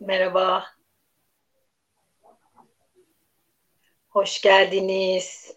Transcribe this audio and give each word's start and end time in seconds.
Merhaba. 0.00 0.66
Hoş 4.08 4.40
geldiniz. 4.40 5.56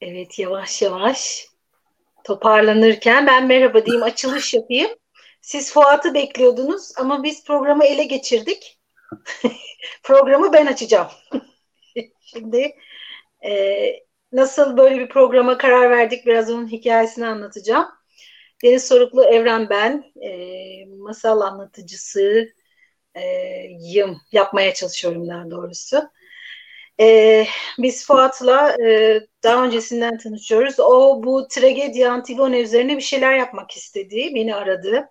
Evet 0.00 0.38
yavaş 0.38 0.82
yavaş 0.82 1.46
toparlanırken 2.24 3.26
ben 3.26 3.46
merhaba 3.46 3.86
diyeyim 3.86 4.02
açılış 4.02 4.54
yapayım. 4.54 4.90
Siz 5.40 5.72
Fuat'ı 5.72 6.14
bekliyordunuz 6.14 6.92
ama 6.98 7.22
biz 7.22 7.44
programı 7.44 7.84
ele 7.84 8.04
geçirdik. 8.04 8.80
programı 10.02 10.52
ben 10.52 10.66
açacağım. 10.66 11.08
Şimdi 12.20 12.76
e, 13.44 13.76
nasıl 14.32 14.76
böyle 14.76 14.98
bir 14.98 15.08
programa 15.08 15.58
karar 15.58 15.90
verdik 15.90 16.26
biraz 16.26 16.50
onun 16.50 16.72
hikayesini 16.72 17.26
anlatacağım. 17.26 17.86
Deniz 18.64 18.88
Soruklu 18.88 19.24
Evren 19.24 19.70
ben, 19.70 20.04
e, 20.22 20.86
masal 20.86 21.40
anlatıcısı 21.40 22.48
e, 23.14 23.22
yım, 23.80 24.18
yapmaya 24.32 24.74
çalışıyorum 24.74 25.28
daha 25.28 25.50
doğrusu. 25.50 26.02
E, 27.00 27.46
biz 27.78 28.06
Fuat'la 28.06 28.76
e, 28.86 29.20
daha 29.42 29.64
öncesinden 29.64 30.18
tanışıyoruz. 30.18 30.80
O 30.80 31.22
bu 31.24 31.48
tragedi 31.48 32.08
Antigone 32.08 32.60
üzerine 32.60 32.96
bir 32.96 33.02
şeyler 33.02 33.36
yapmak 33.38 33.70
istedi, 33.70 34.32
beni 34.34 34.54
aradı. 34.54 35.10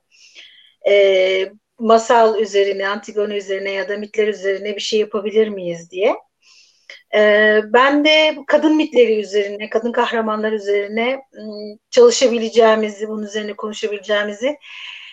E, 0.88 1.52
masal 1.80 2.40
üzerine, 2.40 2.88
Antigone 2.88 3.38
üzerine 3.38 3.72
ya 3.72 3.90
da 3.90 3.98
mitler 3.98 4.28
üzerine 4.28 4.76
bir 4.76 4.82
şey 4.82 5.00
yapabilir 5.00 5.48
miyiz 5.48 5.92
diye. 5.92 6.16
Ee, 7.16 7.62
ben 7.66 8.06
de 8.06 8.38
kadın 8.48 8.76
mitleri 8.76 9.20
üzerine, 9.20 9.70
kadın 9.70 9.92
kahramanlar 9.92 10.52
üzerine 10.52 11.22
ıı, 11.38 11.78
çalışabileceğimizi, 11.90 13.08
bunun 13.10 13.24
üzerine 13.24 13.54
konuşabileceğimizi 13.54 14.58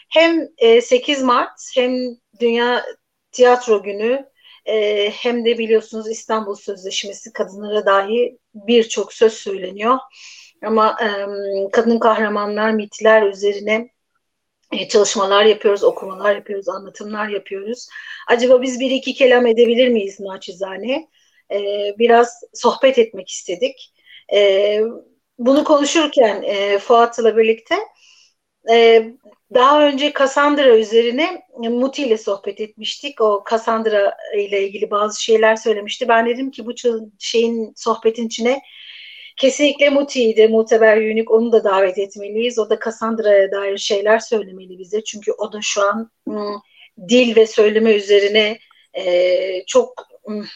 hem 0.08 0.48
8 0.82 1.20
e, 1.20 1.24
Mart 1.24 1.60
hem 1.74 1.92
Dünya 2.40 2.84
Tiyatro 3.32 3.82
Günü 3.82 4.26
e, 4.66 5.10
hem 5.10 5.44
de 5.44 5.58
biliyorsunuz 5.58 6.10
İstanbul 6.10 6.54
Sözleşmesi 6.54 7.32
kadınlara 7.32 7.86
dahi 7.86 8.38
birçok 8.54 9.12
söz 9.12 9.32
söyleniyor. 9.32 9.98
Ama 10.64 10.96
kadın 11.72 11.98
kahramanlar, 11.98 12.70
mitler 12.70 13.22
üzerine 13.22 13.88
e, 14.72 14.88
çalışmalar 14.88 15.44
yapıyoruz, 15.44 15.84
okumalar 15.84 16.34
yapıyoruz, 16.34 16.68
anlatımlar 16.68 17.28
yapıyoruz. 17.28 17.88
Acaba 18.28 18.62
biz 18.62 18.80
bir 18.80 18.90
iki 18.90 19.14
kelam 19.14 19.46
edebilir 19.46 19.88
miyiz 19.88 20.20
naçizane? 20.20 21.08
E, 21.52 21.94
biraz 21.98 22.40
sohbet 22.54 22.98
etmek 22.98 23.28
istedik. 23.28 23.94
E, 24.34 24.80
bunu 25.38 25.64
konuşurken 25.64 26.42
e, 26.42 26.78
Fuat'la 26.78 27.36
birlikte 27.36 27.74
e, 28.70 29.04
daha 29.54 29.86
önce 29.86 30.12
Cassandra 30.18 30.76
üzerine 30.76 31.42
Muti 31.58 32.02
ile 32.02 32.18
sohbet 32.18 32.60
etmiştik. 32.60 33.20
O 33.20 33.44
Cassandra 33.50 34.16
ile 34.36 34.66
ilgili 34.66 34.90
bazı 34.90 35.22
şeyler 35.22 35.56
söylemişti. 35.56 36.08
Ben 36.08 36.26
dedim 36.26 36.50
ki 36.50 36.66
bu 36.66 36.72
şeyin 37.18 37.72
sohbetin 37.76 38.26
içine 38.26 38.62
kesinlikle 39.36 39.90
Muti'yi 39.90 40.36
de 40.36 40.46
Muteber 40.48 40.96
Yunik 40.96 41.30
onu 41.30 41.52
da 41.52 41.64
davet 41.64 41.98
etmeliyiz. 41.98 42.58
O 42.58 42.70
da 42.70 42.78
Cassandra'ya 42.84 43.52
dair 43.52 43.78
şeyler 43.78 44.18
söylemeli 44.18 44.78
bize. 44.78 45.04
Çünkü 45.04 45.32
o 45.32 45.52
da 45.52 45.58
şu 45.62 45.82
an 45.82 46.10
ım, 46.28 46.62
dil 47.08 47.36
ve 47.36 47.46
söyleme 47.46 47.92
üzerine 47.92 48.58
e, 48.94 49.64
çok 49.66 50.06
ım, 50.28 50.46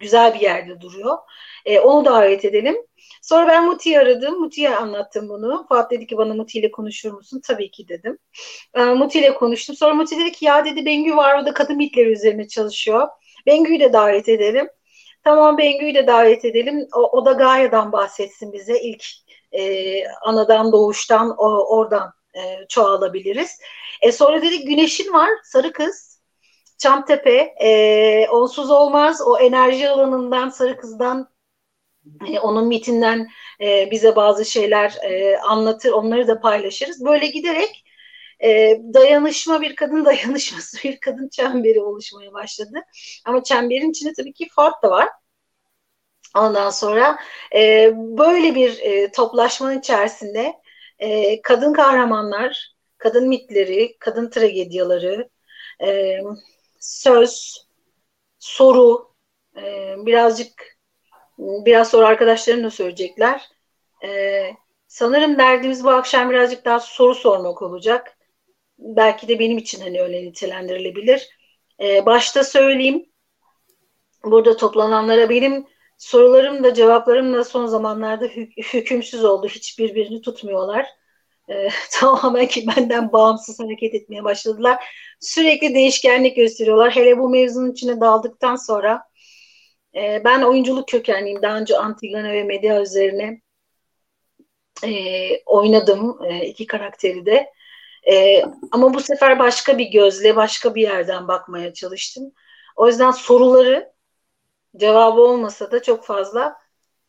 güzel 0.00 0.34
bir 0.34 0.40
yerde 0.40 0.80
duruyor. 0.80 1.18
E, 1.64 1.80
onu 1.80 2.04
davet 2.04 2.44
edelim. 2.44 2.76
Sonra 3.22 3.48
ben 3.48 3.66
Muti'yi 3.66 3.98
aradım. 4.00 4.40
Muti'ye 4.40 4.76
anlattım 4.76 5.28
bunu. 5.28 5.66
Fuat 5.68 5.90
dedi 5.90 6.06
ki 6.06 6.16
bana 6.16 6.34
Muti 6.34 6.58
ile 6.58 6.70
konuşur 6.70 7.12
musun? 7.12 7.40
Tabii 7.44 7.70
ki 7.70 7.88
dedim. 7.88 8.18
E, 8.74 8.84
Muti 8.84 9.18
ile 9.18 9.34
konuştum. 9.34 9.76
Sonra 9.76 9.94
Muti 9.94 10.20
dedi 10.20 10.32
ki 10.32 10.44
ya 10.44 10.64
dedi 10.64 10.84
Bengü 10.86 11.16
var 11.16 11.42
o 11.42 11.46
da 11.46 11.54
kadın 11.54 11.76
mitleri 11.76 12.12
üzerine 12.12 12.48
çalışıyor. 12.48 13.08
Bengü'yü 13.46 13.80
de 13.80 13.92
davet 13.92 14.28
edelim. 14.28 14.68
Tamam 15.24 15.58
Bengü'yü 15.58 15.94
de 15.94 16.06
davet 16.06 16.44
edelim. 16.44 16.88
O, 16.94 17.18
o 17.18 17.24
da 17.26 17.32
Gaia'dan 17.32 17.92
bahsetsin 17.92 18.52
bize. 18.52 18.80
İlk 18.80 19.04
e, 19.52 20.04
anadan 20.08 20.72
doğuştan 20.72 21.34
o, 21.38 21.76
oradan 21.76 22.12
e, 22.34 22.40
çoğalabiliriz. 22.68 23.60
E, 24.02 24.12
sonra 24.12 24.42
dedik 24.42 24.66
Güneş'in 24.66 25.12
var 25.12 25.28
sarı 25.44 25.72
kız. 25.72 26.09
Çamtepe 26.80 27.54
e, 27.60 28.28
onsuz 28.28 28.70
olmaz. 28.70 29.20
O 29.26 29.38
enerji 29.38 29.88
alanından 29.88 30.48
Sarı 30.48 30.76
Kız'dan 30.76 31.28
e, 32.28 32.38
onun 32.40 32.68
mitinden 32.68 33.28
e, 33.60 33.90
bize 33.90 34.16
bazı 34.16 34.44
şeyler 34.44 34.96
e, 35.02 35.38
anlatır. 35.38 35.92
Onları 35.92 36.28
da 36.28 36.40
paylaşırız. 36.40 37.04
Böyle 37.04 37.26
giderek 37.26 37.84
e, 38.44 38.80
dayanışma 38.94 39.60
bir 39.60 39.76
kadın 39.76 40.04
dayanışması 40.04 40.78
bir 40.84 41.00
kadın 41.00 41.28
çemberi 41.28 41.80
oluşmaya 41.80 42.32
başladı. 42.32 42.78
Ama 43.24 43.42
çemberin 43.42 43.90
içinde 43.90 44.12
tabii 44.12 44.32
ki 44.32 44.48
Fuat 44.54 44.82
da 44.82 44.90
var. 44.90 45.08
Ondan 46.36 46.70
sonra 46.70 47.18
e, 47.54 47.90
böyle 47.94 48.54
bir 48.54 48.78
e, 48.78 49.12
toplaşmanın 49.12 49.78
içerisinde 49.78 50.54
e, 50.98 51.42
kadın 51.42 51.72
kahramanlar, 51.72 52.74
kadın 52.98 53.28
mitleri, 53.28 53.96
kadın 53.98 54.30
tragedyaları, 54.30 55.30
e, 55.82 56.18
söz, 56.80 57.64
soru, 58.38 59.14
e, 59.56 59.94
birazcık 60.06 60.78
biraz 61.38 61.90
sonra 61.90 62.06
arkadaşlarım 62.06 62.64
da 62.64 62.70
söyleyecekler. 62.70 63.48
E, 64.04 64.42
sanırım 64.86 65.38
derdimiz 65.38 65.84
bu 65.84 65.90
akşam 65.90 66.30
birazcık 66.30 66.64
daha 66.64 66.80
soru 66.80 67.14
sormak 67.14 67.62
olacak. 67.62 68.18
Belki 68.78 69.28
de 69.28 69.38
benim 69.38 69.58
için 69.58 69.80
hani 69.80 70.02
öyle 70.02 70.22
nitelendirilebilir. 70.22 71.28
E, 71.80 72.06
başta 72.06 72.44
söyleyeyim. 72.44 73.06
Burada 74.24 74.56
toplananlara 74.56 75.30
benim 75.30 75.66
sorularım 75.98 76.64
da 76.64 76.74
cevaplarım 76.74 77.34
da 77.34 77.44
son 77.44 77.66
zamanlarda 77.66 78.24
hük- 78.24 78.74
hükümsüz 78.74 79.24
oldu. 79.24 79.48
Hiçbirbirini 79.48 80.22
tutmuyorlar 80.22 80.99
e, 81.50 81.68
tamamen 81.92 82.46
ki 82.46 82.66
benden 82.76 83.12
bağımsız 83.12 83.60
hareket 83.60 83.94
etmeye 83.94 84.24
başladılar. 84.24 84.84
Sürekli 85.20 85.74
değişkenlik 85.74 86.36
gösteriyorlar. 86.36 86.96
Hele 86.96 87.18
bu 87.18 87.28
mevzunun 87.28 87.72
içine 87.72 88.00
daldıktan 88.00 88.56
sonra 88.56 89.02
e, 89.94 90.24
ben 90.24 90.42
oyunculuk 90.42 90.88
kökenliyim. 90.88 91.42
Daha 91.42 91.58
önce 91.58 91.78
Antigone 91.78 92.32
ve 92.32 92.44
Medea 92.44 92.82
üzerine 92.82 93.40
e, 94.84 94.92
oynadım 95.46 96.18
e, 96.24 96.46
iki 96.46 96.66
karakteri 96.66 97.26
de. 97.26 97.52
E, 98.10 98.44
ama 98.72 98.94
bu 98.94 99.00
sefer 99.00 99.38
başka 99.38 99.78
bir 99.78 99.86
gözle, 99.86 100.36
başka 100.36 100.74
bir 100.74 100.82
yerden 100.82 101.28
bakmaya 101.28 101.74
çalıştım. 101.74 102.32
O 102.76 102.86
yüzden 102.86 103.10
soruları 103.10 103.92
cevabı 104.76 105.20
olmasa 105.20 105.72
da 105.72 105.82
çok 105.82 106.04
fazla 106.04 106.56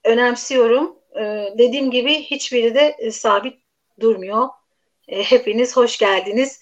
önemsiyorum. 0.03 0.95
E, 1.19 1.53
dediğim 1.57 1.91
gibi 1.91 2.21
hiçbiri 2.21 2.75
de 2.75 2.95
e, 2.99 3.11
sabit 3.11 3.60
durmuyor. 4.01 4.47
E, 5.07 5.23
hepiniz 5.23 5.77
hoş 5.77 5.97
geldiniz. 5.97 6.59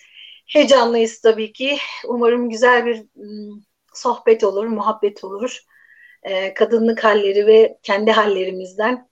Heyecanlıyız 0.48 1.22
tabii 1.22 1.54
ki. 1.54 1.78
Umarım 2.08 2.50
güzel 2.50 2.86
bir 2.86 2.98
m, 3.16 3.62
sohbet 3.94 4.44
olur, 4.44 4.66
muhabbet 4.66 5.24
olur. 5.24 5.60
E, 6.24 6.54
kadınlık 6.54 7.04
halleri 7.04 7.48
ve 7.48 7.78
kendi 7.84 8.12
hallerimizden 8.12 9.10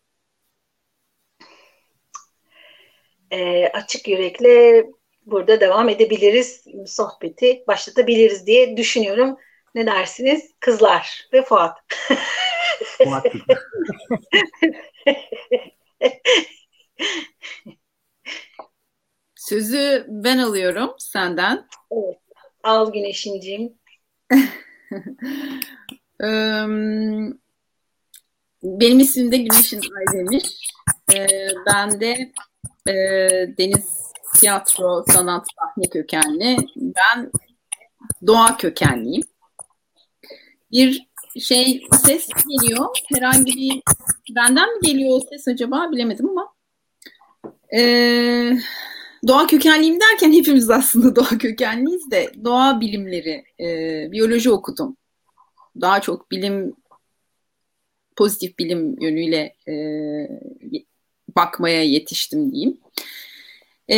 e, 3.32 3.68
açık 3.68 4.08
yürekle 4.08 4.86
burada 5.26 5.62
devam 5.62 5.90
edebiliriz. 5.90 6.66
Sohbeti 6.86 7.64
başlatabiliriz 7.68 8.48
diye 8.48 8.78
düşünüyorum. 8.78 9.38
Ne 9.76 9.86
dersiniz? 9.86 10.52
Kızlar 10.60 11.28
ve 11.34 11.42
Fuat. 11.42 11.78
Fuat. 12.84 13.26
Sözü 19.50 20.06
ben 20.08 20.38
alıyorum 20.38 20.94
senden. 20.98 21.68
Evet. 21.92 22.18
Al 22.64 22.94
Güneş'inciğim. 22.94 23.74
Benim 28.64 29.00
ismim 29.00 29.32
de 29.32 29.38
Güneş'in 29.38 29.82
Aydemir. 29.98 30.72
Ben 31.66 32.02
de 32.02 32.32
Deniz 33.58 34.12
Tiyatro, 34.40 35.04
Sanat, 35.08 35.48
Sahne 35.60 35.90
kökenli. 35.90 36.58
Ben 36.76 37.32
doğa 38.28 38.58
kökenliyim. 38.58 39.24
Bir 40.72 41.08
şey 41.40 41.88
ses 42.06 42.28
geliyor. 42.28 42.86
Herhangi 43.14 43.56
bir 43.56 43.82
benden 44.36 44.76
mi 44.76 44.88
geliyor 44.88 45.18
o 45.18 45.22
ses 45.30 45.48
acaba 45.48 45.92
bilemedim 45.92 46.30
ama. 46.30 46.54
Ee, 47.78 48.58
doğa 49.28 49.48
kökenliyim 49.48 50.00
derken 50.02 50.34
hepimiz 50.34 50.70
aslında 50.70 51.16
doğa 51.16 51.38
kökenliyiz 51.38 52.12
de 52.12 52.32
doğa 52.44 52.82
bilimleri, 52.82 53.44
e, 53.60 53.68
biyoloji 54.12 54.52
okudum. 54.52 54.98
Daha 55.82 56.02
çok 56.02 56.32
bilim, 56.32 56.74
pozitif 58.16 58.60
bilim 58.60 59.02
yönüyle 59.02 59.56
e, 59.68 59.74
bakmaya 61.36 61.84
yetiştim 61.84 62.52
diyeyim. 62.52 62.78
E, 63.90 63.98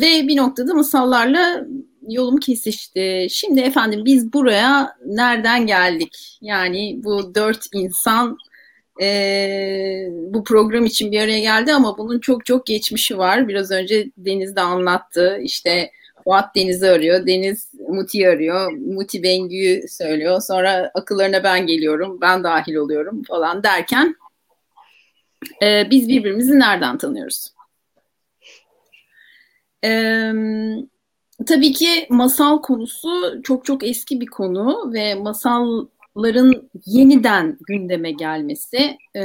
ve 0.00 0.28
bir 0.28 0.36
noktada 0.36 0.74
masallarla 0.74 1.66
yolum 2.08 2.36
kesişti. 2.36 3.26
Şimdi 3.30 3.60
efendim 3.60 4.04
biz 4.04 4.32
buraya 4.32 4.96
nereden 5.06 5.66
geldik? 5.66 6.38
Yani 6.40 7.00
bu 7.04 7.34
dört 7.34 7.66
insan 7.74 8.38
e, 9.00 10.08
bu 10.10 10.44
program 10.44 10.84
için 10.84 11.12
bir 11.12 11.20
araya 11.20 11.38
geldi 11.40 11.72
ama 11.72 11.98
bunun 11.98 12.18
çok 12.18 12.46
çok 12.46 12.66
geçmişi 12.66 13.18
var. 13.18 13.48
Biraz 13.48 13.70
önce 13.70 14.10
Deniz 14.16 14.56
de 14.56 14.60
anlattı. 14.60 15.38
İşte 15.42 15.90
Fuat 16.24 16.56
Deniz'i 16.56 16.90
arıyor, 16.90 17.26
Deniz 17.26 17.70
Muti'yi 17.88 18.28
arıyor, 18.28 18.72
Muti 18.72 19.22
Bengü'yü 19.22 19.88
söylüyor. 19.88 20.40
Sonra 20.40 20.90
akıllarına 20.94 21.44
ben 21.44 21.66
geliyorum, 21.66 22.18
ben 22.20 22.44
dahil 22.44 22.74
oluyorum 22.74 23.22
falan 23.22 23.62
derken 23.62 24.16
e, 25.62 25.90
biz 25.90 26.08
birbirimizi 26.08 26.58
nereden 26.58 26.98
tanıyoruz? 26.98 27.52
Eee 29.84 30.32
Tabii 31.46 31.72
ki 31.72 32.06
masal 32.10 32.62
konusu 32.62 33.42
çok 33.42 33.64
çok 33.64 33.84
eski 33.84 34.20
bir 34.20 34.26
konu 34.26 34.92
ve 34.92 35.14
masalların 36.14 36.70
yeniden 36.86 37.58
gündeme 37.68 38.10
gelmesi 38.10 38.98
e, 39.16 39.24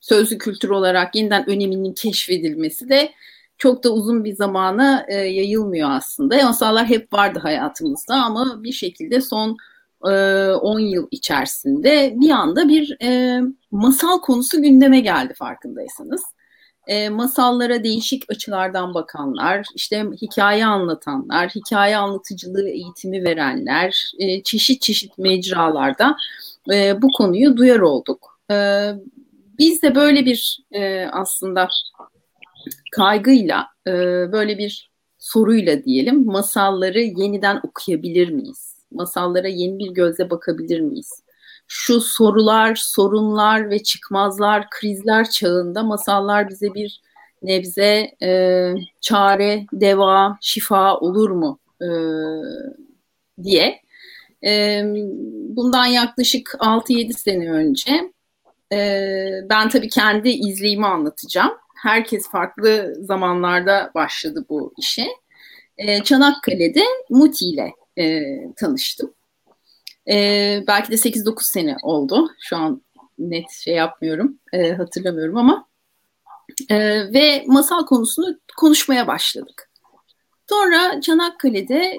sözlü 0.00 0.38
kültür 0.38 0.68
olarak 0.68 1.14
yeniden 1.14 1.50
öneminin 1.50 1.94
keşfedilmesi 1.94 2.88
de 2.88 3.12
çok 3.58 3.84
da 3.84 3.92
uzun 3.92 4.24
bir 4.24 4.36
zamana 4.36 5.06
e, 5.08 5.14
yayılmıyor 5.14 5.90
aslında. 5.90 6.44
Masallar 6.44 6.86
hep 6.86 7.12
vardı 7.12 7.38
hayatımızda 7.42 8.14
ama 8.14 8.62
bir 8.62 8.72
şekilde 8.72 9.20
son 9.20 9.56
10 10.00 10.78
e, 10.78 10.82
yıl 10.82 11.08
içerisinde 11.10 12.14
bir 12.16 12.30
anda 12.30 12.68
bir 12.68 12.96
e, 13.02 13.40
masal 13.70 14.20
konusu 14.20 14.62
gündeme 14.62 15.00
geldi 15.00 15.34
farkındaysanız 15.34 16.22
e, 16.88 17.08
masallara 17.08 17.84
değişik 17.84 18.22
açılardan 18.28 18.94
bakanlar, 18.94 19.66
işte 19.74 20.06
hikaye 20.22 20.66
anlatanlar, 20.66 21.48
hikaye 21.48 21.96
anlatıcılığı 21.96 22.68
eğitimi 22.68 23.24
verenler, 23.24 24.12
e, 24.18 24.42
çeşit 24.42 24.82
çeşit 24.82 25.18
mecralarda 25.18 26.16
e, 26.72 27.02
bu 27.02 27.08
konuyu 27.16 27.56
duyar 27.56 27.80
olduk. 27.80 28.40
E, 28.50 28.90
biz 29.58 29.82
de 29.82 29.94
böyle 29.94 30.24
bir 30.24 30.58
e, 30.72 31.06
aslında 31.06 31.68
kaygıyla, 32.92 33.66
e, 33.86 33.92
böyle 34.32 34.58
bir 34.58 34.90
soruyla 35.18 35.84
diyelim, 35.84 36.26
masalları 36.26 37.00
yeniden 37.00 37.60
okuyabilir 37.62 38.28
miyiz? 38.28 38.74
Masallara 38.90 39.48
yeni 39.48 39.78
bir 39.78 39.90
gözle 39.90 40.30
bakabilir 40.30 40.80
miyiz? 40.80 41.22
Şu 41.68 42.00
sorular, 42.00 42.74
sorunlar 42.74 43.70
ve 43.70 43.82
çıkmazlar, 43.82 44.70
krizler 44.70 45.30
çağında 45.30 45.82
masallar 45.82 46.48
bize 46.48 46.74
bir 46.74 47.00
nebze 47.42 48.10
e, 48.22 48.72
çare, 49.00 49.66
deva, 49.72 50.38
şifa 50.40 50.96
olur 50.96 51.30
mu 51.30 51.58
e, 51.82 51.88
diye. 53.42 53.80
E, 54.44 54.82
bundan 55.48 55.86
yaklaşık 55.86 56.54
6-7 56.58 57.12
sene 57.12 57.50
önce 57.50 58.12
e, 58.72 59.00
ben 59.50 59.68
tabii 59.68 59.88
kendi 59.88 60.28
izleyimi 60.28 60.86
anlatacağım. 60.86 61.52
Herkes 61.82 62.30
farklı 62.30 62.94
zamanlarda 62.98 63.90
başladı 63.94 64.44
bu 64.48 64.74
işe. 64.78 65.06
E, 65.78 66.02
Çanakkale'de 66.02 66.84
Muti 67.10 67.44
ile 67.44 67.72
e, 67.98 68.22
tanıştım. 68.56 69.14
E, 70.10 70.64
belki 70.66 70.92
de 70.92 70.94
8-9 70.96 71.52
sene 71.52 71.76
oldu. 71.82 72.28
Şu 72.40 72.56
an 72.56 72.82
net 73.18 73.50
şey 73.50 73.74
yapmıyorum, 73.74 74.38
e, 74.52 74.72
hatırlamıyorum 74.72 75.36
ama. 75.36 75.68
E, 76.68 76.78
ve 77.12 77.44
masal 77.46 77.86
konusunu 77.86 78.38
konuşmaya 78.56 79.06
başladık. 79.06 79.70
Sonra 80.48 81.00
Çanakkale'de 81.00 81.96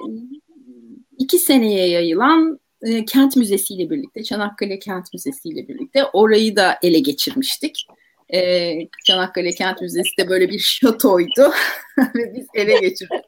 iki 1.18 1.38
seneye 1.38 1.88
yayılan 1.88 2.60
e, 2.82 3.04
kent 3.04 3.36
müzesi 3.36 3.74
ile 3.74 3.90
birlikte, 3.90 4.22
Çanakkale 4.22 4.78
Kent 4.78 5.12
Müzesi 5.14 5.48
ile 5.48 5.68
birlikte 5.68 6.04
orayı 6.04 6.56
da 6.56 6.78
ele 6.82 6.98
geçirmiştik. 6.98 7.86
E, 8.34 8.72
Çanakkale 9.04 9.50
Kent 9.50 9.80
Müzesi 9.80 10.16
de 10.18 10.28
böyle 10.28 10.48
bir 10.48 10.58
şatoydu 10.58 11.52
ve 11.98 12.34
biz 12.34 12.46
ele 12.54 12.80
geçirdik. 12.80 13.24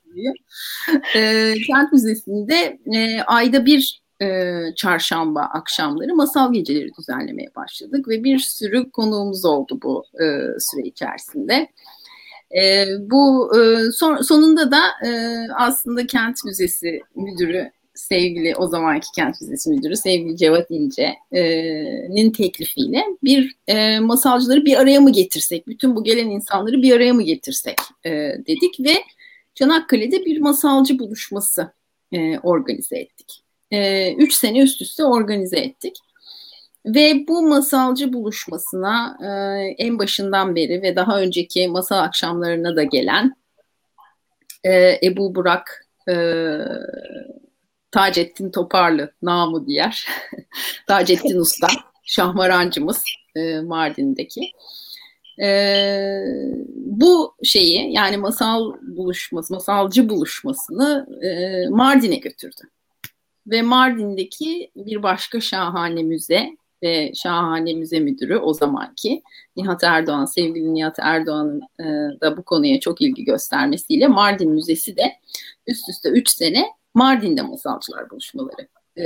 e, 1.16 1.54
Kent 1.66 1.92
Müzesi'nde 1.92 2.78
e, 2.94 3.22
ayda 3.22 3.66
bir 3.66 4.01
e, 4.22 4.58
çarşamba 4.76 5.40
akşamları 5.40 6.14
masal 6.14 6.52
geceleri 6.52 6.90
düzenlemeye 6.98 7.48
başladık 7.56 8.08
ve 8.08 8.24
bir 8.24 8.38
sürü 8.38 8.90
konuğumuz 8.90 9.44
oldu 9.44 9.78
bu 9.82 10.04
e, 10.14 10.26
süre 10.58 10.82
içerisinde. 10.82 11.68
E, 12.62 12.86
bu 13.00 13.52
e, 13.58 13.92
son, 13.92 14.16
sonunda 14.16 14.70
da 14.70 14.80
e, 15.06 15.10
aslında 15.56 16.06
Kent 16.06 16.44
Müzesi 16.44 17.00
müdürü 17.16 17.70
sevgili 17.94 18.56
o 18.56 18.66
zamanki 18.66 19.06
Kent 19.14 19.40
Müzesi 19.40 19.70
müdürü 19.70 19.96
sevgili 19.96 20.36
Cevat 20.36 20.66
İnce'nin 20.70 22.30
teklifiyle 22.32 23.04
bir 23.22 23.56
e, 23.68 23.98
masalcıları 24.00 24.64
bir 24.64 24.76
araya 24.76 25.00
mı 25.00 25.12
getirsek, 25.12 25.66
bütün 25.66 25.96
bu 25.96 26.04
gelen 26.04 26.30
insanları 26.30 26.82
bir 26.82 26.92
araya 26.92 27.14
mı 27.14 27.22
getirsek 27.22 27.76
e, 28.04 28.10
dedik 28.46 28.80
ve 28.80 28.94
Çanakkale'de 29.54 30.24
bir 30.24 30.40
masalcı 30.40 30.98
buluşması 30.98 31.72
e, 32.12 32.38
organize 32.38 32.96
ettik. 32.96 33.41
E, 33.72 34.12
üç 34.14 34.34
sene 34.34 34.60
üst 34.60 34.82
üste 34.82 35.04
organize 35.04 35.58
ettik. 35.58 35.96
Ve 36.86 37.24
bu 37.28 37.42
masalcı 37.42 38.12
buluşmasına 38.12 39.18
e, 39.22 39.28
en 39.78 39.98
başından 39.98 40.56
beri 40.56 40.82
ve 40.82 40.96
daha 40.96 41.20
önceki 41.20 41.68
masal 41.68 41.98
akşamlarına 41.98 42.76
da 42.76 42.82
gelen 42.82 43.36
e, 44.64 44.98
Ebu 45.02 45.34
Burak 45.34 45.86
e, 46.08 46.14
Taceddin 47.90 48.50
Toparlı 48.50 49.12
namı 49.22 49.66
diğer 49.66 50.06
Taceddin 50.86 51.38
Usta 51.38 51.68
şahmarancımız 52.04 53.04
Mardin'deki. 53.62 54.40
E, 55.42 55.48
bu 56.74 57.34
şeyi 57.44 57.92
yani 57.92 58.16
masal 58.16 58.72
buluşması, 58.82 59.54
masalcı 59.54 60.08
buluşmasını 60.08 61.06
e, 61.22 61.68
Mardin'e 61.68 62.16
götürdü. 62.16 62.60
Ve 63.46 63.62
Mardin'deki 63.62 64.70
bir 64.76 65.02
başka 65.02 65.40
şahane 65.40 66.02
müze 66.02 66.56
ve 66.82 67.12
şahane 67.14 67.74
müze 67.74 68.00
müdürü 68.00 68.36
o 68.36 68.54
zamanki 68.54 69.22
Nihat 69.56 69.84
Erdoğan, 69.84 70.24
sevgili 70.24 70.74
Nihat 70.74 70.98
Erdoğan'ın 70.98 71.62
e, 71.80 71.84
da 72.20 72.36
bu 72.36 72.42
konuya 72.42 72.80
çok 72.80 73.00
ilgi 73.00 73.24
göstermesiyle 73.24 74.08
Mardin 74.08 74.50
Müzesi 74.50 74.96
de 74.96 75.12
üst 75.66 75.88
üste 75.88 76.08
3 76.08 76.28
sene 76.28 76.66
Mardin'de 76.94 77.42
masalcılar 77.42 78.10
buluşmaları 78.10 78.68
e, 78.98 79.04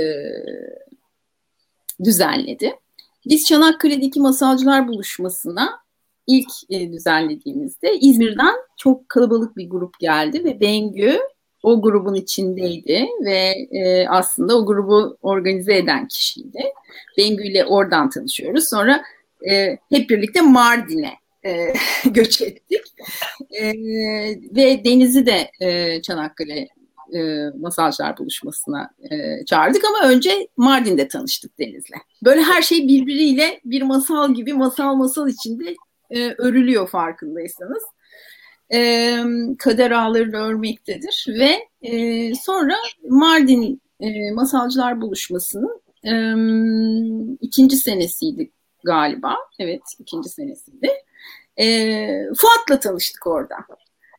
düzenledi. 2.03 2.75
Biz 3.25 3.45
Çanakkale'deki 3.45 4.19
masalcılar 4.19 4.87
buluşmasına 4.87 5.79
ilk 6.27 6.49
e, 6.69 6.91
düzenlediğimizde 6.91 7.99
İzmir'den 7.99 8.55
çok 8.77 9.09
kalabalık 9.09 9.57
bir 9.57 9.69
grup 9.69 9.99
geldi 9.99 10.43
ve 10.43 10.59
Bengü 10.59 11.19
o 11.67 11.81
grubun 11.81 12.13
içindeydi 12.13 13.07
ve 13.25 13.67
e, 13.71 14.07
aslında 14.07 14.57
o 14.57 14.65
grubu 14.65 15.17
organize 15.21 15.77
eden 15.77 16.07
kişiydi. 16.07 16.63
Bengü 17.17 17.47
ile 17.47 17.65
oradan 17.65 18.09
tanışıyoruz. 18.09 18.69
Sonra 18.69 19.03
e, 19.49 19.77
hep 19.89 20.09
birlikte 20.09 20.41
Mardin'e 20.41 21.13
e, 21.45 21.73
göç 22.05 22.41
ettik. 22.41 22.81
E, 23.51 23.73
ve 24.55 24.83
Deniz'i 24.83 25.25
de 25.25 25.51
e, 25.61 26.01
Çanakkale 26.01 26.67
e, 27.13 27.49
masalcılar 27.59 28.17
buluşmasına 28.17 28.89
e, 29.11 29.45
çağırdık 29.45 29.83
ama 29.85 30.09
önce 30.09 30.47
Mardin'de 30.57 31.07
tanıştık 31.07 31.59
Deniz'le. 31.59 31.97
Böyle 32.23 32.41
her 32.41 32.61
şey 32.61 32.87
birbiriyle 32.87 33.59
bir 33.65 33.81
masal 33.81 34.33
gibi 34.33 34.53
masal 34.53 34.95
masal 34.95 35.29
içinde 35.29 35.75
e, 36.09 36.33
örülüyor 36.37 36.89
farkındaysanız 36.89 37.83
e, 38.73 39.17
kader 39.59 39.91
ağlarını 39.91 40.37
örmektedir 40.37 41.25
ve 41.27 41.67
e, 41.81 42.35
sonra 42.35 42.75
Mardin 43.09 43.81
e, 43.99 44.31
Masalcılar 44.31 45.01
Buluşması'nın 45.01 45.81
e, 46.03 46.11
ikinci 47.41 47.77
senesiydi 47.77 48.51
galiba. 48.83 49.35
Evet 49.59 49.81
ikinci 49.99 50.29
senesiydi. 50.29 50.89
E, 51.57 51.65
Fuat'la 52.37 52.79
tanıştık 52.79 53.27
orada. 53.27 53.55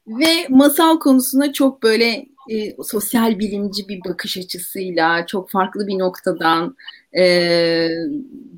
Ve 0.07 0.47
masal 0.49 0.99
konusuna 0.99 1.53
çok 1.53 1.83
böyle 1.83 2.27
e, 2.51 2.83
sosyal 2.83 3.39
bilimci 3.39 3.89
bir 3.89 4.01
bakış 4.09 4.37
açısıyla 4.39 5.27
çok 5.27 5.51
farklı 5.51 5.87
bir 5.87 5.99
noktadan 5.99 6.77
e, 7.19 7.89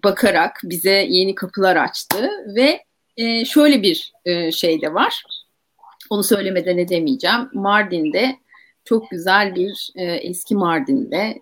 bakarak 0.04 0.60
bize 0.64 1.06
yeni 1.08 1.34
kapılar 1.34 1.76
açtı 1.76 2.30
ve 2.56 2.84
e, 3.16 3.44
şöyle 3.44 3.82
bir 3.82 4.12
e, 4.24 4.52
şey 4.52 4.82
de 4.82 4.94
var 4.94 5.24
onu 6.10 6.24
söylemeden 6.24 6.78
edemeyeceğim. 6.78 7.48
Mardin'de 7.52 8.36
çok 8.84 9.10
güzel 9.10 9.54
bir 9.54 9.90
e, 9.96 10.04
eski 10.04 10.54
Mardin'de 10.54 11.40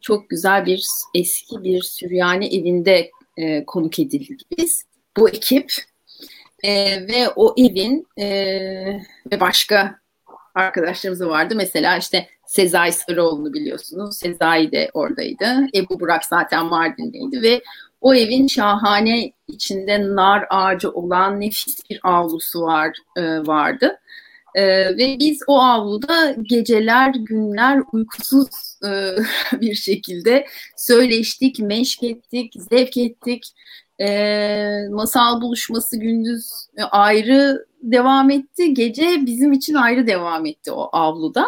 çok 0.00 0.30
güzel 0.30 0.66
bir 0.66 0.86
eski 1.14 1.62
bir 1.62 1.82
Süryani 1.82 2.58
evinde 2.58 3.10
e, 3.36 3.64
konuk 3.64 3.98
edildik 3.98 4.40
biz. 4.58 4.84
Bu 5.16 5.28
ekip 5.28 5.72
E, 6.64 7.06
ve 7.08 7.28
o 7.36 7.54
evin 7.58 8.06
e, 8.18 8.26
ve 9.32 9.40
başka 9.40 9.98
arkadaşlarımız 10.54 11.20
da 11.20 11.28
vardı. 11.28 11.54
Mesela 11.56 11.96
işte 11.96 12.28
Sezai 12.46 12.92
Sarıoğlu'nu 12.92 13.52
biliyorsunuz. 13.52 14.16
Sezai 14.16 14.72
de 14.72 14.90
oradaydı. 14.94 15.66
Ebu 15.74 16.00
Burak 16.00 16.24
zaten 16.24 16.66
Mardin'deydi 16.66 17.42
ve 17.42 17.62
o 18.00 18.14
evin 18.14 18.46
şahane 18.46 19.32
içinde 19.48 20.14
nar 20.14 20.46
ağacı 20.50 20.90
olan 20.90 21.40
nefis 21.40 21.90
bir 21.90 22.00
avlusu 22.02 22.62
var 22.62 22.98
e, 23.16 23.22
vardı. 23.22 23.98
E, 24.54 24.96
ve 24.96 25.16
biz 25.20 25.40
o 25.46 25.60
avluda 25.60 26.36
geceler, 26.42 27.14
günler 27.14 27.82
uykusuz 27.92 28.48
e, 28.84 28.90
bir 29.60 29.74
şekilde 29.74 30.46
söyleştik, 30.76 31.58
meşk 31.58 32.02
ettik, 32.02 32.52
zevk 32.70 32.96
ettik. 32.96 33.44
E, 34.00 34.08
masal 34.90 35.40
buluşması 35.40 36.00
gündüz 36.00 36.50
ayrı 36.90 37.66
devam 37.82 38.30
etti. 38.30 38.74
Gece 38.74 39.26
bizim 39.26 39.52
için 39.52 39.74
ayrı 39.74 40.06
devam 40.06 40.46
etti 40.46 40.72
o 40.72 40.88
avluda. 40.92 41.46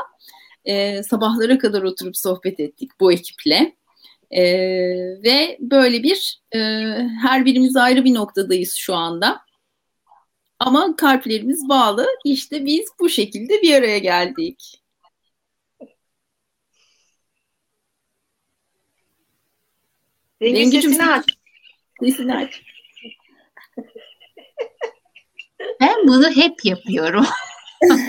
E, 0.65 1.03
sabahlara 1.03 1.59
kadar 1.59 1.83
oturup 1.83 2.17
sohbet 2.17 2.61
ettik 2.61 2.91
bu 3.01 3.13
ekiple. 3.13 3.80
E, 4.31 4.43
ve 5.25 5.59
böyle 5.61 6.03
bir 6.03 6.41
e, 6.53 6.59
her 7.23 7.45
birimiz 7.45 7.77
ayrı 7.77 8.05
bir 8.05 8.15
noktadayız 8.15 8.75
şu 8.75 8.95
anda. 8.95 9.41
Ama 10.59 10.97
kalplerimiz 10.97 11.69
bağlı. 11.69 12.07
İşte 12.25 12.67
biz 12.67 12.89
bu 13.01 13.09
şekilde 13.09 13.63
bir 13.63 13.75
araya 13.75 13.99
geldik. 13.99 14.81
Rengi 20.43 20.83
sesini 20.83 21.07
aç. 21.07 21.25
Sesini 22.03 22.37
aç. 22.37 22.63
Ben 25.81 26.09
bunu 26.09 26.31
hep 26.31 26.65
yapıyorum. 26.65 27.27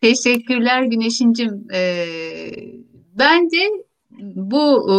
Teşekkürler 0.00 0.82
Güneş'incim. 0.82 1.66
Ee, 1.72 2.50
ben 3.18 3.50
de 3.50 3.84
bu 4.20 4.90
e, 4.90 4.96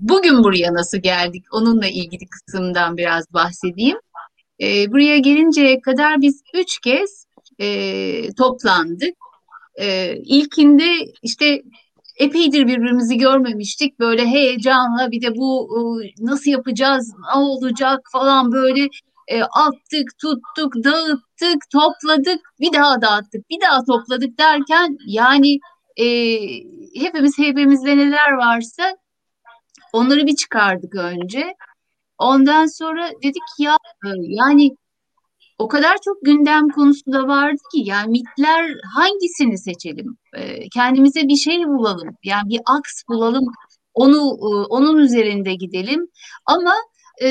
bugün 0.00 0.44
buraya 0.44 0.74
nasıl 0.74 0.98
geldik 0.98 1.44
onunla 1.52 1.86
ilgili 1.86 2.26
kısımdan 2.26 2.96
biraz 2.96 3.32
bahsedeyim. 3.32 3.98
E, 4.60 4.92
buraya 4.92 5.18
gelinceye 5.18 5.80
kadar 5.80 6.20
biz 6.20 6.42
üç 6.54 6.78
kez 6.78 7.26
e, 7.60 8.34
toplandık. 8.34 9.14
E, 9.74 10.16
ilkinde 10.16 10.84
işte 11.22 11.62
epeydir 12.16 12.66
birbirimizi 12.66 13.18
görmemiştik. 13.18 13.98
Böyle 13.98 14.26
heyecanla 14.26 15.10
bir 15.10 15.22
de 15.22 15.36
bu 15.36 15.70
nasıl 16.18 16.50
yapacağız, 16.50 17.12
ne 17.34 17.40
olacak 17.40 18.00
falan 18.12 18.52
böyle 18.52 18.88
attık, 19.52 20.18
tuttuk, 20.18 20.84
dağıttık, 20.84 21.70
topladık, 21.72 22.40
bir 22.60 22.72
daha 22.72 23.02
dağıttık, 23.02 23.50
bir 23.50 23.60
daha 23.60 23.84
topladık 23.84 24.38
derken 24.38 24.98
yani 25.06 25.58
e, 25.96 26.06
hepimiz 27.00 27.38
hepimizde 27.38 27.96
neler 27.96 28.32
varsa 28.32 28.96
onları 29.92 30.26
bir 30.26 30.36
çıkardık 30.36 30.94
önce. 30.94 31.54
Ondan 32.18 32.66
sonra 32.66 33.10
dedik 33.22 33.42
ya 33.58 33.76
e, 34.04 34.08
yani 34.18 34.76
o 35.58 35.68
kadar 35.68 35.96
çok 36.04 36.16
gündem 36.22 36.68
konusu 36.68 37.12
da 37.12 37.28
vardı 37.28 37.60
ki 37.74 37.82
yani 37.84 38.10
mitler 38.10 38.74
hangisini 38.94 39.58
seçelim? 39.58 40.16
E, 40.36 40.68
kendimize 40.68 41.28
bir 41.28 41.36
şey 41.36 41.66
bulalım. 41.66 42.16
Yani 42.24 42.48
bir 42.48 42.60
aks 42.66 43.02
bulalım. 43.08 43.44
Onu 43.94 44.16
e, 44.16 44.66
onun 44.66 44.98
üzerinde 44.98 45.54
gidelim. 45.54 46.06
Ama 46.46 46.74
e, 47.22 47.28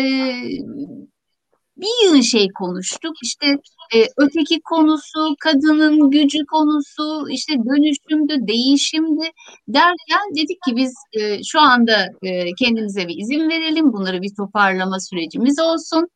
bir 1.81 2.05
yığın 2.05 2.21
şey 2.21 2.47
konuştuk. 2.50 3.13
İşte 3.23 3.47
e, 3.95 3.97
öteki 4.17 4.61
konusu, 4.61 5.35
kadının 5.39 6.11
gücü 6.11 6.45
konusu, 6.45 7.29
işte 7.29 7.53
dönüşümdü, 7.53 8.47
değişimdi 8.47 9.31
derken 9.67 10.35
dedik 10.35 10.61
ki 10.67 10.75
biz 10.75 10.93
e, 11.13 11.43
şu 11.43 11.59
anda 11.59 12.07
e, 12.23 12.53
kendimize 12.53 13.07
bir 13.07 13.17
izin 13.17 13.50
verelim. 13.50 13.93
Bunları 13.93 14.21
bir 14.21 14.35
toparlama 14.35 15.00
sürecimiz 15.00 15.59
olsun. 15.59 16.07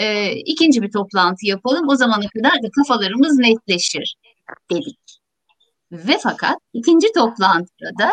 E, 0.00 0.32
ikinci 0.32 0.82
bir 0.82 0.90
toplantı 0.92 1.46
yapalım. 1.46 1.88
O 1.88 1.96
zamana 1.96 2.24
kadar 2.36 2.62
da 2.62 2.70
kafalarımız 2.76 3.38
netleşir 3.38 4.16
dedik. 4.70 4.98
Ve 5.92 6.18
fakat 6.22 6.56
ikinci 6.72 7.06
toplantıda 7.12 7.90
da 7.98 8.10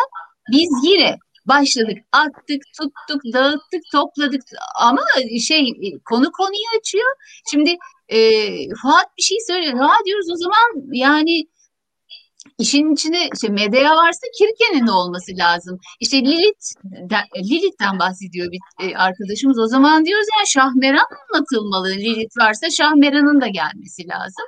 biz 0.51 0.69
yine 0.83 1.17
başladık, 1.45 1.97
attık, 2.11 2.61
tuttuk, 2.77 3.21
dağıttık, 3.33 3.81
topladık 3.91 4.41
ama 4.79 5.01
şey 5.47 5.73
konu 6.05 6.31
konuyu 6.31 6.79
açıyor. 6.79 7.11
Şimdi 7.51 7.77
e, 8.07 8.19
Fuat 8.81 9.17
bir 9.17 9.23
şey 9.23 9.37
söylüyor. 9.47 9.79
Ha 9.79 9.93
diyoruz 10.05 10.27
o 10.31 10.35
zaman 10.35 10.93
yani 10.93 11.47
işin 12.57 12.93
içine 12.93 13.29
işte 13.33 13.49
medya 13.49 13.95
varsa 13.95 14.27
Kirke'nin 14.37 14.87
olması 14.87 15.31
lazım. 15.37 15.79
İşte 15.99 16.21
Lilith, 16.21 16.65
de, 16.83 17.15
Lilith'ten 17.37 17.99
bahsediyor 17.99 18.51
bir 18.51 18.59
e, 18.85 18.95
arkadaşımız. 18.95 19.59
O 19.59 19.67
zaman 19.67 20.05
diyoruz 20.05 20.27
ya 20.39 20.45
Şahmeran 20.45 21.07
anlatılmalı. 21.33 21.89
Lilith 21.89 22.37
varsa 22.37 22.69
Şahmeran'ın 22.69 23.41
da 23.41 23.47
gelmesi 23.47 24.07
lazım. 24.07 24.45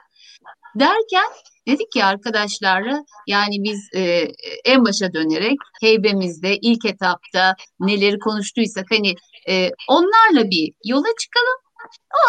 Derken 0.76 1.30
Dedik 1.68 1.92
ki 1.92 2.04
arkadaşlarla 2.04 3.04
yani 3.28 3.56
biz 3.64 3.90
e, 3.96 4.28
en 4.66 4.86
başa 4.86 5.14
dönerek 5.14 5.58
heybemizde 5.82 6.58
ilk 6.62 6.86
etapta 6.86 7.56
neleri 7.80 8.20
konuştuysak 8.20 8.86
hani 8.90 9.16
e, 9.50 9.70
onlarla 9.90 10.50
bir 10.50 10.74
yola 10.86 11.08
çıkalım. 11.20 11.60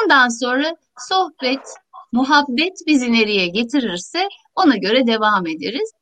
Ondan 0.03 0.29
sonra 0.29 0.77
sohbet, 1.09 1.61
muhabbet 2.13 2.73
bizi 2.87 3.13
nereye 3.13 3.47
getirirse 3.47 4.29
ona 4.55 4.77
göre 4.77 5.07
devam 5.07 5.47
ederiz. 5.47 5.93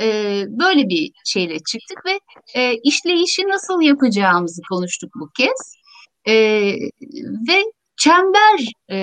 E, 0.00 0.44
böyle 0.48 0.88
bir 0.88 1.12
şeyle 1.24 1.58
çıktık 1.58 2.06
ve 2.06 2.20
e, 2.54 2.74
işleyişi 2.74 3.48
nasıl 3.48 3.82
yapacağımızı 3.82 4.62
konuştuk 4.70 5.10
bu 5.20 5.30
kez. 5.38 5.74
E, 6.26 6.34
ve 7.48 7.64
çember 7.98 8.72
e, 8.88 8.96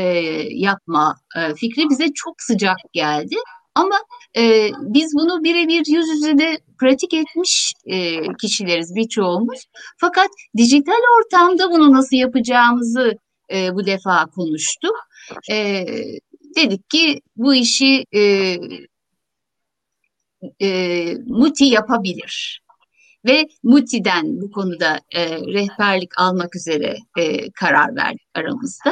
yapma 0.51 1.15
e, 1.37 1.55
fikri 1.55 1.89
bize 1.89 2.13
çok 2.13 2.41
sıcak 2.41 2.77
geldi. 2.93 3.35
Ama 3.75 3.95
e, 4.37 4.69
biz 4.81 5.13
bunu 5.15 5.43
birebir 5.43 5.85
yüz 5.87 6.07
yüze 6.07 6.37
de 6.37 6.59
pratik 6.79 7.13
etmiş 7.13 7.73
e, 7.85 8.21
kişileriz 8.41 8.95
birçoğumuz. 8.95 9.65
Fakat 9.97 10.27
dijital 10.57 11.01
ortamda 11.17 11.71
bunu 11.71 11.91
nasıl 11.91 12.15
yapacağımızı 12.15 13.13
e, 13.53 13.75
bu 13.75 13.85
defa 13.85 14.25
konuştuk. 14.25 14.95
E, 15.51 15.85
dedik 16.55 16.89
ki 16.89 17.21
bu 17.35 17.55
işi 17.55 18.05
e, 18.15 18.55
e, 20.61 20.67
Muti 21.27 21.65
yapabilir. 21.65 22.64
Ve 23.25 23.47
Muti'den 23.63 24.41
bu 24.41 24.51
konuda 24.51 24.99
e, 25.15 25.29
rehberlik 25.29 26.19
almak 26.19 26.55
üzere 26.55 26.97
e, 27.17 27.51
karar 27.51 27.95
verdik 27.95 28.27
aramızda. 28.35 28.91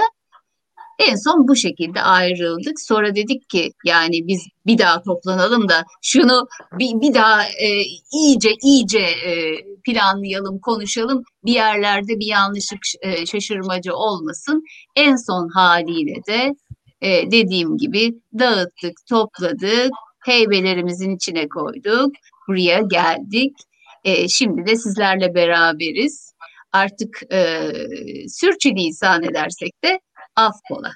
En 0.99 1.15
son 1.15 1.47
bu 1.47 1.55
şekilde 1.55 2.01
ayrıldık. 2.01 2.81
Sonra 2.81 3.15
dedik 3.15 3.49
ki 3.49 3.71
yani 3.85 4.27
biz 4.27 4.47
bir 4.65 4.77
daha 4.77 5.01
toplanalım 5.01 5.69
da 5.69 5.83
şunu 6.01 6.47
bir, 6.79 7.01
bir 7.01 7.13
daha 7.13 7.43
e, 7.43 7.81
iyice 8.13 8.49
iyice 8.63 8.99
e, 8.99 9.55
planlayalım, 9.85 10.59
konuşalım. 10.59 11.23
Bir 11.45 11.53
yerlerde 11.53 12.19
bir 12.19 12.25
yanlışlık 12.25 12.79
e, 13.01 13.25
şaşırmacı 13.25 13.95
olmasın. 13.95 14.63
En 14.95 15.15
son 15.15 15.49
haliyle 15.49 16.15
de 16.27 16.55
e, 17.01 17.31
dediğim 17.31 17.77
gibi 17.77 18.13
dağıttık, 18.39 18.93
topladık, 19.09 19.91
heybelerimizin 20.25 21.15
içine 21.15 21.47
koyduk. 21.49 22.11
Buraya 22.47 22.81
geldik. 22.81 23.53
E, 24.03 24.27
şimdi 24.27 24.65
de 24.65 24.75
sizlerle 24.75 25.35
beraberiz. 25.35 26.33
Artık 26.71 27.33
e, 27.33 27.71
sürçülisan 28.27 29.23
edersek 29.23 29.83
de 29.83 29.99
affola. 30.35 30.91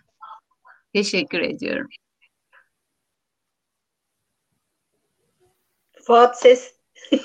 Teşekkür 0.93 1.39
ediyorum. 1.39 1.87
Fuat 6.07 6.39
ses. 6.39 6.73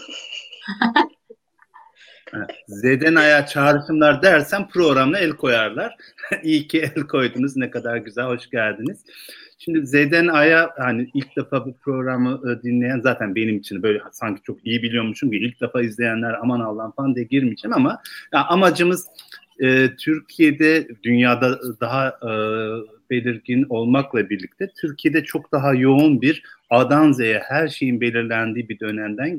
Z'den 2.69 3.15
aya 3.15 3.47
çağrışımlar 3.47 4.23
dersen 4.23 4.69
programına 4.69 5.19
el 5.19 5.31
koyarlar. 5.31 5.97
İyi 6.43 6.69
ki 6.69 6.93
el 6.97 7.03
koydunuz. 7.03 7.57
Ne 7.57 7.71
kadar 7.71 7.97
güzel. 7.97 8.25
Hoş 8.25 8.51
geldiniz. 8.51 9.05
Şimdi 9.65 9.87
Z'den 9.87 10.29
A'ya 10.29 10.71
hani 10.79 11.11
ilk 11.15 11.37
defa 11.37 11.67
bu 11.67 11.77
programı 11.77 12.41
e, 12.51 12.63
dinleyen 12.63 13.01
zaten 13.01 13.35
benim 13.35 13.57
için 13.57 13.83
böyle 13.83 14.01
sanki 14.13 14.43
çok 14.43 14.67
iyi 14.67 14.83
biliyormuşum 14.83 15.31
ki 15.31 15.37
ilk 15.37 15.61
defa 15.61 15.83
izleyenler 15.83 16.35
aman 16.43 16.61
Allah'ım 16.61 16.93
falan 16.93 17.15
diye 17.15 17.25
girmeyeceğim 17.25 17.75
ama 17.75 17.99
ya 18.33 18.45
amacımız 18.45 19.07
e, 19.61 19.97
Türkiye'de 19.97 20.89
dünyada 21.03 21.61
daha 21.81 22.09
e, 22.09 22.31
belirgin 23.11 23.67
olmakla 23.69 24.31
birlikte 24.31 24.71
Türkiye'de 24.81 25.25
çok 25.25 25.53
daha 25.53 25.75
yoğun 25.75 26.23
bir 26.23 26.43
A'dan 26.71 27.13
Z'ye 27.13 27.43
her 27.49 27.69
şeyin 27.69 28.01
belirlendiği 28.01 28.69
bir 28.69 28.81
dönemden 28.81 29.37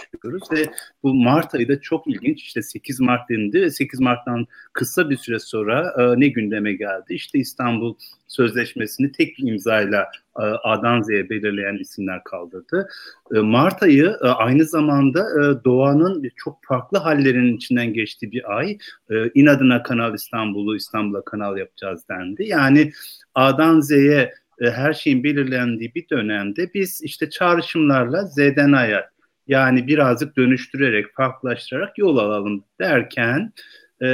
geçiyoruz 0.00 0.42
ve 0.52 0.72
bu 1.02 1.14
Mart 1.14 1.54
ayı 1.54 1.68
da 1.68 1.80
çok 1.80 2.06
ilginç. 2.06 2.42
İşte 2.42 2.62
8 2.62 3.00
Mart 3.00 3.30
denildi 3.30 3.60
ve 3.60 3.70
8 3.70 4.00
Mart'tan 4.00 4.46
kısa 4.72 5.10
bir 5.10 5.16
süre 5.16 5.38
sonra 5.38 5.94
e, 5.98 6.20
ne 6.20 6.28
gündeme 6.28 6.72
geldi? 6.72 7.14
İşte 7.14 7.38
İstanbul 7.38 7.94
Sözleşmesi'ni 8.28 9.12
tek 9.12 9.38
bir 9.38 9.48
imzayla 9.48 10.02
e, 10.38 10.42
A'dan 10.42 11.08
belirleyen 11.08 11.76
isimler 11.76 12.24
kaldırdı. 12.24 12.88
E, 13.34 13.38
Mart 13.38 13.82
ayı 13.82 14.16
e, 14.22 14.26
aynı 14.26 14.64
zamanda 14.64 15.20
e, 15.20 15.64
doğanın 15.64 16.30
çok 16.36 16.58
farklı 16.64 16.98
hallerinin 16.98 17.56
içinden 17.56 17.92
geçtiği 17.92 18.32
bir 18.32 18.56
ay. 18.56 18.78
E, 19.10 19.30
inadına 19.34 19.82
Kanal 19.82 20.14
İstanbul'u 20.14 20.76
İstanbul'a 20.76 21.24
kanal 21.24 21.56
yapacağız 21.56 22.08
dendi. 22.08 22.44
Yani 22.44 22.92
A'dan 23.34 23.80
Z'ye 23.80 24.32
e, 24.60 24.70
her 24.70 24.92
şeyin 24.92 25.24
belirlendiği 25.24 25.94
bir 25.94 26.08
dönemde 26.08 26.74
biz 26.74 27.02
işte 27.02 27.30
çağrışımlarla 27.30 28.24
Z'den 28.24 28.72
A'ya 28.72 29.12
yani 29.46 29.86
birazcık 29.86 30.36
dönüştürerek, 30.36 31.06
farklılaştırarak 31.14 31.98
yol 31.98 32.16
alalım 32.16 32.64
derken 32.80 33.52
e, 34.02 34.06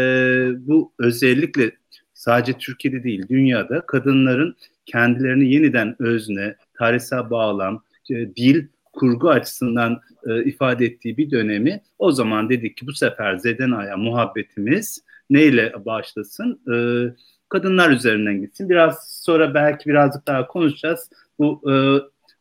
bu 0.59 0.93
özellikle 0.99 1.71
sadece 2.15 2.53
Türkiye'de 2.59 3.03
değil 3.03 3.29
dünyada 3.29 3.81
kadınların 3.81 4.57
kendilerini 4.87 5.53
yeniden 5.53 5.97
özne, 5.99 6.57
tarihsel 6.79 7.31
bağlam, 7.31 7.83
e, 8.11 8.15
dil, 8.15 8.67
kurgu 8.93 9.31
açısından 9.31 10.01
e, 10.27 10.45
ifade 10.45 10.87
ettiği 10.87 11.17
bir 11.17 11.31
dönemi 11.31 11.81
o 11.99 12.13
zaman 12.13 12.49
dedik 12.49 12.77
ki 12.77 12.87
bu 12.87 12.93
sefer 12.93 13.37
Zeden 13.37 13.71
Aya 13.71 13.97
muhabbetimiz 13.97 15.03
neyle 15.31 15.73
başlasın? 15.85 16.61
E, 16.73 16.75
kadınlar 17.49 17.91
üzerinden 17.91 18.41
gitsin. 18.41 18.69
Biraz 18.69 19.23
sonra 19.25 19.55
belki 19.55 19.89
birazcık 19.89 20.27
daha 20.27 20.47
konuşacağız. 20.47 21.11
Bu 21.39 21.73
e, 21.73 21.75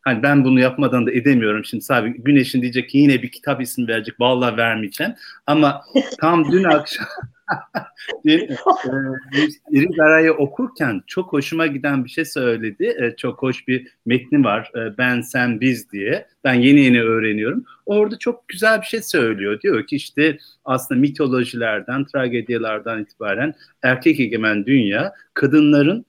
hani 0.07 0.23
ben 0.23 0.43
bunu 0.43 0.59
yapmadan 0.59 1.07
da 1.07 1.11
edemiyorum. 1.11 1.65
Şimdi 1.65 1.83
sadece 1.83 2.17
Güneş'in 2.17 2.61
diyecek 2.61 2.89
ki 2.89 2.97
yine 2.97 3.21
bir 3.21 3.31
kitap 3.31 3.61
ismi 3.61 3.87
verecek. 3.87 4.19
Vallahi 4.19 4.57
vermeyeceğim. 4.57 5.13
Ama 5.47 5.81
tam 6.19 6.51
dün 6.51 6.63
akşam 6.63 7.05
dün 8.25 9.99
e, 9.99 10.03
Aray'ı 10.03 10.33
okurken 10.33 11.01
çok 11.07 11.33
hoşuma 11.33 11.67
giden 11.67 12.05
bir 12.05 12.09
şey 12.09 12.25
söyledi. 12.25 12.95
E, 12.99 13.15
çok 13.15 13.41
hoş 13.41 13.67
bir 13.67 13.87
metni 14.05 14.43
var. 14.43 14.71
E, 14.75 14.97
ben, 14.97 15.21
sen, 15.21 15.61
biz 15.61 15.91
diye. 15.91 16.27
Ben 16.43 16.53
yeni 16.53 16.79
yeni 16.79 17.03
öğreniyorum. 17.03 17.65
Orada 17.85 18.17
çok 18.17 18.47
güzel 18.47 18.81
bir 18.81 18.85
şey 18.85 19.01
söylüyor. 19.01 19.61
Diyor 19.61 19.87
ki 19.87 19.95
işte 19.95 20.37
aslında 20.65 21.01
mitolojilerden, 21.01 22.05
tragedyalardan 22.05 23.01
itibaren 23.01 23.53
erkek 23.83 24.19
egemen 24.19 24.65
dünya 24.65 25.13
kadınların 25.33 26.05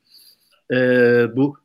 e, 0.72 0.76
bu 1.36 1.56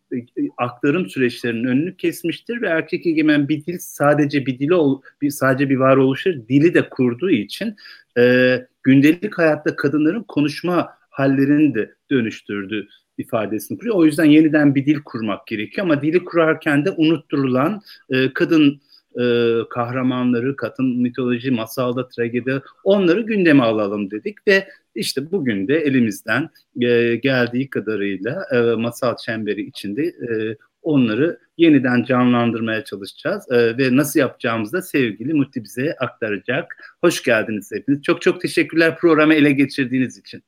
aktarım 0.58 1.10
süreçlerinin 1.10 1.64
önünü 1.64 1.98
kesmiştir 1.98 2.62
ve 2.62 2.68
erkek 2.68 3.08
egemen 3.08 3.50
bir 3.50 3.66
dil 3.66 3.78
sadece 3.80 4.46
bir 4.46 4.60
dili 4.60 4.74
ol, 4.74 5.02
bir, 5.22 5.30
sadece 5.30 5.70
bir 5.70 5.76
varoluştur 5.76 6.48
dili 6.50 6.74
de 6.74 6.90
kurduğu 6.90 7.30
için 7.30 7.76
e, 8.18 8.56
gündelik 8.84 9.38
hayatta 9.38 9.76
kadınların 9.76 10.24
konuşma 10.24 10.90
hallerini 11.10 11.76
de 11.76 11.94
dönüştürdü 12.12 12.88
ifadesini 13.18 13.78
kuruyor. 13.78 13.96
O 13.96 14.06
yüzden 14.06 14.26
yeniden 14.26 14.76
bir 14.76 14.86
dil 14.86 15.00
kurmak 15.06 15.48
gerekiyor 15.48 15.88
ama 15.88 16.02
dili 16.02 16.26
kurarken 16.26 16.86
de 16.86 16.92
unutturulan 16.92 17.82
e, 18.10 18.34
kadın 18.34 18.82
e, 19.20 19.24
kahramanları, 19.70 20.56
kadın 20.56 21.02
mitoloji, 21.02 21.52
masalda, 21.52 22.08
tragedi 22.08 22.62
onları 22.84 23.22
gündeme 23.22 23.64
alalım 23.64 24.12
dedik 24.12 24.48
ve 24.48 24.68
işte 24.96 25.32
bugün 25.32 25.68
de 25.68 25.78
elimizden 25.78 26.50
e, 26.82 27.16
geldiği 27.16 27.70
kadarıyla 27.70 28.46
e, 28.52 28.76
masal 28.76 29.18
çemberi 29.18 29.62
içinde 29.62 30.04
e, 30.04 30.58
onları 30.82 31.40
yeniden 31.58 32.04
canlandırmaya 32.04 32.84
çalışacağız 32.84 33.52
e, 33.52 33.78
ve 33.78 33.96
nasıl 33.96 34.20
yapacağımızı 34.20 34.74
da 34.74 34.82
sevgili 34.82 35.34
Muti 35.34 35.64
bize 35.64 35.96
aktaracak. 36.00 36.96
Hoş 37.02 37.24
geldiniz 37.24 37.72
hepiniz. 37.72 38.02
Çok 38.02 38.22
çok 38.22 38.42
teşekkürler 38.42 38.98
programı 38.98 39.34
ele 39.34 39.52
geçirdiğiniz 39.52 40.18
için. 40.18 40.44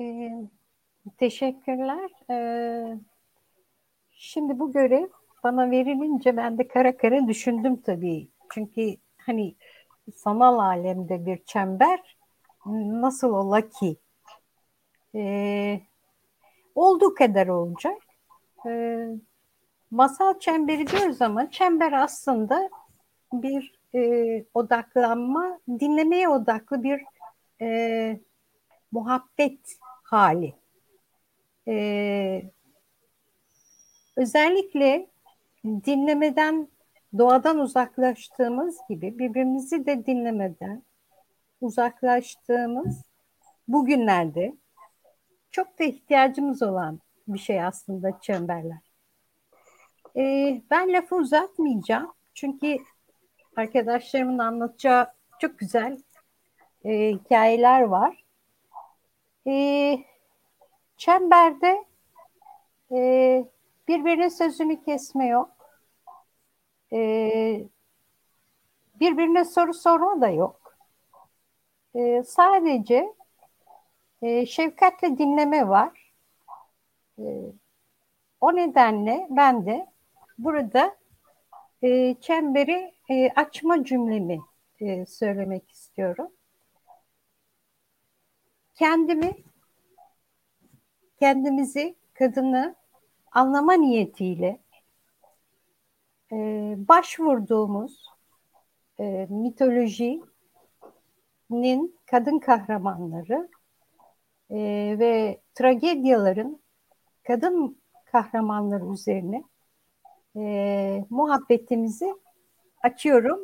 Ee, 0.00 0.30
teşekkürler. 1.18 2.10
Ee, 2.30 2.98
şimdi 4.10 4.58
bu 4.58 4.72
görev 4.72 5.06
bana 5.44 5.70
verilince 5.70 6.36
ben 6.36 6.58
de 6.58 6.68
kara 6.68 6.96
kara 6.96 7.28
düşündüm 7.28 7.76
tabii. 7.82 8.28
Çünkü 8.54 8.96
hani 9.16 9.54
sanal 10.14 10.58
alemde 10.58 11.26
bir 11.26 11.44
çember 11.44 12.16
nasıl 12.66 13.34
ola 13.34 13.68
ki? 13.68 13.96
Ee, 15.14 15.80
olduğu 16.74 17.14
kadar 17.14 17.46
olacak. 17.46 17.98
Ee, 18.66 19.08
masal 19.90 20.38
çemberi 20.38 20.86
diyoruz 20.86 21.22
ama 21.22 21.50
çember 21.50 21.92
aslında 21.92 22.70
bir 23.32 23.80
e, 23.94 24.44
odaklanma, 24.54 25.60
dinlemeye 25.68 26.28
odaklı 26.28 26.82
bir 26.82 27.02
e, 27.60 28.20
muhabbet 28.92 29.78
hali. 30.02 30.54
E, 31.68 32.42
özellikle 34.16 35.06
dinlemeden 35.64 36.68
doğadan 37.18 37.58
uzaklaştığımız 37.58 38.78
gibi 38.88 39.18
birbirimizi 39.18 39.86
de 39.86 40.06
dinlemeden 40.06 40.82
uzaklaştığımız 41.60 43.02
bugünlerde 43.68 44.54
çok 45.50 45.78
da 45.78 45.84
ihtiyacımız 45.84 46.62
olan 46.62 47.00
bir 47.28 47.38
şey 47.38 47.64
aslında 47.64 48.20
çemberler. 48.20 48.78
Ee, 50.16 50.62
ben 50.70 50.92
lafı 50.92 51.16
uzatmayacağım 51.16 52.12
çünkü 52.34 52.76
arkadaşlarımın 53.56 54.38
anlatacağı 54.38 55.12
çok 55.38 55.58
güzel 55.58 55.98
e, 56.84 57.12
hikayeler 57.12 57.80
var. 57.80 58.24
E, 59.46 59.96
çemberde 60.96 61.84
e, 62.92 62.98
birbirinin 63.88 64.28
sözünü 64.28 64.84
kesme 64.84 65.26
yok 65.26 65.59
e, 66.92 67.64
birbirine 69.00 69.44
soru 69.44 69.74
sorma 69.74 70.20
da 70.20 70.28
yok. 70.28 70.78
E, 71.94 72.22
sadece 72.22 73.14
e, 74.22 74.46
şefkatle 74.46 75.18
dinleme 75.18 75.68
var. 75.68 76.12
E, 77.18 77.24
o 78.40 78.56
nedenle 78.56 79.26
ben 79.30 79.66
de 79.66 79.86
burada 80.38 80.96
e, 81.82 82.14
çemberi 82.20 82.94
e, 83.10 83.30
açma 83.30 83.84
cümlemi 83.84 84.40
e, 84.80 85.06
söylemek 85.06 85.70
istiyorum. 85.70 86.30
Kendimi, 88.74 89.36
kendimizi, 91.20 91.94
kadını 92.14 92.74
anlama 93.32 93.72
niyetiyle 93.72 94.60
e, 96.32 96.36
başvurduğumuz 96.88 98.06
e, 99.00 99.26
mitolojinin 99.30 100.24
kadın 102.06 102.38
kahramanları 102.38 103.48
e, 104.50 104.56
ve 104.98 105.40
tragedyaların 105.54 106.60
kadın 107.22 107.80
kahramanları 108.04 108.92
üzerine 108.92 109.44
e, 110.36 111.04
muhabbetimizi 111.10 112.14
açıyorum. 112.82 113.40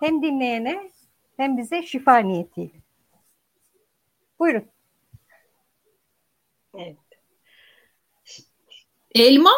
Hem 0.00 0.22
dinleyene 0.22 0.90
hem 1.36 1.56
bize 1.56 1.82
şifa 1.82 2.18
niyetiyle. 2.18 2.78
Buyurun. 4.38 4.64
Evet. 6.74 6.96
Elma? 9.14 9.52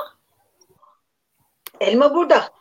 Elma 1.81 2.15
burada. 2.15 2.56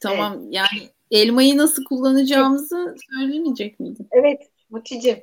Tamam 0.00 0.32
evet. 0.32 0.46
yani 0.50 0.88
elmayı 1.10 1.56
nasıl 1.56 1.84
kullanacağımızı 1.84 2.94
söylemeyecek 3.10 3.80
miydin? 3.80 4.08
Evet 4.10 4.50
Muti'cim. 4.70 5.18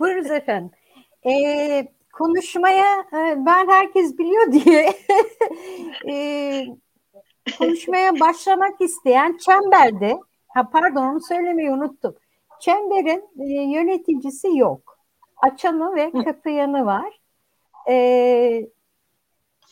Buyuruz 0.00 0.30
efendim. 0.30 0.70
Ee, 1.26 1.88
konuşmaya 2.12 3.00
e, 3.00 3.46
ben 3.46 3.68
herkes 3.68 4.18
biliyor 4.18 4.52
diye 4.52 4.92
e, 6.08 6.66
konuşmaya 7.58 8.20
başlamak 8.20 8.80
isteyen 8.80 9.36
çemberde 9.36 10.18
ha 10.48 10.70
pardon 10.70 11.02
onu 11.02 11.20
söylemeyi 11.20 11.70
unuttum. 11.70 12.16
Çemberin 12.60 13.24
e, 13.40 13.62
yöneticisi 13.78 14.56
yok. 14.58 14.98
Açanı 15.36 15.96
ve 15.96 16.10
kapayanı 16.24 16.86
var. 16.86 17.20
E, 17.88 18.66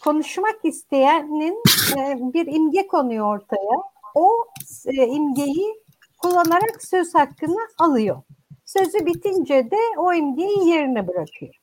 konuşmak 0.04 0.64
isteyenin 0.64 1.62
e, 1.98 2.32
bir 2.34 2.46
imge 2.46 2.86
konuyor 2.86 3.36
ortaya. 3.36 3.82
O 4.14 4.46
e, 4.86 5.06
imgeyi 5.06 5.82
kullanarak 6.22 6.82
söz 6.82 7.14
hakkını 7.14 7.68
alıyor. 7.78 8.22
Sözü 8.64 9.06
bitince 9.06 9.70
de 9.70 9.78
o 9.96 10.12
imgeyi 10.12 10.68
yerine 10.68 11.08
bırakıyor. 11.08 11.54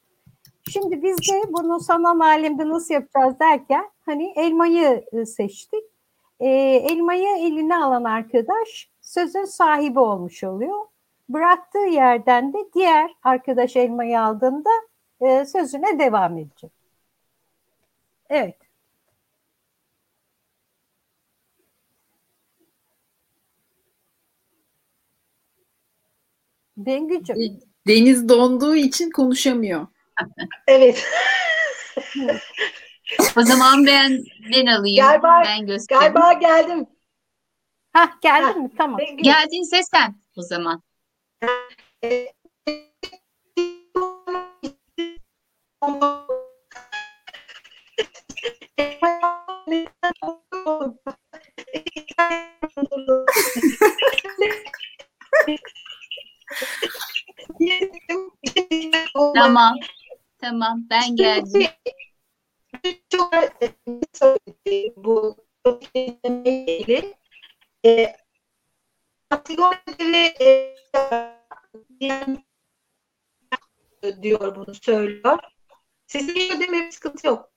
Şimdi 0.70 1.04
biz 1.04 1.18
de 1.18 1.54
bunu 1.54 1.80
sanal 1.80 2.20
alemde 2.20 2.70
nasıl 2.70 2.94
yapacağız 2.94 3.40
derken 3.40 3.90
hani 4.06 4.34
elmayı 4.36 5.06
e, 5.12 5.26
seçtik. 5.26 5.84
E, 6.40 6.50
elmayı 6.92 7.38
eline 7.38 7.78
alan 7.78 8.04
arkadaş 8.04 8.90
sözün 9.02 9.46
sahibi 9.46 10.00
olmuş 10.00 10.44
oluyor. 10.44 10.80
Bıraktığı 11.30 11.88
yerden 11.88 12.54
de 12.54 12.58
diğer 12.76 13.12
arkadaş 13.24 13.76
elmayı 13.76 14.22
aldığında 14.22 14.70
e, 15.22 15.46
sözüne 15.46 16.00
devam 16.00 16.38
edecek. 16.38 16.79
Evet. 18.30 18.58
Bengücüm. 26.78 27.36
Deniz 27.88 28.30
donduğu 28.30 28.76
için 28.76 29.12
konuşamıyor. 29.12 29.88
Evet. 30.68 31.06
O 33.38 33.42
zaman 33.42 33.86
ben 33.86 34.24
ben 34.54 34.66
alayım. 34.66 35.06
Galiba, 35.06 35.42
ben 35.46 35.66
göstereyim. 35.66 36.14
galiba 36.14 36.34
geldim. 36.34 36.88
Hah 37.94 38.22
geldin 38.22 38.64
mi? 38.64 38.72
Tamam. 38.78 39.00
Bengü. 39.00 39.24
Geldinse 39.24 39.82
sen 39.84 40.16
o 40.38 40.42
zaman. 40.42 40.84
Tamam. 59.36 59.76
Tamam 60.38 60.88
ben 60.90 61.16
geldim. 61.16 61.68
Çok 63.10 63.34
bu 64.96 65.38
ilgili. 66.44 67.16
E, 67.86 68.16
e, 74.04 74.22
diyor 74.22 74.56
bunu 74.56 74.76
söylüyor. 74.76 75.38
Mi? 76.70 76.72
Bir 76.72 76.92
sıkıntı 76.92 77.28
yok. 77.28 77.49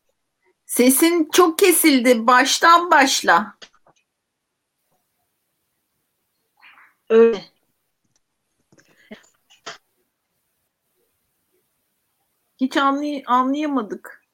Sesin 0.72 1.28
çok 1.32 1.58
kesildi. 1.58 2.26
Baştan 2.26 2.90
başla. 2.90 3.54
Öyle. 7.08 7.44
Hiç 12.60 12.76
anlay 12.76 13.22
anlayamadık. 13.26 14.24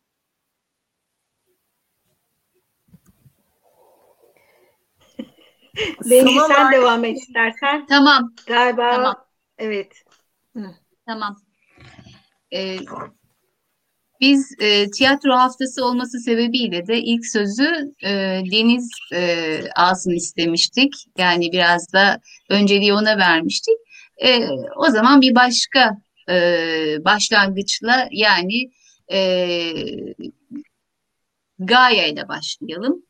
Sanal 6.02 6.48
sen 6.48 6.66
alem- 6.66 6.72
devam 6.72 7.04
et 7.04 7.18
istersen. 7.18 7.86
Tamam. 7.86 8.34
Galiba 8.46 8.90
Tamam. 8.90 9.24
evet. 9.58 10.04
Tamam. 11.06 11.36
Ee, 12.52 12.76
biz 14.20 14.54
e, 14.60 14.90
tiyatro 14.90 15.32
haftası 15.32 15.84
olması 15.84 16.20
sebebiyle 16.20 16.86
de 16.86 16.98
ilk 16.98 17.26
sözü 17.26 17.92
e, 18.04 18.10
Deniz 18.52 18.90
e, 19.14 19.60
alsın 19.76 20.10
istemiştik. 20.10 20.94
Yani 21.18 21.52
biraz 21.52 21.92
da 21.92 22.20
önceliği 22.50 22.94
ona 22.94 23.18
vermiştik. 23.18 23.74
E, 24.24 24.48
o 24.76 24.90
zaman 24.90 25.20
bir 25.20 25.34
başka 25.34 25.96
e, 26.28 26.34
başlangıçla 27.04 28.08
yani 28.12 28.70
e, 29.12 29.72
Gaia 31.58 32.06
ile 32.06 32.28
başlayalım. 32.28 33.02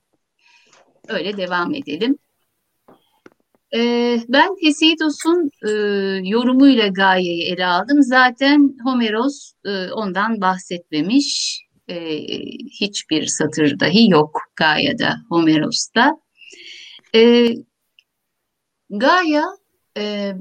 Öyle 1.09 1.37
devam 1.37 1.75
edelim. 1.75 2.19
Ee, 3.75 4.21
ben 4.29 4.57
Hesidos'un 4.63 5.51
e, 5.69 5.71
yorumuyla 6.29 6.89
Gaia'yı 6.89 7.43
ele 7.43 7.67
aldım. 7.67 8.03
Zaten 8.03 8.77
Homeros 8.85 9.53
e, 9.65 9.93
ondan 9.93 10.41
bahsetmemiş. 10.41 11.61
E, 11.89 12.19
hiçbir 12.81 13.27
satır 13.27 13.81
dahi 13.81 14.11
yok 14.11 14.41
Gaia'da, 14.57 15.17
Homeros'ta. 15.29 16.17
E, 17.15 17.49
Gaia, 18.91 19.45
e, 19.97 20.33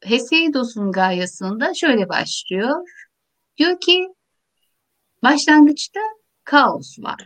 Hesidos'un 0.00 0.92
Gaia'sında 0.92 1.74
şöyle 1.74 2.08
başlıyor. 2.08 2.88
Diyor 3.56 3.80
ki, 3.80 4.08
başlangıçta 5.22 6.00
kaos 6.44 6.98
vardı. 6.98 7.24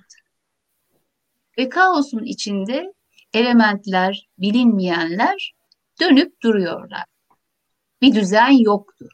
Ve 1.58 1.68
kaosun 1.68 2.24
içinde 2.24 2.92
elementler, 3.32 4.28
bilinmeyenler 4.38 5.54
dönüp 6.00 6.42
duruyorlar. 6.42 7.04
Bir 8.02 8.14
düzen 8.14 8.50
yoktu. 8.50 9.08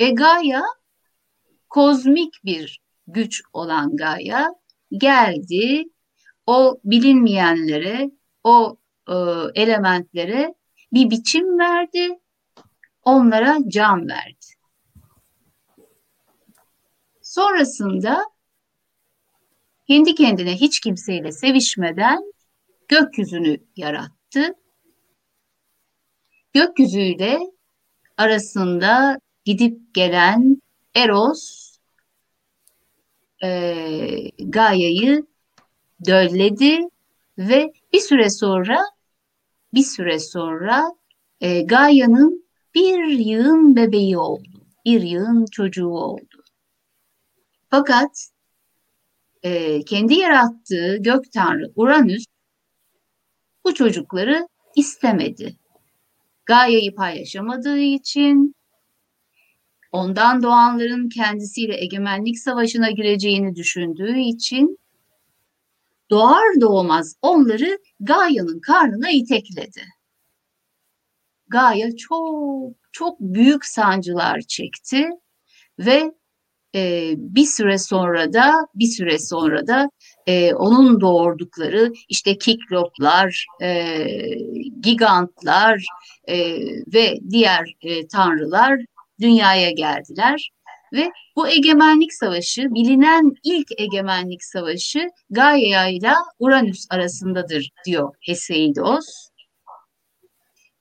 Ve 0.00 0.10
Gaia, 0.10 0.62
kozmik 1.68 2.34
bir 2.44 2.80
güç 3.06 3.42
olan 3.52 3.96
Gaia 3.96 4.48
geldi, 4.92 5.84
o 6.46 6.80
bilinmeyenlere, 6.84 8.10
o 8.44 8.76
e, 9.08 9.14
elementlere 9.54 10.54
bir 10.92 11.10
biçim 11.10 11.58
verdi, 11.58 12.18
onlara 13.02 13.58
can 13.68 14.08
verdi. 14.08 14.46
Sonrasında 17.22 18.24
kendi 19.86 20.14
kendine 20.14 20.56
hiç 20.56 20.80
kimseyle 20.80 21.32
sevişmeden 21.32 22.32
gökyüzünü 22.88 23.56
yarattı. 23.76 24.54
Gökyüzüyle 26.52 27.38
arasında 28.16 29.18
gidip 29.44 29.94
gelen 29.94 30.62
Eros 30.94 31.72
e, 33.42 34.30
Gaia'yı 34.38 35.26
dölledi 36.06 36.78
ve 37.38 37.72
bir 37.92 38.00
süre 38.00 38.30
sonra 38.30 38.78
bir 39.74 39.82
süre 39.82 40.18
sonra 40.18 40.84
e, 41.40 41.62
Gaia'nın 41.62 42.48
bir 42.74 43.06
yığın 43.06 43.76
bebeği 43.76 44.18
oldu. 44.18 44.48
Bir 44.84 45.02
yığın 45.02 45.46
çocuğu 45.46 45.88
oldu. 45.88 46.44
Fakat 47.70 48.30
e, 49.42 49.82
kendi 49.84 50.14
yarattığı 50.14 50.96
gök 50.96 51.32
tanrı 51.32 51.72
Uranüs 51.76 52.24
bu 53.68 53.74
çocukları 53.74 54.48
istemedi. 54.76 55.56
Gaia'yı 56.46 56.94
paylaşamadığı 56.94 57.78
için 57.78 58.54
ondan 59.92 60.42
doğanların 60.42 61.08
kendisiyle 61.08 61.80
egemenlik 61.80 62.38
savaşına 62.38 62.90
gireceğini 62.90 63.56
düşündüğü 63.56 64.18
için 64.18 64.78
doğar 66.10 66.60
doğmaz 66.60 67.16
onları 67.22 67.78
Gaia'nın 68.00 68.60
karnına 68.60 69.10
itekledi. 69.10 69.82
Gaia 71.48 71.96
çok 71.96 72.74
çok 72.92 73.20
büyük 73.20 73.64
sancılar 73.64 74.40
çekti 74.40 75.08
ve 75.78 76.12
e, 76.74 77.12
bir 77.16 77.44
süre 77.44 77.78
sonra 77.78 78.32
da 78.32 78.54
bir 78.74 78.86
süre 78.86 79.18
sonra 79.18 79.66
da 79.66 79.90
e, 80.26 80.54
onun 80.54 81.00
doğurdukları 81.00 81.92
işte 82.08 82.38
kikloplar, 82.38 83.46
e, 83.62 84.06
gigantlar 84.80 85.86
e, 86.28 86.36
ve 86.94 87.14
diğer 87.30 87.74
e, 87.82 88.06
tanrılar 88.06 88.80
dünyaya 89.20 89.70
geldiler 89.70 90.50
ve 90.92 91.10
bu 91.36 91.48
egemenlik 91.48 92.14
savaşı 92.14 92.62
bilinen 92.74 93.32
ilk 93.44 93.80
egemenlik 93.80 94.44
savaşı 94.44 95.08
Gaia 95.30 95.88
ile 95.88 96.12
Uranüs 96.38 96.86
arasındadır 96.90 97.70
diyor 97.86 98.14
Hesiod. 98.20 99.02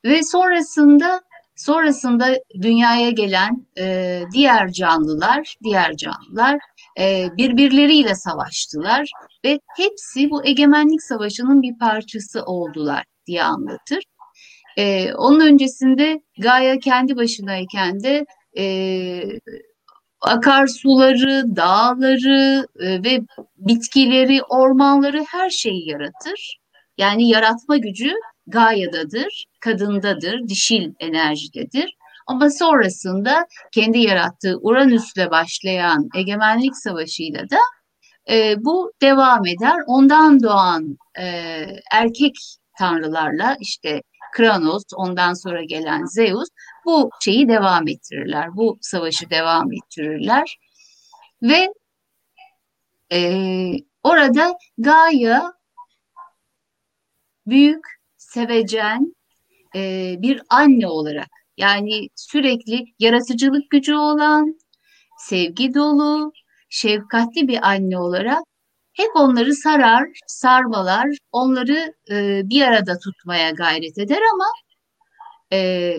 Ve 0.06 0.24
sonrasında 0.24 1.22
sonrasında 1.58 2.38
dünyaya 2.62 3.10
gelen 3.10 3.68
e, 3.78 4.22
diğer 4.34 4.72
canlılar, 4.72 5.56
diğer 5.64 5.96
canlılar 5.98 6.60
e, 7.00 7.28
birbirleriyle 7.38 8.16
savaştılar 8.16 9.10
ve 9.46 9.60
hepsi 9.78 10.30
bu 10.30 10.46
egemenlik 10.46 11.04
savaşının 11.04 11.62
bir 11.62 11.78
parçası 11.78 12.44
oldular 12.44 13.04
diye 13.28 13.44
anlatır. 13.44 14.04
E, 14.78 15.14
onun 15.14 15.40
öncesinde 15.40 16.22
Gaia 16.40 16.80
kendi 16.80 17.16
başınayken 17.16 18.04
de 18.04 18.26
e, 18.58 19.24
akarsuları, 20.22 21.56
dağları 21.56 22.68
e, 22.80 23.04
ve 23.04 23.22
bitkileri, 23.58 24.44
ormanları 24.44 25.26
her 25.32 25.50
şeyi 25.50 25.90
yaratır. 25.90 26.58
Yani 26.98 27.30
yaratma 27.30 27.78
gücü 27.78 28.14
Gaia'dadır, 28.48 29.46
kadındadır, 29.60 30.48
dişil 30.48 30.94
enerjidedir. 31.00 31.98
Ama 32.28 32.50
sonrasında 32.50 33.48
kendi 33.72 34.00
yarattığı 34.00 34.58
Uranüs'le 34.62 35.32
başlayan 35.32 36.10
egemenlik 36.16 36.78
savaşıyla 36.78 37.50
da 37.50 37.58
e, 38.30 38.56
bu 38.66 38.92
devam 39.02 39.46
eder. 39.46 39.76
Ondan 39.88 40.44
doğan 40.44 40.98
e, 41.20 41.26
erkek 41.92 42.36
tanrılarla 42.80 43.58
işte 43.60 44.02
Kranos, 44.34 44.84
ondan 44.96 45.34
sonra 45.34 45.64
gelen 45.64 46.06
Zeus 46.06 46.48
bu 46.86 47.10
şeyi 47.24 47.50
devam 47.50 47.88
ettirirler. 47.88 48.56
Bu 48.56 48.78
savaşı 48.82 49.30
devam 49.30 49.74
ettirirler. 49.74 50.58
Ve 51.42 51.74
e, 53.12 53.42
orada 54.04 54.58
Gaia 54.78 55.54
büyük, 57.48 57.97
sevecen 58.34 59.16
e, 59.76 60.16
bir 60.22 60.42
anne 60.50 60.88
olarak 60.88 61.30
yani 61.58 62.08
sürekli 62.16 62.86
yaratıcılık 63.00 63.70
gücü 63.70 63.96
olan, 63.96 64.60
sevgi 65.20 65.74
dolu, 65.74 66.32
şefkatli 66.70 67.48
bir 67.48 67.68
anne 67.68 68.00
olarak 68.00 68.44
hep 68.94 69.10
onları 69.16 69.54
sarar, 69.54 70.08
sarmalar, 70.28 71.08
onları 71.32 71.94
e, 72.12 72.42
bir 72.50 72.62
arada 72.62 73.00
tutmaya 73.00 73.50
gayret 73.52 73.98
eder 73.98 74.22
ama 74.34 74.46
e, 75.54 75.94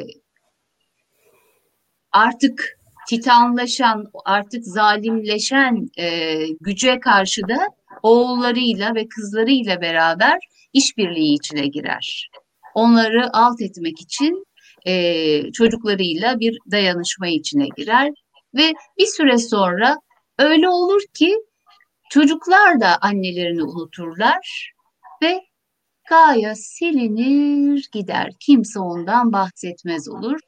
artık 2.12 2.78
titanlaşan, 3.08 4.04
artık 4.24 4.64
zalimleşen 4.64 5.88
e, 5.98 6.36
güce 6.60 7.00
karşı 7.00 7.48
da 7.48 7.58
oğullarıyla 8.02 8.94
ve 8.94 9.08
kızlarıyla 9.08 9.80
beraber 9.80 10.38
işbirliği 10.72 11.35
içine 11.35 11.66
girer. 11.66 12.31
Onları 12.74 13.31
alt 13.33 13.61
etmek 13.61 14.00
için 14.00 14.44
e, 14.87 15.52
çocuklarıyla 15.52 16.40
bir 16.40 16.59
dayanışma 16.70 17.28
içine 17.28 17.66
girer 17.76 18.12
ve 18.54 18.72
bir 18.98 19.07
süre 19.07 19.38
sonra 19.38 19.96
öyle 20.38 20.68
olur 20.68 21.00
ki 21.14 21.37
çocuklar 22.11 22.81
da 22.81 22.98
annelerini 23.00 23.62
unuturlar 23.62 24.72
ve 25.22 25.40
Gaia 26.09 26.54
silinir 26.54 27.88
gider. 27.92 28.33
Kimse 28.40 28.81
ondan 28.81 29.33
bahsetmez 29.33 30.09
olur. 30.09 30.40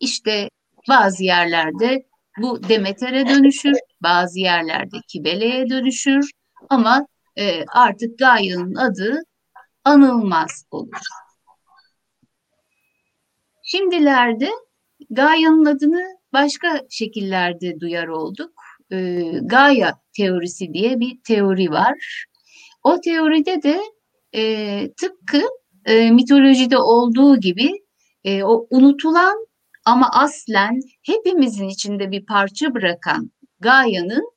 İşte 0.00 0.50
bazı 0.88 1.24
yerlerde 1.24 2.06
bu 2.38 2.68
Demeter'e 2.68 3.28
dönüşür, 3.28 3.76
bazı 4.02 4.38
yerlerde 4.38 4.96
Kibele'ye 5.08 5.70
dönüşür 5.70 6.30
ama 6.68 7.06
e, 7.38 7.64
artık 7.64 8.18
Gaia'nın 8.18 8.74
adı 8.74 9.22
anılmaz 9.86 10.66
olur. 10.70 11.00
Şimdilerde 13.62 14.50
Gaia'nın 15.10 15.64
adını 15.64 16.02
başka 16.32 16.80
şekillerde 16.90 17.80
duyar 17.80 18.08
olduk. 18.08 18.52
E, 18.92 19.22
Gaia 19.42 19.92
teorisi 20.16 20.72
diye 20.74 21.00
bir 21.00 21.20
teori 21.26 21.70
var. 21.70 22.24
O 22.84 23.00
teoride 23.00 23.62
de 23.62 23.80
e, 24.34 24.92
tıpkı 25.00 25.42
e, 25.84 26.10
mitolojide 26.10 26.78
olduğu 26.78 27.40
gibi 27.40 27.72
e, 28.24 28.44
o 28.44 28.66
unutulan 28.70 29.46
ama 29.84 30.10
aslen 30.12 30.80
hepimizin 31.02 31.68
içinde 31.68 32.10
bir 32.10 32.26
parça 32.26 32.74
bırakan 32.74 33.30
Gaia'nın 33.60 34.30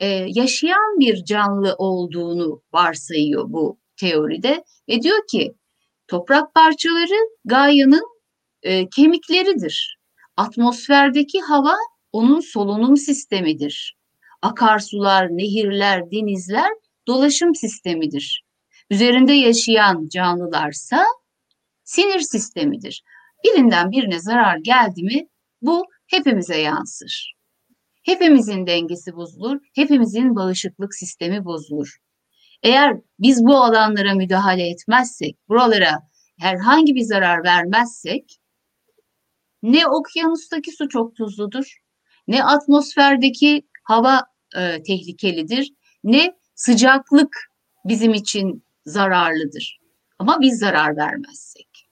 e, 0.00 0.06
yaşayan 0.28 0.98
bir 1.00 1.24
canlı 1.24 1.74
olduğunu 1.78 2.62
varsayıyor 2.72 3.44
bu 3.48 3.81
teoride 4.02 4.64
ve 4.88 5.02
diyor 5.02 5.26
ki 5.30 5.54
toprak 6.08 6.54
parçaları 6.54 7.28
Gaia'nın 7.44 8.04
e, 8.62 8.88
kemikleridir. 8.88 9.98
Atmosferdeki 10.36 11.40
hava 11.40 11.76
onun 12.12 12.40
solunum 12.40 12.96
sistemidir. 12.96 13.96
Akarsular, 14.42 15.28
nehirler, 15.28 16.10
denizler 16.10 16.70
dolaşım 17.06 17.54
sistemidir. 17.54 18.44
Üzerinde 18.90 19.32
yaşayan 19.32 20.08
canlılarsa 20.08 21.04
sinir 21.84 22.20
sistemidir. 22.20 23.02
Birinden 23.44 23.90
birine 23.90 24.20
zarar 24.20 24.56
geldi 24.56 25.02
mi 25.02 25.26
bu 25.62 25.84
hepimize 26.06 26.60
yansır. 26.60 27.34
Hepimizin 28.02 28.66
dengesi 28.66 29.16
bozulur, 29.16 29.60
hepimizin 29.74 30.36
bağışıklık 30.36 30.94
sistemi 30.94 31.44
bozulur. 31.44 32.01
Eğer 32.62 32.96
biz 33.18 33.44
bu 33.44 33.56
alanlara 33.56 34.14
müdahale 34.14 34.68
etmezsek, 34.68 35.36
buralara 35.48 36.08
herhangi 36.38 36.94
bir 36.94 37.02
zarar 37.02 37.44
vermezsek 37.44 38.40
ne 39.62 39.86
okyanustaki 39.86 40.72
su 40.72 40.88
çok 40.88 41.16
tuzludur, 41.16 41.76
ne 42.28 42.44
atmosferdeki 42.44 43.68
hava 43.84 44.22
e, 44.56 44.82
tehlikelidir, 44.82 45.72
ne 46.04 46.34
sıcaklık 46.54 47.36
bizim 47.84 48.14
için 48.14 48.64
zararlıdır. 48.86 49.78
Ama 50.18 50.40
biz 50.40 50.58
zarar 50.58 50.96
vermezsek. 50.96 51.88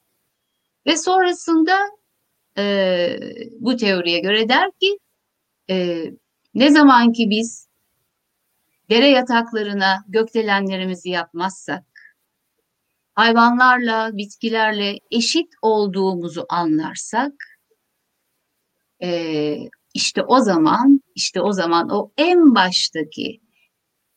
Ve 0.87 0.97
sonrasında 0.97 1.79
e, 2.59 3.17
bu 3.61 3.77
teoriye 3.77 4.21
göre 4.21 4.49
der 4.49 4.71
ki 4.81 4.99
e, 5.71 6.05
ne 6.55 6.71
zaman 6.71 7.13
ki 7.13 7.31
biz 7.31 7.70
dere 8.91 9.09
yataklarına 9.09 10.05
gökdelenlerimizi 10.09 11.11
yapmazsak, 11.11 11.85
hayvanlarla, 13.15 14.17
bitkilerle 14.17 14.99
eşit 15.11 15.49
olduğumuzu 15.63 16.47
anlarsak, 16.49 17.33
e, 19.03 19.57
işte 19.95 20.23
o 20.23 20.41
zaman, 20.41 21.01
işte 21.15 21.41
o 21.41 21.53
zaman 21.53 21.91
o 21.91 22.13
en 22.17 22.55
baştaki 22.55 23.41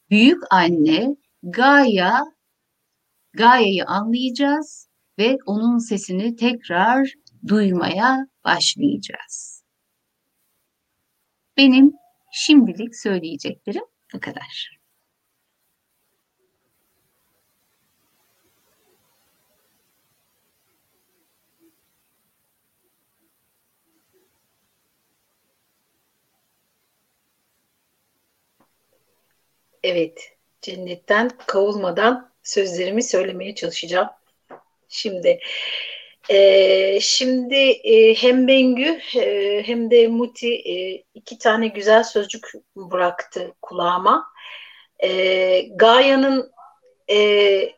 büyük 0.10 0.44
anne 0.50 1.16
Gaia, 1.44 2.22
Gaia'yı 3.34 3.86
anlayacağız 3.86 4.90
ve 5.20 5.38
onun 5.46 5.78
sesini 5.78 6.36
tekrar 6.36 7.14
duymaya 7.48 8.28
başlayacağız. 8.44 9.64
Benim 11.58 11.94
şimdilik 12.32 12.96
söyleyeceklerim 12.96 13.93
bu 14.13 14.19
kadar. 14.19 14.80
Evet, 29.84 30.38
cennetten 30.62 31.30
kovulmadan 31.47 32.32
sözlerimi 32.43 33.04
söylemeye 33.04 33.56
çalışacağım. 33.56 34.10
Şimdi 34.89 35.39
e, 36.30 37.00
şimdi 37.02 37.56
e, 37.70 38.14
hem 38.14 38.48
Bengü 38.48 39.00
e, 39.16 39.64
hem 39.66 39.92
de 39.92 40.08
Muti 40.08 40.54
e, 40.56 41.04
iki 41.14 41.38
tane 41.38 41.68
güzel 41.68 42.04
sözcük 42.04 42.52
bıraktı 42.76 43.54
kulağıma. 43.62 44.26
E, 45.04 45.62
Gaia'nın 45.62 46.52
e, 47.10 47.70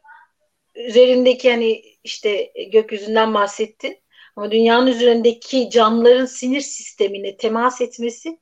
üzerindeki 0.75 1.51
hani 1.51 1.81
işte 2.03 2.51
gökyüzünden 2.71 3.33
bahsettin 3.33 3.97
ama 4.35 4.51
dünyanın 4.51 4.87
üzerindeki 4.87 5.69
canlıların 5.69 6.25
sinir 6.25 6.61
sistemine 6.61 7.37
temas 7.37 7.81
etmesi 7.81 8.39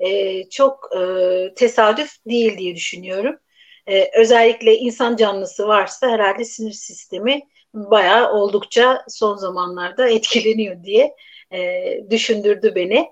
e, 0.00 0.42
çok 0.50 0.90
e, 0.96 1.54
tesadüf 1.54 2.10
değil 2.26 2.58
diye 2.58 2.76
düşünüyorum. 2.76 3.38
E, 3.86 4.20
özellikle 4.20 4.76
insan 4.76 5.16
canlısı 5.16 5.68
varsa 5.68 6.10
herhalde 6.10 6.44
sinir 6.44 6.72
sistemi 6.72 7.40
bayağı 7.74 8.32
oldukça 8.32 9.04
son 9.08 9.36
zamanlarda 9.36 10.08
etkileniyor 10.08 10.84
diye 10.84 11.14
e, 11.52 11.82
düşündürdü 12.10 12.72
beni. 12.74 13.08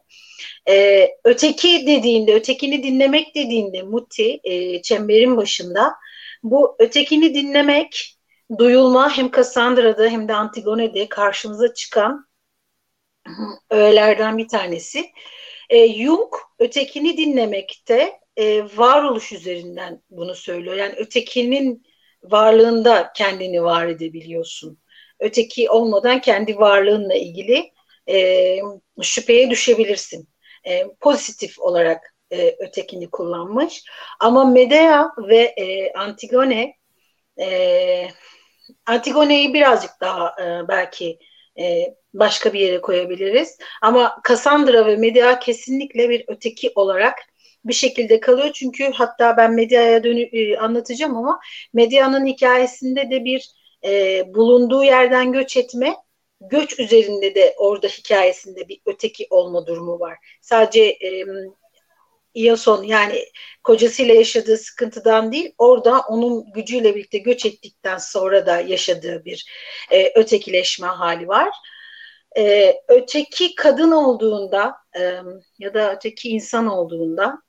E, 0.68 1.08
öteki 1.24 1.86
dediğinde, 1.86 2.34
ötekini 2.34 2.82
dinlemek 2.82 3.34
dediğinde 3.34 3.82
Muti 3.82 4.40
e, 4.44 4.82
çemberin 4.82 5.36
başında 5.36 5.92
bu 6.42 6.76
ötekini 6.78 7.34
dinlemek, 7.34 8.18
duyulma 8.58 9.16
hem 9.16 9.30
Cassandra'da 9.30 10.08
hem 10.08 10.28
de 10.28 10.34
Antigone'de 10.34 11.08
karşımıza 11.08 11.74
çıkan 11.74 12.26
öğelerden 13.70 14.38
bir 14.38 14.48
tanesi. 14.48 15.10
E, 15.70 15.88
Jung 15.94 16.34
ötekini 16.58 17.16
dinlemekte 17.16 18.20
e, 18.36 18.64
varoluş 18.76 19.32
üzerinden 19.32 20.02
bunu 20.10 20.34
söylüyor. 20.34 20.76
Yani 20.76 20.94
ötekinin 20.96 21.86
varlığında 22.22 23.12
kendini 23.16 23.62
var 23.62 23.86
edebiliyorsun. 23.86 24.78
Öteki 25.20 25.70
olmadan 25.70 26.20
kendi 26.20 26.56
varlığınla 26.58 27.14
ilgili 27.14 27.72
e, 28.08 28.58
şüpheye 29.02 29.50
düşebilirsin. 29.50 30.28
E, 30.66 30.86
pozitif 31.00 31.58
olarak 31.58 32.14
e, 32.32 32.56
ötekini 32.58 33.10
kullanmış. 33.10 33.84
Ama 34.20 34.44
Medea 34.44 35.10
ve 35.18 35.38
e, 35.38 35.92
Antigone 35.92 36.74
e, 37.40 38.08
Antigone'yi 38.86 39.54
birazcık 39.54 39.90
daha 40.00 40.34
e, 40.42 40.68
belki 40.68 41.18
e, 41.58 41.94
başka 42.14 42.52
bir 42.52 42.60
yere 42.60 42.80
koyabiliriz. 42.80 43.58
Ama 43.82 44.20
Cassandra 44.28 44.86
ve 44.86 44.96
Medea 44.96 45.38
kesinlikle 45.38 46.10
bir 46.10 46.24
öteki 46.28 46.72
olarak 46.74 47.18
bir 47.64 47.72
şekilde 47.72 48.20
kalıyor. 48.20 48.50
Çünkü 48.54 48.90
hatta 48.92 49.36
ben 49.36 49.52
Medya'ya 49.52 50.04
dönü 50.04 50.20
e, 50.20 50.56
anlatacağım 50.56 51.16
ama 51.16 51.40
Medya'nın 51.72 52.26
hikayesinde 52.26 53.10
de 53.10 53.24
bir 53.24 53.50
e, 53.84 54.22
bulunduğu 54.34 54.84
yerden 54.84 55.32
göç 55.32 55.56
etme, 55.56 55.96
göç 56.40 56.78
üzerinde 56.78 57.34
de 57.34 57.54
orada 57.58 57.88
hikayesinde 57.88 58.68
bir 58.68 58.80
öteki 58.86 59.26
olma 59.30 59.66
durumu 59.66 60.00
var. 60.00 60.18
Sadece 60.40 60.82
e, 60.82 61.26
İyason 62.34 62.82
yani 62.82 63.24
kocasıyla 63.64 64.14
yaşadığı 64.14 64.56
sıkıntıdan 64.56 65.32
değil 65.32 65.54
orada 65.58 66.00
onun 66.00 66.52
gücüyle 66.52 66.94
birlikte 66.94 67.18
göç 67.18 67.46
ettikten 67.46 67.98
sonra 67.98 68.46
da 68.46 68.60
yaşadığı 68.60 69.24
bir 69.24 69.46
e, 69.90 70.12
ötekileşme 70.14 70.86
hali 70.86 71.28
var. 71.28 71.48
E, 72.38 72.74
öteki 72.88 73.54
kadın 73.54 73.90
olduğunda 73.90 74.74
e, 74.98 75.00
ya 75.58 75.74
da 75.74 75.94
öteki 75.94 76.28
insan 76.28 76.66
olduğunda 76.66 77.42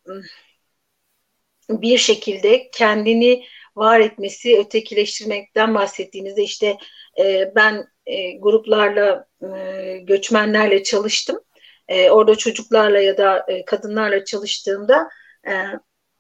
bir 1.70 1.98
şekilde 1.98 2.70
kendini 2.72 3.44
var 3.76 4.00
etmesi, 4.00 4.60
ötekileştirmekten 4.60 5.76
bahsettiğimizde 5.76 6.44
işte 6.44 6.78
e, 7.20 7.52
ben 7.56 7.88
e, 8.06 8.38
gruplarla, 8.38 9.28
e, 9.56 9.98
göçmenlerle 9.98 10.84
çalıştım 10.84 11.40
e, 11.88 12.10
orada 12.10 12.36
çocuklarla 12.36 13.00
ya 13.00 13.18
da 13.18 13.46
e, 13.48 13.66
kadınlarla 13.66 14.26
çalıştığımda 14.26 15.10
e, 15.48 15.54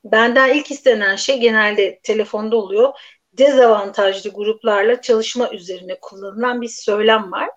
benden 0.03 0.53
ilk 0.53 0.71
istenen 0.71 1.15
şey 1.15 1.39
genelde 1.39 1.99
telefonda 2.03 2.55
oluyor. 2.55 2.93
Dezavantajlı 3.33 4.29
gruplarla 4.29 5.01
çalışma 5.01 5.51
üzerine 5.51 5.99
kullanılan 6.01 6.61
bir 6.61 6.67
söylem 6.67 7.31
var. 7.31 7.49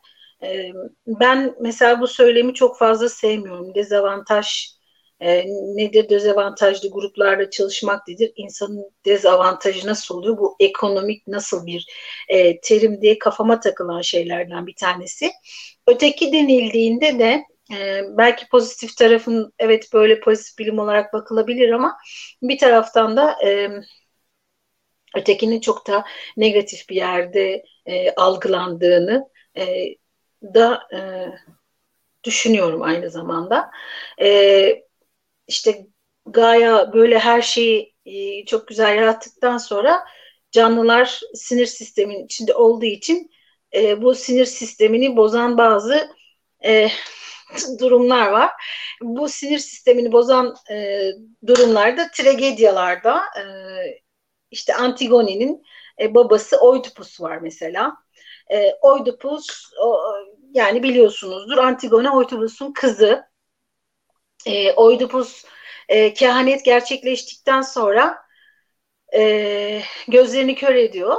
E, 0.42 0.72
ben 1.06 1.54
mesela 1.60 2.00
bu 2.00 2.06
söylemi 2.06 2.54
çok 2.54 2.78
fazla 2.78 3.08
sevmiyorum. 3.08 3.74
Dezavantaj 3.74 4.68
e, 5.20 5.46
nedir? 5.76 6.08
Dezavantajlı 6.08 6.90
gruplarla 6.90 7.50
çalışmak 7.50 8.08
nedir? 8.08 8.32
İnsanın 8.36 8.90
dezavantajı 9.04 9.86
nasıl 9.86 10.14
oluyor? 10.18 10.38
Bu 10.38 10.56
ekonomik 10.60 11.26
nasıl 11.26 11.66
bir 11.66 11.86
e, 12.28 12.60
terim 12.60 13.02
diye 13.02 13.18
kafama 13.18 13.60
takılan 13.60 14.00
şeylerden 14.00 14.66
bir 14.66 14.74
tanesi. 14.74 15.30
Öteki 15.86 16.32
denildiğinde 16.32 17.18
de 17.18 17.44
e, 17.76 18.02
belki 18.18 18.48
pozitif 18.48 18.96
tarafın 18.96 19.52
evet 19.58 19.92
böyle 19.92 20.20
pozitif 20.20 20.58
bilim 20.58 20.78
olarak 20.78 21.12
bakılabilir 21.12 21.70
ama 21.70 21.96
bir 22.42 22.58
taraftan 22.58 23.16
da 23.16 23.36
e, 23.46 23.70
ötekinin 25.16 25.60
çok 25.60 25.86
da 25.86 26.04
negatif 26.36 26.88
bir 26.88 26.96
yerde 26.96 27.64
e, 27.86 28.10
algılandığını 28.14 29.28
e, 29.58 29.86
da 30.54 30.88
e, 30.94 30.98
düşünüyorum 32.24 32.82
aynı 32.82 33.10
zamanda. 33.10 33.70
E, 34.22 34.84
işte 35.48 35.86
Gaia 36.26 36.92
böyle 36.92 37.18
her 37.18 37.42
şeyi 37.42 37.94
e, 38.06 38.44
çok 38.44 38.68
güzel 38.68 38.96
yarattıktan 38.96 39.58
sonra 39.58 40.04
canlılar 40.50 41.20
sinir 41.34 41.66
sistemin 41.66 42.24
içinde 42.24 42.54
olduğu 42.54 42.84
için 42.84 43.30
e, 43.74 44.02
bu 44.02 44.14
sinir 44.14 44.44
sistemini 44.44 45.16
bozan 45.16 45.58
bazı 45.58 46.10
e, 46.64 46.88
durumlar 47.80 48.30
var. 48.30 48.50
Bu 49.02 49.28
sinir 49.28 49.58
sistemini 49.58 50.12
bozan 50.12 50.54
e, 50.70 51.10
durumlarda 51.46 52.10
tragedyalarda 52.10 53.22
e, 53.38 53.44
işte 54.50 54.74
Antigone'nin 54.74 55.62
e, 56.00 56.14
babası 56.14 56.56
Oidipus 56.60 57.20
var 57.20 57.38
mesela. 57.38 58.05
E, 58.52 58.72
Oidipus 58.80 59.72
o, 59.80 60.02
yani 60.52 60.82
biliyorsunuzdur 60.82 61.58
Antigone 61.58 62.10
Oidipus'un 62.10 62.72
kızı. 62.72 63.24
E, 64.46 64.72
Oidipus 64.72 65.44
e, 65.88 66.14
kehanet 66.14 66.64
gerçekleştikten 66.64 67.62
sonra 67.62 68.18
e, 69.14 69.82
gözlerini 70.08 70.54
kör 70.54 70.74
ediyor 70.74 71.16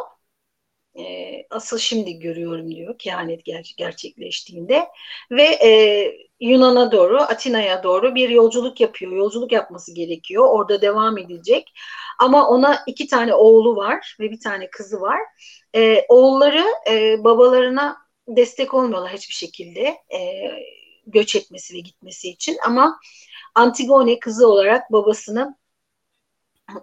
e, 0.99 1.03
asıl 1.49 1.77
şimdi 1.77 2.19
görüyorum 2.19 2.71
diyor 2.75 2.97
kehanet 2.99 3.47
ger- 3.47 3.75
gerçekleştiğinde. 3.77 4.87
Ve 5.31 5.43
e, 5.43 6.11
Yunan'a 6.39 6.91
doğru 6.91 7.21
Atina'ya 7.21 7.83
doğru 7.83 8.15
bir 8.15 8.29
yolculuk 8.29 8.81
yapıyor 8.81 9.11
yolculuk 9.11 9.51
yapması 9.51 9.93
gerekiyor. 9.93 10.47
Orada 10.49 10.81
devam 10.81 11.17
edecek. 11.17 11.73
Ama 12.19 12.49
ona 12.49 12.83
iki 12.87 13.07
tane 13.07 13.33
oğlu 13.33 13.75
var 13.75 14.17
ve 14.19 14.31
bir 14.31 14.39
tane 14.39 14.69
kızı 14.69 15.01
var. 15.01 15.19
E, 15.75 16.05
oğulları 16.09 16.65
e, 16.89 17.23
babalarına 17.23 17.97
destek 18.27 18.73
olmuyorlar 18.73 19.13
hiçbir 19.13 19.33
şekilde 19.33 19.81
e, 20.13 20.49
göç 21.07 21.35
etmesi 21.35 21.73
ve 21.73 21.79
gitmesi 21.79 22.29
için. 22.29 22.57
Ama 22.65 22.99
Antigone 23.55 24.19
kızı 24.19 24.47
olarak 24.47 24.91
babasını 24.91 25.57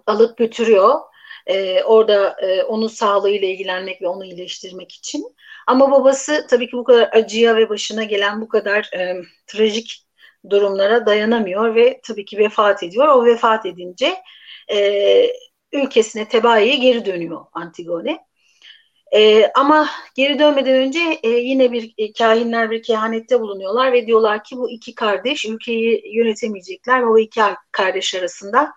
alıp 0.07 0.37
götürüyor 0.37 0.99
e, 1.47 1.83
orada 1.83 2.35
e, 2.41 2.63
onun 2.63 2.87
sağlığıyla 2.87 3.47
ilgilenmek 3.47 4.01
ve 4.01 4.07
onu 4.07 4.25
iyileştirmek 4.25 4.91
için. 4.91 5.35
Ama 5.67 5.91
babası 5.91 6.47
tabii 6.49 6.69
ki 6.69 6.77
bu 6.77 6.83
kadar 6.83 7.09
acıya 7.13 7.55
ve 7.55 7.69
başına 7.69 8.03
gelen 8.03 8.41
bu 8.41 8.47
kadar 8.47 8.89
e, 8.97 9.21
trajik 9.47 10.05
durumlara 10.49 11.05
dayanamıyor 11.05 11.75
ve 11.75 12.01
tabii 12.03 12.25
ki 12.25 12.37
vefat 12.37 12.83
ediyor. 12.83 13.07
O 13.07 13.25
vefat 13.25 13.65
edince 13.65 14.15
e, 14.71 15.31
ülkesine 15.71 16.27
Tebai'ye 16.27 16.75
geri 16.75 17.05
dönüyor 17.05 17.45
Antigone. 17.53 18.19
E, 19.15 19.51
ama 19.55 19.89
geri 20.15 20.39
dönmeden 20.39 20.75
önce 20.75 21.19
e, 21.23 21.29
yine 21.29 21.71
bir 21.71 21.93
e, 21.97 22.13
kahinler 22.13 22.71
bir 22.71 22.83
kehanette 22.83 23.39
bulunuyorlar 23.39 23.93
ve 23.93 24.07
diyorlar 24.07 24.43
ki 24.43 24.57
bu 24.57 24.69
iki 24.69 24.95
kardeş 24.95 25.45
ülkeyi 25.45 26.15
yönetemeyecekler 26.15 27.01
o 27.01 27.17
iki 27.17 27.41
kardeş 27.71 28.15
arasında 28.15 28.73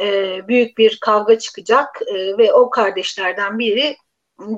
e, 0.00 0.40
büyük 0.48 0.78
bir 0.78 0.98
kavga 1.00 1.38
çıkacak 1.38 2.02
e, 2.06 2.38
ve 2.38 2.52
o 2.52 2.70
kardeşlerden 2.70 3.58
biri 3.58 3.96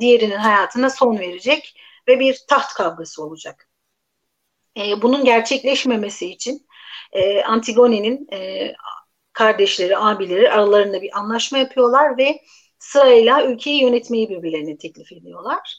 diğerinin 0.00 0.37
hayatına 0.37 0.90
son 0.90 1.18
verecek 1.18 1.74
ve 2.09 2.20
bir 2.20 2.38
taht 2.48 2.74
kavgası 2.74 3.24
olacak. 3.24 3.68
E, 4.76 5.02
bunun 5.02 5.24
gerçekleşmemesi 5.24 6.26
için 6.31 6.66
Antigone'nin 7.46 8.28
kardeşleri, 9.33 9.98
abileri 9.98 10.50
aralarında 10.50 11.02
bir 11.02 11.18
anlaşma 11.18 11.59
yapıyorlar 11.59 12.18
ve 12.18 12.40
sırayla 12.78 13.44
ülkeyi 13.44 13.83
yönetmeyi 13.83 14.31
birbirlerine 14.31 14.78
teklif 14.78 15.12
ediyorlar. 15.12 15.78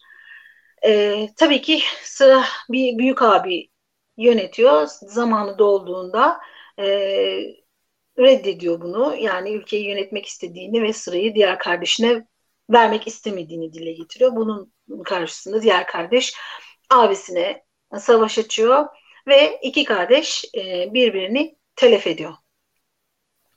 E, 0.85 1.27
tabii 1.37 1.61
ki 1.61 1.81
sıra 2.03 2.43
bir 2.69 2.97
büyük 2.97 3.21
abi 3.21 3.69
yönetiyor. 4.17 4.87
Zamanı 4.87 5.57
dolduğunda 5.57 6.39
e, 6.79 7.62
reddediyor 8.19 8.81
bunu. 8.81 9.15
Yani 9.15 9.51
ülkeyi 9.53 9.87
yönetmek 9.87 10.25
istediğini 10.25 10.83
ve 10.83 10.93
sırayı 10.93 11.35
diğer 11.35 11.59
kardeşine 11.59 12.27
vermek 12.69 13.07
istemediğini 13.07 13.73
dile 13.73 13.91
getiriyor. 13.91 14.35
Bunun 14.35 14.73
karşısında 15.05 15.61
diğer 15.61 15.87
kardeş 15.87 16.33
abisine 16.89 17.63
savaş 17.99 18.37
açıyor 18.37 18.85
ve 19.27 19.59
iki 19.61 19.83
kardeş 19.83 20.45
e, 20.55 20.93
birbirini 20.93 21.55
telef 21.75 22.07
ediyor. 22.07 22.33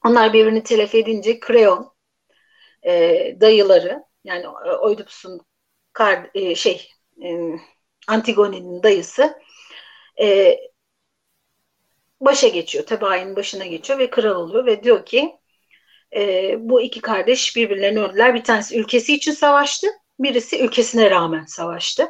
Onlar 0.05 0.33
birbirini 0.33 0.63
telef 0.63 0.95
edince 0.95 1.41
Kreon 1.41 1.93
e, 2.83 2.93
dayıları 3.41 4.05
yani 4.25 4.49
Oidipus'un 4.81 5.41
e, 6.35 6.55
şey 6.55 6.91
Antigone'nin 8.09 8.83
dayısı 8.83 9.39
başa 12.21 12.49
geçiyor. 12.49 12.87
Tebainin 12.87 13.37
başına 13.37 13.67
geçiyor 13.67 13.99
ve 13.99 14.11
kral 14.11 14.37
oluyor 14.37 14.67
ve 14.67 14.83
diyor 14.83 15.07
ki 15.07 15.37
e, 16.17 16.55
bu 16.59 16.81
iki 16.83 17.01
kardeş 17.01 17.57
birbirlerini 17.57 18.01
öldüler. 18.01 18.35
Bir 18.35 18.45
tanesi 18.45 18.79
ülkesi 18.79 19.15
için 19.15 19.33
savaştı. 19.33 19.87
Birisi 20.19 20.59
ülkesine 20.65 21.11
rağmen 21.11 21.45
savaştı. 21.45 22.09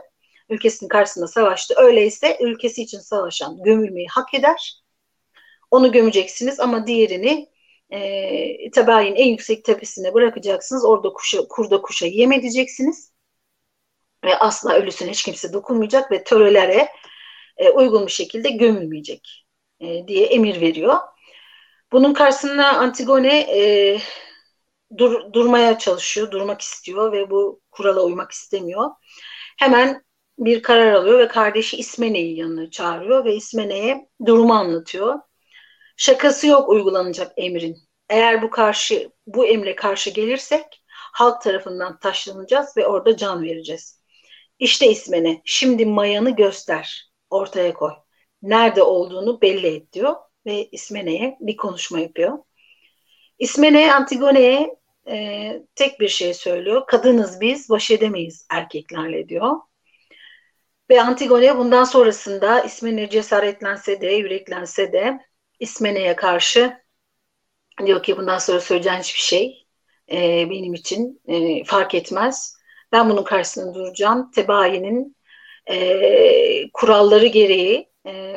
Ülkesinin 0.49 0.89
karşısında 0.89 1.29
savaştı. 1.29 1.75
Öyleyse 1.77 2.39
ülkesi 2.41 2.83
için 2.83 2.99
savaşan 2.99 3.63
gömülmeyi 3.63 4.07
hak 4.09 4.35
eder. 4.35 4.83
Onu 5.71 5.93
gömeceksiniz 5.93 6.61
ama 6.61 6.87
diğerini 6.87 7.49
e, 7.91 8.71
Tebayin 8.71 9.15
en 9.15 9.27
yüksek 9.29 9.65
tepesine 9.65 10.15
bırakacaksınız. 10.15 10.85
Orada 10.85 11.13
kuşa, 11.13 11.49
kurda 11.49 11.83
kuşa 11.83 12.07
yem 12.07 12.33
edeceksiniz. 12.33 13.13
Ve 14.25 14.39
asla 14.39 14.75
ölüsüne 14.75 15.11
hiç 15.11 15.23
kimse 15.23 15.53
dokunmayacak 15.53 16.13
ve 16.13 16.25
törelere 16.25 16.89
e, 17.57 17.71
uygun 17.71 18.07
bir 18.07 18.13
şekilde 18.13 18.51
gömülmeyecek 18.51 19.46
e, 19.81 20.09
diye 20.09 20.27
emir 20.27 20.61
veriyor. 20.61 20.99
Bunun 21.93 22.15
karşısında 22.15 22.69
Antigone 22.79 23.41
e, 23.41 23.99
dur, 24.99 25.33
durmaya 25.33 25.79
çalışıyor, 25.79 26.31
durmak 26.31 26.61
istiyor 26.61 27.13
ve 27.13 27.31
bu 27.31 27.61
kurala 27.71 28.03
uymak 28.03 28.31
istemiyor. 28.33 28.91
Hemen 29.59 30.05
bir 30.39 30.63
karar 30.63 30.93
alıyor 30.93 31.19
ve 31.19 31.29
kardeşi 31.29 31.77
İsmene'yi 31.77 32.39
yanına 32.39 32.71
çağırıyor 32.71 33.25
ve 33.25 33.35
İsmene'ye 33.35 34.09
durumu 34.27 34.55
anlatıyor. 34.55 35.19
Şakası 35.97 36.47
yok 36.47 36.69
uygulanacak 36.69 37.33
emrin. 37.37 37.77
Eğer 38.09 38.43
bu 38.43 38.51
karşı 38.51 39.11
bu 39.27 39.47
emre 39.47 39.77
karşı 39.77 40.11
gelirsek 40.11 40.83
halk 40.89 41.43
tarafından 41.43 41.99
taşlanacağız 41.99 42.77
ve 42.77 42.87
orada 42.87 43.17
can 43.17 43.43
vereceğiz. 43.43 44.03
İşte 44.59 44.91
ismini, 44.91 45.43
şimdi 45.45 45.87
mayanı 45.87 46.37
göster, 46.37 47.11
ortaya 47.31 47.75
koy. 47.75 48.06
Nerede 48.43 48.83
olduğunu 48.83 49.41
belli 49.41 49.67
et 49.67 49.93
diyor 49.93 50.15
ve 50.47 50.69
İsmene'ye 50.73 51.37
bir 51.41 51.57
konuşma 51.57 52.01
yapıyor. 52.01 52.39
İsmene 53.39 53.95
Antigone'ye 53.95 54.77
e, 55.09 55.53
tek 55.75 56.01
bir 56.01 56.09
şey 56.09 56.35
söylüyor. 56.35 56.87
Kadınız 56.87 57.41
biz, 57.41 57.71
baş 57.71 57.91
edemeyiz 57.91 58.47
erkeklerle 58.51 59.29
diyor. 59.29 59.53
Ve 60.91 61.03
Antigone 61.03 61.59
bundan 61.59 61.85
sonrasında 61.85 62.61
İsmene 62.61 63.11
cesaretlense 63.11 64.01
de, 64.01 64.07
yüreklense 64.07 64.93
de 64.93 65.19
İsmene'ye 65.61 66.17
karşı 66.17 66.77
diyor 67.87 68.03
ki 68.03 68.17
bundan 68.17 68.39
sonra 68.39 68.61
söyleyeceğin 68.61 68.99
hiçbir 68.99 69.21
şey 69.21 69.67
e, 70.13 70.51
benim 70.51 70.75
için 70.75 71.21
e, 71.29 71.65
fark 71.65 71.95
etmez. 71.95 72.57
Ben 72.93 73.11
bunun 73.11 73.25
karşısında 73.25 73.75
duracağım. 73.75 74.31
Tebayi'nin 74.31 75.17
e, 75.71 76.71
kuralları 76.73 77.27
gereği 77.27 77.91
e, 78.07 78.37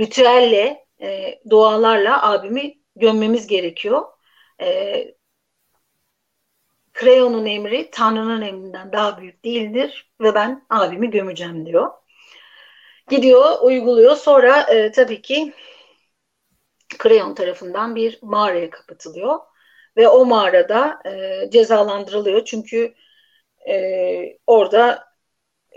ritüelle, 0.00 0.86
e, 1.00 1.40
dualarla 1.50 2.30
abimi 2.30 2.78
gömmemiz 2.96 3.46
gerekiyor. 3.46 4.02
E, 4.60 5.14
Kreon'un 6.92 7.46
emri 7.46 7.90
Tanrı'nın 7.90 8.42
emrinden 8.42 8.92
daha 8.92 9.20
büyük 9.20 9.44
değildir 9.44 10.12
ve 10.20 10.34
ben 10.34 10.66
abimi 10.70 11.10
gömeceğim 11.10 11.66
diyor. 11.66 11.90
Gidiyor, 13.10 13.62
uyguluyor. 13.62 14.16
Sonra 14.16 14.60
e, 14.62 14.92
tabii 14.92 15.22
ki 15.22 15.52
Kreon 16.98 17.34
tarafından 17.34 17.96
bir 17.96 18.18
mağaraya 18.22 18.70
kapatılıyor. 18.70 19.38
Ve 19.96 20.08
o 20.08 20.26
mağarada 20.26 21.02
e, 21.06 21.50
cezalandırılıyor. 21.50 22.44
Çünkü 22.44 22.94
e, 23.68 24.38
orada 24.46 25.09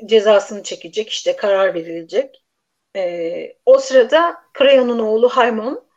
cezasını 0.06 0.64
çekecek, 0.64 1.10
işte 1.10 1.36
karar 1.36 1.74
verilecek. 1.74 2.45
E, 2.95 3.58
o 3.66 3.78
sırada 3.78 4.38
Kreon'un 4.54 4.99
oğlu 4.99 5.30
Haymon 5.30 5.88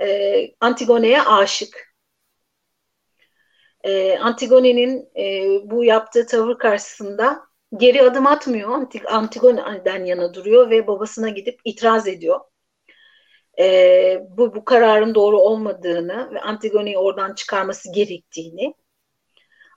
e, 0.00 0.54
Antigone'ye 0.60 1.22
aşık. 1.22 1.94
E, 3.84 4.18
Antigone'nin 4.18 5.10
e, 5.16 5.48
bu 5.70 5.84
yaptığı 5.84 6.26
tavır 6.26 6.58
karşısında 6.58 7.40
geri 7.76 8.02
adım 8.02 8.26
atmıyor. 8.26 8.86
Antigone'den 9.06 10.04
yana 10.04 10.34
duruyor 10.34 10.70
ve 10.70 10.86
babasına 10.86 11.28
gidip 11.28 11.60
itiraz 11.64 12.08
ediyor. 12.08 12.40
E, 13.58 14.26
bu, 14.30 14.54
bu 14.54 14.64
kararın 14.64 15.14
doğru 15.14 15.40
olmadığını 15.40 16.34
ve 16.34 16.40
Antigone'yi 16.40 16.98
oradan 16.98 17.34
çıkarması 17.34 17.92
gerektiğini. 17.92 18.74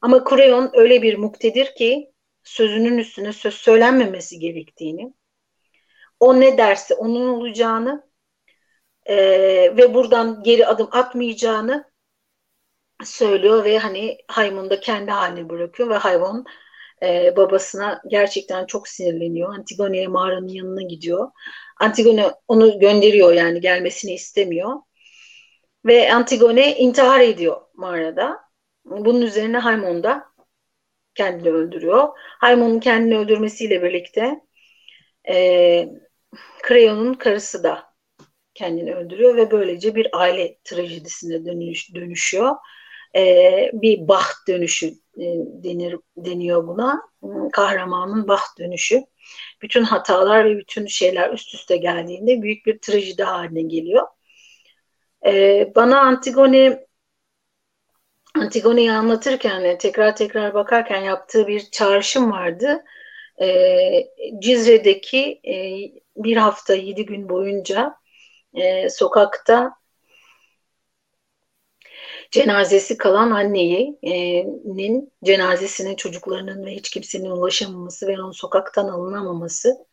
Ama 0.02 0.24
Kreon 0.24 0.72
öyle 0.74 1.02
bir 1.02 1.18
muktedir 1.18 1.76
ki 1.76 2.15
sözünün 2.46 2.98
üstüne 2.98 3.34
söz 3.34 3.54
söylenmemesi 3.54 4.40
gerektiğini, 4.40 5.14
o 6.20 6.40
ne 6.40 6.58
derse 6.58 6.96
onun 6.96 7.28
olacağını 7.28 8.10
e, 9.06 9.18
ve 9.78 9.94
buradan 9.94 10.44
geri 10.44 10.68
adım 10.68 10.88
atmayacağını 10.92 11.92
söylüyor 13.04 13.64
ve 13.64 13.78
hani 13.78 14.18
Hayvon'u 14.28 14.70
da 14.70 14.80
kendi 14.80 15.12
haline 15.12 15.50
bırakıyor 15.50 15.90
ve 15.90 15.96
hayvan 15.98 16.46
e, 17.04 17.36
babasına 17.38 18.02
gerçekten 18.08 18.66
çok 18.66 18.88
sinirleniyor. 18.88 19.54
Antigone'ye 19.54 20.08
mağaranın 20.08 20.48
yanına 20.48 20.82
gidiyor. 20.82 21.32
Antigone 21.80 22.32
onu 22.48 22.80
gönderiyor 22.80 23.34
yani 23.34 23.62
gelmesini 23.62 24.14
istemiyor. 24.14 24.72
Ve 25.86 26.14
Antigone 26.14 26.78
intihar 26.78 27.20
ediyor 27.20 27.62
mağarada. 27.74 28.40
Bunun 28.86 29.22
üzerine 29.22 29.58
Haymon 29.58 30.04
da 30.04 30.35
kendini 31.16 31.50
öldürüyor. 31.50 32.08
Haymon'un 32.18 32.80
kendini 32.80 33.18
öldürmesiyle 33.18 33.84
birlikte 33.84 34.40
e, 35.30 35.90
Creon'un 36.68 37.14
karısı 37.14 37.64
da 37.64 37.96
kendini 38.54 38.96
öldürüyor 38.96 39.36
ve 39.36 39.52
böylece 39.52 39.96
bir 39.96 40.08
aile 40.14 40.58
trajedisine 40.64 41.46
dönüş, 41.46 41.96
dönüşüyor. 41.96 42.56
E, 43.16 43.72
bir 43.74 44.08
baht 44.08 44.48
dönüşü 44.48 44.88
e, 45.20 45.26
denir 45.64 45.98
deniyor 46.18 46.68
buna. 46.68 47.02
Kahramanın 47.54 48.28
baht 48.28 48.60
dönüşü. 48.60 49.04
Bütün 49.62 49.84
hatalar 49.84 50.46
ve 50.46 50.58
bütün 50.58 50.88
şeyler 50.88 51.34
üst 51.34 51.54
üste 51.54 51.78
geldiğinde 51.78 52.42
büyük 52.42 52.66
bir 52.66 52.80
trajedi 52.80 53.24
haline 53.24 53.62
geliyor. 53.62 54.08
E, 55.26 55.72
bana 55.76 56.00
Antigone 56.00 56.86
Antigone'yi 58.36 58.92
anlatırken 58.92 59.78
tekrar 59.78 60.16
tekrar 60.16 60.54
bakarken 60.54 61.02
yaptığı 61.02 61.48
bir 61.48 61.72
çağrışım 61.72 62.32
vardı. 62.32 62.84
E, 63.42 63.48
Cizre'deki 64.40 65.42
e, 65.48 65.56
bir 66.18 66.38
hafta 66.38 66.76
yedi 66.76 67.06
gün 67.06 67.30
boyunca 67.30 67.96
e, 68.54 68.90
sokakta 68.90 69.76
cenazesi 72.32 72.98
kalan 72.98 73.32
annenin 73.32 75.14
cenazesine 75.24 75.96
çocuklarının 75.96 76.66
ve 76.66 76.72
hiç 76.72 76.90
kimsenin 76.90 77.30
ulaşamaması 77.30 78.08
ve 78.08 78.22
onun 78.22 78.32
sokaktan 78.32 78.88
alınamaması 78.88 79.86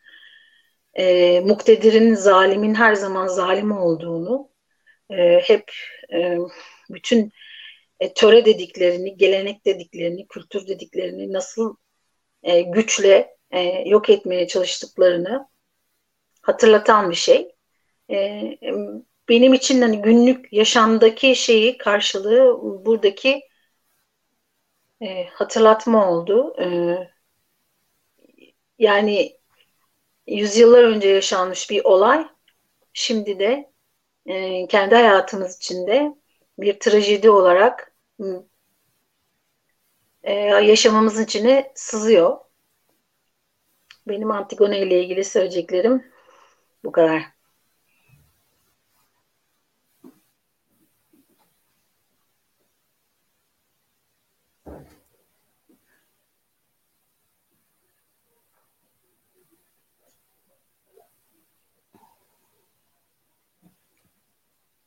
e, 0.94 1.40
muktedirin 1.40 2.14
zalimin 2.14 2.74
her 2.74 2.94
zaman 2.94 3.26
zalim 3.26 3.72
olduğunu 3.72 4.48
e, 5.10 5.40
hep 5.40 5.72
e, 6.12 6.38
bütün 6.90 7.32
e, 8.02 8.14
töre 8.14 8.44
dediklerini, 8.44 9.16
gelenek 9.16 9.66
dediklerini, 9.66 10.26
kültür 10.28 10.66
dediklerini 10.66 11.32
nasıl 11.32 11.76
e, 12.42 12.62
güçle 12.62 13.36
e, 13.50 13.60
yok 13.88 14.10
etmeye 14.10 14.46
çalıştıklarını 14.48 15.48
hatırlatan 16.42 17.10
bir 17.10 17.14
şey. 17.14 17.54
E, 18.10 18.42
benim 19.28 19.54
için 19.54 19.82
hani 19.82 20.02
günlük 20.02 20.52
yaşamdaki 20.52 21.36
şeyi 21.36 21.78
karşılığı 21.78 22.60
buradaki 22.86 23.42
e, 25.02 25.24
hatırlatma 25.24 26.10
oldu. 26.10 26.56
E, 26.60 26.66
yani 28.78 29.38
yüzyıllar 30.26 30.84
önce 30.84 31.08
yaşanmış 31.08 31.70
bir 31.70 31.84
olay 31.84 32.26
şimdi 32.92 33.38
de 33.38 33.72
e, 34.26 34.66
kendi 34.66 34.94
hayatımız 34.94 35.56
içinde 35.56 36.14
bir 36.58 36.80
trajedi 36.80 37.30
olarak 37.30 37.91
e, 40.22 40.32
yaşamamızın 40.34 41.24
içine 41.24 41.72
sızıyor. 41.74 42.38
Benim 44.08 44.30
Antigone 44.30 44.78
ile 44.82 45.02
ilgili 45.04 45.24
söyleyeceklerim 45.24 46.04
bu 46.84 46.92
kadar. 46.92 47.22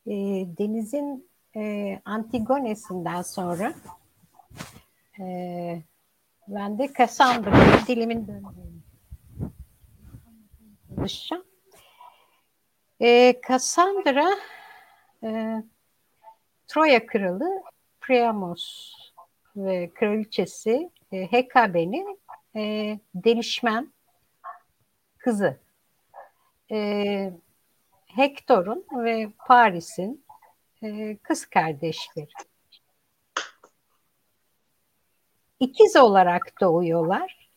E, 0.05 0.13
Deniz'in 0.57 1.29
e, 1.55 1.99
Antigone'sinden 2.05 3.21
sonra 3.21 3.73
e, 5.19 5.83
ben 6.47 6.77
de 6.77 6.93
Cassandra'yı 6.97 7.87
dilimin 7.87 8.27
döndüğünü 8.27 8.81
çalışacağım. 10.95 11.43
E, 13.01 13.41
Cassandra 13.47 14.29
e, 15.23 15.63
Troya 16.67 17.05
kralı 17.05 17.63
Priamos 18.01 18.93
ve 19.55 19.89
kraliçesi 19.93 20.89
e, 21.11 21.31
Hekabe'nin 21.31 22.19
e, 22.55 22.99
delişmen 23.15 23.93
kızı. 25.17 25.59
E, 26.71 27.33
Hector'un 28.05 28.85
ve 28.91 29.29
Paris'in 29.47 30.24
e, 30.83 31.17
kız 31.17 31.45
kardeşleri. 31.45 32.27
İkiz 35.59 35.95
olarak 35.95 36.61
doğuyorlar. 36.61 37.49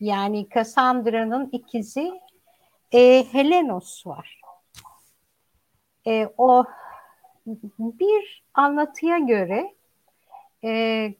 Yani 0.00 0.48
Cassandra'nın 0.54 1.48
ikizi 1.52 2.20
e, 2.92 3.24
Helenos 3.32 4.06
var. 4.06 4.40
E, 6.06 6.28
o 6.38 6.64
bir 7.78 8.44
anlatıya 8.54 9.18
göre 9.18 9.74
e, 10.64 11.14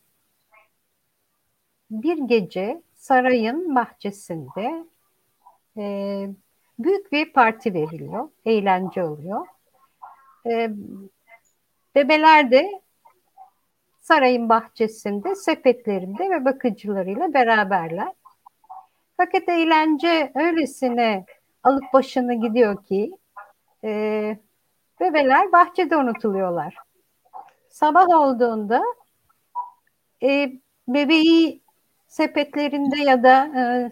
bir 1.90 2.18
gece 2.18 2.82
sarayın 2.94 3.74
bahçesinde 3.74 4.84
e, 5.76 5.84
büyük 6.78 7.12
bir 7.12 7.32
parti 7.32 7.74
veriliyor, 7.74 8.28
eğlence 8.44 9.04
oluyor. 9.04 9.46
E, 10.46 10.70
bebeler 11.94 12.50
de 12.50 12.82
sarayın 14.00 14.48
bahçesinde 14.48 15.34
sepetlerinde 15.34 16.30
ve 16.30 16.44
bakıcılarıyla 16.44 17.34
beraberler. 17.34 18.12
Fakat 19.16 19.48
eğlence 19.48 20.32
öylesine 20.34 21.24
alıp 21.62 21.84
başını 21.92 22.34
gidiyor 22.34 22.84
ki 22.84 23.12
e, 23.84 23.90
bebeler 25.00 25.52
bahçede 25.52 25.96
unutuluyorlar. 25.96 26.76
Sabah 27.68 28.08
olduğunda 28.08 28.82
e, 30.22 30.52
bebeği 30.88 31.62
sepetlerinde 32.06 32.98
ya 32.98 33.22
da 33.22 33.46
e, 33.46 33.90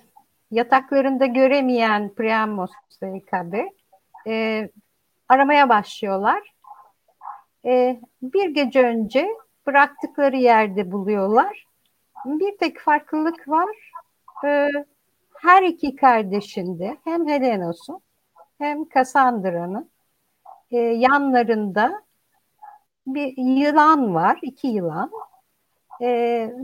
yataklarında 0.50 1.26
göremeyen 1.26 2.14
Priamos 2.14 2.70
ve 3.02 3.16
Ikabe 3.16 3.72
e, 4.26 4.68
aramaya 5.30 5.68
başlıyorlar. 5.68 6.54
E, 7.64 8.00
bir 8.22 8.50
gece 8.50 8.82
önce 8.82 9.28
bıraktıkları 9.66 10.36
yerde 10.36 10.92
buluyorlar. 10.92 11.66
Bir 12.24 12.58
tek 12.58 12.80
farklılık 12.80 13.48
var. 13.48 13.76
E, 14.44 14.68
her 15.40 15.62
iki 15.62 15.96
kardeşinde 15.96 16.96
hem 17.04 17.28
Helenos'un 17.28 18.00
hem 18.58 18.88
Cassandra'nın 18.88 19.90
e, 20.70 20.78
yanlarında 20.78 22.02
bir 23.06 23.34
yılan 23.36 24.14
var, 24.14 24.38
iki 24.42 24.68
yılan. 24.68 25.10
E, 26.00 26.08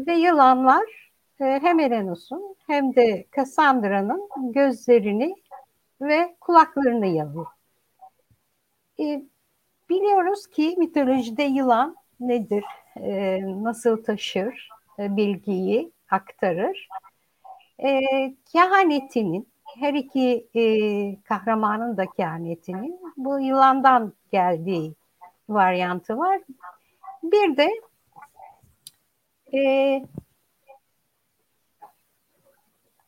ve 0.06 0.14
yılanlar 0.14 1.12
e, 1.40 1.44
hem 1.44 1.80
Erenos'un 1.80 2.56
hem 2.66 2.96
de 2.96 3.26
Cassandra'nın 3.36 4.28
gözlerini 4.52 5.34
ve 6.00 6.36
kulaklarını 6.40 7.06
yalıyor. 7.06 7.55
E, 9.00 9.22
biliyoruz 9.90 10.46
ki 10.46 10.74
mitolojide 10.78 11.42
yılan 11.42 11.96
nedir, 12.20 12.64
e, 12.96 13.40
nasıl 13.62 14.04
taşır, 14.04 14.68
e, 14.98 15.16
bilgiyi 15.16 15.92
aktarır. 16.10 16.88
E, 17.84 18.00
kehanetinin, 18.52 19.48
her 19.64 19.94
iki 19.94 20.48
e, 20.54 20.62
kahramanın 21.22 21.96
da 21.96 22.06
kehanetinin 22.06 23.00
bu 23.16 23.40
yılandan 23.40 24.12
geldiği 24.32 24.94
varyantı 25.48 26.18
var. 26.18 26.40
Bir 27.22 27.56
de 27.56 27.70
e, 29.52 29.60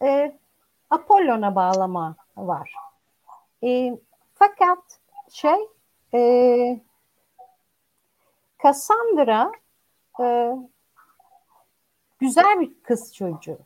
e, 0.02 0.38
Apollon'a 0.90 1.54
bağlama 1.54 2.16
var. 2.36 2.74
E, 3.64 3.98
fakat 4.34 5.00
şey 5.30 5.58
e, 6.14 6.80
Cassandra 8.62 9.52
e, 10.20 10.52
güzel 12.18 12.60
bir 12.60 12.82
kız 12.82 13.14
çocuğu. 13.14 13.58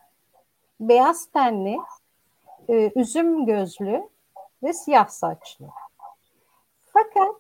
Beyaz 0.81 1.27
tenli, 1.27 1.79
e, 2.69 2.93
üzüm 2.97 3.47
gözlü 3.47 4.09
ve 4.63 4.73
siyah 4.73 5.09
saçlı. 5.09 5.67
Fakat 6.93 7.37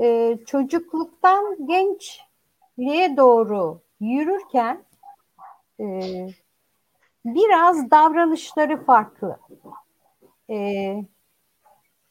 e, 0.00 0.38
çocukluktan 0.46 1.66
gençliğe 1.66 3.16
doğru 3.16 3.80
yürürken 4.00 4.84
e, 5.80 5.86
biraz 7.24 7.90
davranışları 7.90 8.84
farklı. 8.84 9.40
E, 10.50 11.04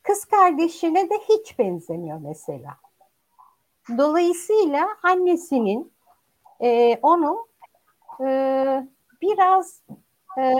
kız 0.09 0.25
kardeşine 0.25 1.09
de 1.09 1.13
hiç 1.29 1.59
benzemiyor 1.59 2.19
mesela. 2.21 2.77
Dolayısıyla 3.97 4.87
annesinin 5.03 5.93
e, 6.61 6.99
onu 7.01 7.47
e, 8.21 8.27
biraz 9.21 9.83
e, 10.37 10.53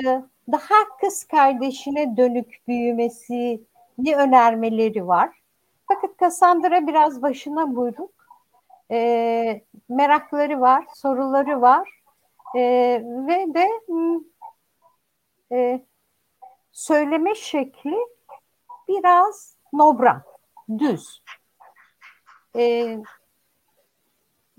daha 0.52 0.76
kız 1.02 1.24
kardeşine 1.24 2.18
dönük 2.18 2.62
büyümesini 2.68 3.62
önermeleri 4.16 5.08
var. 5.08 5.30
Fakat 5.88 6.20
Cassandra 6.20 6.88
biraz 6.88 7.22
başına 7.22 7.76
buyruk. 7.76 8.12
E, 8.92 9.62
merakları 9.90 10.62
var, 10.62 10.86
soruları 10.96 11.62
var. 11.62 12.02
E, 12.56 12.62
ve 13.28 13.54
de 13.54 13.70
e, 15.52 15.82
söyleme 16.72 17.36
şekli 17.36 17.98
biraz 18.90 19.56
nobran, 19.74 20.22
düz. 20.80 21.24
E, 22.56 22.98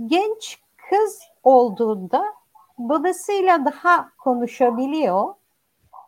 genç 0.06 0.58
kız 0.90 1.20
olduğunda 1.42 2.24
babasıyla 2.78 3.64
daha 3.64 4.10
konuşabiliyor. 4.18 5.34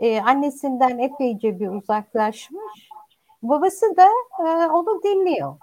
E, 0.00 0.20
annesinden 0.20 0.98
epeyce 0.98 1.60
bir 1.60 1.68
uzaklaşmış. 1.68 2.88
Babası 3.42 3.96
da 3.96 4.08
e, 4.38 4.66
onu 4.66 5.02
dinliyor. 5.02 5.56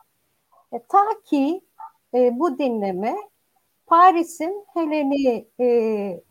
E, 0.73 0.79
ta 0.79 1.05
ki 1.25 1.61
e, 2.13 2.39
bu 2.39 2.57
dinleme 2.57 3.15
Paris'in 3.87 4.65
Helen'i 4.73 5.47
e, 5.59 6.21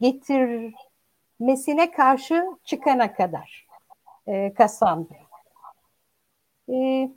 getirmesine 0.00 1.90
karşı 1.90 2.46
çıkana 2.64 3.14
kadar 3.14 3.66
e, 4.28 4.54
Cassandra. 4.58 5.29
E, 6.70 7.10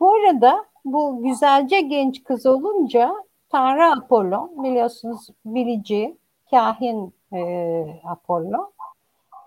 bu 0.00 0.14
arada 0.14 0.66
bu 0.84 1.22
güzelce 1.22 1.80
genç 1.80 2.24
kız 2.24 2.46
olunca 2.46 3.14
Tanrı 3.48 3.92
Apollo 3.92 4.50
biliyorsunuz 4.64 5.28
bilici, 5.44 6.16
kahin 6.50 7.14
e, 7.32 8.00
Apollo 8.04 8.72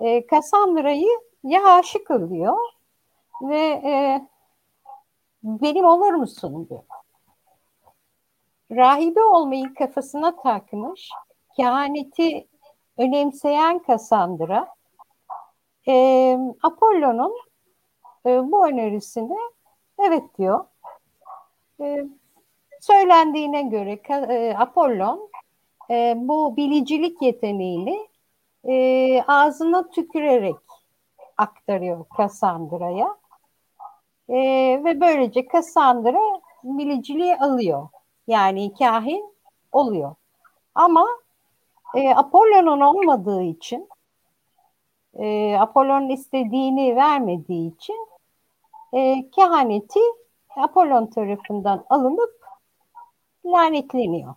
e, 0.01 0.27
Cassandra'yı 0.27 1.19
ya 1.43 1.65
aşık 1.65 2.11
oluyor 2.11 2.57
ve 3.41 3.59
e, 3.59 4.21
benim 5.43 5.85
olur 5.85 6.13
musun 6.13 6.69
diyor. 6.69 6.83
Rahibe 8.71 9.23
olmayı 9.23 9.73
kafasına 9.73 10.35
takmış, 10.35 11.09
kehaneti 11.55 12.47
önemseyen 12.97 13.81
Cassandra, 13.87 14.67
e, 15.87 16.37
Apollo'nun 16.63 17.35
e, 18.25 18.51
bu 18.51 18.67
önerisine 18.67 19.37
evet 19.99 20.23
diyor. 20.37 20.65
E, 21.81 22.05
söylendiğine 22.79 23.61
göre 23.61 23.99
e, 24.09 24.55
Apollon 24.57 25.29
e, 25.89 26.13
bu 26.17 26.57
bilicilik 26.57 27.21
yeteneğini 27.21 28.07
e, 28.67 29.23
ağzına 29.27 29.89
tükürerek 29.89 30.55
aktarıyor 31.37 32.05
Cassandra'ya. 32.17 33.17
E, 34.29 34.37
ve 34.83 35.01
böylece 35.01 35.47
Cassandra 35.53 36.19
biliciliği 36.63 37.37
alıyor. 37.37 37.87
Yani 38.27 38.73
kahin 38.73 39.33
oluyor. 39.71 40.15
Ama 40.75 41.07
e, 41.95 42.09
Apollon'un 42.09 42.81
olmadığı 42.81 43.43
için 43.43 43.89
e, 45.13 45.55
Apollon'un 45.59 46.09
istediğini 46.09 46.95
vermediği 46.95 47.75
için 47.75 48.07
e, 48.93 49.29
kehaneti 49.31 49.99
Apollon 50.55 51.05
tarafından 51.05 51.85
alınıp 51.89 52.41
lanetleniyor. 53.45 54.35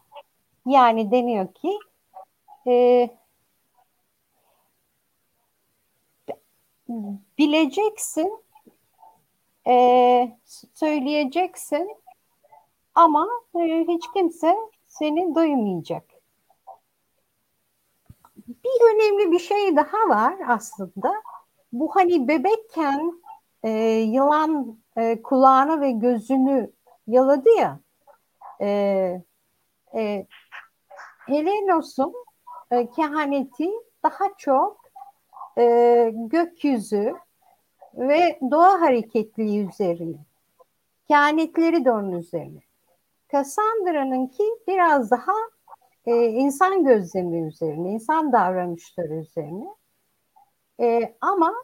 Yani 0.66 1.10
deniyor 1.10 1.54
ki 1.54 1.78
e, 2.66 3.08
bileceksin, 7.38 8.44
e, 9.66 10.36
söyleyeceksin 10.74 11.96
ama 12.94 13.28
e, 13.56 13.84
hiç 13.88 14.04
kimse 14.14 14.56
seni 14.86 15.34
duymayacak. 15.34 16.13
Bir 18.48 18.94
önemli 18.94 19.32
bir 19.32 19.38
şey 19.38 19.76
daha 19.76 20.08
var 20.08 20.34
aslında. 20.48 21.14
Bu 21.72 21.96
hani 21.96 22.28
bebekken 22.28 23.22
e, 23.62 23.70
yılan 23.98 24.78
e, 24.96 25.22
kulağını 25.22 25.80
ve 25.80 25.90
gözünü 25.90 26.70
yaladı 27.06 27.48
ya. 27.58 27.78
E, 28.60 28.68
e, 29.94 30.26
Helenos'un 31.26 32.14
e, 32.70 32.90
kehaneti 32.90 33.70
daha 34.02 34.24
çok 34.38 34.84
e, 35.58 36.10
gökyüzü 36.14 37.14
ve 37.94 38.38
doğa 38.50 38.80
hareketliği 38.80 39.68
üzerine. 39.68 40.16
Kehanetleri 41.08 41.84
de 41.84 41.92
onun 41.92 42.12
üzerine. 42.12 42.60
Cassandra'nınki 43.32 44.44
biraz 44.68 45.10
daha 45.10 45.32
e, 46.06 46.26
insan 46.26 46.84
gözlemi 46.84 47.48
üzerine, 47.48 47.90
insan 47.90 48.32
davranışları 48.32 49.14
üzerine. 49.14 49.66
E, 50.80 51.16
ama 51.20 51.54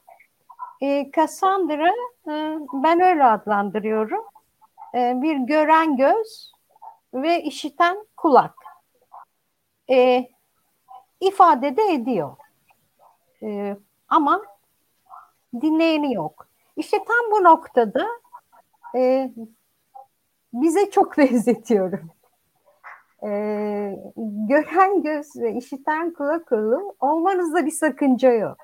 e, 0.83 1.11
Cassandra 1.17 1.89
e, 2.29 2.59
ben 2.73 3.01
öyle 3.01 3.25
adlandırıyorum. 3.25 4.25
E, 4.95 5.23
bir 5.23 5.37
gören 5.37 5.97
göz 5.97 6.53
ve 7.15 7.43
işiten 7.43 8.07
kulak. 8.17 8.55
E, 9.91 10.29
ifade 11.21 11.77
de 11.77 11.83
ediyor. 11.83 12.37
E, 13.43 13.77
ama 14.09 14.43
dinleyeni 15.61 16.15
yok. 16.15 16.47
İşte 16.77 16.99
tam 16.99 17.31
bu 17.33 17.45
noktada 17.45 18.07
e, 18.95 19.31
bize 20.53 20.91
çok 20.91 21.19
benzetiyorum. 21.19 22.11
E, 23.23 23.29
gören 24.49 25.03
göz 25.03 25.37
ve 25.37 25.53
işiten 25.53 26.13
kulak 26.13 26.53
olu 26.53 26.97
olmanızda 27.01 27.67
bir 27.67 27.71
sakınca 27.71 28.33
yok. 28.33 28.57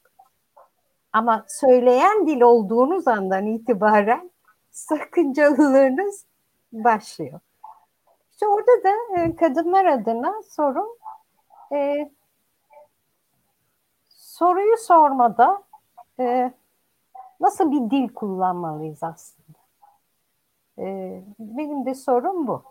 Ama 1.13 1.45
söyleyen 1.49 2.27
dil 2.27 2.41
olduğunuz 2.41 3.09
andan 3.09 3.47
itibaren 3.47 4.31
sakıncalılarınız 4.71 6.27
başlıyor. 6.73 7.41
İşte 8.33 8.47
orada 8.47 8.85
da 8.85 9.21
e, 9.21 9.37
kadınlar 9.37 9.85
adına 9.85 10.43
sorun 10.43 10.99
e, 11.73 12.11
soruyu 14.09 14.77
sormada 14.77 15.63
e, 16.21 16.53
nasıl 17.41 17.71
bir 17.71 17.91
dil 17.91 18.15
kullanmalıyız 18.15 19.03
aslında? 19.03 19.59
E, 20.79 20.85
benim 21.39 21.87
de 21.87 21.95
sorum 21.95 22.47
bu. 22.47 22.63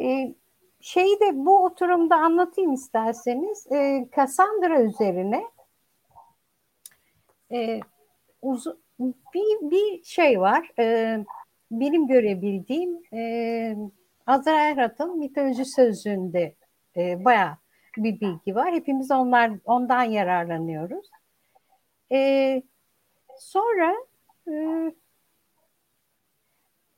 E, 0.00 0.34
şeyi 0.88 1.20
de 1.20 1.30
bu 1.34 1.64
oturumda 1.64 2.16
anlatayım 2.16 2.72
isterseniz. 2.72 3.72
E, 3.72 4.08
Cassandra 4.16 4.82
üzerine 4.82 5.44
e, 7.52 7.80
uzun 8.42 8.78
bir, 9.34 9.70
bir 9.70 10.04
şey 10.04 10.40
var. 10.40 10.70
E, 10.78 11.18
benim 11.70 12.06
görebildiğim 12.06 13.00
e, 13.12 13.76
Azra 14.26 14.60
Erhat'ın 14.60 15.18
mitoloji 15.18 15.64
sözlüğünde 15.64 16.54
e, 16.96 17.24
bayağı 17.24 17.56
bir 17.96 18.20
bilgi 18.20 18.54
var. 18.54 18.74
Hepimiz 18.74 19.10
onlar 19.10 19.52
ondan 19.64 20.02
yararlanıyoruz. 20.02 21.10
E, 22.12 22.62
sonra 23.38 23.94
e, 24.50 24.52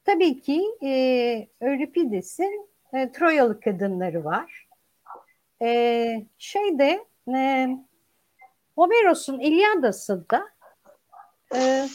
tabii 0.04 0.40
ki 0.40 0.64
e, 0.82 0.90
Euripides'in 1.60 2.69
e, 2.92 3.12
Troyalı 3.12 3.60
kadınları 3.60 4.24
var. 4.24 4.68
E, 5.62 6.26
şeyde 6.38 7.04
e, 7.34 7.68
Homeros'un 8.76 9.40
İlyadası'nda 9.40 10.48
e, 11.54 11.86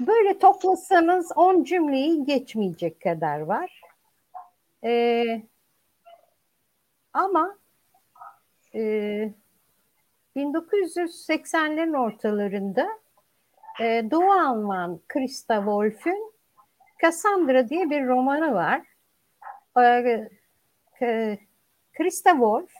böyle 0.00 0.38
toplasanız 0.38 1.32
10 1.36 1.64
cümleyi 1.64 2.24
geçmeyecek 2.24 3.00
kadar 3.00 3.40
var. 3.40 3.80
E, 4.84 5.24
ama 7.12 7.56
e, 8.74 8.80
1980'lerin 10.36 11.98
ortalarında 11.98 12.88
e, 13.80 14.10
Doğu 14.10 14.32
Alman 14.32 15.00
Christa 15.08 15.56
Wolf'ün 15.56 16.32
Cassandra 17.02 17.68
diye 17.68 17.90
bir 17.90 18.06
romanı 18.06 18.54
var. 18.54 18.91
E, 19.80 20.28
e, 21.02 21.38
Christa 21.92 22.30
Wolf 22.30 22.70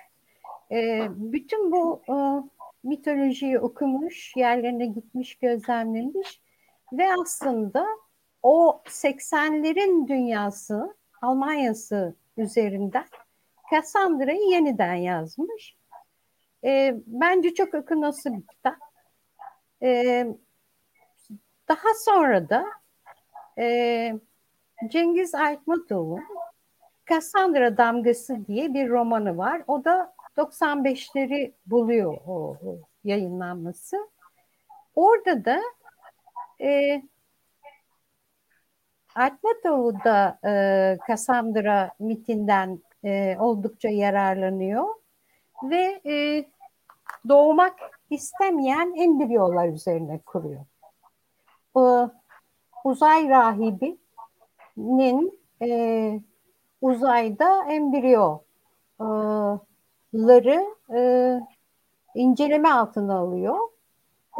e, 0.70 1.08
bütün 1.10 1.72
bu 1.72 2.02
e, 2.08 2.14
mitolojiyi 2.82 3.58
okumuş, 3.58 4.32
yerlerine 4.36 4.86
gitmiş, 4.86 5.34
gözlemlemiş 5.34 6.42
ve 6.92 7.08
aslında 7.20 7.86
o 8.42 8.82
80'lerin 8.86 10.08
dünyası, 10.08 10.96
Almanya'sı 11.22 12.16
üzerinden 12.36 13.04
Cassandra'yı 13.70 14.50
yeniden 14.50 14.94
yazmış. 14.94 15.76
E, 16.64 16.94
bence 17.06 17.54
çok 17.54 17.74
okunası 17.74 18.32
bir 18.32 18.46
kitap. 18.46 18.76
E, 19.82 20.26
daha 21.68 21.94
sonra 22.04 22.48
da 22.48 22.64
e, 23.58 24.12
Cengiz 24.88 25.34
Aytmatov'un 25.34 26.31
Cassandra 27.12 27.76
Damgası 27.76 28.46
diye 28.46 28.74
bir 28.74 28.88
romanı 28.88 29.38
var. 29.38 29.62
O 29.66 29.84
da 29.84 30.14
95'leri 30.36 31.52
buluyor 31.66 32.18
o, 32.26 32.56
o 32.64 32.78
yayınlanması. 33.04 34.10
Orada 34.94 35.44
da 35.44 35.60
e, 36.60 37.02
Aytmatov 39.14 39.94
da 40.04 40.38
e, 40.44 40.98
Cassandra 41.08 41.90
mitinden 41.98 42.80
e, 43.04 43.36
oldukça 43.38 43.88
yararlanıyor 43.88 44.88
ve 45.62 46.00
e, 46.06 46.44
doğmak 47.28 47.78
istemeyen 48.10 48.94
embriyolar 48.96 49.68
üzerine 49.68 50.18
kuruyor. 50.26 50.64
O, 51.74 52.10
uzay 52.84 53.28
rahibinin 53.28 54.00
e, 55.62 56.20
uzayda 56.82 57.64
embriyoları 57.68 58.40
e, 60.94 61.40
inceleme 62.14 62.72
altına 62.72 63.18
alıyor. 63.18 63.58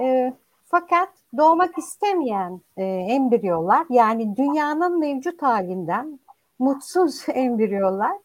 E, 0.01 0.33
fakat 0.65 1.09
doğmak 1.37 1.79
istemeyen 1.79 2.61
e, 2.77 2.85
embriyolar 2.85 3.87
yani 3.91 4.37
dünyanın 4.37 4.99
mevcut 4.99 5.43
halinden 5.43 6.21
mutsuz 6.59 7.25
embriyolar 7.35 8.19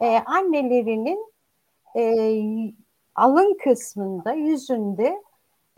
e, 0.00 0.18
annelerinin 0.18 1.26
e, 1.96 2.04
alın 3.14 3.58
kısmında 3.64 4.32
yüzünde 4.32 5.06
e, 5.06 5.22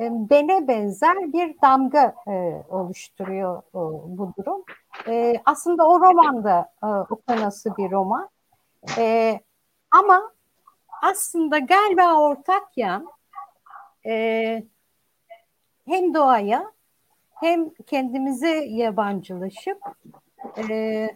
bene 0.01 0.69
benzer 0.69 1.33
bir 1.33 1.63
damga 1.63 2.15
e, 2.29 2.63
oluşturuyor 2.69 3.63
o, 3.73 4.05
bu 4.07 4.33
durum. 4.39 4.65
E, 5.09 5.35
aslında 5.45 5.89
o 5.89 6.01
romanda 6.01 6.73
e, 6.83 6.87
okunası 6.87 7.77
bir 7.77 7.91
roman. 7.91 8.29
E, 8.99 9.41
ama 9.91 10.33
aslında 11.03 11.59
galiba 11.59 12.21
ortak 12.21 12.77
yan 12.77 13.09
e, 14.07 14.63
hem 15.87 16.15
doğaya 16.15 16.73
hem 17.35 17.71
kendimize 17.71 18.65
yabancılaşıp 18.65 19.79
e, 20.71 21.09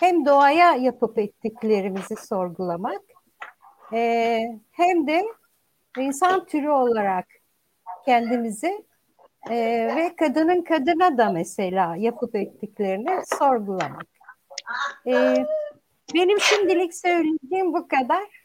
hem 0.00 0.26
doğaya 0.26 0.74
yapıp 0.74 1.18
ettiklerimizi 1.18 2.16
sorgulamak 2.16 3.02
e, 3.92 4.40
hem 4.70 5.06
de 5.06 5.24
insan 5.98 6.44
türü 6.44 6.70
olarak 6.70 7.26
kendimizi 8.06 8.84
e, 9.50 9.56
ve 9.96 10.16
kadının 10.16 10.62
kadına 10.62 11.18
da 11.18 11.30
mesela 11.30 11.96
yapıp 11.96 12.34
ettiklerini 12.36 13.22
sorgulamak. 13.38 14.06
E, 15.06 15.46
benim 16.14 16.40
şimdilik 16.40 16.94
söyleyeceğim 16.94 17.72
bu 17.72 17.88
kadar. 17.88 18.44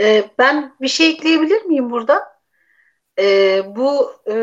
Ee, 0.00 0.30
ben 0.38 0.74
bir 0.80 0.88
şey 0.88 1.10
ekleyebilir 1.10 1.62
miyim 1.62 1.90
burada? 1.90 2.32
Ee, 3.18 3.62
bu 3.76 4.12
e, 4.26 4.41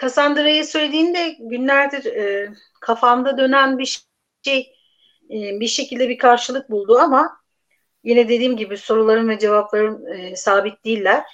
Cassandra'yı 0.00 0.64
söylediğinde 0.64 1.36
günlerdir 1.38 2.04
e, 2.04 2.52
kafamda 2.80 3.38
dönen 3.38 3.78
bir 3.78 4.04
şey 4.44 4.74
e, 5.30 5.60
bir 5.60 5.66
şekilde 5.66 6.08
bir 6.08 6.18
karşılık 6.18 6.70
buldu 6.70 6.98
ama 6.98 7.40
yine 8.04 8.28
dediğim 8.28 8.56
gibi 8.56 8.76
sorularım 8.76 9.28
ve 9.28 9.38
cevaplarım 9.38 10.08
e, 10.08 10.36
sabit 10.36 10.84
değiller. 10.84 11.24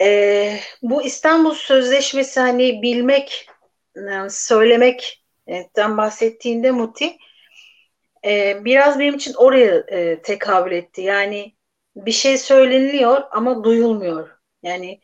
E, 0.00 0.56
bu 0.82 1.02
İstanbul 1.02 1.54
Sözleşmesi 1.54 2.40
hani 2.40 2.82
bilmek, 2.82 3.46
yani 3.96 4.30
söylemekten 4.30 5.96
bahsettiğinde 5.96 6.70
Muti 6.70 7.16
e, 8.24 8.64
biraz 8.64 8.98
benim 8.98 9.14
için 9.14 9.34
oraya 9.34 9.76
e, 9.76 10.22
tekabül 10.22 10.72
etti. 10.72 11.02
Yani 11.02 11.54
bir 11.96 12.12
şey 12.12 12.38
söyleniliyor 12.38 13.22
ama 13.30 13.64
duyulmuyor. 13.64 14.28
Yani 14.62 15.00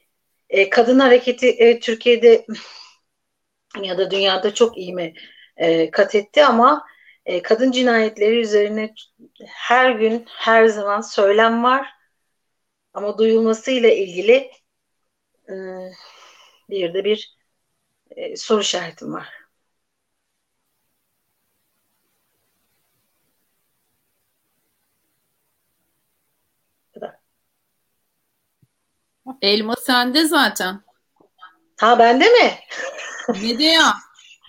e, 0.50 0.70
kadın 0.70 0.98
hareketi 0.98 1.48
e, 1.48 1.80
Türkiye'de 1.80 2.46
ya 3.82 3.98
da 3.98 4.10
dünyada 4.10 4.54
çok 4.54 4.78
iyi 4.78 4.94
mi 4.94 5.14
e, 5.56 5.90
kat 5.90 6.14
etti 6.14 6.44
ama 6.44 6.86
e, 7.26 7.42
kadın 7.42 7.70
cinayetleri 7.72 8.40
üzerine 8.40 8.94
her 9.46 9.90
gün 9.90 10.24
her 10.28 10.66
zaman 10.66 11.00
söylem 11.00 11.64
var 11.64 11.88
ama 12.94 13.18
duyulmasıyla 13.18 13.90
ilgili 13.90 14.50
e, 15.48 15.54
bir 16.70 16.94
de 16.94 17.04
bir 17.04 17.36
e, 18.10 18.36
soru 18.36 18.60
işaretim 18.60 19.12
var. 19.12 19.45
Elma 29.42 29.74
sende 29.76 30.24
zaten. 30.24 30.82
Ha 31.80 31.98
bende 31.98 32.24
mi? 32.24 32.52
Medea. 33.42 33.92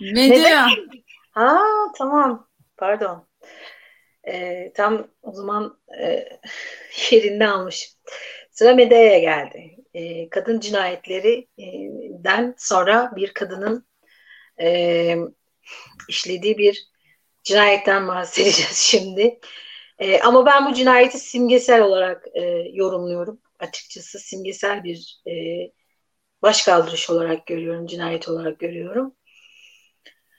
Medea. 0.00 0.66
ha 1.30 1.58
tamam. 1.98 2.48
Pardon. 2.76 3.28
Ee, 4.28 4.72
tam 4.74 5.06
o 5.22 5.32
zaman 5.32 5.78
e, 6.00 6.28
yerinde 7.10 7.48
almış. 7.48 7.92
Sıra 8.50 8.74
Medea'ya 8.74 9.18
geldi. 9.18 9.76
E, 9.94 10.28
kadın 10.28 10.60
cinayetlerinden 10.60 12.54
sonra 12.58 13.12
bir 13.16 13.34
kadının 13.34 13.86
e, 14.60 15.16
işlediği 16.08 16.58
bir 16.58 16.88
cinayetten 17.44 18.08
bahsedeceğiz 18.08 18.76
şimdi. 18.90 19.40
E, 19.98 20.20
ama 20.20 20.46
ben 20.46 20.66
bu 20.66 20.74
cinayeti 20.74 21.18
simgesel 21.18 21.82
olarak 21.82 22.24
e, 22.34 22.42
yorumluyorum. 22.72 23.40
Açıkçası 23.58 24.18
simgesel 24.18 24.84
bir 24.84 25.20
e, 25.26 25.32
başkaldırış 26.42 27.10
olarak 27.10 27.46
görüyorum, 27.46 27.86
cinayet 27.86 28.28
olarak 28.28 28.58
görüyorum. 28.58 29.14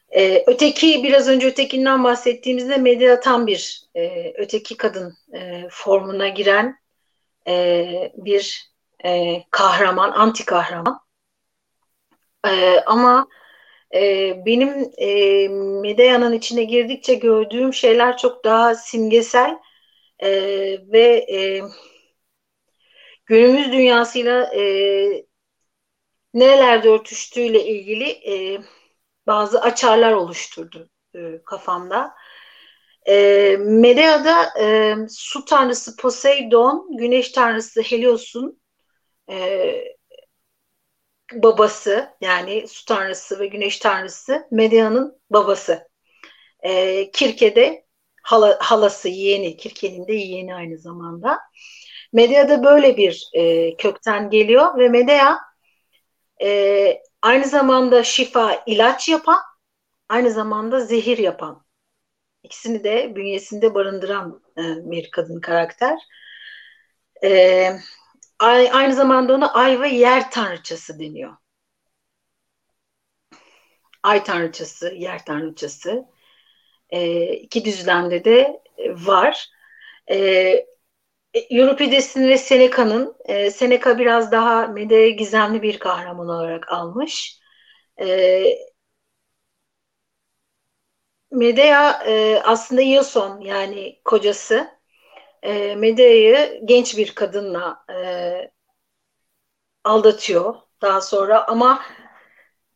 E, 0.10 0.44
öteki, 0.48 1.04
biraz 1.04 1.28
önce 1.28 1.48
ötekinden 1.48 2.04
bahsettiğimizde 2.04 2.78
medya 2.78 3.20
tam 3.20 3.48
bir 3.48 3.82
e, 3.96 4.34
öteki 4.38 4.78
kadın 4.78 5.14
e, 5.34 5.68
formuna 5.72 6.28
giren 6.28 6.80
e, 7.48 8.12
bir 8.16 8.72
e, 9.06 9.44
kahraman, 9.52 10.12
anti 10.12 10.46
kahraman. 10.46 11.00
E, 12.48 12.80
ama 12.86 13.28
e, 13.96 14.34
benim 14.46 14.92
e, 14.98 15.48
Medea'nın 15.82 16.34
içine 16.34 16.64
girdikçe 16.64 17.14
gördüğüm 17.14 17.74
şeyler 17.74 18.18
çok 18.18 18.46
daha 18.46 18.76
simgesel 18.76 19.58
e, 20.20 20.30
ve 20.92 21.26
e, 21.32 21.62
günümüz 23.30 23.72
dünyasıyla 23.72 24.44
e, 24.56 24.64
nerelerde 26.34 26.90
örtüştüğüyle 26.90 27.66
ilgili 27.66 28.10
e, 28.10 28.62
bazı 29.28 29.62
açarlar 29.62 30.12
oluşturdu 30.14 30.90
e, 31.16 31.20
kafamda. 31.46 32.16
E, 33.08 33.58
Medea'da 33.60 34.60
e, 34.62 34.96
su 35.10 35.46
tanrısı 35.46 35.96
Poseidon, 35.96 36.98
güneş 36.98 37.32
tanrısı 37.32 37.82
Helios'un 37.82 38.62
e, 39.30 39.76
babası 41.34 42.10
yani 42.22 42.68
su 42.68 42.86
tanrısı 42.86 43.40
ve 43.40 43.48
güneş 43.48 43.80
tanrısı 43.80 44.48
Medea'nın 44.52 45.22
babası. 45.30 45.90
E, 46.60 47.12
Kirke'de 47.12 47.86
hala, 48.24 48.58
halası, 48.62 49.10
yeğeni, 49.10 49.58
Kirke'nin 49.58 50.08
de 50.08 50.14
yeğeni 50.14 50.56
aynı 50.56 50.78
zamanda. 50.78 51.40
Medea'da 52.14 52.64
böyle 52.64 52.98
bir 52.98 53.30
e, 53.34 53.76
kökten 53.78 54.30
geliyor 54.30 54.78
ve 54.78 54.90
Medea 54.90 55.38
e, 56.42 57.02
aynı 57.22 57.46
zamanda 57.46 58.04
şifa, 58.04 58.64
ilaç 58.66 59.10
yapan, 59.10 59.40
aynı 60.10 60.32
zamanda 60.32 60.80
zehir 60.80 61.18
yapan. 61.18 61.66
İkisini 62.44 62.84
de 62.84 63.16
bünyesinde 63.16 63.74
barındıran 63.74 64.42
e, 64.58 64.62
bir 64.92 65.12
kadın 65.12 65.42
karakter. 65.42 66.00
E, 67.24 67.72
aynı 68.40 68.96
zamanda 68.96 69.34
ona 69.34 69.54
ay 69.54 69.82
ve 69.82 69.90
yer 69.90 70.32
tanrıçası 70.32 71.00
deniyor. 71.00 71.38
Ay 74.04 74.24
tanrıçası, 74.24 74.90
yer 74.90 75.26
tanrıçası. 75.26 76.06
E, 76.90 77.34
iki 77.34 77.66
düzlemde 77.66 78.26
de 78.26 78.62
var. 78.88 79.50
E, 80.12 80.70
Euripides'in 81.34 82.28
ve 82.30 82.38
Seneca'nın, 82.38 83.16
e, 83.26 83.52
Seneca 83.52 84.00
biraz 84.00 84.32
daha 84.32 84.68
Medea 84.68 85.10
gizemli 85.10 85.62
bir 85.62 85.80
kahraman 85.80 86.30
olarak 86.30 86.72
almış. 86.72 87.40
E, 88.02 88.44
Medea 91.32 92.04
e, 92.08 92.42
aslında 92.44 92.82
Ioson 92.82 93.42
yani 93.42 94.02
kocası 94.06 94.68
e, 95.44 95.76
Medea'yı 95.76 96.62
genç 96.66 96.98
bir 96.98 97.16
kadınla 97.16 97.86
e, 97.94 98.52
aldatıyor 99.84 100.56
daha 100.82 101.02
sonra 101.02 101.48
ama 101.48 101.82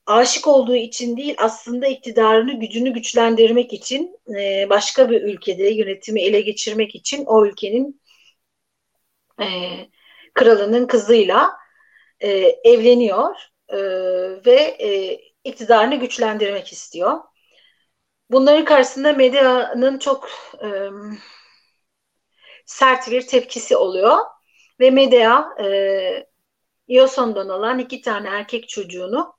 aşık 0.06 0.48
olduğu 0.48 0.76
için 0.76 1.18
değil 1.18 1.36
aslında 1.38 1.88
iktidarını 1.88 2.60
gücünü 2.60 2.94
güçlendirmek 2.94 3.74
için 3.74 4.20
e, 4.40 4.70
başka 4.70 5.10
bir 5.10 5.22
ülkede 5.22 5.70
yönetimi 5.70 6.22
ele 6.22 6.42
geçirmek 6.42 6.96
için 6.96 7.26
o 7.26 7.46
ülkenin 7.46 8.02
e, 9.42 9.46
kralının 10.34 10.88
kızıyla 10.88 11.52
e, 12.20 12.30
evleniyor 12.64 13.36
e, 13.70 13.78
ve 14.46 14.78
e, 14.80 15.22
iktidarını 15.44 15.96
güçlendirmek 15.96 16.72
istiyor. 16.74 17.20
Bunların 18.30 18.66
karşısında 18.66 19.14
medyanın 19.14 20.00
çok 20.00 20.30
e, 20.64 20.68
sert 22.66 23.12
bir 23.12 23.28
tepkisi 23.28 23.78
oluyor 23.78 24.18
ve 24.80 24.92
Medea 24.92 25.46
e, 25.64 26.28
Ioson'dan 26.88 27.50
olan 27.50 27.80
iki 27.80 28.02
tane 28.02 28.30
erkek 28.30 28.70
çocuğunu 28.70 29.36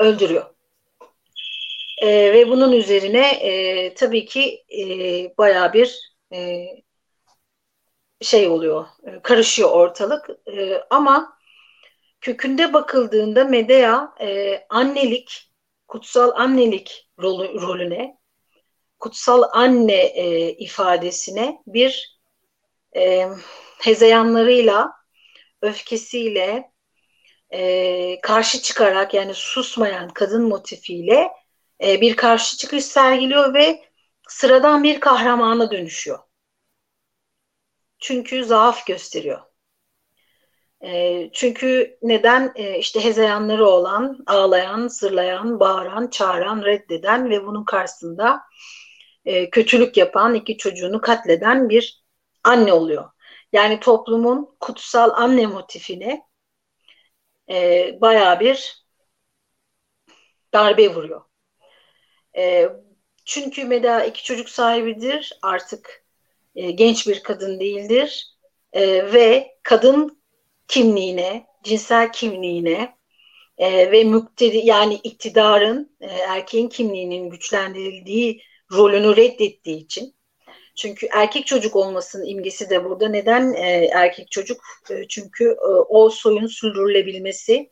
öldürüyor. 0.00 0.54
E, 2.02 2.32
ve 2.32 2.48
bunun 2.48 2.72
üzerine 2.72 3.28
e, 3.30 3.94
tabii 3.94 4.24
ki 4.24 4.64
e, 4.78 4.84
bayağı 5.38 5.72
bir 5.72 6.14
e, 6.32 6.66
şey 8.22 8.48
oluyor, 8.48 8.86
e, 9.06 9.20
karışıyor 9.22 9.70
ortalık. 9.70 10.30
E, 10.56 10.82
ama 10.90 11.38
kökünde 12.20 12.72
bakıldığında 12.72 13.44
Medea 13.44 14.14
e, 14.20 14.58
annelik, 14.68 15.52
kutsal 15.88 16.30
annelik 16.34 17.08
rolü, 17.22 17.60
rolüne, 17.62 18.16
kutsal 18.98 19.42
anne 19.52 20.12
ifadesine 20.52 21.58
bir 21.66 22.18
hezeyanlarıyla, 23.78 24.92
öfkesiyle 25.62 26.72
karşı 28.22 28.62
çıkarak 28.62 29.14
yani 29.14 29.34
susmayan 29.34 30.08
kadın 30.08 30.48
motifiyle 30.48 31.30
bir 31.80 32.16
karşı 32.16 32.56
çıkış 32.56 32.84
sergiliyor 32.84 33.54
ve 33.54 33.84
sıradan 34.28 34.82
bir 34.82 35.00
kahramana 35.00 35.70
dönüşüyor. 35.70 36.18
Çünkü 38.02 38.44
zaaf 38.44 38.86
gösteriyor. 38.86 39.40
E, 40.84 41.30
çünkü 41.32 41.98
neden? 42.02 42.52
E, 42.54 42.78
işte 42.78 43.04
hezeyanları 43.04 43.66
olan, 43.66 44.18
ağlayan, 44.26 44.88
zırlayan, 44.88 45.60
bağıran, 45.60 46.08
çağıran, 46.10 46.62
reddeden 46.62 47.30
ve 47.30 47.46
bunun 47.46 47.64
karşısında 47.64 48.40
e, 49.24 49.50
kötülük 49.50 49.96
yapan, 49.96 50.34
iki 50.34 50.56
çocuğunu 50.56 51.00
katleden 51.00 51.68
bir 51.68 52.04
anne 52.44 52.72
oluyor. 52.72 53.10
Yani 53.52 53.80
toplumun 53.80 54.56
kutsal 54.60 55.10
anne 55.10 55.46
motifine 55.46 56.22
bayağı 58.00 58.40
bir 58.40 58.84
darbe 60.52 60.94
vuruyor. 60.94 61.22
E, 62.36 62.68
çünkü 63.24 63.64
Meda 63.64 64.04
iki 64.04 64.24
çocuk 64.24 64.48
sahibidir. 64.48 65.38
Artık 65.42 66.01
e, 66.54 66.70
genç 66.70 67.08
bir 67.08 67.22
kadın 67.22 67.60
değildir. 67.60 68.26
E, 68.72 69.12
ve 69.12 69.56
kadın 69.62 70.22
kimliğine, 70.68 71.46
cinsel 71.62 72.12
kimliğine 72.12 72.96
e, 73.58 73.92
ve 73.92 74.04
müktedi 74.04 74.56
yani 74.64 74.94
iktidarın 74.94 75.96
e, 76.00 76.06
erkeğin 76.06 76.68
kimliğinin 76.68 77.30
güçlendirildiği 77.30 78.42
rolünü 78.72 79.16
reddettiği 79.16 79.76
için 79.76 80.14
çünkü 80.74 81.08
erkek 81.12 81.46
çocuk 81.46 81.76
olmasının 81.76 82.26
imgesi 82.26 82.70
de 82.70 82.84
burada. 82.84 83.08
Neden 83.08 83.52
e, 83.52 83.90
erkek 83.92 84.30
çocuk? 84.30 84.60
E, 84.90 85.08
çünkü 85.08 85.44
e, 85.44 85.66
o 85.88 86.10
soyun 86.10 86.46
sürdürülebilmesi, 86.46 87.70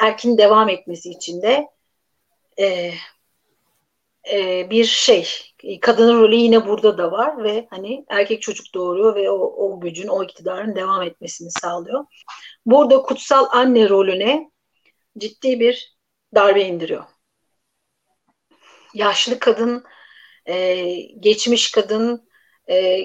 erkin 0.00 0.38
devam 0.38 0.68
etmesi 0.68 1.10
için 1.10 1.42
de 1.42 1.68
e, 2.58 2.92
e, 4.32 4.70
bir 4.70 4.84
şey. 4.84 5.28
Kadının 5.80 6.20
rolü 6.20 6.34
yine 6.34 6.66
burada 6.66 6.98
da 6.98 7.12
var 7.12 7.44
ve 7.44 7.66
hani 7.70 8.04
erkek 8.08 8.42
çocuk 8.42 8.74
doğuruyor 8.74 9.14
ve 9.14 9.30
o, 9.30 9.36
o 9.36 9.80
gücün, 9.80 10.08
o 10.08 10.24
iktidarın 10.24 10.76
devam 10.76 11.02
etmesini 11.02 11.50
sağlıyor. 11.50 12.04
Burada 12.66 13.02
kutsal 13.02 13.46
anne 13.50 13.88
rolüne 13.88 14.50
ciddi 15.18 15.60
bir 15.60 15.96
darbe 16.34 16.62
indiriyor. 16.62 17.04
Yaşlı 18.94 19.38
kadın 19.38 19.84
e, 20.46 20.84
geçmiş 21.20 21.70
kadın 21.70 22.28
e, 22.70 23.00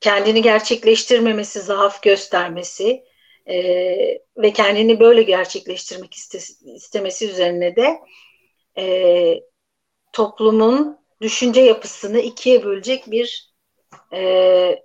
kendini 0.00 0.42
gerçekleştirmemesi, 0.42 1.60
zaaf 1.60 2.02
göstermesi 2.02 3.04
ve 4.36 4.52
kendini 4.54 5.00
böyle 5.00 5.22
gerçekleştirmek 5.22 6.14
iste, 6.14 6.38
istemesi 6.74 7.30
üzerine 7.30 7.76
de 7.76 8.00
toplumun 10.12 10.98
düşünce 11.20 11.60
yapısını 11.60 12.20
ikiye 12.20 12.64
bölecek 12.64 13.10
bir 13.10 13.52
e, 14.12 14.82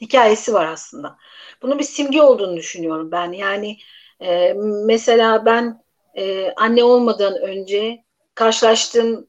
hikayesi 0.00 0.54
var 0.54 0.66
aslında. 0.66 1.16
Bunun 1.62 1.78
bir 1.78 1.84
simge 1.84 2.22
olduğunu 2.22 2.56
düşünüyorum 2.56 3.10
ben. 3.12 3.32
Yani 3.32 3.78
e, 4.20 4.52
mesela 4.86 5.46
ben 5.46 5.84
e, 6.16 6.52
anne 6.56 6.84
olmadan 6.84 7.34
önce 7.42 8.04
karşılaştığım 8.34 9.26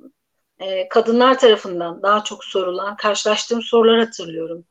e, 0.59 0.89
kadınlar 0.89 1.39
tarafından 1.39 2.03
daha 2.03 2.23
çok 2.23 2.43
sorulan, 2.43 2.95
karşılaştığım 2.95 3.61
sorular 3.61 3.99
hatırlıyorum. 3.99 4.65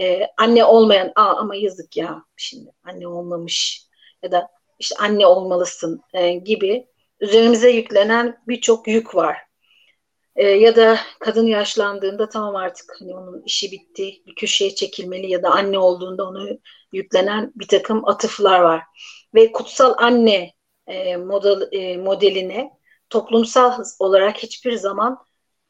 E, 0.00 0.20
anne 0.38 0.64
olmayan, 0.64 1.12
Aa, 1.16 1.36
ama 1.36 1.54
yazık 1.56 1.96
ya 1.96 2.24
şimdi 2.36 2.70
anne 2.84 3.08
olmamış 3.08 3.82
ya 4.22 4.32
da 4.32 4.48
işte 4.78 4.96
anne 5.00 5.26
olmalısın 5.26 6.00
e, 6.12 6.32
gibi 6.32 6.86
üzerimize 7.20 7.70
yüklenen 7.70 8.38
birçok 8.48 8.88
yük 8.88 9.14
var. 9.14 9.36
E, 10.36 10.46
ya 10.46 10.76
da 10.76 10.98
kadın 11.20 11.46
yaşlandığında 11.46 12.28
tamam 12.28 12.56
artık 12.56 12.96
hani 13.00 13.14
onun 13.14 13.42
işi 13.42 13.72
bitti, 13.72 14.22
bir 14.26 14.34
köşeye 14.34 14.74
çekilmeli 14.74 15.30
ya 15.30 15.42
da 15.42 15.50
anne 15.50 15.78
olduğunda 15.78 16.28
onu 16.28 16.58
yüklenen 16.92 17.52
bir 17.56 17.68
takım 17.68 18.08
atıflar 18.08 18.60
var. 18.60 18.82
Ve 19.34 19.52
kutsal 19.52 19.94
anne 19.98 20.52
e, 20.86 21.16
model, 21.16 21.68
e, 21.72 21.96
modeline 21.96 22.70
toplumsal 23.10 23.84
olarak 23.98 24.38
hiçbir 24.38 24.72
zaman 24.72 25.18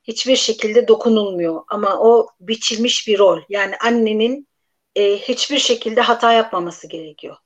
hiçbir 0.04 0.36
şekilde 0.36 0.88
dokunulmuyor. 0.88 1.62
Ama 1.68 1.98
o 2.00 2.28
biçilmiş 2.40 3.08
bir 3.08 3.18
rol. 3.18 3.40
Yani 3.48 3.74
annenin 3.84 4.48
e, 4.96 5.16
hiçbir 5.18 5.58
şekilde 5.58 6.00
hata 6.00 6.32
yapmaması 6.32 6.88
gerekiyor. 6.88 7.36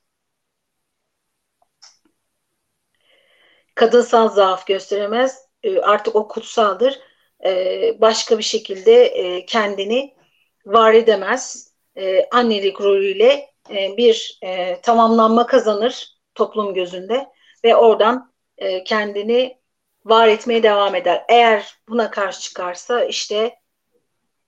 Kadınsal 3.75 4.29
zaaf 4.29 4.67
gösteremez. 4.67 5.45
E, 5.63 5.79
artık 5.79 6.15
o 6.15 6.27
kutsaldır. 6.27 6.99
E, 7.45 8.01
başka 8.01 8.37
bir 8.37 8.43
şekilde 8.43 9.05
e, 9.05 9.45
kendini 9.45 10.15
var 10.65 10.93
edemez. 10.93 11.73
E, 11.97 12.29
annelik 12.31 12.81
rolüyle 12.81 13.49
e, 13.69 13.97
bir 13.97 14.39
e, 14.43 14.81
tamamlanma 14.81 15.47
kazanır 15.47 16.15
toplum 16.35 16.73
gözünde 16.73 17.27
ve 17.63 17.75
oradan 17.75 18.35
kendini 18.85 19.57
var 20.05 20.27
etmeye 20.27 20.63
devam 20.63 20.95
eder. 20.95 21.25
Eğer 21.29 21.75
buna 21.89 22.11
karşı 22.11 22.41
çıkarsa 22.41 23.03
işte 23.03 23.55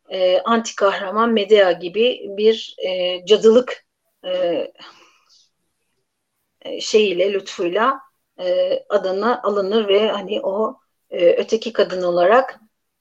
e, 0.10 0.40
anti 0.40 0.76
kahraman 0.76 1.30
Medea 1.30 1.72
gibi 1.72 2.26
bir 2.38 2.76
e, 2.88 3.26
cadılık 3.26 3.86
e, 4.26 4.72
şeyiyle, 6.80 7.34
lütfuyla 7.34 8.00
e, 8.40 8.86
adına 8.90 9.42
alınır 9.44 9.88
ve 9.88 10.10
hani 10.10 10.42
o 10.42 10.80
e, 11.10 11.26
öteki 11.34 11.74
kadın 11.74 12.04
olarak 12.04 12.60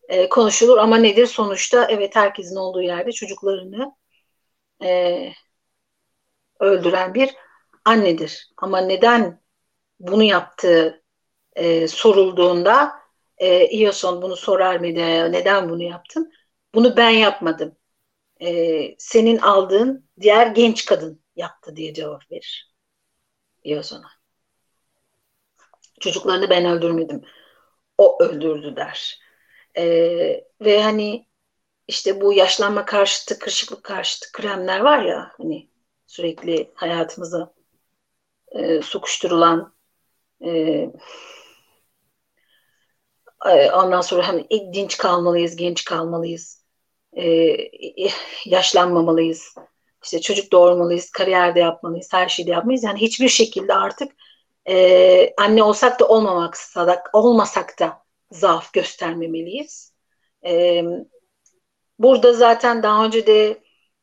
e, 0.08 0.28
konuşulur. 0.28 0.78
Ama 0.78 0.96
nedir 0.96 1.26
sonuçta? 1.26 1.86
Evet 1.90 2.16
herkesin 2.16 2.56
olduğu 2.56 2.82
yerde 2.82 3.12
çocuklarını 3.12 3.92
öldüren 6.60 7.14
bir 7.14 7.34
annedir. 7.84 8.48
Ama 8.56 8.80
neden 8.80 9.40
bunu 10.00 10.22
yaptığı 10.22 11.02
sorulduğunda 11.88 12.92
e, 13.38 13.66
İyoson 13.68 14.22
bunu 14.22 14.36
sorar 14.36 14.76
mıydı? 14.76 15.32
Neden 15.32 15.68
bunu 15.68 15.82
yaptın? 15.82 16.32
Bunu 16.74 16.96
ben 16.96 17.10
yapmadım. 17.10 17.76
Senin 18.98 19.38
aldığın 19.38 20.08
diğer 20.20 20.46
genç 20.46 20.84
kadın 20.84 21.24
yaptı 21.36 21.76
diye 21.76 21.94
cevap 21.94 22.30
verir 22.32 22.74
İyoson'a. 23.64 24.15
Çocuklarını 26.00 26.50
ben 26.50 26.64
öldürmedim. 26.64 27.22
O 27.98 28.22
öldürdü 28.22 28.76
der. 28.76 29.20
E, 29.76 29.84
ve 30.60 30.82
hani 30.82 31.26
işte 31.88 32.20
bu 32.20 32.32
yaşlanma 32.32 32.84
karşıtı, 32.84 33.38
kırışıklık 33.38 33.84
karşıtı 33.84 34.32
kremler 34.32 34.80
var 34.80 35.02
ya 35.02 35.32
hani 35.38 35.70
sürekli 36.06 36.72
hayatımıza 36.74 37.54
e, 38.52 38.82
sokuşturulan 38.82 39.74
e, 40.40 40.50
e, 43.46 43.70
ondan 43.70 44.00
sonra 44.00 44.28
hani 44.28 44.46
dinç 44.50 44.98
kalmalıyız, 44.98 45.56
genç 45.56 45.84
kalmalıyız, 45.84 46.64
e, 47.16 47.56
yaşlanmamalıyız, 48.46 49.54
işte 50.02 50.20
çocuk 50.20 50.52
doğurmalıyız, 50.52 51.10
kariyerde 51.10 51.60
yapmalıyız, 51.60 52.08
her 52.12 52.28
şeyde 52.28 52.50
yapmalıyız. 52.50 52.84
Yani 52.84 53.00
hiçbir 53.00 53.28
şekilde 53.28 53.74
artık 53.74 54.12
e, 54.68 55.34
anne 55.36 55.62
olsak 55.62 56.00
da 56.00 56.08
olmamak 56.08 56.56
olmasak 57.12 57.78
da 57.80 58.02
zaaf 58.30 58.72
göstermemeliyiz. 58.72 59.94
E, 60.46 60.82
burada 61.98 62.32
zaten 62.32 62.82
daha 62.82 63.04
önce 63.04 63.26
de 63.26 63.62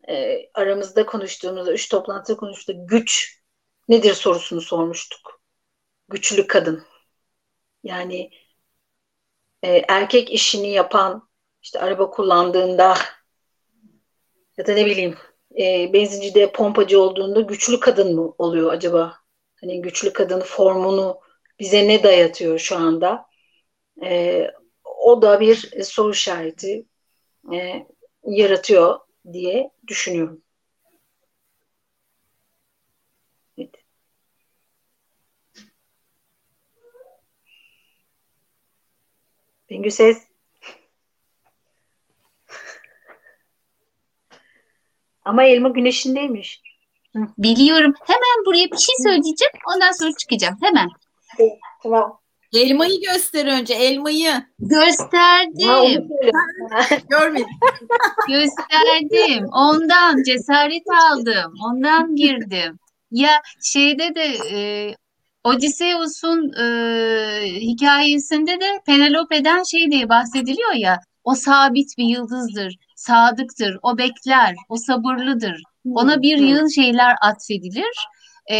e, 0.09 0.39
aramızda 0.53 1.05
konuştuğumuzda, 1.05 1.74
üç 1.74 1.89
toplantıda 1.89 2.38
konuştuğumuzda 2.38 2.86
güç 2.88 3.41
nedir 3.89 4.14
sorusunu 4.14 4.61
sormuştuk. 4.61 5.41
Güçlü 6.09 6.47
kadın. 6.47 6.84
Yani 7.84 8.32
e, 9.64 9.82
erkek 9.88 10.32
işini 10.32 10.70
yapan, 10.70 11.30
işte 11.61 11.80
araba 11.80 12.09
kullandığında 12.09 12.97
ya 14.57 14.68
da 14.68 14.74
ne 14.74 14.86
bileyim 14.86 15.18
e, 15.59 15.93
benzincide 15.93 16.51
pompacı 16.51 17.01
olduğunda 17.01 17.41
güçlü 17.41 17.80
kadın 17.80 18.16
mı 18.16 18.36
oluyor 18.38 18.74
acaba? 18.74 19.22
Hani 19.64 19.82
güçlü 19.82 20.14
kadın 20.14 20.39
formunu 20.39 21.20
bize 21.59 21.88
ne 21.88 22.03
dayatıyor 22.03 22.59
şu 22.59 22.76
anda? 22.76 23.26
E, 24.03 24.47
o 24.84 25.22
da 25.22 25.39
bir 25.39 25.84
soru 25.84 26.11
işareti 26.11 26.86
e, 27.53 27.88
yaratıyor 28.24 28.99
diye 29.34 29.72
düşünüyorum. 29.88 30.41
Evet. 33.57 33.76
Bengü 39.70 39.91
ses. 39.91 40.28
Ama 45.26 45.43
elma 45.43 45.70
güneşindeymiş. 45.70 46.61
Biliyorum. 47.38 47.93
Hemen 48.05 48.45
buraya 48.45 48.72
bir 48.72 48.78
şey 48.78 48.95
söyleyeceğim. 49.03 49.53
Ondan 49.76 49.91
sonra 49.91 50.11
çıkacağım. 50.20 50.57
Hemen. 50.61 50.88
Tamam. 51.84 52.20
Elmayı 52.53 53.01
göster 53.01 53.45
önce. 53.45 53.74
Elmayı. 53.74 54.34
Gösterdim. 54.59 56.07
Görmedim. 57.09 57.47
Gösterdim. 58.28 59.45
Ondan 59.53 60.24
cesaret 60.24 60.84
aldım. 61.11 61.53
Ondan 61.66 62.16
girdim. 62.16 62.80
Ya 63.11 63.41
şeyde 63.64 64.16
de 64.16 64.26
e, 64.51 64.59
Odysseus'un 65.43 66.53
e, 66.53 66.66
hikayesinde 67.45 68.59
de 68.61 68.82
Penelope'den 68.86 69.64
şey 69.64 69.91
diye 69.91 70.09
bahsediliyor 70.09 70.74
ya. 70.74 70.99
O 71.24 71.36
sabit 71.36 71.97
bir 71.97 72.05
yıldızdır, 72.05 72.76
sadıktır, 72.95 73.78
o 73.82 73.97
bekler, 73.97 74.55
o 74.70 74.78
sabırlıdır. 74.78 75.64
Ona 75.86 76.21
bir 76.21 76.38
yığın 76.38 76.75
şeyler 76.75 77.15
atfedilir. 77.21 78.07
E, 78.51 78.55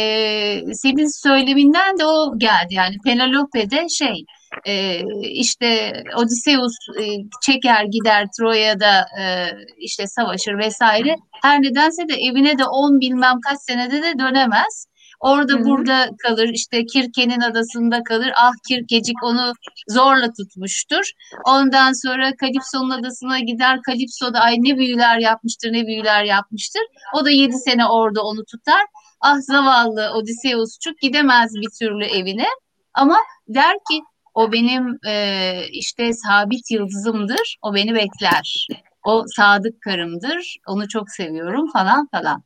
senin 0.74 1.22
söyleminden 1.24 2.00
de 2.00 2.06
o 2.06 2.38
geldi. 2.38 2.74
Yani 2.74 2.96
Penelope'de 3.06 3.90
şey 3.90 4.26
e, 4.66 5.02
işte 5.22 5.94
Odysseus 6.16 6.74
e, 7.02 7.04
çeker 7.42 7.86
gider 7.86 8.28
Troya'da 8.40 9.06
e, 9.22 9.48
işte 9.78 10.08
savaşır 10.08 10.58
vesaire. 10.58 11.16
Her 11.42 11.62
nedense 11.62 12.08
de 12.08 12.14
evine 12.14 12.58
de 12.58 12.66
on 12.66 13.00
bilmem 13.00 13.36
kaç 13.50 13.58
senede 13.62 14.02
de 14.02 14.20
dönemez. 14.20 14.88
Orada 15.24 15.54
Hı-hı. 15.54 15.64
burada 15.64 16.10
kalır 16.24 16.50
işte 16.54 16.86
Kirke'nin 16.86 17.42
adasında 17.42 18.04
kalır. 18.04 18.32
Ah 18.38 18.52
Kirkecik 18.68 19.24
onu 19.24 19.54
zorla 19.90 20.34
tutmuştur. 20.34 21.12
Ondan 21.46 21.94
sonra 21.94 22.36
Kalipso'nun 22.36 22.90
adasına 22.90 23.40
gider. 23.40 23.80
Kalipso 23.82 24.34
da 24.34 24.40
ay 24.40 24.56
ne 24.58 24.78
büyüler 24.78 25.18
yapmıştır 25.20 25.74
ne 25.74 25.88
büyüler 25.88 26.24
yapmıştır. 26.24 26.82
O 27.16 27.26
da 27.26 27.30
yedi 27.30 27.58
sene 27.58 27.88
orada 27.88 28.22
onu 28.22 28.46
tutar. 28.46 28.82
Ah 29.22 29.38
zavallı 29.40 30.12
Odysseus'cuk 30.14 31.00
gidemez 31.00 31.54
bir 31.56 31.70
türlü 31.80 32.06
evine. 32.06 32.48
Ama 32.94 33.18
der 33.48 33.74
ki 33.90 34.02
o 34.34 34.52
benim 34.52 35.00
e, 35.08 35.54
işte 35.72 36.14
sabit 36.14 36.72
yıldızımdır. 36.72 37.58
O 37.62 37.74
beni 37.76 37.96
bekler. 37.96 38.68
O 39.06 39.24
sadık 39.36 39.82
karımdır. 39.82 40.58
Onu 40.68 40.88
çok 40.88 41.12
seviyorum 41.12 41.72
falan 41.72 42.08
falan. 42.12 42.44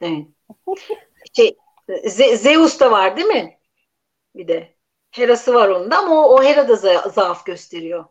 Evet. 0.00 0.37
Şey, 1.36 1.56
Ze- 1.88 2.36
Zeus 2.36 2.80
da 2.80 2.90
var 2.90 3.16
değil 3.16 3.26
mi? 3.28 3.58
Bir 4.36 4.48
de. 4.48 4.76
Hera'sı 5.12 5.54
var 5.54 5.68
onun 5.68 5.92
da 5.92 5.98
ama 5.98 6.16
o, 6.28 6.34
o 6.36 6.44
Hera 6.44 6.68
da 6.68 6.74
za- 6.74 7.10
zaaf 7.12 7.46
gösteriyor. 7.46 8.06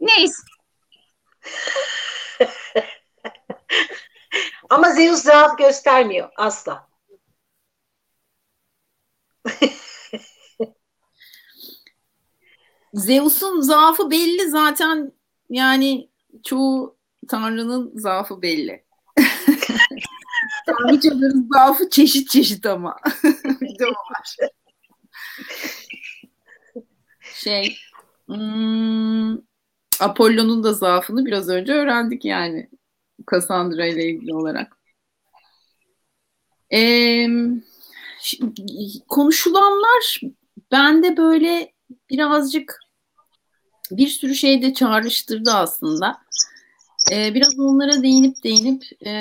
Neyse. 0.00 0.42
ama 4.70 4.90
Zeus 4.92 5.22
zaaf 5.22 5.58
göstermiyor 5.58 6.28
asla. 6.36 6.88
Zeus'un 12.94 13.60
zaafı 13.60 14.10
belli 14.10 14.50
zaten 14.50 15.12
yani 15.50 16.10
çoğu 16.44 16.96
Tanrı'nın 17.28 17.92
zaafı 17.98 18.42
belli. 18.42 18.85
Tanrıçaların 20.66 21.48
zaafı 21.52 21.90
çeşit 21.90 22.30
çeşit 22.30 22.66
ama. 22.66 22.96
bir 23.60 23.78
de 23.78 23.86
o 23.86 23.90
var. 23.90 24.36
Şey, 27.34 27.76
hmm, 28.26 29.32
Apollo'nun 30.00 30.64
da 30.64 30.72
zaafını 30.72 31.26
biraz 31.26 31.48
önce 31.48 31.72
öğrendik 31.72 32.24
yani. 32.24 32.70
Cassandra 33.30 33.86
ile 33.86 34.08
ilgili 34.08 34.34
olarak. 34.34 34.76
Ee, 36.72 37.26
konuşulanlar 39.08 40.20
bende 40.72 41.16
böyle 41.16 41.72
birazcık 42.10 42.80
bir 43.90 44.08
sürü 44.08 44.34
şey 44.34 44.62
de 44.62 44.74
çağrıştırdı 44.74 45.52
aslında. 45.52 46.18
Ee, 47.12 47.34
biraz 47.34 47.58
onlara 47.58 48.02
değinip 48.02 48.44
değinip 48.44 48.82
e, 49.06 49.12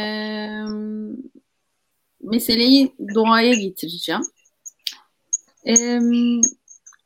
meseleyi 2.21 2.95
doğaya 3.15 3.53
getireceğim. 3.53 4.21
Ee, 5.67 5.99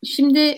şimdi 0.04 0.58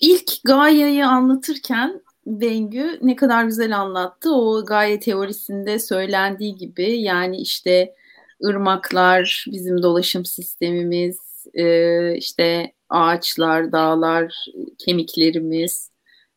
ilk 0.00 0.44
Gaia'yı 0.44 1.06
anlatırken 1.06 2.02
Bengü 2.26 2.98
ne 3.02 3.16
kadar 3.16 3.44
güzel 3.44 3.78
anlattı. 3.78 4.34
O 4.34 4.64
Gaia 4.64 4.98
teorisinde 4.98 5.78
söylendiği 5.78 6.54
gibi 6.56 7.00
yani 7.00 7.36
işte 7.36 7.94
ırmaklar 8.44 9.44
bizim 9.52 9.82
dolaşım 9.82 10.24
sistemimiz, 10.24 11.46
e, 11.54 12.16
işte 12.16 12.72
ağaçlar, 12.88 13.72
dağlar, 13.72 14.46
kemiklerimiz 14.78 15.90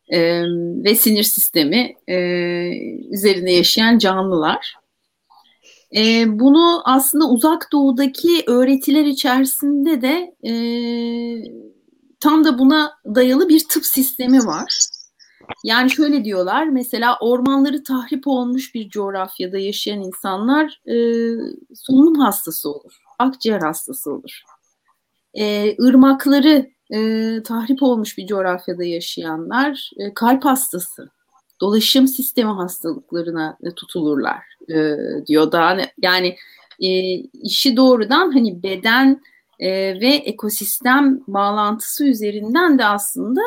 e, 0.08 0.42
ve 0.84 0.94
sinir 0.94 1.22
sistemi 1.22 1.96
e, 2.08 2.16
üzerinde 3.10 3.50
yaşayan 3.50 3.98
canlılar. 3.98 4.74
E, 5.96 6.24
bunu 6.40 6.82
aslında 6.84 7.28
uzak 7.28 7.68
doğudaki 7.72 8.44
öğretiler 8.46 9.04
içerisinde 9.04 10.02
de 10.02 10.34
e, 10.48 10.54
tam 12.20 12.44
da 12.44 12.58
buna 12.58 12.92
dayalı 13.14 13.48
bir 13.48 13.68
tıp 13.68 13.86
sistemi 13.86 14.46
var. 14.46 14.86
Yani 15.64 15.90
şöyle 15.90 16.24
diyorlar 16.24 16.66
mesela 16.66 17.18
ormanları 17.20 17.84
tahrip 17.84 18.26
olmuş 18.26 18.74
bir 18.74 18.88
coğrafyada 18.88 19.58
yaşayan 19.58 20.02
insanlar 20.02 20.80
e, 20.86 20.96
solunum 21.74 22.14
hastası 22.14 22.70
olur, 22.70 22.98
akciğer 23.18 23.60
hastası 23.60 24.12
olur 24.12 24.42
e, 25.34 25.76
ırmakları 25.80 26.70
e, 26.94 26.98
tahrip 27.42 27.82
olmuş 27.82 28.18
bir 28.18 28.26
coğrafyada 28.26 28.84
yaşayanlar 28.84 29.90
e, 29.98 30.14
kalp 30.14 30.44
hastası, 30.44 31.10
dolaşım 31.60 32.08
sistemi 32.08 32.50
hastalıklarına 32.50 33.58
tutulurlar 33.76 34.42
e, 34.68 34.96
diyor 35.26 35.52
da 35.52 35.80
yani 36.02 36.36
e, 36.80 36.88
işi 37.42 37.76
doğrudan 37.76 38.32
hani 38.32 38.62
beden 38.62 39.22
e, 39.58 39.70
ve 40.00 40.08
ekosistem 40.08 41.20
bağlantısı 41.26 42.06
üzerinden 42.06 42.78
de 42.78 42.84
aslında 42.84 43.40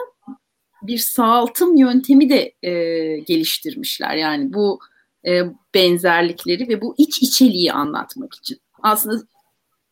bir 0.81 0.97
sağaltım 0.97 1.75
yöntemi 1.75 2.29
de 2.29 2.53
e, 2.63 2.71
geliştirmişler. 3.19 4.15
Yani 4.15 4.53
bu 4.53 4.79
e, 5.27 5.41
benzerlikleri 5.73 6.69
ve 6.69 6.81
bu 6.81 6.95
iç 6.97 7.21
içeliği 7.21 7.73
anlatmak 7.73 8.33
için. 8.33 8.57
Aslında 8.83 9.23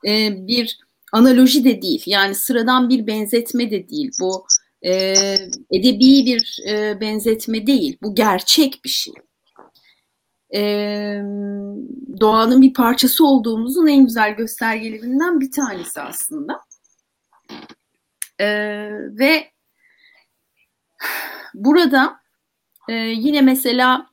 e, 0.07 0.47
bir 0.47 0.77
analoji 1.14 1.64
de 1.64 1.82
değil. 1.82 2.03
Yani 2.05 2.36
sıradan 2.36 2.89
bir 2.89 3.07
benzetme 3.07 3.72
de 3.72 3.89
değil. 3.89 4.11
Bu 4.22 4.45
e, 4.82 4.91
edebi 5.72 6.26
bir 6.26 6.59
e, 6.70 7.01
benzetme 7.01 7.68
değil. 7.68 7.97
Bu 8.01 8.16
gerçek 8.16 8.82
bir 8.86 8.89
şey. 8.89 9.14
E, 10.55 10.61
doğanın 12.20 12.61
bir 12.61 12.74
parçası 12.74 13.26
olduğumuzun 13.26 13.88
en 13.88 14.05
güzel 14.05 14.36
göstergelerinden 14.36 15.39
bir 15.39 15.51
tanesi 15.51 16.01
aslında. 16.01 16.59
E, 18.39 18.47
ve 19.20 19.51
burada 21.53 22.16
e, 22.89 22.93
yine 22.93 23.41
mesela 23.41 24.12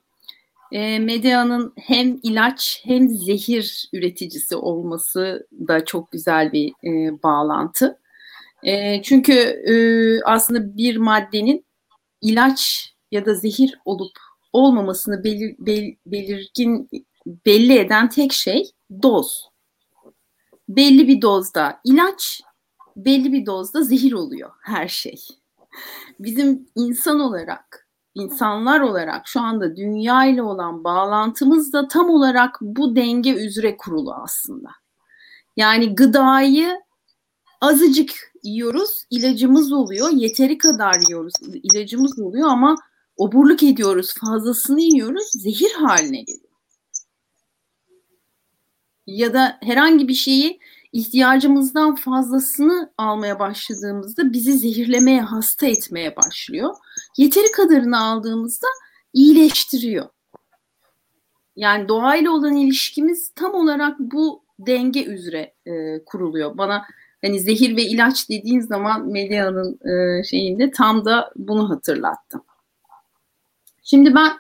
e, 0.73 0.99
medyanın 0.99 1.73
hem 1.77 2.21
ilaç 2.23 2.81
hem 2.85 3.09
zehir 3.09 3.89
üreticisi 3.93 4.57
olması 4.57 5.47
da 5.53 5.85
çok 5.85 6.13
güzel 6.13 6.53
bir 6.53 6.69
e, 6.85 7.23
bağlantı. 7.23 7.99
E, 8.63 9.03
çünkü 9.03 9.33
e, 9.33 9.75
aslında 10.25 10.77
bir 10.77 10.97
maddenin 10.97 11.65
ilaç 12.21 12.93
ya 13.11 13.27
da 13.27 13.35
zehir 13.35 13.79
olup 13.85 14.13
olmamasını 14.53 15.25
belir, 15.25 15.57
bel, 15.59 15.95
belirgin 16.07 16.89
belli 17.47 17.79
eden 17.79 18.09
tek 18.09 18.33
şey 18.33 18.71
doz. 19.03 19.51
Belli 20.69 21.09
bir 21.09 21.23
dozda 21.23 21.81
ilaç, 21.85 22.41
belli 22.97 23.33
bir 23.33 23.47
dozda 23.47 23.83
zehir 23.83 24.13
oluyor 24.13 24.51
her 24.63 24.89
şey. 24.89 25.17
Bizim 26.19 26.67
insan 26.77 27.21
olarak 27.21 27.80
insanlar 28.15 28.81
olarak 28.81 29.29
şu 29.29 29.41
anda 29.41 29.77
dünya 29.77 30.25
ile 30.25 30.43
olan 30.43 30.85
bağlantımız 30.85 31.73
da 31.73 31.89
tam 31.89 32.11
olarak 32.11 32.59
bu 32.61 32.97
denge 32.97 33.35
üzere 33.35 33.77
kurulu 33.77 34.15
aslında. 34.15 34.71
Yani 35.57 35.95
gıdayı 35.95 36.81
azıcık 37.61 38.33
yiyoruz, 38.43 39.05
ilacımız 39.11 39.73
oluyor. 39.73 40.11
Yeteri 40.11 40.59
kadar 40.59 41.01
yiyoruz, 41.01 41.35
ilacımız 41.63 42.19
oluyor 42.19 42.49
ama 42.49 42.77
oburluk 43.17 43.63
ediyoruz, 43.63 44.15
fazlasını 44.21 44.81
yiyoruz, 44.81 45.31
zehir 45.33 45.73
haline 45.73 46.21
geliyor. 46.21 46.51
Ya 49.07 49.33
da 49.33 49.59
herhangi 49.63 50.09
bir 50.09 50.15
şeyi 50.15 50.61
ihtiyacımızdan 50.93 51.95
fazlasını 51.95 52.93
almaya 52.99 53.39
başladığımızda 53.39 54.33
bizi 54.33 54.53
zehirlemeye, 54.53 55.21
hasta 55.21 55.67
etmeye 55.67 56.17
başlıyor. 56.17 56.75
Yeteri 57.17 57.53
kadarını 57.53 58.01
aldığımızda 58.01 58.67
iyileştiriyor. 59.13 60.09
Yani 61.57 61.89
doğayla 61.89 62.31
olan 62.31 62.57
ilişkimiz 62.57 63.33
tam 63.35 63.55
olarak 63.55 63.99
bu 63.99 64.45
denge 64.59 65.05
üzere 65.05 65.55
e, 65.67 66.05
kuruluyor. 66.05 66.59
Bana 66.59 66.85
hani 67.23 67.41
zehir 67.41 67.77
ve 67.77 67.83
ilaç 67.83 68.29
dediğin 68.29 68.61
zaman 68.61 69.07
Melia'nın 69.07 69.79
e, 69.89 70.25
şeyinde 70.25 70.71
tam 70.71 71.05
da 71.05 71.33
bunu 71.37 71.71
hatırlattım. 71.71 72.45
Şimdi 73.83 74.15
ben 74.15 74.33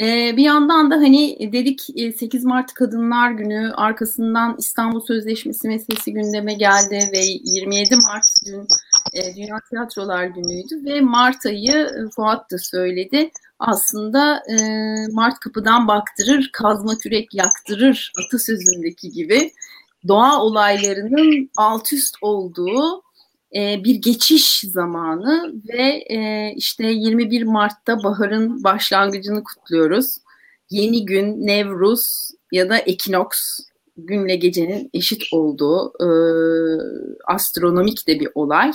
ee, 0.00 0.36
bir 0.36 0.42
yandan 0.42 0.90
da 0.90 0.94
hani 0.94 1.52
dedik 1.52 1.80
8 2.16 2.44
Mart 2.44 2.74
Kadınlar 2.74 3.30
Günü 3.30 3.72
arkasından 3.74 4.56
İstanbul 4.58 5.00
Sözleşmesi 5.00 5.68
meselesi 5.68 6.12
gündeme 6.12 6.54
geldi 6.54 6.98
ve 7.12 7.18
27 7.44 7.96
Mart 7.96 8.24
dün 8.46 8.66
e, 9.12 9.36
Dünya 9.36 9.56
Tiyatrolar 9.70 10.24
Günü'ydü 10.24 10.84
ve 10.84 11.00
Mart 11.00 11.46
ayı 11.46 11.72
e, 11.72 12.10
Fuat 12.16 12.50
da 12.50 12.58
söyledi. 12.58 13.30
Aslında 13.58 14.36
e, 14.36 14.56
Mart 15.12 15.40
kapıdan 15.40 15.88
baktırır, 15.88 16.50
kazma 16.52 16.98
kürek 16.98 17.34
yaktırır 17.34 18.12
atasözündeki 18.26 19.10
gibi 19.10 19.52
doğa 20.08 20.42
olaylarının 20.42 21.50
alt 21.56 21.92
üst 21.92 22.16
olduğu 22.20 23.03
e, 23.56 23.84
bir 23.84 23.94
geçiş 23.94 24.60
zamanı 24.60 25.54
ve 25.68 26.04
e, 26.10 26.52
işte 26.56 26.86
21 26.86 27.42
Mart'ta 27.42 28.02
baharın 28.02 28.64
başlangıcını 28.64 29.44
kutluyoruz. 29.44 30.16
Yeni 30.70 31.06
gün, 31.06 31.46
Nevruz 31.46 32.30
ya 32.52 32.68
da 32.68 32.78
Ekinoks 32.78 33.60
günle 33.96 34.36
gecenin 34.36 34.90
eşit 34.94 35.22
olduğu 35.32 35.92
e, 36.00 36.08
astronomik 37.26 38.08
de 38.08 38.20
bir 38.20 38.28
olay. 38.34 38.72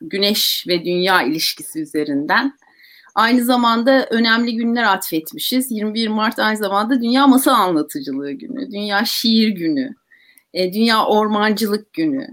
Güneş 0.00 0.64
ve 0.68 0.84
dünya 0.84 1.22
ilişkisi 1.22 1.80
üzerinden. 1.80 2.52
Aynı 3.14 3.44
zamanda 3.44 4.06
önemli 4.10 4.56
günler 4.56 4.82
atfetmişiz. 4.82 5.70
21 5.70 6.08
Mart 6.08 6.38
aynı 6.38 6.56
zamanda 6.56 7.02
Dünya 7.02 7.26
Masal 7.26 7.54
Anlatıcılığı 7.54 8.32
Günü, 8.32 8.70
Dünya 8.70 9.04
Şiir 9.04 9.48
Günü, 9.48 9.94
e, 10.56 10.72
Dünya 10.72 11.06
Ormancılık 11.06 11.92
Günü. 11.92 12.26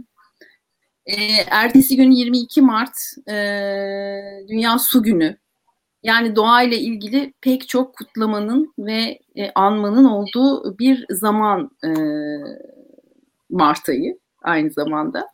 E, 1.05 1.15
ertesi 1.49 1.95
gün 1.95 2.11
22 2.11 2.61
Mart 2.61 2.97
e, 3.29 3.35
Dünya 4.47 4.79
Su 4.79 5.03
Günü. 5.03 5.37
Yani 6.03 6.35
doğayla 6.35 6.77
ilgili 6.77 7.33
pek 7.41 7.67
çok 7.67 7.95
kutlamanın 7.95 8.73
ve 8.79 9.19
e, 9.35 9.51
anmanın 9.55 10.05
olduğu 10.05 10.77
bir 10.79 11.05
zaman 11.09 11.71
e, 11.83 11.89
Mart 13.49 13.89
ayı 13.89 14.19
aynı 14.41 14.71
zamanda. 14.71 15.27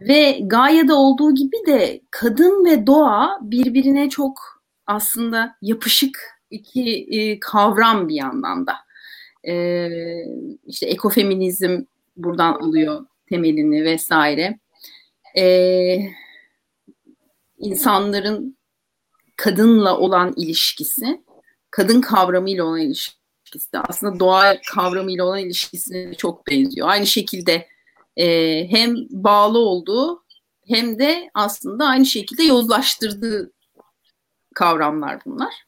Ve 0.00 0.38
Gaia'da 0.42 0.94
olduğu 0.94 1.34
gibi 1.34 1.56
de 1.66 2.00
kadın 2.10 2.64
ve 2.64 2.86
doğa 2.86 3.38
birbirine 3.42 4.08
çok 4.08 4.62
aslında 4.86 5.56
yapışık 5.62 6.18
iki 6.50 7.06
e, 7.10 7.40
kavram 7.40 8.08
bir 8.08 8.14
yandan 8.14 8.66
da. 8.66 8.74
E, 9.48 9.88
işte 10.66 10.86
ekofeminizm 10.86 11.82
buradan 12.16 12.52
alıyor 12.52 13.06
temelini 13.28 13.84
vesaire. 13.84 14.58
e, 15.36 15.98
insanların 17.58 18.58
kadınla 19.36 19.98
olan 19.98 20.32
ilişkisi, 20.36 21.24
kadın 21.70 22.00
kavramıyla 22.00 22.64
olan 22.64 22.80
ilişkisi 22.80 23.72
de 23.72 23.78
aslında 23.78 24.20
doğa 24.20 24.60
kavramıyla 24.60 25.24
olan 25.24 25.38
ilişkisine 25.38 26.14
çok 26.14 26.46
benziyor. 26.46 26.88
Aynı 26.88 27.06
şekilde 27.06 27.68
e, 28.16 28.26
hem 28.70 28.96
bağlı 29.10 29.58
olduğu 29.58 30.24
hem 30.68 30.98
de 30.98 31.30
aslında 31.34 31.86
aynı 31.86 32.06
şekilde 32.06 32.42
yozlaştırdığı 32.42 33.52
kavramlar 34.54 35.24
bunlar. 35.26 35.64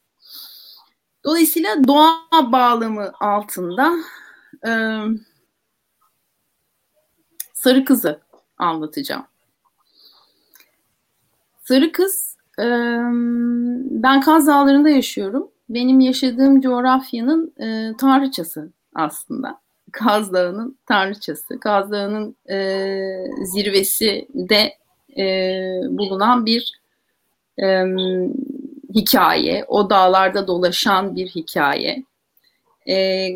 Dolayısıyla 1.25 1.85
doğa 1.89 2.53
bağlamı 2.53 3.13
altında 3.21 3.95
e, 4.67 4.71
sarı 7.67 7.85
kızı 7.85 8.21
anlatacağım. 8.59 9.25
Sarı 11.65 11.93
kız, 11.93 12.37
ben 13.91 14.21
Kaz 14.21 14.47
Dağları'nda 14.47 14.89
yaşıyorum. 14.89 15.49
Benim 15.69 16.01
yaşadığım 16.01 16.61
coğrafyanın 16.61 17.53
e, 17.61 17.97
aslında. 18.95 19.61
Kaz 19.93 20.33
Dağı'nın 20.33 20.79
tanrıçası. 20.87 21.61
Kaz 21.61 21.91
Dağı'nın 21.91 22.37
zirvesi 23.45 24.29
de 24.35 24.79
bulunan 25.99 26.47
bir 26.47 26.81
hikaye. 28.95 29.65
O 29.69 29.91
dağlarda 29.91 30.47
dolaşan 30.47 31.17
bir 31.17 31.27
hikaye. 31.27 32.05
E, 32.89 33.29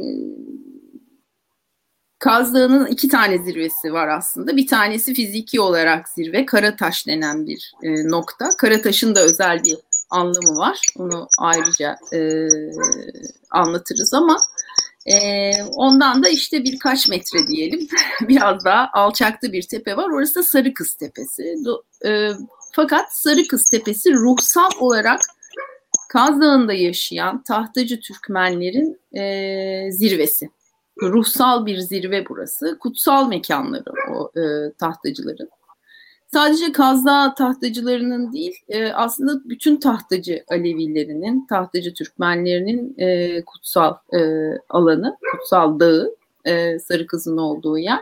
Kaz 2.20 2.54
Dağı'nın 2.54 2.86
iki 2.86 3.08
tane 3.08 3.38
zirvesi 3.38 3.92
var 3.92 4.08
aslında. 4.08 4.56
Bir 4.56 4.66
tanesi 4.66 5.14
fiziki 5.14 5.60
olarak 5.60 6.08
zirve, 6.08 6.46
Karataş 6.46 7.06
denen 7.06 7.46
bir 7.46 7.72
e, 7.82 8.08
nokta. 8.10 8.48
Karataş'ın 8.58 9.14
da 9.14 9.20
özel 9.20 9.64
bir 9.64 9.76
anlamı 10.10 10.58
var. 10.58 10.78
Onu 10.96 11.28
ayrıca 11.38 11.96
e, 12.12 12.48
anlatırız 13.50 14.14
ama 14.14 14.36
e, 15.06 15.52
ondan 15.62 16.22
da 16.22 16.28
işte 16.28 16.64
birkaç 16.64 17.08
metre 17.08 17.46
diyelim. 17.48 17.88
Biraz 18.28 18.64
daha 18.64 18.90
alçakta 18.92 19.52
bir 19.52 19.62
tepe 19.62 19.96
var. 19.96 20.10
Orası 20.10 20.34
da 20.34 20.42
Sarı 20.42 20.74
Kız 20.74 20.94
Tepesi. 20.94 21.54
Do, 21.64 21.82
e, 22.08 22.30
fakat 22.72 23.14
Sarı 23.14 23.46
Kız 23.48 23.70
Tepesi 23.70 24.12
ruhsal 24.12 24.70
olarak 24.80 25.20
Kaz 26.08 26.40
Dağı'nda 26.40 26.72
yaşayan 26.72 27.42
tahtacı 27.42 28.00
Türkmenlerin 28.00 29.00
e, 29.18 29.92
zirvesi 29.92 30.50
ruhsal 31.02 31.66
bir 31.66 31.78
zirve 31.78 32.28
burası. 32.28 32.78
Kutsal 32.78 33.28
mekanları 33.28 33.92
o 34.14 34.40
e, 34.40 34.72
tahtacıların. 34.72 35.48
Sadece 36.32 36.72
Kazda 36.72 37.34
tahtacılarının 37.34 38.32
değil, 38.32 38.54
e, 38.68 38.92
aslında 38.92 39.48
bütün 39.48 39.76
tahtacı 39.76 40.44
Alevilerinin, 40.48 41.46
tahtacı 41.46 41.94
Türkmenlerinin 41.94 42.94
e, 42.98 43.40
kutsal 43.44 43.94
e, 44.12 44.20
alanı, 44.68 45.16
kutsal 45.32 45.80
dağı, 45.80 46.16
e, 46.44 46.78
Sarı 46.78 47.06
Kız'ın 47.06 47.36
olduğu 47.36 47.78
yer. 47.78 48.00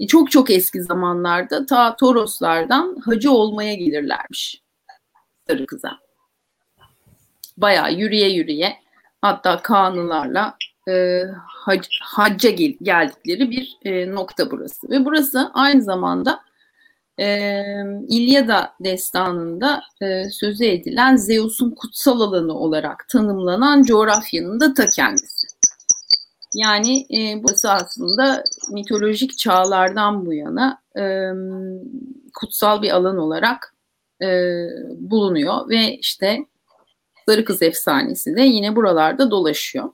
E, 0.00 0.06
çok 0.06 0.30
çok 0.30 0.50
eski 0.50 0.82
zamanlarda 0.82 1.66
ta 1.66 1.96
Toroslardan 1.96 2.96
hacı 3.04 3.32
olmaya 3.32 3.74
gelirlermiş 3.74 4.62
Sarı 5.48 5.66
Kız'a. 5.66 5.98
Bayağı 7.56 7.92
yürüye 7.92 8.28
yürüye, 8.28 8.76
hatta 9.22 9.62
kanılarla 9.62 10.56
e, 10.90 11.22
hac, 11.46 11.86
hacca 12.02 12.50
gel, 12.50 12.74
geldikleri 12.82 13.50
bir 13.50 13.78
e, 13.84 14.10
nokta 14.10 14.50
burası. 14.50 14.90
Ve 14.90 15.04
burası 15.04 15.50
aynı 15.54 15.82
zamanda 15.82 16.40
e, 17.20 17.62
İlyada 18.08 18.72
destanında 18.80 19.82
e, 20.02 20.30
sözü 20.30 20.64
edilen 20.64 21.16
Zeus'un 21.16 21.70
kutsal 21.70 22.20
alanı 22.20 22.54
olarak 22.58 23.08
tanımlanan 23.08 23.82
coğrafyanın 23.82 24.60
da 24.60 24.74
ta 24.74 24.86
kendisi. 24.86 25.46
Yani 26.54 27.00
e, 27.00 27.42
burası 27.42 27.70
aslında 27.70 28.44
mitolojik 28.72 29.38
çağlardan 29.38 30.26
bu 30.26 30.34
yana 30.34 30.82
e, 30.98 31.02
kutsal 32.34 32.82
bir 32.82 32.90
alan 32.90 33.18
olarak 33.18 33.74
e, 34.22 34.26
bulunuyor 34.98 35.68
ve 35.68 35.96
işte 35.96 36.38
Sarı 37.26 37.44
Kız 37.44 37.62
efsanesi 37.62 38.36
de 38.36 38.42
yine 38.42 38.76
buralarda 38.76 39.30
dolaşıyor. 39.30 39.88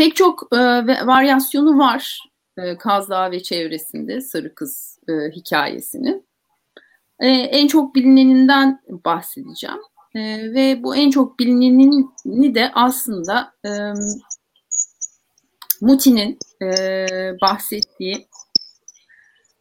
Pek 0.00 0.16
çok 0.16 0.48
e, 0.52 0.56
varyasyonu 1.06 1.78
var 1.78 2.28
e, 2.58 2.78
Kaz 2.78 3.10
Dağı 3.10 3.30
ve 3.30 3.42
çevresinde 3.42 4.20
Sarı 4.20 4.54
Kız 4.54 4.98
e, 5.08 5.12
hikayesinin. 5.12 6.26
E, 7.18 7.28
en 7.28 7.66
çok 7.66 7.94
bilineninden 7.94 8.80
bahsedeceğim. 9.04 9.80
E, 10.14 10.20
ve 10.54 10.82
bu 10.82 10.96
en 10.96 11.10
çok 11.10 11.38
bilinenini 11.38 12.54
de 12.54 12.70
aslında 12.74 13.52
e, 13.64 13.70
Muti'nin 15.80 16.38
e, 16.62 17.06
bahsettiği 17.40 18.28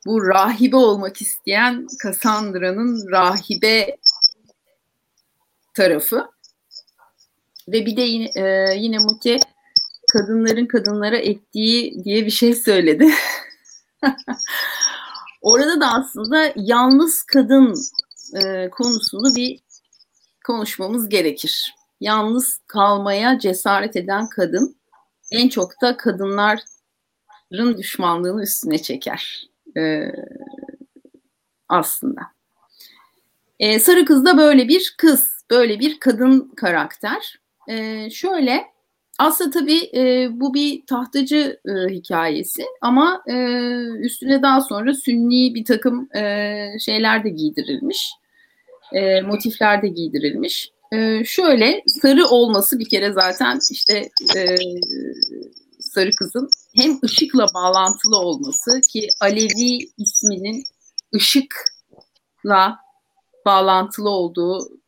bu 0.05 0.27
rahibe 0.27 0.75
olmak 0.75 1.21
isteyen 1.21 1.87
Cassandra'nın 2.03 3.11
rahibe 3.11 3.97
tarafı. 5.73 6.29
Ve 7.67 7.85
bir 7.85 7.97
de 7.97 8.01
yine, 8.01 8.29
e, 8.35 8.75
yine 8.77 8.97
Muti 8.97 9.39
kadınların 10.13 10.65
kadınlara 10.65 11.17
ettiği 11.17 12.03
diye 12.03 12.25
bir 12.25 12.31
şey 12.31 12.55
söyledi. 12.55 13.09
Orada 15.41 15.81
da 15.81 15.93
aslında 15.93 16.53
yalnız 16.55 17.23
kadın 17.23 17.75
e, 18.43 18.69
konusunu 18.69 19.35
bir 19.35 19.59
konuşmamız 20.45 21.09
gerekir. 21.09 21.75
Yalnız 21.99 22.59
kalmaya 22.67 23.39
cesaret 23.39 23.95
eden 23.95 24.29
kadın 24.29 24.75
en 25.31 25.49
çok 25.49 25.81
da 25.81 25.97
kadınların 25.97 27.77
düşmanlığını 27.77 28.43
üstüne 28.43 28.81
çeker 28.81 29.47
e, 29.77 30.11
aslında. 31.69 32.21
E, 33.59 33.79
Sarı 33.79 34.05
Kız 34.05 34.25
da 34.25 34.37
böyle 34.37 34.67
bir 34.67 34.95
kız, 34.97 35.45
böyle 35.51 35.79
bir 35.79 35.99
kadın 35.99 36.53
karakter. 36.55 37.39
E, 37.67 38.09
şöyle 38.09 38.78
aslında 39.19 39.51
tabii 39.51 39.89
e, 39.95 40.27
bu 40.31 40.53
bir 40.53 40.85
tahtacı 40.85 41.59
e, 41.65 41.93
hikayesi 41.93 42.63
ama 42.81 43.23
e, 43.27 43.33
üstüne 43.99 44.41
daha 44.41 44.61
sonra 44.61 44.93
sünni 44.93 45.55
bir 45.55 45.65
takım 45.65 46.15
e, 46.15 46.65
şeyler 46.79 47.23
de 47.23 47.29
giydirilmiş. 47.29 48.11
E, 48.93 49.21
motifler 49.21 49.81
de 49.81 49.87
giydirilmiş. 49.87 50.71
E, 50.91 51.23
şöyle 51.25 51.83
sarı 51.87 52.27
olması 52.27 52.79
bir 52.79 52.89
kere 52.89 53.11
zaten 53.13 53.59
işte 53.71 54.09
e, 54.37 54.55
sarı 55.79 56.11
kızın 56.11 56.49
hem 56.75 56.99
ışıkla 57.03 57.47
bağlantılı 57.53 58.17
olması 58.17 58.81
ki 58.81 59.07
Alevi 59.19 59.89
isminin 59.97 60.63
ışıkla 61.15 62.79
bağlantılı 63.45 64.09
olduğu 64.09 64.78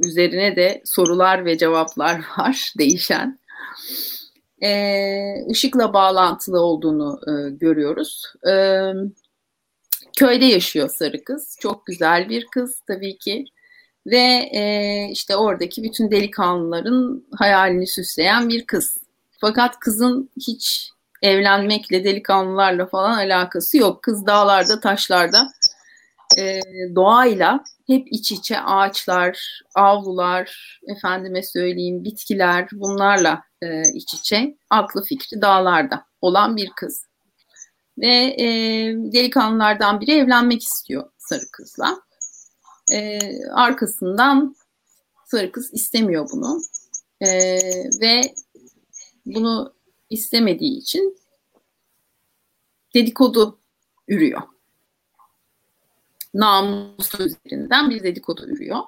üzerine 0.00 0.56
de 0.56 0.82
sorular 0.84 1.44
ve 1.44 1.58
cevaplar 1.58 2.20
var 2.38 2.72
değişen. 2.78 3.38
E, 4.62 5.50
ışıkla 5.50 5.92
bağlantılı 5.92 6.60
olduğunu 6.60 7.20
e, 7.26 7.50
görüyoruz. 7.50 8.22
E, 8.48 8.52
köyde 10.16 10.44
yaşıyor 10.44 10.88
sarı 10.88 11.24
kız. 11.24 11.56
Çok 11.60 11.86
güzel 11.86 12.28
bir 12.28 12.46
kız 12.46 12.80
tabii 12.86 13.18
ki. 13.18 13.44
Ve 14.06 14.50
e, 14.52 14.62
işte 15.12 15.36
oradaki 15.36 15.82
bütün 15.82 16.10
delikanlıların 16.10 17.26
hayalini 17.38 17.86
süsleyen 17.86 18.48
bir 18.48 18.66
kız. 18.66 18.98
Fakat 19.40 19.78
kızın 19.78 20.30
hiç 20.36 20.90
evlenmekle, 21.22 22.04
delikanlılarla 22.04 22.86
falan 22.86 23.18
alakası 23.18 23.78
yok. 23.78 24.02
Kız 24.02 24.26
dağlarda, 24.26 24.80
taşlarda 24.80 25.50
e, 26.36 26.60
doğayla 26.94 27.64
hep 27.86 28.08
iç 28.10 28.32
içe 28.32 28.60
ağaçlar, 28.60 29.60
avlular, 29.74 30.80
efendime 30.86 31.42
söyleyeyim 31.42 32.04
bitkiler 32.04 32.68
bunlarla 32.72 33.42
e, 33.62 33.82
iç 33.94 34.14
içe 34.14 34.56
aklı 34.70 35.02
fikri 35.02 35.42
dağlarda 35.42 36.04
olan 36.20 36.56
bir 36.56 36.70
kız. 36.70 37.04
Ve 37.98 38.14
e, 38.14 38.46
delikanlılardan 38.94 40.00
biri 40.00 40.10
evlenmek 40.10 40.62
istiyor 40.62 41.10
sarı 41.18 41.50
kızla. 41.52 42.00
E, 42.92 43.18
arkasından 43.50 44.56
sarı 45.26 45.52
kız 45.52 45.74
istemiyor 45.74 46.28
bunu. 46.32 46.60
E, 47.20 47.30
ve 48.00 48.34
bunu 49.26 49.74
istemediği 50.10 50.78
için 50.78 51.18
dedikodu 52.94 53.58
ürüyor 54.08 54.42
namusu 56.38 57.24
üzerinden 57.24 57.90
bir 57.90 58.02
dedikodu 58.02 58.46
ürüyor. 58.46 58.78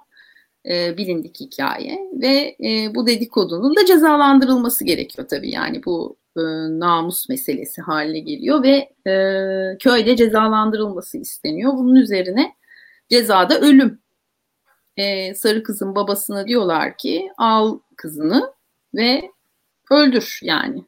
E, 0.68 0.96
bilindik 0.96 1.40
hikaye 1.40 1.98
ve 2.12 2.56
e, 2.64 2.94
bu 2.94 3.06
dedikodunun 3.06 3.76
da 3.76 3.86
cezalandırılması 3.86 4.84
gerekiyor 4.84 5.28
tabii 5.28 5.50
yani 5.50 5.84
bu 5.84 6.16
e, 6.36 6.40
namus 6.80 7.28
meselesi 7.28 7.82
haline 7.82 8.18
geliyor 8.18 8.62
ve 8.62 8.92
e, 9.10 9.78
köyde 9.78 10.16
cezalandırılması 10.16 11.18
isteniyor. 11.18 11.72
Bunun 11.72 11.94
üzerine 11.94 12.54
cezada 13.10 13.60
ölüm. 13.60 14.00
E, 14.96 15.34
sarı 15.34 15.62
kızın 15.62 15.94
babasına 15.94 16.46
diyorlar 16.46 16.96
ki 16.96 17.30
al 17.36 17.78
kızını 17.96 18.52
ve 18.94 19.30
öldür 19.90 20.40
yani. 20.42 20.84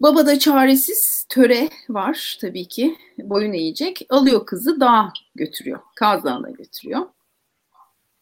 Baba 0.00 0.26
da 0.26 0.38
çaresiz 0.38 1.26
töre 1.28 1.68
var 1.88 2.38
tabii 2.40 2.68
ki 2.68 2.96
boyun 3.18 3.52
eğecek. 3.52 4.06
Alıyor 4.10 4.46
kızı 4.46 4.80
dağa 4.80 5.12
götürüyor. 5.34 5.80
Kaz 5.96 6.24
Dağı'na 6.24 6.50
götürüyor. 6.50 7.06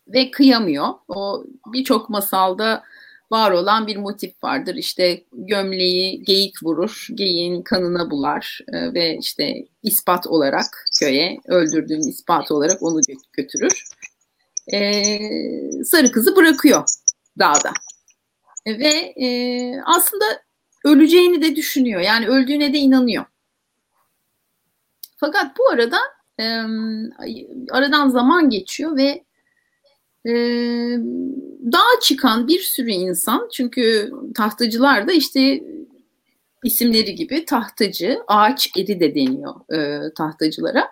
Ve 0.09 0.31
kıyamıyor. 0.31 0.89
O 1.09 1.45
birçok 1.73 2.11
masalda 2.11 2.83
var 3.31 3.51
olan 3.51 3.87
bir 3.87 3.97
motif 3.97 4.45
vardır. 4.45 4.75
İşte 4.75 5.25
gömleği 5.33 6.25
geyik 6.25 6.63
vurur, 6.63 7.07
geyiğin 7.15 7.63
kanına 7.63 8.11
bular 8.11 8.61
e, 8.73 8.95
ve 8.95 9.17
işte 9.17 9.55
ispat 9.83 10.27
olarak 10.27 10.85
köye 11.01 11.39
öldürdüğün 11.47 12.09
ispat 12.09 12.51
olarak 12.51 12.83
onu 12.83 13.01
götürür. 13.33 13.85
E, 14.73 15.03
sarı 15.85 16.13
kızı 16.13 16.37
bırakıyor 16.37 16.85
dağda. 17.39 17.73
E, 18.67 18.79
ve 18.79 19.15
e, 19.25 19.81
aslında 19.87 20.25
öleceğini 20.85 21.43
de 21.43 21.57
düşünüyor. 21.57 22.01
Yani 22.01 22.27
öldüğüne 22.29 22.73
de 22.73 22.79
inanıyor. 22.79 23.25
Fakat 25.17 25.59
bu 25.59 25.69
arada 25.71 25.99
e, 26.41 26.45
aradan 27.71 28.09
zaman 28.09 28.51
geçiyor 28.51 28.97
ve 28.97 29.25
e, 30.27 30.33
dağa 31.73 32.01
çıkan 32.03 32.49
bir 32.49 32.61
sürü 32.61 32.91
insan 32.91 33.49
çünkü 33.53 34.13
tahtacılar 34.35 35.09
da 35.09 35.13
işte 35.13 35.61
isimleri 36.65 37.15
gibi 37.15 37.45
tahtacı, 37.45 38.19
ağaç 38.27 38.71
eri 38.77 39.01
de 39.01 39.15
deniyor 39.15 39.55
e, 39.73 40.01
tahtacılara. 40.15 40.89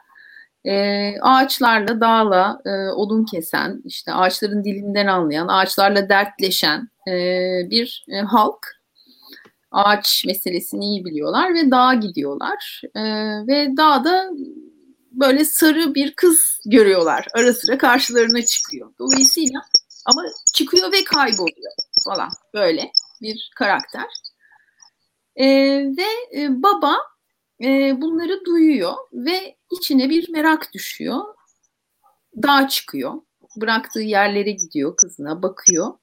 E, 0.65 1.15
ağaçlarla, 1.21 2.01
dağla 2.01 2.61
e, 2.67 2.71
odun 2.91 3.25
kesen, 3.25 3.83
işte 3.85 4.13
ağaçların 4.13 4.65
dilinden 4.65 5.07
anlayan, 5.07 5.49
ağaçlarla 5.49 6.09
dertleşen 6.09 6.89
e, 7.09 7.13
bir 7.71 8.07
e, 8.09 8.21
halk 8.21 8.76
ağaç 9.71 10.25
meselesini 10.27 10.85
iyi 10.85 11.05
biliyorlar 11.05 11.55
ve 11.55 11.71
dağa 11.71 11.95
gidiyorlar. 11.95 12.83
E, 12.95 13.03
ve 13.47 13.77
dağda 13.77 14.31
böyle 15.13 15.45
sarı 15.45 15.95
bir 15.95 16.15
kız 16.15 16.61
görüyorlar. 16.67 17.27
Ara 17.35 17.53
sıra 17.53 17.79
karşılarına 17.79 18.43
çıkıyor. 18.43 18.93
Dolayısıyla 18.99 19.61
ama 20.07 20.23
çıkıyor 20.55 20.93
ve 20.93 21.05
kayboluyor 21.05 21.73
falan 22.05 22.29
böyle 22.55 22.93
bir 23.23 23.51
karakter. 23.57 24.07
E, 25.37 25.47
ve 25.97 26.39
e, 26.41 26.63
baba 26.63 26.97
e, 27.65 28.01
bunları 28.01 28.45
duyuyor 28.45 28.95
ve 29.13 29.57
içine 29.71 30.11
bir 30.11 30.29
merak 30.29 30.73
düşüyor. 30.75 31.25
Dağa 32.43 32.69
çıkıyor. 32.69 33.15
Bıraktığı 33.57 34.01
yerlere 34.01 34.51
gidiyor 34.51 34.97
kızına 34.97 35.43
bakıyor. 35.43 35.95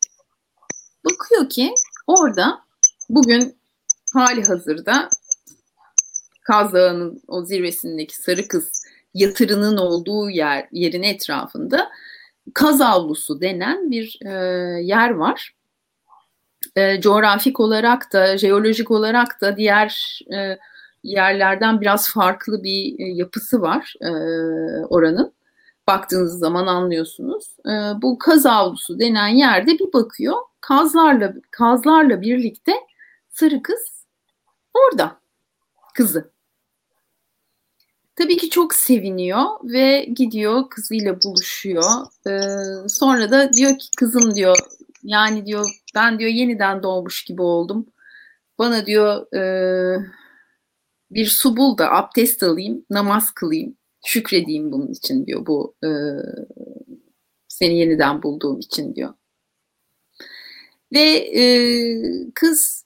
Bakıyor 1.06 1.49
ki 1.49 1.73
orada 2.07 2.64
bugün 3.09 3.55
hali 4.13 4.45
hazırda 4.45 5.09
Kaz 6.41 6.73
Dağı'nın 6.73 7.21
o 7.27 7.45
zirvesindeki 7.45 8.15
sarı 8.15 8.47
kız 8.47 8.84
yatırının 9.13 9.77
olduğu 9.77 10.30
yer 10.30 10.67
yerin 10.71 11.03
etrafında 11.03 11.89
kaz 12.53 12.81
avlusu 12.81 13.41
denen 13.41 13.91
bir 13.91 14.19
e, 14.25 14.31
yer 14.84 15.09
var. 15.09 15.55
E, 16.75 17.01
coğrafik 17.01 17.59
olarak 17.59 18.13
da, 18.13 18.38
jeolojik 18.38 18.91
olarak 18.91 19.41
da 19.41 19.57
diğer 19.57 20.19
e, 20.34 20.57
yerlerden 21.03 21.81
biraz 21.81 22.09
farklı 22.09 22.63
bir 22.63 22.99
e, 22.99 23.03
yapısı 23.13 23.61
var 23.61 23.93
e, 24.01 24.09
oranın. 24.85 25.34
Baktığınız 25.88 26.39
zaman 26.39 26.67
anlıyorsunuz. 26.67 27.57
E, 27.65 28.01
bu 28.01 28.17
kaz 28.17 28.45
avlusu 28.45 28.99
denen 28.99 29.27
yerde 29.27 29.71
bir 29.71 29.93
bakıyor. 29.93 30.38
Kazlarla 30.61 31.34
kazlarla 31.51 32.21
birlikte 32.21 32.73
sarı 33.34 33.61
kız 33.61 34.05
orada. 34.73 35.22
Kızı. 35.93 36.34
Tabii 38.15 38.38
ki 38.38 38.49
çok 38.49 38.73
seviniyor 38.73 39.45
ve 39.64 40.05
gidiyor 40.15 40.69
kızıyla 40.69 41.22
buluşuyor. 41.22 41.84
Ee, 42.27 42.89
sonra 42.89 43.31
da 43.31 43.53
diyor 43.53 43.77
ki 43.80 43.88
kızım 43.97 44.35
diyor 44.35 44.57
yani 45.03 45.45
diyor 45.45 45.69
ben 45.95 46.19
diyor 46.19 46.31
yeniden 46.31 46.84
doğmuş 46.84 47.23
gibi 47.23 47.41
oldum. 47.41 47.85
Bana 48.60 48.85
diyor 48.85 49.34
e, 49.35 49.43
bir 51.11 51.26
su 51.26 51.57
bul 51.57 51.77
da 51.77 51.91
abdest 51.91 52.43
alayım, 52.43 52.85
namaz 52.89 53.31
kılayım, 53.31 53.77
şükredeyim 54.05 54.72
bunun 54.72 54.88
için 54.88 55.26
diyor 55.26 55.45
bu 55.45 55.76
e, 55.84 55.89
seni 57.47 57.77
yeniden 57.80 58.23
bulduğum 58.23 58.60
için 58.60 58.95
diyor. 58.95 59.14
Ve 60.93 61.01
e, 61.39 61.43
kız 62.35 62.82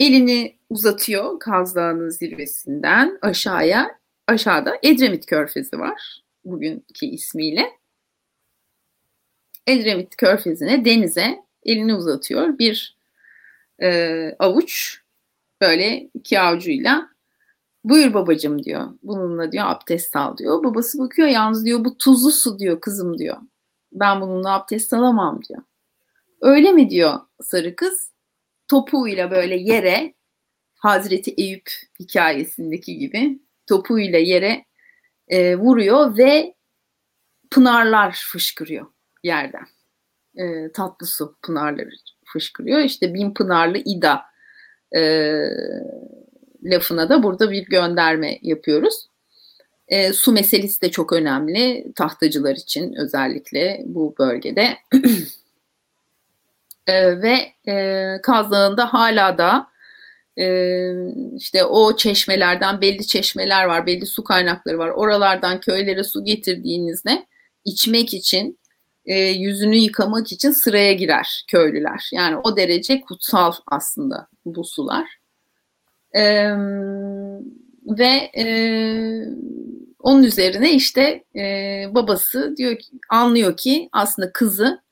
elini 0.00 0.56
uzatıyor 0.70 1.38
Kaz 1.38 1.74
Dağı'nın 1.74 2.10
zirvesinden 2.10 3.18
aşağıya 3.22 3.98
aşağıda 4.26 4.78
Edremit 4.82 5.26
Körfezi 5.26 5.78
var 5.78 6.22
bugünkü 6.44 7.06
ismiyle. 7.06 7.70
Edremit 9.66 10.16
Körfezi'ne 10.16 10.84
denize 10.84 11.44
elini 11.62 11.94
uzatıyor. 11.94 12.58
Bir 12.58 12.96
e, 13.82 14.30
avuç 14.38 15.00
böyle 15.60 16.10
iki 16.14 16.40
avucuyla 16.40 17.08
buyur 17.84 18.14
babacım 18.14 18.64
diyor. 18.64 18.88
Bununla 19.02 19.52
diyor 19.52 19.64
abdest 19.66 20.16
al 20.16 20.36
diyor. 20.36 20.64
Babası 20.64 20.98
bakıyor 20.98 21.28
yalnız 21.28 21.64
diyor 21.64 21.84
bu 21.84 21.98
tuzlu 21.98 22.30
su 22.30 22.58
diyor 22.58 22.80
kızım 22.80 23.18
diyor. 23.18 23.36
Ben 23.92 24.20
bununla 24.20 24.54
abdest 24.54 24.92
alamam 24.92 25.40
diyor. 25.48 25.62
Öyle 26.40 26.72
mi 26.72 26.90
diyor 26.90 27.20
sarı 27.42 27.76
kız. 27.76 28.13
Topuğuyla 28.68 29.30
böyle 29.30 29.56
yere 29.56 30.14
Hazreti 30.74 31.34
Eyüp 31.36 31.70
hikayesindeki 32.00 32.98
gibi 32.98 33.38
topuyla 33.66 34.18
yere 34.18 34.64
e, 35.28 35.56
vuruyor 35.56 36.18
ve 36.18 36.54
pınarlar 37.50 38.26
fışkırıyor 38.32 38.86
yerden. 39.22 39.66
E, 40.36 40.72
tatlı 40.72 41.06
su 41.06 41.36
pınarları 41.42 41.90
fışkırıyor. 42.24 42.80
İşte 42.80 43.14
bin 43.14 43.34
pınarlı 43.34 43.78
İda 43.78 44.22
e, 44.96 45.02
lafına 46.62 47.08
da 47.08 47.22
burada 47.22 47.50
bir 47.50 47.64
gönderme 47.64 48.38
yapıyoruz. 48.42 49.08
E, 49.88 50.12
su 50.12 50.32
meselesi 50.32 50.80
de 50.82 50.90
çok 50.90 51.12
önemli 51.12 51.92
tahtacılar 51.96 52.56
için 52.56 52.94
özellikle 52.94 53.82
bu 53.86 54.14
bölgede. 54.18 54.76
e, 56.86 57.22
ve 57.22 57.52
e, 57.72 58.22
Kaz 58.22 58.50
Dağı'nda 58.50 58.92
hala 58.94 59.38
da 59.38 59.66
e, 60.38 60.46
işte 61.36 61.64
o 61.64 61.96
çeşmelerden 61.96 62.80
belli 62.80 63.06
çeşmeler 63.06 63.64
var, 63.64 63.86
belli 63.86 64.06
su 64.06 64.24
kaynakları 64.24 64.78
var. 64.78 64.88
Oralardan 64.88 65.60
köylere 65.60 66.04
su 66.04 66.24
getirdiğinizde 66.24 67.26
içmek 67.64 68.14
için, 68.14 68.58
e, 69.06 69.18
yüzünü 69.18 69.76
yıkamak 69.76 70.32
için 70.32 70.50
sıraya 70.50 70.92
girer 70.92 71.44
köylüler. 71.48 72.10
Yani 72.12 72.36
o 72.44 72.56
derece 72.56 73.00
kutsal 73.00 73.52
aslında 73.66 74.28
bu 74.44 74.64
sular. 74.64 75.18
E, 76.16 76.50
ve 77.86 78.30
e, 78.36 78.46
onun 79.98 80.22
üzerine 80.22 80.72
işte 80.72 81.24
e, 81.36 81.84
babası 81.90 82.54
diyor 82.56 82.78
ki, 82.78 82.92
anlıyor 83.08 83.56
ki 83.56 83.88
aslında 83.92 84.32
kızı 84.32 84.82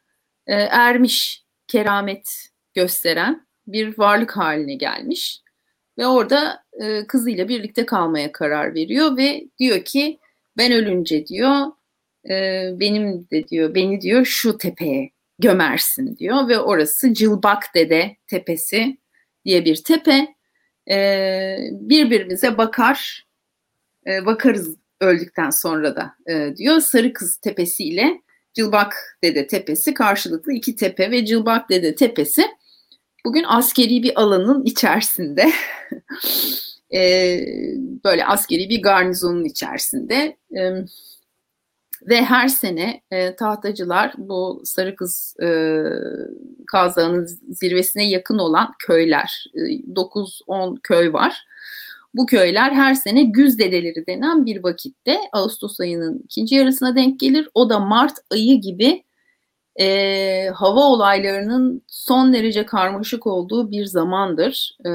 e, 0.46 0.54
ermiş, 0.54 1.41
keramet 1.72 2.48
gösteren 2.74 3.46
bir 3.66 3.98
varlık 3.98 4.36
haline 4.36 4.74
gelmiş 4.74 5.40
ve 5.98 6.06
orada 6.06 6.64
e, 6.80 7.06
kızıyla 7.06 7.48
birlikte 7.48 7.86
kalmaya 7.86 8.32
karar 8.32 8.74
veriyor 8.74 9.16
ve 9.16 9.44
diyor 9.58 9.84
ki 9.84 10.18
ben 10.56 10.72
ölünce 10.72 11.26
diyor 11.26 11.66
e, 12.30 12.68
benim 12.80 13.30
de 13.30 13.48
diyor 13.48 13.74
beni 13.74 14.00
diyor 14.00 14.24
şu 14.24 14.58
tepeye 14.58 15.10
gömersin 15.38 16.16
diyor 16.16 16.48
ve 16.48 16.58
orası 16.58 17.14
Cılbak 17.14 17.74
Dede 17.74 18.16
Tepesi 18.26 18.98
diye 19.44 19.64
bir 19.64 19.84
tepe. 19.84 20.26
E, 20.90 21.56
birbirimize 21.70 22.58
bakar 22.58 23.26
e, 24.06 24.26
bakarız 24.26 24.76
öldükten 25.00 25.50
sonra 25.50 25.96
da 25.96 26.14
e, 26.26 26.56
diyor. 26.56 26.80
Sarı 26.80 27.12
Kız 27.12 27.36
Tepesi 27.36 27.84
ile 27.84 28.21
Cılbak 28.54 29.18
Dede 29.24 29.46
Tepesi 29.46 29.94
karşılıklı 29.94 30.52
iki 30.52 30.76
tepe 30.76 31.10
ve 31.10 31.26
Cılbak 31.26 31.70
Dede 31.70 31.94
Tepesi 31.94 32.42
Bugün 33.24 33.44
askeri 33.48 34.02
bir 34.02 34.20
alanın 34.20 34.64
içerisinde 34.64 35.50
e, 36.94 37.00
böyle 38.04 38.26
askeri 38.26 38.68
bir 38.68 38.82
garnizonun 38.82 39.44
içerisinde 39.44 40.36
e, 40.56 40.70
Ve 42.08 42.24
her 42.24 42.48
sene 42.48 43.02
e, 43.10 43.36
tahtacılar 43.36 44.14
bu 44.18 44.62
Sarı 44.64 44.96
Kız 44.96 45.34
e, 45.42 45.48
Kazağı'nın 46.66 47.26
zirvesine 47.50 48.08
yakın 48.08 48.38
olan 48.38 48.74
köyler, 48.78 49.44
e, 49.54 49.58
9-10 49.60 50.80
köy 50.82 51.12
var. 51.12 51.44
Bu 52.14 52.26
köyler 52.26 52.70
her 52.70 52.94
sene 52.94 53.22
güz 53.22 53.58
dedeleri 53.58 54.06
denen 54.06 54.46
bir 54.46 54.62
vakitte 54.64 55.18
Ağustos 55.32 55.80
ayının 55.80 56.18
ikinci 56.24 56.54
yarısına 56.54 56.96
denk 56.96 57.20
gelir. 57.20 57.48
O 57.54 57.70
da 57.70 57.78
Mart 57.80 58.18
ayı 58.30 58.60
gibi 58.60 59.04
e, 59.80 60.48
hava 60.54 60.80
olaylarının 60.80 61.82
son 61.88 62.32
derece 62.32 62.66
karmaşık 62.66 63.26
olduğu 63.26 63.70
bir 63.70 63.84
zamandır. 63.84 64.76
E, 64.86 64.90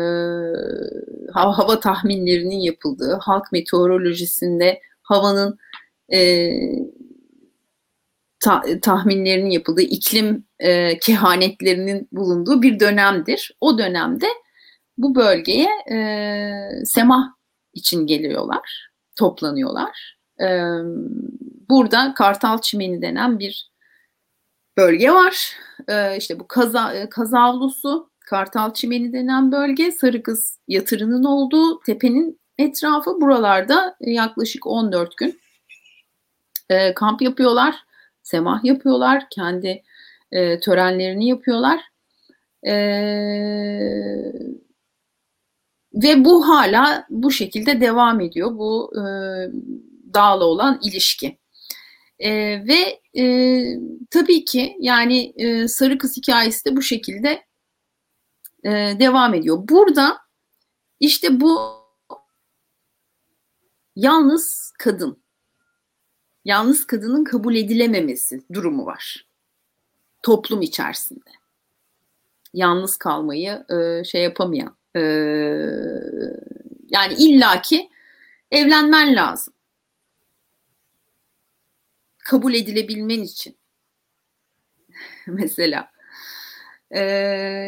hava, 1.34 1.58
hava 1.58 1.80
tahminlerinin 1.80 2.60
yapıldığı, 2.60 3.20
halk 3.22 3.52
meteorolojisinde 3.52 4.82
havanın 5.02 5.58
e, 6.14 6.50
ta, 8.40 8.62
tahminlerinin 8.82 9.50
yapıldığı, 9.50 9.82
iklim 9.82 10.46
e, 10.60 11.00
kehanetlerinin 11.00 12.08
bulunduğu 12.12 12.62
bir 12.62 12.80
dönemdir. 12.80 13.58
O 13.62 13.78
dönemde 13.78 14.28
bu 14.98 15.16
bölgeye 15.16 15.70
e, 15.92 16.86
semah 16.86 17.34
için 17.74 18.08
geliyorlar, 18.08 18.90
toplanıyorlar. 19.16 20.18
E, 20.42 20.48
burada 21.70 22.14
Kartal 22.14 22.62
Çimeni 22.62 23.02
denen 23.02 23.40
bir 23.40 23.72
bölge 24.78 25.12
var. 25.12 25.56
E, 25.88 26.18
işte 26.18 26.40
bu 26.40 26.48
kaza, 26.48 26.94
e, 26.94 27.10
kazavlusu, 27.10 28.10
Kartal 28.20 28.74
Çimeni 28.74 29.14
denen 29.14 29.52
bölge, 29.52 29.92
Sarı 29.92 30.24
Kız 30.24 30.60
yatırının 30.68 31.24
olduğu 31.24 31.80
tepenin 31.80 32.40
etrafı 32.58 33.22
buralarda 33.22 33.98
yaklaşık 34.02 34.68
14 34.68 35.18
gün 35.18 35.40
e, 36.70 36.94
kamp 36.94 37.22
yapıyorlar, 37.22 37.76
semah 38.24 38.64
yapıyorlar, 38.64 39.24
kendi 39.30 39.84
e, 40.32 40.60
törenlerini 40.60 41.28
yapıyorlar. 41.28 41.80
E, 42.68 42.74
ve 46.04 46.26
bu 46.26 46.48
hala 46.48 47.06
bu 47.10 47.32
şekilde 47.32 47.82
devam 47.82 48.20
ediyor 48.22 48.58
bu 48.58 48.92
e, 48.96 49.02
dağla 50.14 50.46
olan 50.46 50.80
ilişki. 50.84 51.38
E, 52.20 52.32
ve 52.68 53.02
e, 53.22 53.64
tabii 54.10 54.46
ki 54.46 54.76
yani 54.80 55.34
e, 55.36 55.68
Sarı 55.68 55.98
Kız 55.98 56.18
hikayesi 56.18 56.66
de 56.66 56.76
bu 56.76 56.82
şekilde 56.82 57.46
e, 58.64 58.72
devam 59.00 59.34
ediyor. 59.34 59.58
Burada 59.70 60.18
işte 61.00 61.42
bu 61.42 61.62
yalnız 63.96 64.74
kadın, 64.80 65.24
yalnız 66.46 66.88
kadının 66.88 67.24
kabul 67.24 67.56
edilememesi 67.56 68.42
durumu 68.54 68.86
var 68.86 69.28
toplum 70.24 70.62
içerisinde. 70.62 71.30
Yalnız 72.54 72.98
kalmayı 72.98 73.66
e, 73.70 74.04
şey 74.04 74.24
yapamayan, 74.24 74.77
e, 74.98 75.02
yani 76.90 77.14
illaki 77.14 77.90
evlenmen 78.52 79.16
lazım 79.16 79.54
kabul 82.18 82.54
edilebilmen 82.54 83.22
için 83.22 83.58
mesela 85.28 85.90
e, 86.92 87.00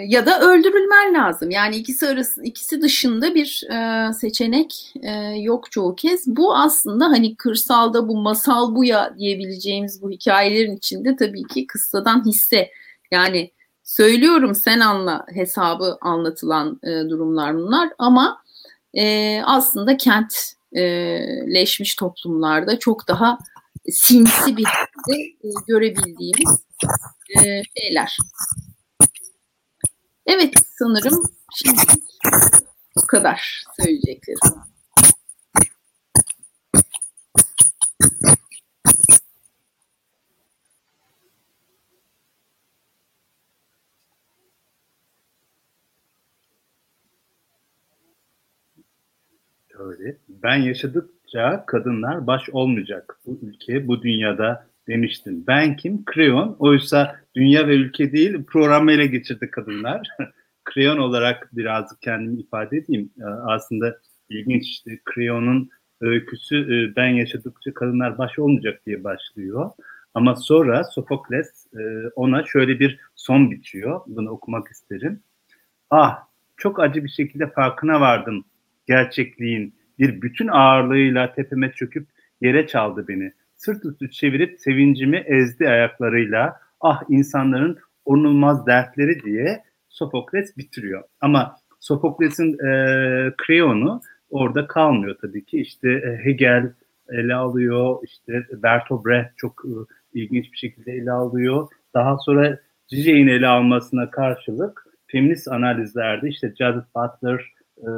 ya 0.07 0.25
da 0.25 0.39
öldürülmen 0.41 1.13
lazım. 1.13 1.49
Yani 1.51 1.75
ikisi 1.75 2.07
arası 2.07 2.43
ikisi 2.43 2.81
dışında 2.81 3.35
bir 3.35 3.63
e, 3.71 4.13
seçenek 4.13 4.93
e, 5.03 5.11
yok 5.39 5.71
çoğu 5.71 5.95
kez. 5.95 6.27
Bu 6.27 6.55
aslında 6.55 7.05
hani 7.05 7.35
kırsalda 7.35 8.07
bu 8.07 8.21
masal 8.21 8.75
bu 8.75 8.85
ya 8.85 9.15
diyebileceğimiz 9.17 10.01
bu 10.01 10.11
hikayelerin 10.11 10.77
içinde 10.77 11.15
tabii 11.15 11.43
ki 11.43 11.67
kıssadan 11.67 12.25
hisse. 12.25 12.71
Yani 13.11 13.51
söylüyorum 13.89 14.55
sen 14.55 14.79
anla 14.79 15.25
hesabı 15.33 15.97
anlatılan 16.01 16.79
e, 16.83 17.09
durumlar 17.09 17.55
bunlar 17.55 17.89
ama 17.97 18.43
e, 18.93 19.41
aslında 19.45 19.97
kentleşmiş 19.97 21.95
toplumlarda 21.95 22.79
çok 22.79 23.07
daha 23.07 23.37
sinsi 23.91 24.57
bir 24.57 24.65
şekilde 24.65 25.21
e, 25.21 25.49
görebildiğimiz 25.67 26.65
e, 27.37 27.63
şeyler. 27.77 28.17
Evet 30.25 30.53
sanırım 30.79 31.23
şimdi 31.55 31.81
bu 32.95 33.07
kadar 33.07 33.63
söyleyeceklerim. 33.81 34.39
Öyle. 49.79 50.17
Ben 50.29 50.55
yaşadık 50.55 51.09
yaşadıkça 51.33 51.65
kadınlar 51.65 52.27
baş 52.27 52.49
olmayacak 52.49 53.17
bu 53.25 53.39
ülke, 53.41 53.87
bu 53.87 54.01
dünyada 54.01 54.67
demiştin. 54.87 55.47
Ben 55.47 55.75
kim? 55.75 56.05
Kreon. 56.05 56.55
Oysa 56.59 57.15
dünya 57.35 57.67
ve 57.67 57.75
ülke 57.75 58.11
değil, 58.11 58.43
programı 58.43 58.91
ele 58.91 59.07
geçirdi 59.07 59.51
kadınlar. 59.51 60.07
Kreon 60.63 60.97
olarak 60.97 61.49
birazcık 61.53 62.01
kendimi 62.01 62.39
ifade 62.39 62.77
edeyim. 62.77 63.09
Ee, 63.19 63.23
aslında 63.23 63.97
ilginç 64.29 64.63
işte 64.63 64.99
Kreon'un 65.05 65.69
öyküsü 66.01 66.57
e, 66.57 66.95
ben 66.95 67.07
yaşadıkça 67.07 67.73
kadınlar 67.73 68.17
baş 68.17 68.39
olmayacak 68.39 68.85
diye 68.85 69.03
başlıyor. 69.03 69.71
Ama 70.13 70.35
sonra 70.35 70.83
Sofokles 70.83 71.67
e, 71.73 72.09
ona 72.15 72.43
şöyle 72.43 72.79
bir 72.79 72.99
son 73.15 73.51
bitiyor. 73.51 74.01
Bunu 74.07 74.29
okumak 74.29 74.67
isterim. 74.67 75.19
Ah 75.89 76.19
çok 76.57 76.79
acı 76.79 77.03
bir 77.03 77.09
şekilde 77.09 77.47
farkına 77.47 78.01
vardım 78.01 78.45
gerçekliğin 78.89 79.73
bir 79.99 80.21
bütün 80.21 80.47
ağırlığıyla 80.47 81.33
tepeme 81.33 81.71
çöküp 81.71 82.07
yere 82.41 82.67
çaldı 82.67 83.05
beni. 83.07 83.33
Sırt 83.55 83.85
üstü 83.85 84.11
çevirip 84.11 84.59
sevincimi 84.59 85.17
ezdi 85.17 85.69
ayaklarıyla. 85.69 86.55
Ah 86.81 87.03
insanların 87.09 87.77
onulmaz 88.05 88.67
dertleri 88.67 89.23
diye 89.23 89.63
Sofokles 89.89 90.57
bitiriyor. 90.57 91.03
Ama 91.21 91.55
Sofokles'in 91.79 92.53
e, 92.53 92.71
Kreon'u 93.37 94.01
orada 94.29 94.67
kalmıyor 94.67 95.15
tabii 95.21 95.45
ki. 95.45 95.61
İşte 95.61 95.89
e, 95.89 96.25
Hegel 96.25 96.73
ele 97.09 97.35
alıyor, 97.35 97.97
işte 98.03 98.45
Bertolt 98.63 99.05
Brecht 99.05 99.37
çok 99.37 99.63
e, 99.65 99.71
ilginç 100.13 100.51
bir 100.51 100.57
şekilde 100.57 100.91
ele 100.91 101.11
alıyor. 101.11 101.67
Daha 101.93 102.17
sonra 102.17 102.59
Zizek'in 102.87 103.27
ele 103.27 103.47
almasına 103.47 104.11
karşılık 104.11 104.83
feminist 105.07 105.47
analizlerde 105.47 106.27
işte 106.27 106.47
Judith 106.47 106.87
Butler, 106.95 107.53
e, 107.77 107.89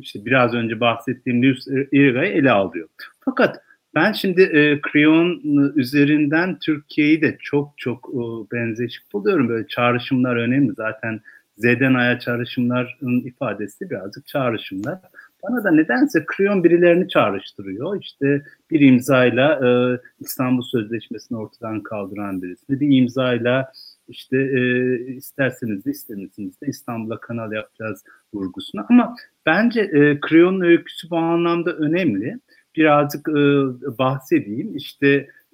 işte 0.00 0.24
biraz 0.24 0.54
önce 0.54 0.80
bahsettiğim 0.80 1.42
Lewis 1.42 1.66
Iriga'yı 1.92 2.32
ele 2.32 2.50
alıyor. 2.50 2.88
Fakat 3.24 3.60
ben 3.94 4.12
şimdi 4.12 4.42
e, 4.42 4.80
Creon 4.92 5.40
üzerinden 5.76 6.58
Türkiye'yi 6.58 7.22
de 7.22 7.36
çok 7.40 7.72
çok 7.76 8.08
e, 8.14 8.20
benzeşik 8.52 9.12
buluyorum. 9.12 9.48
Böyle 9.48 9.66
çağrışımlar 9.66 10.36
önemli. 10.36 10.72
Zaten 10.76 11.20
Z'den 11.56 11.94
A'ya 11.94 12.18
çağrışımların 12.18 13.26
ifadesi 13.26 13.90
birazcık 13.90 14.26
çağrışımlar. 14.26 14.98
Bana 15.42 15.64
da 15.64 15.70
nedense 15.70 16.24
Creon 16.36 16.64
birilerini 16.64 17.08
çağrıştırıyor. 17.08 18.00
İşte 18.02 18.42
bir 18.70 18.80
imzayla 18.80 19.60
e, 19.66 19.70
İstanbul 20.20 20.62
Sözleşmesi'ni 20.62 21.38
ortadan 21.38 21.82
kaldıran 21.82 22.42
birisi. 22.42 22.80
Bir 22.80 22.96
imzayla 22.98 23.72
işte 24.08 24.36
e, 24.36 24.96
isterseniz 25.14 25.84
de 25.84 25.90
istemezseniz 25.90 26.60
de 26.60 26.66
İstanbul'a 26.66 27.20
kanal 27.20 27.52
yapacağız 27.52 28.04
vurgusuna. 28.34 28.86
Ama 28.90 29.16
bence 29.46 29.80
e, 29.80 30.20
Creon'un 30.28 30.60
öyküsü 30.60 31.10
bu 31.10 31.16
anlamda 31.16 31.72
önemli. 31.72 32.38
Birazcık 32.76 33.28
e, 33.28 33.32
bahsedeyim. 33.98 34.76
İşte 34.76 35.08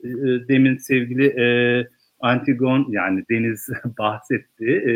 e, 0.05 0.09
demin 0.49 0.77
sevgili 0.77 1.27
e, 1.27 1.47
Antigon 2.21 2.87
yani 2.91 3.25
Deniz 3.31 3.69
bahsetti. 3.99 4.67
E, 4.67 4.95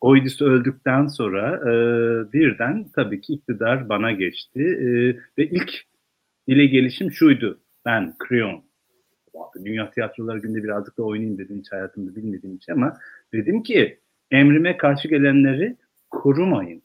Oidis 0.00 0.40
öldükten 0.42 1.06
sonra 1.06 1.56
e, 1.56 1.72
birden 2.32 2.86
tabii 2.94 3.20
ki 3.20 3.32
iktidar 3.32 3.88
bana 3.88 4.12
geçti 4.12 4.60
e, 4.60 4.86
ve 5.38 5.46
ilk 5.50 5.72
dile 6.48 6.66
gelişim 6.66 7.12
şuydu. 7.12 7.60
Ben 7.84 8.14
Creon 8.28 8.64
Dünya 9.64 9.90
Tiyatroları 9.90 10.38
Günde 10.38 10.64
birazcık 10.64 10.98
da 10.98 11.02
oynayayım 11.02 11.38
dedim 11.38 11.58
hiç 11.58 11.72
hayatımda 11.72 12.16
bilmediğim 12.16 12.56
için 12.56 12.72
ama 12.72 12.96
dedim 13.32 13.62
ki 13.62 14.00
emrime 14.30 14.76
karşı 14.76 15.08
gelenleri 15.08 15.76
korumayın. 16.10 16.82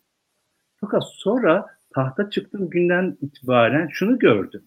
Fakat 0.75 1.03
sonra 1.05 1.65
tahta 1.93 2.29
çıktığım 2.29 2.69
günden 2.69 3.17
itibaren 3.21 3.87
şunu 3.91 4.19
gördüm. 4.19 4.63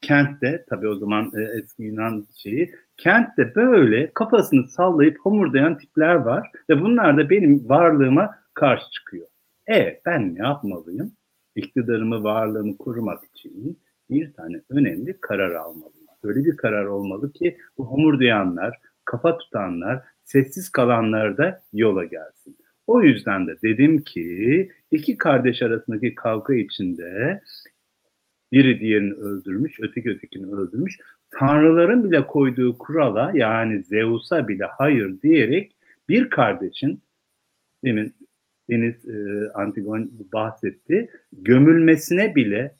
Kentte 0.00 0.64
tabii 0.68 0.88
o 0.88 0.94
zaman 0.94 1.32
e, 1.36 1.42
eski 1.42 1.82
Yunan 1.82 2.26
şeyi 2.36 2.74
kentte 2.96 3.54
böyle 3.54 4.10
kafasını 4.14 4.68
sallayıp 4.68 5.18
homurdayan 5.18 5.78
tipler 5.78 6.14
var 6.14 6.50
ve 6.70 6.80
bunlar 6.80 7.16
da 7.16 7.30
benim 7.30 7.68
varlığıma 7.68 8.34
karşı 8.54 8.90
çıkıyor. 8.90 9.26
E 9.70 10.00
ben 10.06 10.34
ne 10.34 10.38
yapmalıyım? 10.38 11.12
İktidarımı, 11.56 12.24
varlığımı 12.24 12.76
korumak 12.76 13.24
için 13.24 13.78
bir 14.10 14.32
tane 14.32 14.62
önemli 14.70 15.20
karar 15.20 15.54
almalı. 15.54 16.03
Öyle 16.24 16.44
bir 16.44 16.56
karar 16.56 16.84
olmalı 16.84 17.32
ki 17.32 17.56
bu 17.78 17.86
homurdayanlar, 17.86 18.78
kafa 19.04 19.38
tutanlar, 19.38 20.02
sessiz 20.24 20.68
kalanlar 20.68 21.38
da 21.38 21.62
yola 21.72 22.04
gelsin. 22.04 22.56
O 22.86 23.02
yüzden 23.02 23.46
de 23.46 23.56
dedim 23.62 24.02
ki 24.02 24.70
iki 24.90 25.16
kardeş 25.16 25.62
arasındaki 25.62 26.14
kavga 26.14 26.54
içinde 26.54 27.40
biri 28.52 28.80
diğerini 28.80 29.14
öldürmüş, 29.14 29.80
öteki 29.80 30.10
ötekini 30.10 30.54
öldürmüş. 30.54 30.98
Tanrıların 31.30 32.10
bile 32.10 32.26
koyduğu 32.26 32.78
kurala 32.78 33.32
yani 33.34 33.82
Zeus'a 33.82 34.48
bile 34.48 34.64
hayır 34.64 35.22
diyerek 35.22 35.76
bir 36.08 36.30
kardeşin 36.30 37.00
demin 37.84 38.14
Deniz 38.70 39.08
e, 39.08 39.48
Antigon 39.54 40.10
bahsetti 40.32 41.10
gömülmesine 41.32 42.34
bile 42.34 42.76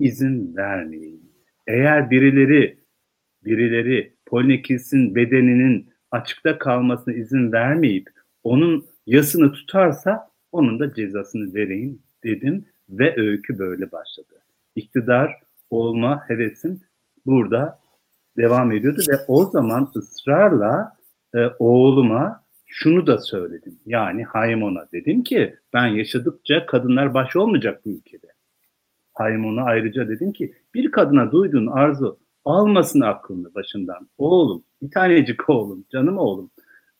izin 0.00 0.56
vermeyin. 0.56 1.25
Eğer 1.66 2.10
birileri 2.10 2.78
birileri 3.44 4.12
Polnikis'in 4.26 5.14
bedeninin 5.14 5.90
açıkta 6.10 6.58
kalmasına 6.58 7.14
izin 7.14 7.52
vermeyip 7.52 8.08
onun 8.44 8.86
yasını 9.06 9.52
tutarsa 9.52 10.30
onun 10.52 10.80
da 10.80 10.94
cezasını 10.94 11.54
vereyim 11.54 12.02
dedim 12.24 12.64
ve 12.88 13.20
öykü 13.20 13.58
böyle 13.58 13.92
başladı. 13.92 14.42
İktidar 14.74 15.32
olma 15.70 16.28
hevesim 16.28 16.80
burada 17.26 17.78
devam 18.36 18.72
ediyordu 18.72 19.02
ve 19.10 19.16
o 19.28 19.44
zaman 19.44 19.90
ısrarla 19.96 20.92
e, 21.34 21.38
oğluma 21.58 22.44
şunu 22.66 23.06
da 23.06 23.18
söyledim. 23.18 23.78
Yani 23.86 24.24
Haymon'a 24.24 24.88
dedim 24.92 25.22
ki 25.22 25.56
ben 25.72 25.86
yaşadıkça 25.86 26.66
kadınlar 26.66 27.14
baş 27.14 27.36
olmayacak 27.36 27.80
bu 27.84 27.90
ülkede. 27.90 28.26
Haymon'a 29.12 29.64
ayrıca 29.64 30.08
dedim 30.08 30.32
ki 30.32 30.54
bir 30.76 30.90
kadına 30.90 31.32
duyduğun 31.32 31.66
arzu 31.66 32.18
almasın 32.44 33.00
aklını 33.00 33.54
başından. 33.54 34.08
Oğlum, 34.18 34.62
bir 34.82 34.90
tanecik 34.90 35.50
oğlum, 35.50 35.84
canım 35.92 36.18
oğlum. 36.18 36.50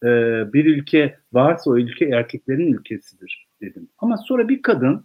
Ee, 0.02 0.08
bir 0.52 0.64
ülke 0.64 1.18
varsa 1.32 1.70
o 1.70 1.76
ülke 1.76 2.04
erkeklerin 2.04 2.72
ülkesidir 2.72 3.48
dedim. 3.60 3.88
Ama 3.98 4.16
sonra 4.16 4.48
bir 4.48 4.62
kadın 4.62 5.04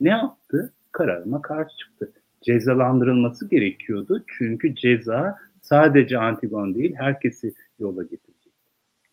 ne 0.00 0.08
yaptı? 0.08 0.72
Kararıma 0.92 1.42
karşı 1.42 1.76
çıktı. 1.76 2.12
Cezalandırılması 2.42 3.48
gerekiyordu. 3.48 4.24
Çünkü 4.38 4.74
ceza 4.74 5.38
sadece 5.62 6.18
Antigon 6.18 6.74
değil 6.74 6.94
herkesi 6.94 7.54
yola 7.78 8.02
getirecek. 8.02 8.52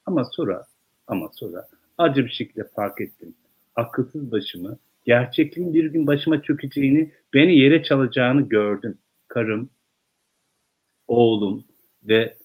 Ama 0.05 0.25
sonra 0.25 0.65
ama 1.07 1.29
sonra 1.33 1.67
acı 1.97 2.25
bir 2.25 2.31
şekilde 2.31 2.63
fark 2.63 3.01
ettim. 3.01 3.33
Akılsız 3.75 4.31
başımı, 4.31 4.77
gerçekliğin 5.11 5.73
bir 5.73 5.85
gün 5.85 6.07
başıma 6.07 6.41
çökeceğini, 6.41 7.11
beni 7.33 7.59
yere 7.59 7.83
çalacağını 7.83 8.41
gördüm. 8.41 8.97
Karım, 9.27 9.69
oğlum 11.07 11.65
ve 12.03 12.37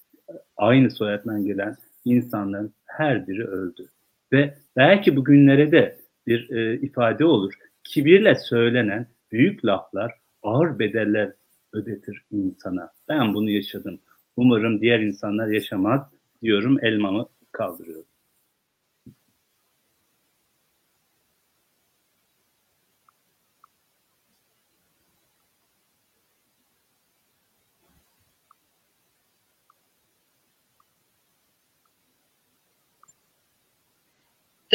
aynı 0.57 0.91
soyaddan 0.91 1.45
gelen 1.45 1.77
insanların 2.05 2.75
her 2.85 3.29
biri 3.29 3.45
öldü. 3.45 3.89
Ve 4.33 4.55
belki 4.77 5.17
bugünlere 5.17 5.73
de 5.73 5.99
bir 6.27 6.51
e, 6.51 6.81
ifade 6.81 7.25
olur. 7.25 7.53
Kibirle 7.85 8.35
söylenen 8.35 9.07
büyük 9.33 9.65
laflar 9.65 10.13
ağır 10.43 10.79
bedeller 10.79 11.33
ödetir 11.73 12.23
insana. 12.31 12.91
Ben 13.09 13.35
bunu 13.35 13.51
yaşadım. 13.51 14.01
Umarım 14.37 14.81
diğer 14.81 15.01
insanlar 15.01 15.47
yaşamaz 15.49 16.01
diyorum 16.43 16.85
elmamı 16.85 17.29
kaldırıyorum. 17.53 18.16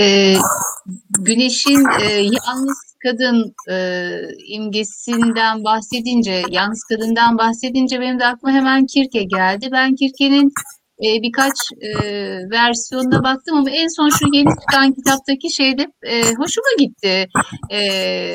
E, 0.02 0.36
güneşin 1.20 1.86
e, 2.02 2.06
yalnız 2.14 2.78
kadın 3.04 3.54
e, 3.70 3.76
imgesinden 4.48 5.64
bahsedince, 5.64 6.44
yalnız 6.50 6.84
kadından 6.90 7.38
bahsedince 7.38 8.00
benim 8.02 8.20
de 8.20 8.26
aklıma 8.26 8.56
hemen 8.56 8.86
Kirke 8.86 9.24
geldi. 9.24 9.70
Ben 9.72 9.96
Kirke'nin 9.96 10.52
e, 11.04 11.22
birkaç 11.22 11.54
e, 11.82 11.90
versiyonuna 12.52 13.24
baktım 13.24 13.58
ama 13.58 13.70
en 13.70 13.88
son 13.96 14.10
şu 14.10 14.26
yeni 14.34 14.50
çıkan 14.60 14.94
kitaptaki 14.94 15.54
şeyde 15.56 15.88
e, 16.04 16.22
hoşuma 16.22 16.74
gitti. 16.80 17.28
E, 17.70 17.80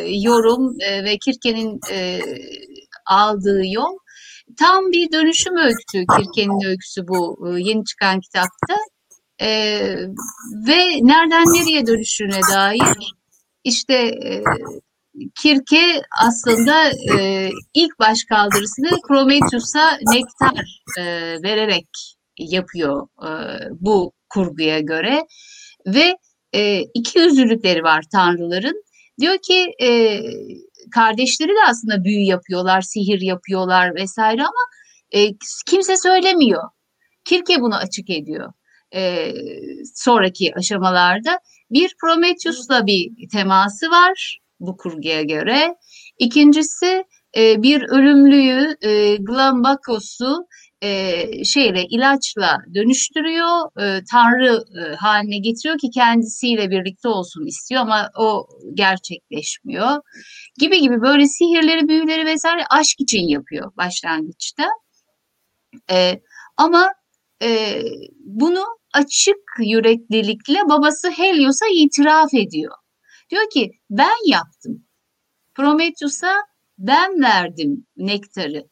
yorum 0.08 0.74
e, 0.80 1.04
ve 1.04 1.18
Kirke'nin 1.18 1.80
e, 1.92 2.20
aldığı 3.06 3.62
yol. 3.66 3.98
Tam 4.58 4.92
bir 4.92 5.12
dönüşüm 5.12 5.56
öyküsü 5.56 6.06
Kirke'nin 6.16 6.68
öyküsü 6.68 7.08
bu 7.08 7.48
e, 7.48 7.60
yeni 7.60 7.84
çıkan 7.84 8.20
kitapta. 8.20 8.74
E, 9.40 9.48
ve 10.66 10.78
nereden 11.02 11.44
nereye 11.44 11.86
dönüşüne 11.86 12.40
dair 12.52 12.96
işte 13.64 13.94
e, 13.94 14.42
Kirke 15.42 16.02
aslında 16.22 16.90
e, 17.18 17.50
ilk 17.74 17.98
baş 17.98 18.24
kaldırısını 18.24 18.90
Prometheus'a 19.08 19.98
nektar 20.02 20.82
e, 20.98 21.02
vererek 21.42 21.86
yapıyor 22.38 23.08
e, 23.22 23.30
bu 23.80 24.12
kurguya 24.28 24.80
göre 24.80 25.26
ve 25.86 26.16
e, 26.52 26.80
iki 26.94 27.18
yüzlülükleri 27.18 27.82
var 27.82 28.04
tanrıların. 28.12 28.84
Diyor 29.20 29.38
ki 29.48 29.72
e, 29.82 30.20
kardeşleri 30.94 31.48
de 31.48 31.64
aslında 31.68 32.04
büyü 32.04 32.22
yapıyorlar, 32.22 32.80
sihir 32.80 33.20
yapıyorlar 33.20 33.94
vesaire 33.94 34.42
ama 34.42 34.64
e, 35.10 35.28
kimse 35.66 35.96
söylemiyor. 35.96 36.62
Kirke 37.24 37.60
bunu 37.60 37.76
açık 37.76 38.10
ediyor 38.10 38.52
e, 38.94 39.32
sonraki 39.94 40.54
aşamalarda. 40.54 41.38
Bir 41.70 41.94
Prometheus'la 42.00 42.86
bir 42.86 43.28
teması 43.32 43.90
var 43.90 44.38
bu 44.60 44.76
kurguya 44.76 45.22
göre. 45.22 45.74
İkincisi 46.18 47.04
e, 47.36 47.62
bir 47.62 47.82
ölümlüyü 47.82 48.76
e, 48.82 49.16
Glambakos'u 49.16 50.46
e, 50.82 51.44
şeyle 51.44 51.84
ilaçla 51.84 52.58
dönüştürüyor, 52.74 53.80
e, 53.80 54.04
tanrı 54.12 54.64
e, 54.80 54.94
haline 54.94 55.38
getiriyor 55.38 55.78
ki 55.78 55.90
kendisiyle 55.90 56.70
birlikte 56.70 57.08
olsun 57.08 57.46
istiyor 57.46 57.80
ama 57.82 58.10
o 58.18 58.48
gerçekleşmiyor. 58.74 60.00
Gibi 60.60 60.80
gibi 60.80 61.00
böyle 61.00 61.26
sihirleri, 61.26 61.88
büyüleri 61.88 62.26
vesaire 62.26 62.64
aşk 62.70 63.00
için 63.00 63.28
yapıyor 63.28 63.72
başlangıçta. 63.76 64.68
E, 65.90 66.20
ama 66.56 66.92
e, 67.42 67.82
bunu 68.24 68.64
açık 68.92 69.36
yüreklilikle 69.58 70.58
babası 70.68 71.10
Helios'a 71.10 71.66
itiraf 71.74 72.34
ediyor. 72.34 72.72
Diyor 73.30 73.50
ki 73.50 73.70
ben 73.90 74.30
yaptım. 74.30 74.84
Prometheus'a 75.54 76.34
ben 76.78 77.22
verdim 77.22 77.86
nektarı. 77.96 78.68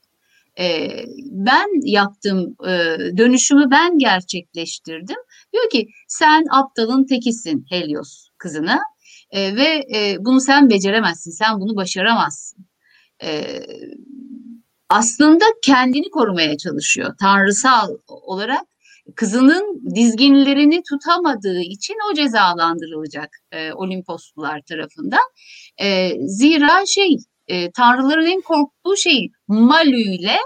E, 0.59 0.89
ben 1.31 1.67
yaptım 1.91 2.57
e, 2.67 2.71
dönüşümü 3.17 3.71
ben 3.71 3.99
gerçekleştirdim. 3.99 5.17
Diyor 5.53 5.71
ki 5.71 5.89
sen 6.09 6.45
aptalın 6.51 7.07
tekisin 7.07 7.67
Helios 7.71 8.29
kızına 8.39 8.81
e, 9.31 9.57
ve 9.57 9.85
e, 9.95 10.17
bunu 10.21 10.41
sen 10.41 10.71
beceremezsin, 10.71 11.31
sen 11.31 11.61
bunu 11.61 11.77
başaramazsın. 11.77 12.67
E, 13.23 13.61
aslında 14.95 15.45
kendini 15.63 16.11
korumaya 16.11 16.57
çalışıyor. 16.57 17.15
Tanrısal 17.21 17.89
olarak 18.07 18.63
kızının 19.17 19.95
dizginlerini 19.95 20.83
tutamadığı 20.91 21.61
için 21.61 21.97
o 22.11 22.15
cezalandırılacak 22.15 23.31
e, 23.53 23.73
Olimposlular 23.73 24.61
tarafından. 24.69 25.27
E, 25.81 26.13
zira 26.27 26.87
şey 26.87 27.17
e, 27.49 27.71
tanrıların 27.71 28.27
en 28.27 28.41
korktuğu 28.41 28.97
şey 28.97 29.31
Malü 29.49 30.01
ile 30.01 30.37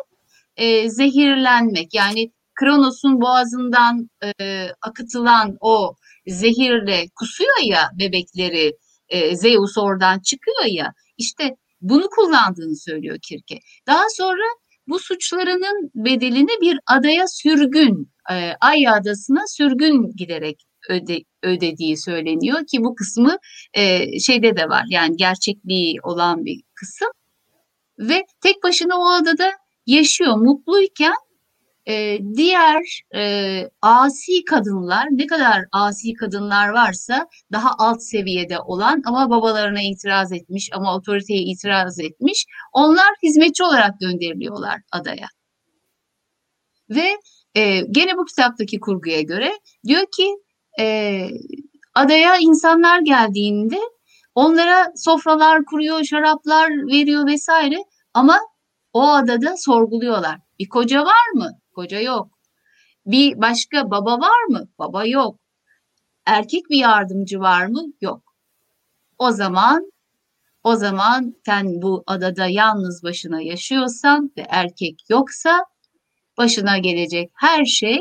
e, 0.57 0.91
zehirlenmek. 0.91 1.95
Yani 1.95 2.33
Kronos'un 2.61 3.21
boğazından 3.21 4.11
e, 4.41 4.69
akıtılan 4.83 5.57
o 5.61 5.95
zehirle 6.27 7.05
kusuyor 7.15 7.63
ya 7.65 7.91
bebekleri 7.99 8.73
e, 9.09 9.37
Zeus 9.37 9.79
oradan 9.79 10.21
çıkıyor 10.21 10.65
ya 10.67 10.93
işte 11.19 11.57
bunu 11.81 12.09
kullandığını 12.11 12.77
söylüyor 12.77 13.19
Kirke. 13.23 13.61
Daha 13.87 14.05
sonra 14.17 14.45
bu 14.87 14.99
suçlarının 14.99 15.91
bedelini 15.95 16.61
bir 16.61 16.79
adaya 16.87 17.29
sürgün, 17.29 18.13
e, 18.31 18.53
Ay 18.61 18.89
adasına 18.89 19.47
sürgün 19.47 20.13
giderek 20.17 20.65
öde, 20.89 21.19
ödediği 21.43 21.97
söyleniyor 21.97 22.67
ki 22.67 22.85
bu 22.85 22.95
kısmı 22.95 23.37
e, 23.75 24.19
şeyde 24.21 24.57
de 24.57 24.69
var 24.69 24.85
yani 24.91 25.17
gerçekliği 25.17 25.95
olan 26.03 26.45
bir 26.45 26.63
kısım 26.75 27.09
ve 27.99 28.25
tek 28.41 28.63
başına 28.63 28.99
o 28.99 29.09
adada 29.09 29.53
yaşıyor 29.87 30.37
mutluyken 30.37 31.15
e, 31.89 32.19
diğer 32.37 33.03
e, 33.15 33.63
asi 33.83 34.45
kadınlar 34.45 35.07
ne 35.11 35.27
kadar 35.27 35.65
asi 35.73 36.13
kadınlar 36.15 36.69
varsa 36.69 37.29
daha 37.53 37.71
alt 37.79 38.03
seviyede 38.03 38.61
olan 38.61 39.03
ama 39.07 39.31
babalarına 39.31 39.81
itiraz 39.83 40.33
etmiş 40.33 40.71
ama 40.73 40.97
otoriteye 40.97 41.43
itiraz 41.43 41.99
etmiş 41.99 42.47
onlar 42.73 43.15
hizmetçi 43.23 43.65
olarak 43.65 44.01
gönderiliyorlar 44.01 44.81
adaya. 44.93 45.27
Ve 46.91 47.17
e, 47.55 47.81
gene 47.91 48.17
bu 48.17 48.25
kitaptaki 48.25 48.81
kurguya 48.81 49.21
göre 49.21 49.53
diyor 49.87 50.03
ki 50.17 50.37
e, 50.81 51.29
adaya 51.95 52.37
insanlar 52.37 53.01
geldiğinde 53.01 53.79
onlara 54.35 54.93
sofralar 54.97 55.65
kuruyor, 55.65 56.05
şaraplar 56.05 56.71
veriyor 56.71 57.27
vesaire 57.27 57.85
ama 58.15 58.41
o 58.93 59.09
adada 59.09 59.57
sorguluyorlar. 59.57 60.39
Bir 60.59 60.69
koca 60.69 61.05
var 61.05 61.29
mı? 61.35 61.51
Koca 61.79 62.01
yok. 62.01 62.39
Bir 63.07 63.41
başka 63.41 63.91
baba 63.91 64.19
var 64.21 64.45
mı? 64.49 64.69
Baba 64.79 65.07
yok. 65.07 65.41
Erkek 66.27 66.71
bir 66.71 66.79
yardımcı 66.79 67.41
var 67.41 67.67
mı? 67.67 67.83
Yok. 68.01 68.23
O 69.19 69.31
zaman 69.33 69.93
o 70.65 70.77
zaman 70.77 71.35
sen 71.47 71.83
bu 71.83 72.05
adada 72.07 72.47
yalnız 72.47 73.03
başına 73.03 73.41
yaşıyorsan 73.43 74.33
ve 74.37 74.47
erkek 74.49 75.05
yoksa 75.09 75.65
başına 76.39 76.79
gelecek 76.79 77.31
her 77.35 77.65
şey 77.65 77.99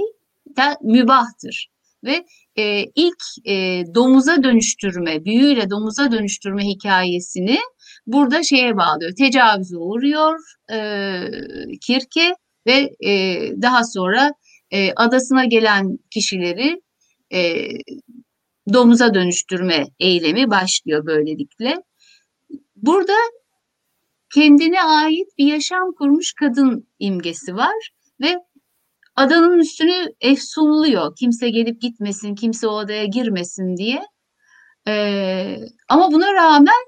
de 0.57 0.77
mübahtır. 0.81 1.69
Ve 2.03 2.25
e, 2.55 2.83
ilk 2.95 3.23
e, 3.45 3.83
domuza 3.95 4.43
dönüştürme, 4.43 5.25
büyüyle 5.25 5.69
domuza 5.69 6.11
dönüştürme 6.11 6.63
hikayesini 6.63 7.59
burada 8.07 8.43
şeye 8.43 8.77
bağlıyor. 8.77 9.11
Tecavüze 9.17 9.77
uğruyor 9.77 10.39
e, 10.71 10.79
Kirke 11.81 12.35
ve 12.67 12.89
e, 13.09 13.41
daha 13.61 13.83
sonra 13.83 14.31
e, 14.71 14.93
adasına 14.93 15.45
gelen 15.45 15.97
kişileri 16.11 16.81
e, 17.33 17.67
domuza 18.73 19.13
dönüştürme 19.13 19.85
eylemi 19.99 20.49
başlıyor 20.49 21.05
böylelikle. 21.05 21.75
Burada 22.75 23.13
kendine 24.33 24.83
ait 24.83 25.27
bir 25.37 25.45
yaşam 25.45 25.91
kurmuş 25.97 26.33
kadın 26.33 26.87
imgesi 26.99 27.55
var 27.55 27.91
ve 28.21 28.35
adanın 29.15 29.59
üstünü 29.59 30.13
efsunluyor. 30.21 31.15
Kimse 31.19 31.49
gelip 31.49 31.81
gitmesin, 31.81 32.35
kimse 32.35 32.67
o 32.67 32.77
adaya 32.77 33.05
girmesin 33.05 33.77
diye. 33.77 34.01
Ee, 34.87 35.57
ama 35.89 36.11
buna 36.11 36.33
rağmen 36.33 36.85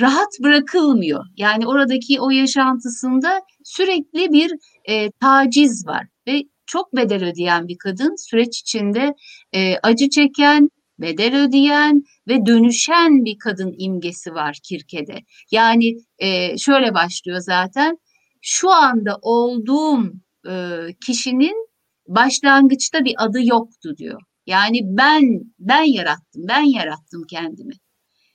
rahat 0.00 0.28
bırakılmıyor. 0.42 1.24
Yani 1.36 1.66
oradaki 1.66 2.20
o 2.20 2.30
yaşantısında 2.30 3.40
sürekli 3.64 4.32
bir 4.32 4.52
e, 4.84 5.10
taciz 5.10 5.86
var 5.86 6.06
ve 6.28 6.42
çok 6.66 6.96
bedel 6.96 7.24
ödeyen 7.24 7.68
bir 7.68 7.78
kadın 7.78 8.14
süreç 8.30 8.60
içinde 8.60 9.14
e, 9.54 9.76
acı 9.82 10.10
çeken, 10.10 10.68
bedel 10.98 11.44
ödeyen 11.44 12.02
ve 12.28 12.46
dönüşen 12.46 13.24
bir 13.24 13.38
kadın 13.38 13.74
imgesi 13.78 14.34
var 14.34 14.58
Kirke'de. 14.62 15.18
Yani 15.50 15.96
e, 16.18 16.58
şöyle 16.58 16.94
başlıyor 16.94 17.40
zaten. 17.40 17.98
Şu 18.42 18.70
anda 18.70 19.18
olduğum 19.22 20.12
e, 20.48 20.86
kişinin 21.06 21.68
başlangıçta 22.08 23.04
bir 23.04 23.14
adı 23.18 23.46
yoktu 23.46 23.96
diyor. 23.96 24.20
Yani 24.46 24.80
ben 24.84 25.40
ben 25.58 25.82
yarattım, 25.82 26.42
ben 26.48 26.62
yarattım 26.62 27.24
kendimi. 27.30 27.72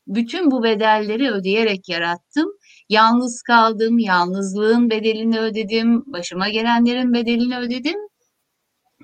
Bütün 0.07 0.51
bu 0.51 0.63
bedelleri 0.63 1.31
ödeyerek 1.31 1.89
yarattım. 1.89 2.49
Yalnız 2.89 3.41
kaldım, 3.41 3.99
yalnızlığın 3.99 4.89
bedelini 4.89 5.39
ödedim, 5.39 6.03
başıma 6.05 6.49
gelenlerin 6.49 7.13
bedelini 7.13 7.57
ödedim. 7.57 7.97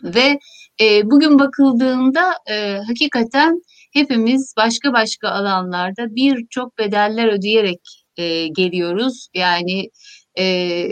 Ve 0.04 0.40
e, 0.82 1.12
bugün 1.12 1.40
bakıldığında 1.40 2.34
e, 2.50 2.78
hakikaten 2.88 3.62
hepimiz 3.94 4.54
başka 4.58 4.94
başka 4.94 5.30
alanlarda 5.30 6.16
birçok 6.16 6.78
bedeller 6.78 7.28
ödeyerek 7.28 7.82
e, 8.18 8.48
geliyoruz. 8.48 9.28
Yani 9.34 9.90
e, 10.38 10.88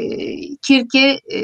Kirke 0.68 1.20
e, 1.34 1.40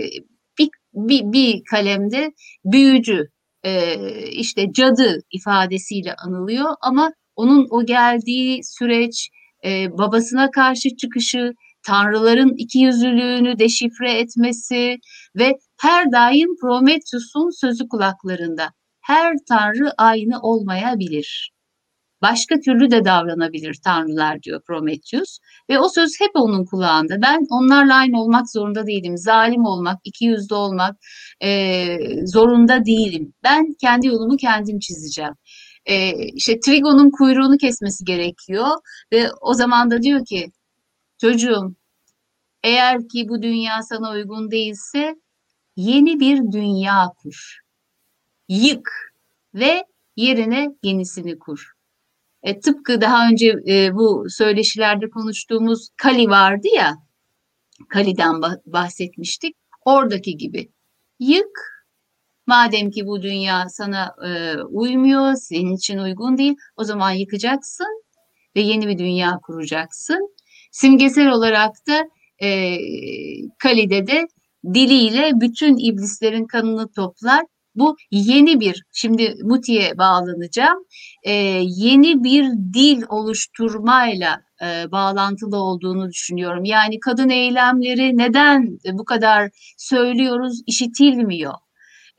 bir, 0.59 0.69
bir, 0.93 1.23
bir 1.23 1.61
kalemde 1.71 2.31
büyücü, 2.65 3.23
e, 3.63 3.95
işte 4.30 4.65
cadı 4.73 5.21
ifadesiyle 5.31 6.13
anılıyor 6.15 6.76
ama 6.81 7.13
onun 7.35 7.67
o 7.69 7.85
geldiği 7.85 8.63
süreç, 8.63 9.30
e, 9.65 9.98
babasına 9.98 10.52
karşı 10.52 10.95
çıkışı, 10.95 11.53
tanrıların 11.88 12.53
ikiyüzlülüğünü 12.57 13.60
deşifre 13.60 14.11
etmesi 14.11 14.98
ve 15.36 15.57
her 15.81 16.11
daim 16.11 16.49
Prometheus'un 16.61 17.60
sözü 17.61 17.88
kulaklarında. 17.88 18.69
Her 19.02 19.36
tanrı 19.49 19.91
aynı 19.98 20.40
olmayabilir. 20.41 21.52
Başka 22.22 22.60
türlü 22.60 22.91
de 22.91 23.06
davranabilir 23.06 23.80
tanrılar 23.84 24.44
diyor 24.44 24.61
Prometheus. 24.68 25.38
Ve 25.69 25.80
o 25.80 25.90
söz 25.90 26.11
hep 26.19 26.31
onun 26.34 26.65
kulağında. 26.65 27.22
Ben 27.22 27.40
onlarla 27.49 27.95
aynı 27.95 28.22
olmak 28.22 28.52
zorunda 28.52 28.88
değilim. 28.88 29.18
Zalim 29.18 29.65
olmak, 29.65 29.99
iki 30.03 30.26
yüzlü 30.26 30.56
olmak 30.56 30.95
e, 31.44 31.98
zorunda 32.26 32.86
değilim. 32.86 33.34
Ben 33.44 33.65
kendi 33.81 34.07
yolumu 34.07 34.38
kendim 34.38 34.80
çizeceğim. 34.80 35.34
E, 35.89 36.13
işte 36.27 36.59
Trigon'un 36.59 37.11
kuyruğunu 37.11 37.57
kesmesi 37.57 38.05
gerekiyor. 38.05 38.67
Ve 39.11 39.31
o 39.41 39.53
zaman 39.53 39.91
da 39.91 40.01
diyor 40.01 40.25
ki 40.25 40.51
çocuğum 41.17 41.75
eğer 42.63 43.07
ki 43.07 43.25
bu 43.29 43.41
dünya 43.41 43.81
sana 43.83 44.11
uygun 44.11 44.51
değilse 44.51 45.15
yeni 45.75 46.19
bir 46.19 46.51
dünya 46.51 47.13
kur. 47.17 47.59
Yık 48.49 49.13
ve 49.53 49.85
yerine 50.15 50.67
yenisini 50.83 51.39
kur. 51.39 51.71
E, 52.43 52.59
tıpkı 52.59 53.01
daha 53.01 53.29
önce 53.29 53.55
e, 53.67 53.95
bu 53.95 54.25
söyleşilerde 54.29 55.09
konuştuğumuz 55.09 55.89
Kali 55.97 56.29
vardı 56.29 56.67
ya, 56.75 56.95
Kali'den 57.89 58.41
bahsetmiştik. 58.65 59.55
Oradaki 59.85 60.37
gibi 60.37 60.71
yık, 61.19 61.78
madem 62.49 62.91
ki 62.91 63.07
bu 63.07 63.21
dünya 63.21 63.69
sana 63.69 64.15
e, 64.27 64.61
uymuyor, 64.61 65.35
senin 65.35 65.76
için 65.76 65.97
uygun 65.97 66.38
değil, 66.38 66.55
o 66.77 66.84
zaman 66.84 67.11
yıkacaksın 67.11 68.03
ve 68.55 68.61
yeni 68.61 68.88
bir 68.88 68.97
dünya 68.97 69.39
kuracaksın. 69.43 70.35
Simgesel 70.71 71.30
olarak 71.30 71.76
da 71.88 72.09
e, 72.45 72.77
Kali'de 73.59 74.07
de 74.07 74.27
diliyle 74.73 75.31
bütün 75.34 75.77
iblislerin 75.77 76.45
kanını 76.45 76.91
toplar 76.91 77.41
bu 77.76 77.97
yeni 78.11 78.59
bir, 78.59 78.84
şimdi 78.93 79.35
Muti'ye 79.43 79.97
bağlanacağım, 79.97 80.85
e, 81.23 81.34
yeni 81.63 82.23
bir 82.23 82.43
dil 82.73 83.03
oluşturmayla 83.09 84.41
e, 84.61 84.91
bağlantılı 84.91 85.57
olduğunu 85.57 86.09
düşünüyorum. 86.09 86.65
Yani 86.65 86.99
kadın 86.99 87.30
eylemleri 87.30 88.17
neden 88.17 88.80
bu 88.93 89.05
kadar 89.05 89.49
söylüyoruz, 89.77 90.61
işitilmiyor? 90.67 91.53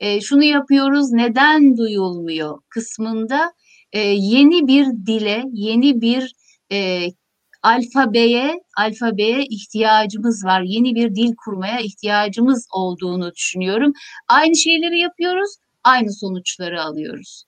E, 0.01 0.21
şunu 0.21 0.43
yapıyoruz, 0.43 1.11
neden 1.11 1.77
duyulmuyor 1.77 2.61
kısmında 2.69 3.53
e, 3.91 3.99
yeni 3.99 4.67
bir 4.67 4.85
dile, 4.85 5.43
yeni 5.53 6.01
bir 6.01 6.33
e, 6.71 7.07
alfabeye, 7.63 8.59
alfabeye 8.77 9.45
ihtiyacımız 9.49 10.45
var. 10.45 10.61
Yeni 10.61 10.95
bir 10.95 11.15
dil 11.15 11.33
kurmaya 11.45 11.79
ihtiyacımız 11.79 12.67
olduğunu 12.73 13.33
düşünüyorum. 13.35 13.93
Aynı 14.27 14.55
şeyleri 14.55 14.99
yapıyoruz, 14.99 15.55
aynı 15.83 16.13
sonuçları 16.13 16.83
alıyoruz. 16.83 17.43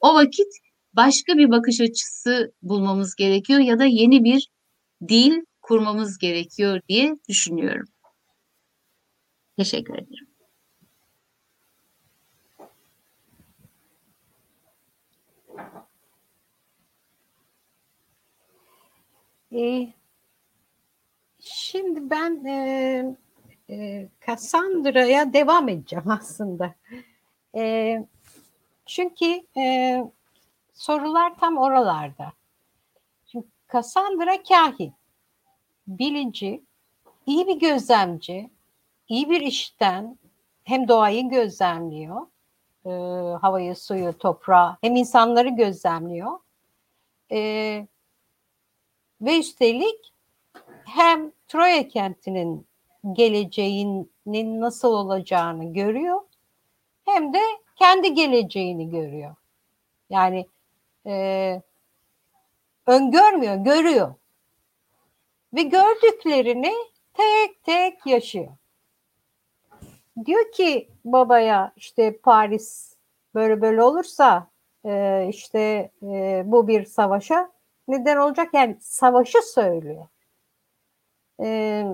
O 0.00 0.14
vakit 0.14 0.48
başka 0.92 1.38
bir 1.38 1.50
bakış 1.50 1.80
açısı 1.80 2.52
bulmamız 2.62 3.14
gerekiyor 3.14 3.60
ya 3.60 3.78
da 3.78 3.84
yeni 3.84 4.24
bir 4.24 4.48
dil 5.08 5.32
kurmamız 5.62 6.18
gerekiyor 6.18 6.80
diye 6.88 7.14
düşünüyorum. 7.28 7.86
Teşekkür 9.56 9.94
ederim. 9.94 10.29
E, 19.52 19.88
şimdi 21.40 22.10
ben 22.10 22.44
e, 22.44 23.16
e, 23.70 24.08
Cassandra'ya 24.26 25.32
devam 25.32 25.68
edeceğim 25.68 26.10
aslında. 26.10 26.74
E, 27.56 27.96
çünkü 28.86 29.42
e, 29.56 29.96
sorular 30.72 31.38
tam 31.38 31.58
oralarda. 31.58 32.32
Şimdi 33.26 33.46
Cassandra 33.72 34.42
kahin, 34.42 34.92
bilici, 35.86 36.62
iyi 37.26 37.46
bir 37.46 37.60
gözlemci, 37.60 38.50
iyi 39.08 39.30
bir 39.30 39.40
işten 39.40 40.18
hem 40.64 40.88
doğayı 40.88 41.28
gözlemliyor, 41.28 42.26
havayı, 43.40 43.76
suyu, 43.76 44.18
toprağı, 44.18 44.76
hem 44.80 44.96
insanları 44.96 45.48
gözlemliyor. 45.48 46.38
E, 47.32 47.86
ve 49.20 49.38
üstelik 49.38 50.12
hem 50.84 51.32
Troya 51.48 51.88
kentinin 51.88 52.66
geleceğinin 53.12 54.60
nasıl 54.60 54.92
olacağını 54.92 55.72
görüyor 55.72 56.20
hem 57.04 57.34
de 57.34 57.40
kendi 57.76 58.14
geleceğini 58.14 58.90
görüyor. 58.90 59.34
Yani 60.10 60.46
e, 61.06 61.62
öngörmüyor, 62.86 63.54
görüyor. 63.56 64.14
Ve 65.54 65.62
gördüklerini 65.62 66.74
tek 67.14 67.64
tek 67.64 68.06
yaşıyor. 68.06 68.48
Diyor 70.26 70.52
ki 70.52 70.88
babaya 71.04 71.72
işte 71.76 72.16
Paris 72.16 72.96
böyle 73.34 73.60
böyle 73.60 73.82
olursa 73.82 74.50
e, 74.84 75.26
işte 75.28 75.90
e, 76.02 76.42
bu 76.46 76.68
bir 76.68 76.84
savaşa 76.84 77.52
neden 77.90 78.16
olacak? 78.16 78.48
Yani 78.54 78.76
savaşı 78.80 79.42
söylüyor. 79.42 80.06
E, 81.40 81.84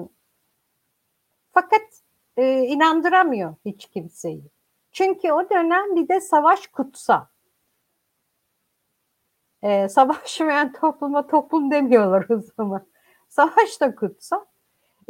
fakat 1.52 1.82
e, 2.36 2.62
inandıramıyor 2.62 3.54
hiç 3.64 3.86
kimseyi. 3.86 4.50
Çünkü 4.92 5.32
o 5.32 5.50
dönem 5.50 5.96
bir 5.96 6.08
de 6.08 6.20
savaş 6.20 6.66
kutsal. 6.66 7.24
E, 9.62 9.88
savaşmayan 9.88 10.72
topluma 10.72 11.26
toplum 11.26 11.70
demiyorlar 11.70 12.26
o 12.30 12.40
zaman. 12.40 12.86
Savaş 13.28 13.80
da 13.80 13.94
kutsal. 13.94 14.44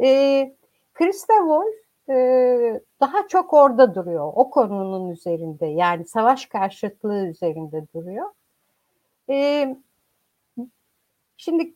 E, 0.03 0.57
Krista 0.95 1.35
Wolf 1.35 1.75
e, 2.09 2.81
daha 3.01 3.29
çok 3.29 3.53
orada 3.53 3.95
duruyor. 3.95 4.33
O 4.35 4.51
konunun 4.51 5.11
üzerinde 5.11 5.67
yani 5.67 6.05
savaş 6.05 6.47
karşıtlığı 6.47 7.27
üzerinde 7.27 7.87
duruyor. 7.95 8.31
E, 9.31 9.77
şimdi 11.37 11.75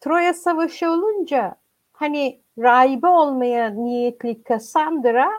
Troya 0.00 0.34
Savaşı 0.34 0.90
olunca 0.90 1.56
hani 1.92 2.40
rahibe 2.58 3.06
olmaya 3.06 3.70
niyetli 3.70 4.42
Cassandra 4.48 5.30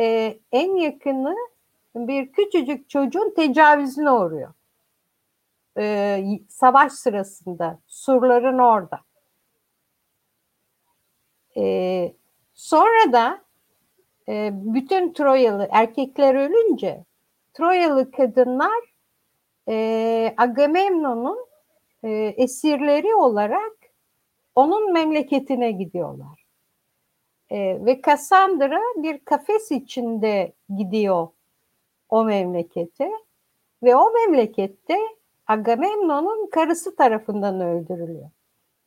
e, 0.00 0.38
en 0.52 0.76
yakını 0.76 1.36
bir 1.94 2.32
küçücük 2.32 2.90
çocuğun 2.90 3.34
tecavüzüne 3.34 4.10
uğruyor. 4.10 4.52
E, 5.78 6.24
savaş 6.48 6.92
sırasında 6.92 7.78
surların 7.86 8.58
orada. 8.58 9.00
E, 11.56 12.14
sonra 12.54 13.12
da 13.12 13.44
e, 14.28 14.50
bütün 14.52 15.12
Troyalı 15.12 15.68
erkekler 15.70 16.34
ölünce 16.34 17.04
Troyalı 17.54 18.10
kadınlar 18.10 18.94
e, 19.68 20.34
Agamemnon'un 20.36 21.46
e, 22.04 22.10
esirleri 22.36 23.14
olarak 23.14 23.72
onun 24.54 24.92
memleketine 24.92 25.72
gidiyorlar. 25.72 26.44
E, 27.50 27.84
ve 27.84 28.02
Cassandra 28.06 28.80
bir 28.96 29.24
kafes 29.24 29.70
içinde 29.70 30.52
gidiyor 30.76 31.28
o 32.08 32.24
memlekete 32.24 33.10
ve 33.82 33.96
o 33.96 34.12
memlekette 34.12 34.98
Agamemnon'un 35.46 36.50
karısı 36.50 36.96
tarafından 36.96 37.60
öldürülüyor. 37.60 38.30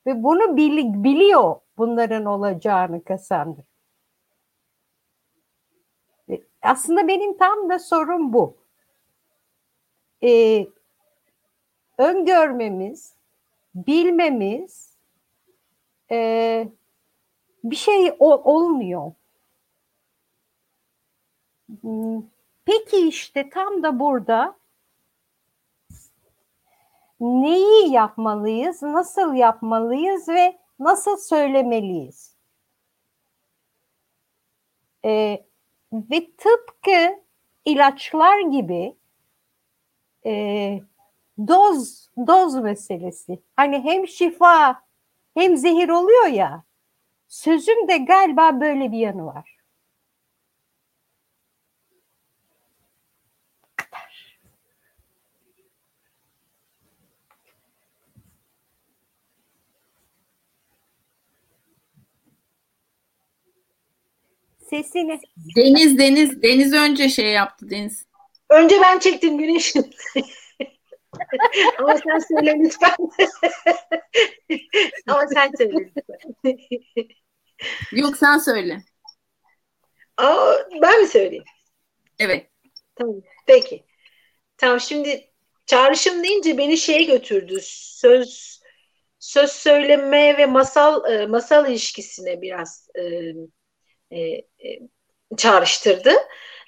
Ve 0.06 0.24
bunu 0.24 0.58
bili, 0.58 1.04
biliyor 1.04 1.56
bunların 1.78 2.26
olacağını 2.26 3.02
Cassandra. 3.10 3.62
Aslında 6.62 7.08
benim 7.08 7.38
tam 7.38 7.70
da 7.70 7.80
sorum 7.80 8.34
bu. 8.34 8.58
Ee, 10.24 10.68
öngörmemiz, 11.98 13.14
bilmemiz 13.76 14.98
e, 16.12 16.68
bir 17.64 17.76
şey 17.76 18.16
o, 18.20 18.54
olmuyor. 18.54 19.12
Hmm, 21.82 22.22
peki 22.66 23.08
işte 23.08 23.50
tam 23.50 23.84
da 23.84 24.00
burada 24.00 24.58
neyi 27.20 27.92
yapmalıyız, 27.92 28.82
nasıl 28.82 29.34
yapmalıyız 29.34 30.30
ve 30.30 30.58
nasıl 30.80 31.18
söylemeliyiz? 31.18 32.38
Ee, 35.06 35.46
ve 35.94 36.32
tıpkı 36.38 37.20
ilaçlar 37.66 38.40
gibi 38.40 38.96
e, 40.26 40.82
doz 41.48 42.10
doz 42.28 42.56
meselesi. 42.56 43.40
Hani 43.56 43.84
hem 43.84 44.08
şifa 44.08 44.82
hem 45.34 45.58
zehir 45.58 45.90
oluyor 45.90 46.28
ya. 46.28 46.64
Sözün 47.28 47.88
de 47.88 47.98
galiba 47.98 48.62
böyle 48.62 48.92
bir 48.92 48.98
yanı 48.98 49.26
var. 49.26 49.58
Sesini. 64.70 65.20
Deniz 65.56 65.98
Deniz 65.98 66.42
Deniz 66.42 66.74
önce 66.74 67.10
şey 67.10 67.32
yaptı 67.32 67.70
Deniz. 67.70 68.06
Önce 68.50 68.76
ben 68.82 69.00
çektim 69.00 69.38
güneşim. 69.38 69.84
Ama 71.80 71.98
sen 71.98 72.20
söyle 72.20 72.56
lütfen. 72.60 72.96
Ama 75.08 75.28
sen 75.28 75.52
söyle 75.58 75.74
lütfen. 75.74 76.58
Yok 77.92 78.18
sen 78.18 78.38
söyle. 78.38 78.84
Aa, 80.18 80.54
ben 80.82 81.02
mi 81.02 81.08
söyleyeyim? 81.08 81.44
Evet. 82.20 82.50
Tamam. 82.96 83.16
Peki. 83.46 83.86
Tamam 84.58 84.80
şimdi 84.80 85.32
çağrışım 85.66 86.24
deyince 86.24 86.58
beni 86.58 86.78
şeye 86.78 87.04
götürdü. 87.04 87.60
Söz 87.62 88.60
söz 89.20 89.52
söyleme 89.52 90.38
ve 90.38 90.46
masal 90.46 91.14
e, 91.14 91.26
masal 91.28 91.70
ilişkisine 91.70 92.42
biraz 92.42 92.90
e, 92.96 93.34
e, 94.12 94.20
e, 94.20 94.80
çağrıştırdı. 95.38 96.12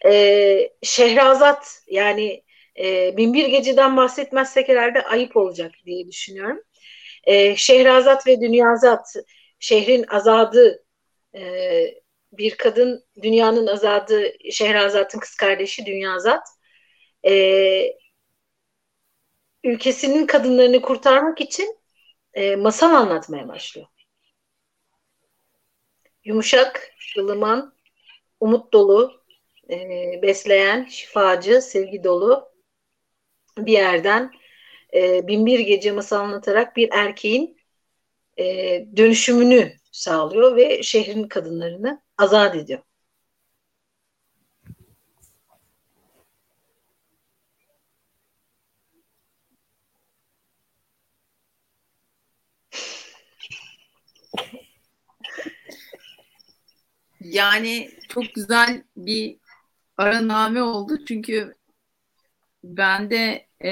E, 0.05 0.69
Şehrazat 0.83 1.83
yani 1.87 2.43
e, 2.79 3.17
Binbir 3.17 3.45
Gece'den 3.45 3.97
bahsetmezsek 3.97 4.69
herhalde 4.69 5.03
ayıp 5.03 5.37
olacak 5.37 5.71
diye 5.85 6.07
düşünüyorum. 6.07 6.61
E, 7.23 7.55
Şehrazat 7.55 8.27
ve 8.27 8.41
Dünyazat, 8.41 9.15
şehrin 9.59 10.05
azadı, 10.07 10.85
e, 11.35 11.41
bir 12.31 12.55
kadın 12.57 13.05
dünyanın 13.21 13.67
azadı, 13.67 14.23
Şehrazat'ın 14.51 15.19
kız 15.19 15.35
kardeşi 15.35 15.85
Dünyazat, 15.85 16.47
e, 17.27 17.33
ülkesinin 19.63 20.25
kadınlarını 20.25 20.81
kurtarmak 20.81 21.41
için 21.41 21.77
e, 22.33 22.55
masal 22.55 22.93
anlatmaya 22.93 23.47
başlıyor. 23.47 23.87
Yumuşak, 26.23 26.91
ılıman, 27.17 27.73
umut 28.39 28.73
dolu, 28.73 29.23
e, 29.69 29.79
besleyen, 30.21 30.85
şifacı, 30.85 31.61
sevgi 31.61 32.03
dolu 32.03 32.48
bir 33.65 33.71
yerden 33.71 34.31
e, 34.93 35.27
binbir 35.27 35.59
gece 35.59 35.91
masal 35.91 36.19
anlatarak 36.19 36.75
bir 36.75 36.89
erkeğin 36.93 37.57
e, 38.39 38.45
dönüşümünü 38.97 39.73
sağlıyor 39.91 40.55
ve 40.55 40.83
şehrin 40.83 41.27
kadınlarını 41.27 42.01
azat 42.17 42.55
ediyor. 42.55 42.79
Yani 57.21 57.91
çok 58.09 58.23
güzel 58.35 58.83
bir 58.97 59.37
araname 59.97 60.63
oldu 60.63 61.05
çünkü 61.07 61.55
ben 62.63 63.09
de 63.09 63.48
e, 63.63 63.69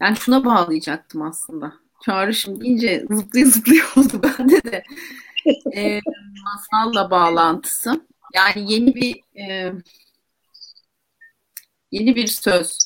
yani 0.00 0.16
şuna 0.20 0.44
bağlayacaktım 0.44 1.22
aslında. 1.22 1.72
Çağrışım 2.04 2.60
deyince 2.60 3.06
zıplıyor 3.10 3.46
zıplıyor 3.46 3.92
oldu 3.96 4.22
bende 4.22 4.64
de. 4.64 4.82
E, 5.76 6.00
masalla 6.44 7.10
bağlantısı. 7.10 8.06
Yani 8.34 8.72
yeni 8.72 8.94
bir 8.94 9.20
e, 9.40 9.72
yeni 11.92 12.16
bir 12.16 12.26
söz 12.26 12.78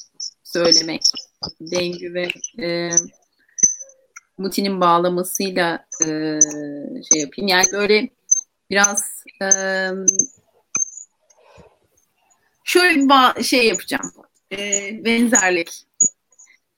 söylemek. 0.44 1.02
Dengü 1.60 2.14
ve 2.14 2.28
e, 2.64 2.90
Muti'nin 4.38 4.80
bağlamasıyla 4.80 5.86
e, 6.02 6.06
şey 7.12 7.20
yapayım. 7.20 7.48
Yani 7.48 7.66
böyle 7.72 8.10
biraz 8.70 9.24
e, 9.42 9.48
şöyle 12.64 13.00
bir 13.00 13.42
şey 13.42 13.66
yapacağım. 13.66 14.12
E, 14.52 14.58
benzerlik. 15.04 15.86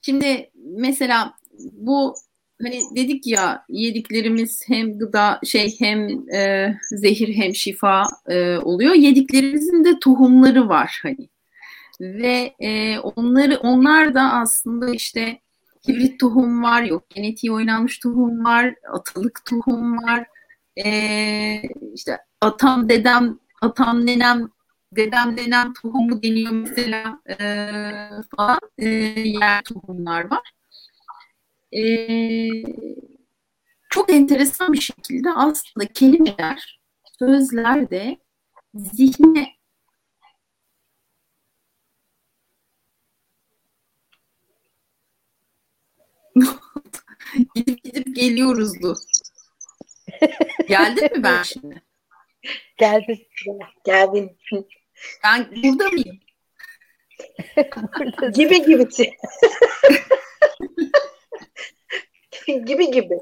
Şimdi 0.02 0.50
mesela 0.54 1.34
bu 1.72 2.14
hani 2.62 2.80
dedik 2.96 3.26
ya 3.26 3.64
yediklerimiz 3.68 4.62
hem 4.68 4.98
gıda 4.98 5.40
şey 5.44 5.76
hem 5.78 6.28
e, 6.34 6.74
zehir 6.90 7.34
hem 7.36 7.54
şifa 7.54 8.04
e, 8.28 8.56
oluyor. 8.56 8.94
Yediklerimizin 8.94 9.84
de 9.84 9.98
tohumları 9.98 10.68
var 10.68 11.00
hani. 11.02 11.28
Ve 12.00 12.54
e, 12.60 12.98
onları 12.98 13.56
onlar 13.56 14.14
da 14.14 14.32
aslında 14.32 14.90
işte 14.90 15.38
hibrit 15.88 16.20
tohum 16.20 16.62
var, 16.62 16.82
yok 16.82 17.10
genetiği 17.10 17.52
oynanmış 17.52 17.98
tohum 17.98 18.44
var, 18.44 18.74
atalık 18.92 19.44
tohum 19.44 19.96
var. 19.96 20.26
E, 20.84 21.62
işte 21.94 22.18
atam 22.40 22.88
dedem, 22.88 23.38
atam 23.60 24.06
nenem 24.06 24.50
dedem 24.96 25.36
nenem 25.36 25.72
tohumu 25.74 26.22
deniyor 26.22 26.52
mesela 26.52 27.20
e, 27.28 27.34
falan 28.36 28.60
e, 28.78 28.88
yer 29.20 29.62
tohumlar 29.64 30.30
var 30.30 30.52
e, 31.72 31.82
çok 33.90 34.12
enteresan 34.12 34.72
bir 34.72 34.80
şekilde 34.80 35.30
aslında 35.30 35.86
kelimeler, 35.94 36.80
sözler 37.18 37.90
de 37.90 38.18
zihne 38.74 39.48
gidip 47.54 47.84
gidip 47.84 48.16
geliyoruzdu. 48.16 48.96
Geldin 50.68 51.04
mi 51.16 51.22
ben 51.22 51.42
şimdi? 51.42 51.82
Geldin. 52.76 53.26
Geldin. 53.84 54.36
Ben 55.24 55.46
burada 55.64 55.88
mıyım? 55.88 56.18
gibi 58.34 58.62
gibi. 58.64 58.86
gibi 62.66 62.90
gibi. 62.90 63.18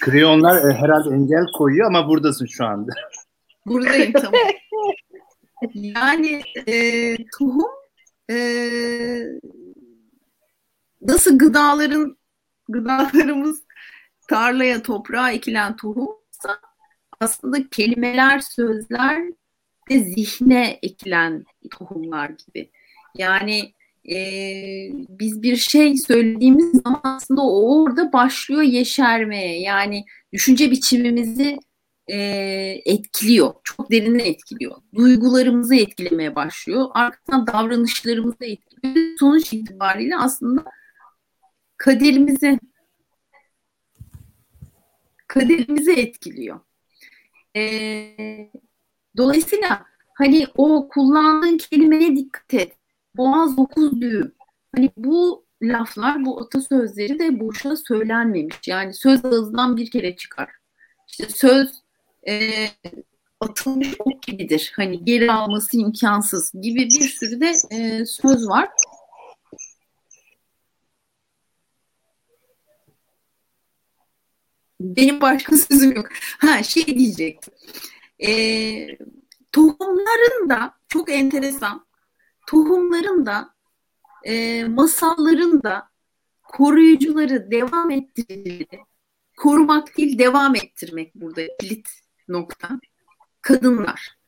Kriyonlar 0.00 0.70
e, 0.70 0.72
herhalde 0.74 1.14
engel 1.14 1.46
koyuyor 1.56 1.86
ama 1.86 2.08
buradasın 2.08 2.46
şu 2.46 2.64
anda. 2.64 2.92
Buradayım 3.66 4.12
tamam. 4.12 4.40
Yani 5.72 6.42
e, 6.66 7.16
tohum 7.38 7.70
e, 8.30 8.38
nasıl 11.02 11.38
gıdaların 11.38 12.16
gıdalarımız 12.68 13.62
tarlaya 14.28 14.82
toprağa 14.82 15.30
ekilen 15.30 15.76
tohumsa 15.76 16.60
aslında 17.20 17.68
kelimeler, 17.68 18.38
sözler 18.38 19.22
de 19.88 19.98
zihne 19.98 20.78
ekilen 20.82 21.44
tohumlar 21.70 22.30
gibi. 22.30 22.70
Yani 23.18 23.72
e, 24.10 24.16
biz 25.08 25.42
bir 25.42 25.56
şey 25.56 25.96
söylediğimiz 25.96 26.82
zaman 26.84 27.00
aslında 27.04 27.42
o 27.42 27.82
orada 27.82 28.12
başlıyor 28.12 28.62
yeşermeye. 28.62 29.60
Yani 29.60 30.04
düşünce 30.32 30.70
biçimimizi 30.70 31.58
e, 32.08 32.16
etkiliyor. 32.84 33.54
Çok 33.64 33.90
derine 33.90 34.22
etkiliyor. 34.22 34.76
Duygularımızı 34.94 35.74
etkilemeye 35.74 36.34
başlıyor. 36.34 36.86
Ardından 36.94 37.46
davranışlarımızı 37.46 38.44
etkiliyor. 38.44 39.18
Sonuç 39.18 39.52
itibariyle 39.52 40.16
aslında 40.16 40.64
kaderimizi 41.76 42.58
kaderimizi 45.28 45.92
etkiliyor. 45.92 46.60
E, 47.56 47.62
dolayısıyla 49.18 49.84
hani 50.14 50.46
o 50.56 50.88
kullandığın 50.88 51.58
kelimeye 51.58 52.16
dikkat 52.16 52.54
et 52.54 52.72
boğaz 53.16 53.56
dokuz 53.56 54.00
düğüm. 54.00 54.34
Hani 54.76 54.90
bu 54.96 55.44
laflar, 55.62 56.24
bu 56.24 56.40
atasözleri 56.40 57.18
de 57.18 57.40
boşuna 57.40 57.76
söylenmemiş. 57.76 58.56
Yani 58.66 58.94
söz 58.94 59.24
ağızdan 59.24 59.76
bir 59.76 59.90
kere 59.90 60.16
çıkar. 60.16 60.50
İşte 61.08 61.28
söz 61.28 61.82
e, 62.28 62.50
atılmış 63.40 63.94
ok 63.98 64.22
gibidir. 64.22 64.72
Hani 64.76 65.04
geri 65.04 65.32
alması 65.32 65.76
imkansız 65.76 66.52
gibi 66.62 66.86
bir 66.86 67.08
sürü 67.08 67.40
de 67.40 67.52
e, 67.70 68.06
söz 68.06 68.48
var. 68.48 68.68
Benim 74.80 75.20
başka 75.20 75.56
sözüm 75.70 75.92
yok. 75.96 76.08
Ha 76.38 76.62
şey 76.62 76.86
diyecektim. 76.86 77.54
E, 78.26 78.30
tohumların 79.52 80.48
da 80.48 80.74
çok 80.88 81.10
enteresan 81.10 81.86
tohumların 82.46 83.26
da 83.26 83.54
e, 84.24 84.64
masalların 84.64 85.62
da 85.62 85.88
koruyucuları 86.42 87.50
devam 87.50 87.90
ettiricileri 87.90 88.80
korumak 89.36 89.96
değil 89.96 90.18
devam 90.18 90.54
ettirmek 90.54 91.14
burada 91.14 91.42
kilit 91.60 91.88
nokta. 92.28 92.68
Kadınlar. 93.40 94.18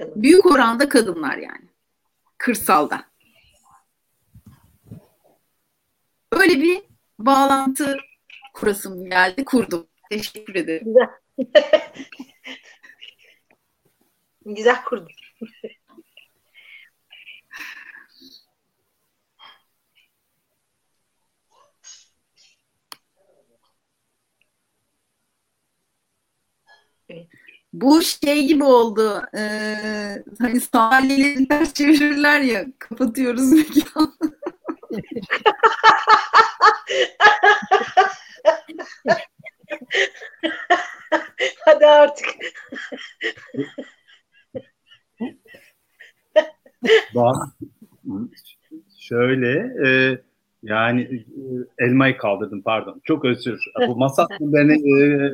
Büyük 0.00 0.46
oranda 0.46 0.88
kadınlar 0.88 1.36
yani. 1.36 1.68
Kırsalda. 2.38 3.04
Öyle 6.32 6.62
bir 6.62 6.82
bağlantı 7.18 7.96
kurasım 8.54 9.10
geldi. 9.10 9.44
Kurdum. 9.44 9.86
Teşekkür 10.10 10.54
ederim. 10.54 10.86
Güzel. 10.86 11.08
Güzel 14.44 14.84
kurdum. 14.84 15.08
Bu 27.72 28.02
şey 28.02 28.46
gibi 28.46 28.64
oldu. 28.64 29.22
E, 29.36 29.42
hani 30.38 30.60
sahneleri 30.60 31.48
ters 31.48 31.74
çevirirler 31.74 32.40
ya. 32.40 32.64
Kapatıyoruz 32.78 33.52
mekanı. 33.52 34.12
Hadi 41.64 41.86
artık. 41.86 42.26
Şöyle 48.98 49.50
e, 49.86 50.18
yani 50.62 51.02
e, 51.02 51.84
elmayı 51.84 52.16
kaldırdım 52.16 52.62
pardon. 52.62 53.00
Çok 53.04 53.24
özür. 53.24 53.64
Bu 53.88 53.96
masa 53.96 54.26
beni 54.40 54.72
e, 54.72 55.32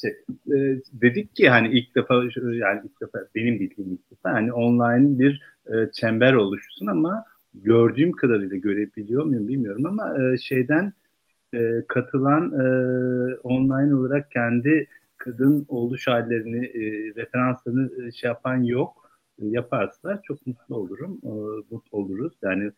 şey, 0.00 0.10
e, 0.46 0.80
dedik 0.92 1.36
ki 1.36 1.48
hani 1.48 1.68
ilk 1.68 1.94
defa 1.94 2.14
yani 2.14 2.80
ilk 2.84 3.00
defa 3.00 3.18
benim 3.34 3.60
bildiğim 3.60 3.92
ilk 3.92 4.10
defa 4.10 4.32
hani 4.32 4.52
online 4.52 5.18
bir 5.18 5.42
e, 5.66 5.92
çember 5.92 6.32
oluşsun 6.32 6.86
ama 6.86 7.24
gördüğüm 7.54 8.12
kadarıyla 8.12 8.56
görebiliyor 8.56 9.24
muyum 9.24 9.48
bilmiyorum 9.48 9.86
ama 9.86 10.14
e, 10.22 10.38
şeyden 10.38 10.92
e, 11.54 11.84
katılan 11.88 12.52
e, 12.52 12.64
online 13.36 13.94
olarak 13.94 14.30
kendi 14.30 14.88
kadın 15.16 15.66
oluş 15.68 16.06
hallerini 16.06 16.66
e, 16.66 16.80
referanslarını 17.16 18.06
e, 18.06 18.12
şey 18.12 18.28
yapan 18.28 18.62
yok. 18.62 19.01
E, 19.42 19.46
yaparsa 19.46 20.20
çok 20.22 20.46
mutlu 20.46 20.76
olurum. 20.76 21.20
E, 21.24 21.30
mutlu 21.70 21.98
oluruz. 21.98 22.32
Yani 22.42 22.70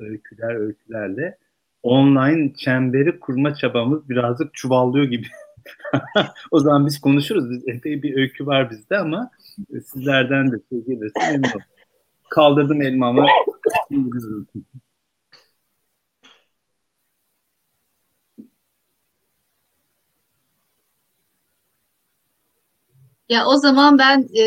öyküler 0.00 0.54
öykülerle 0.54 1.38
online 1.82 2.54
çemberi 2.54 3.20
kurma 3.20 3.54
çabamız 3.54 4.08
birazcık 4.08 4.54
çuvallıyor 4.54 5.04
gibi 5.04 5.26
o 6.50 6.60
zaman 6.60 6.86
biz 6.86 7.00
konuşuruz. 7.00 7.50
Biz, 7.50 7.68
epey 7.68 8.02
bir 8.02 8.16
öykü 8.16 8.46
var 8.46 8.70
bizde 8.70 8.98
ama 8.98 9.30
sizlerden 9.84 10.52
de 10.52 10.56
şey 10.70 10.84
gelirse 10.84 11.32
memnun 11.32 11.62
Kaldırdım 12.30 12.82
elmamı. 12.82 13.26
Ya 23.28 23.46
o 23.46 23.56
zaman 23.56 23.98
ben 23.98 24.28
e, 24.38 24.44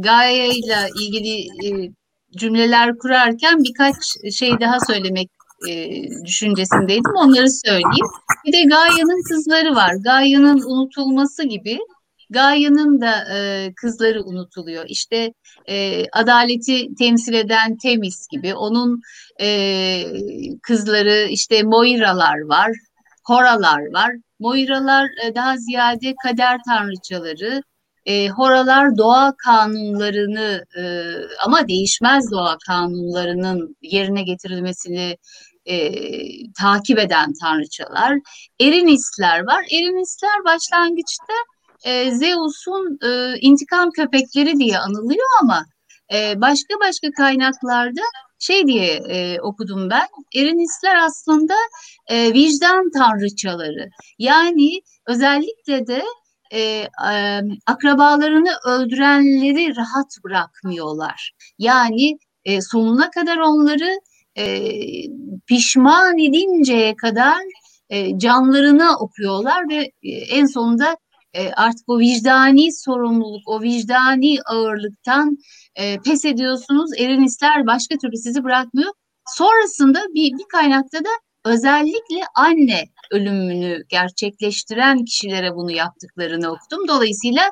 Gaye 0.00 0.48
ile 0.48 0.88
ilgili 1.00 1.40
e, 1.40 1.90
cümleler 2.36 2.98
kurarken 2.98 3.64
birkaç 3.64 3.96
şey 4.34 4.50
daha 4.60 4.80
söylemek 4.80 5.30
e, 5.68 6.02
düşüncesindeydim. 6.24 7.12
Onları 7.16 7.50
söyleyeyim. 7.50 8.06
Bir 8.46 8.52
de 8.52 8.62
Gaia'nın 8.62 9.22
kızları 9.28 9.74
var. 9.74 9.92
Gaia'nın 10.04 10.62
unutulması 10.62 11.44
gibi 11.48 11.78
Gaia'nın 12.30 13.00
da 13.00 13.36
e, 13.36 13.72
kızları 13.76 14.24
unutuluyor. 14.24 14.84
İşte 14.88 15.32
adaleti 16.12 16.94
temsil 16.98 17.34
eden 17.34 17.76
Temis 17.76 18.26
gibi. 18.28 18.54
Onun 18.54 19.00
kızları 20.62 21.28
işte 21.30 21.62
Moiralar 21.62 22.40
var, 22.40 22.70
Horalar 23.24 23.92
var. 23.92 24.12
Moiralar 24.40 25.08
daha 25.34 25.56
ziyade 25.56 26.14
kader 26.22 26.60
tanrıçaları. 26.68 27.62
E, 28.06 28.28
horalar 28.28 28.96
doğa 28.96 29.34
kanunlarını 29.44 30.64
e, 30.78 30.82
ama 31.44 31.68
değişmez 31.68 32.30
doğa 32.30 32.58
kanunlarının 32.66 33.76
yerine 33.82 34.22
getirilmesini 34.22 35.16
e, 35.66 35.92
takip 36.52 36.98
eden 36.98 37.32
tanrıçalar. 37.42 38.18
Erinistler 38.60 39.46
var. 39.46 39.64
Erinistler 39.72 40.44
başlangıçta 40.44 41.34
e, 41.84 42.10
Zeus'un 42.10 42.98
e, 43.02 43.38
intikam 43.40 43.90
köpekleri 43.90 44.58
diye 44.58 44.78
anılıyor 44.78 45.26
ama 45.42 45.64
e, 46.14 46.40
başka 46.40 46.74
başka 46.80 47.10
kaynaklarda 47.16 48.02
şey 48.38 48.66
diye 48.66 49.00
e, 49.08 49.40
okudum 49.40 49.90
ben. 49.90 50.06
Erinistler 50.34 50.96
aslında 50.96 51.54
e, 52.06 52.32
vicdan 52.32 52.90
tanrıçaları. 52.98 53.88
Yani 54.18 54.80
özellikle 55.06 55.86
de 55.86 56.02
e, 56.56 56.88
e, 57.12 57.40
akrabalarını 57.66 58.50
öldürenleri 58.66 59.76
rahat 59.76 60.06
bırakmıyorlar. 60.24 61.32
Yani 61.58 62.18
e, 62.44 62.60
sonuna 62.60 63.10
kadar 63.10 63.36
onları 63.36 64.00
e, 64.38 64.72
pişman 65.46 66.18
edinceye 66.18 66.96
kadar 66.96 67.38
e, 67.90 68.18
canlarına 68.18 68.98
okuyorlar 68.98 69.68
ve 69.68 69.92
e, 70.02 70.10
en 70.10 70.46
sonunda 70.46 70.96
e, 71.34 71.50
artık 71.50 71.88
o 71.88 71.98
vicdani 71.98 72.72
sorumluluk, 72.72 73.48
o 73.48 73.62
vicdani 73.62 74.38
ağırlıktan 74.46 75.38
e, 75.74 76.00
pes 76.00 76.24
ediyorsunuz. 76.24 76.90
Erinistler 76.98 77.66
başka 77.66 77.96
türlü 77.96 78.16
sizi 78.16 78.44
bırakmıyor. 78.44 78.92
Sonrasında 79.26 79.98
bir, 80.14 80.38
bir 80.38 80.48
kaynakta 80.52 80.98
da 80.98 81.10
özellikle 81.44 82.20
anne 82.34 82.84
ölümünü 83.10 83.84
gerçekleştiren 83.88 85.04
kişilere 85.04 85.54
bunu 85.54 85.70
yaptıklarını 85.70 86.50
okudum. 86.50 86.88
Dolayısıyla 86.88 87.42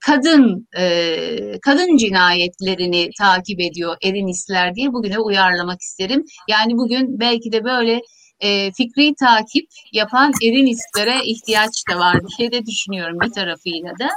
kadın 0.00 0.68
e, 0.78 1.58
kadın 1.62 1.96
cinayetlerini 1.96 3.10
takip 3.18 3.60
ediyor 3.60 3.96
Erinistler 4.02 4.74
diye 4.74 4.92
bugüne 4.92 5.18
uyarlamak 5.18 5.80
isterim. 5.80 6.24
Yani 6.48 6.76
bugün 6.76 7.20
belki 7.20 7.52
de 7.52 7.64
böyle 7.64 8.00
e, 8.40 8.72
fikri 8.72 9.14
takip 9.14 9.66
yapan 9.92 10.32
Erinistlere 10.42 11.24
ihtiyaç 11.24 11.84
da 11.90 11.98
var 11.98 12.16
diye 12.38 12.52
de 12.52 12.66
düşünüyorum 12.66 13.18
bir 13.20 13.32
tarafıyla 13.32 13.90
da. 13.98 14.08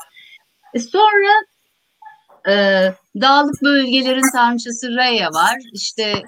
E, 0.74 0.80
sonra 0.80 1.34
e, 2.50 2.54
dağlık 3.22 3.62
bölgelerin 3.64 4.32
tanrıçası 4.32 4.96
Rhea 4.96 5.30
var. 5.34 5.58
İşte 5.74 6.24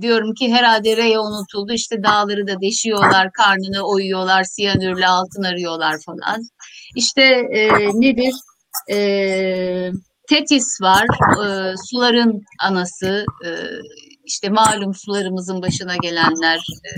diyorum 0.00 0.34
ki 0.34 0.52
herhalde 0.52 0.96
Rhea 0.96 1.20
unutuldu. 1.20 1.72
İşte 1.72 2.02
dağları 2.02 2.46
da 2.46 2.60
deşiyorlar, 2.60 3.32
karnını 3.32 3.82
oyuyorlar, 3.82 4.44
siyanürle 4.44 5.06
altın 5.08 5.42
arıyorlar 5.42 5.96
falan. 6.06 6.42
İşte 6.96 7.22
e, 7.52 7.68
nedir? 7.94 8.34
E, 8.90 9.90
Tetis 10.28 10.80
var, 10.82 11.06
e, 11.44 11.74
suların 11.90 12.42
anası. 12.62 13.24
E, 13.44 13.48
işte 14.24 14.48
malum 14.48 14.94
sularımızın 14.94 15.62
başına 15.62 15.96
gelenler 15.96 16.56
e, 16.56 16.90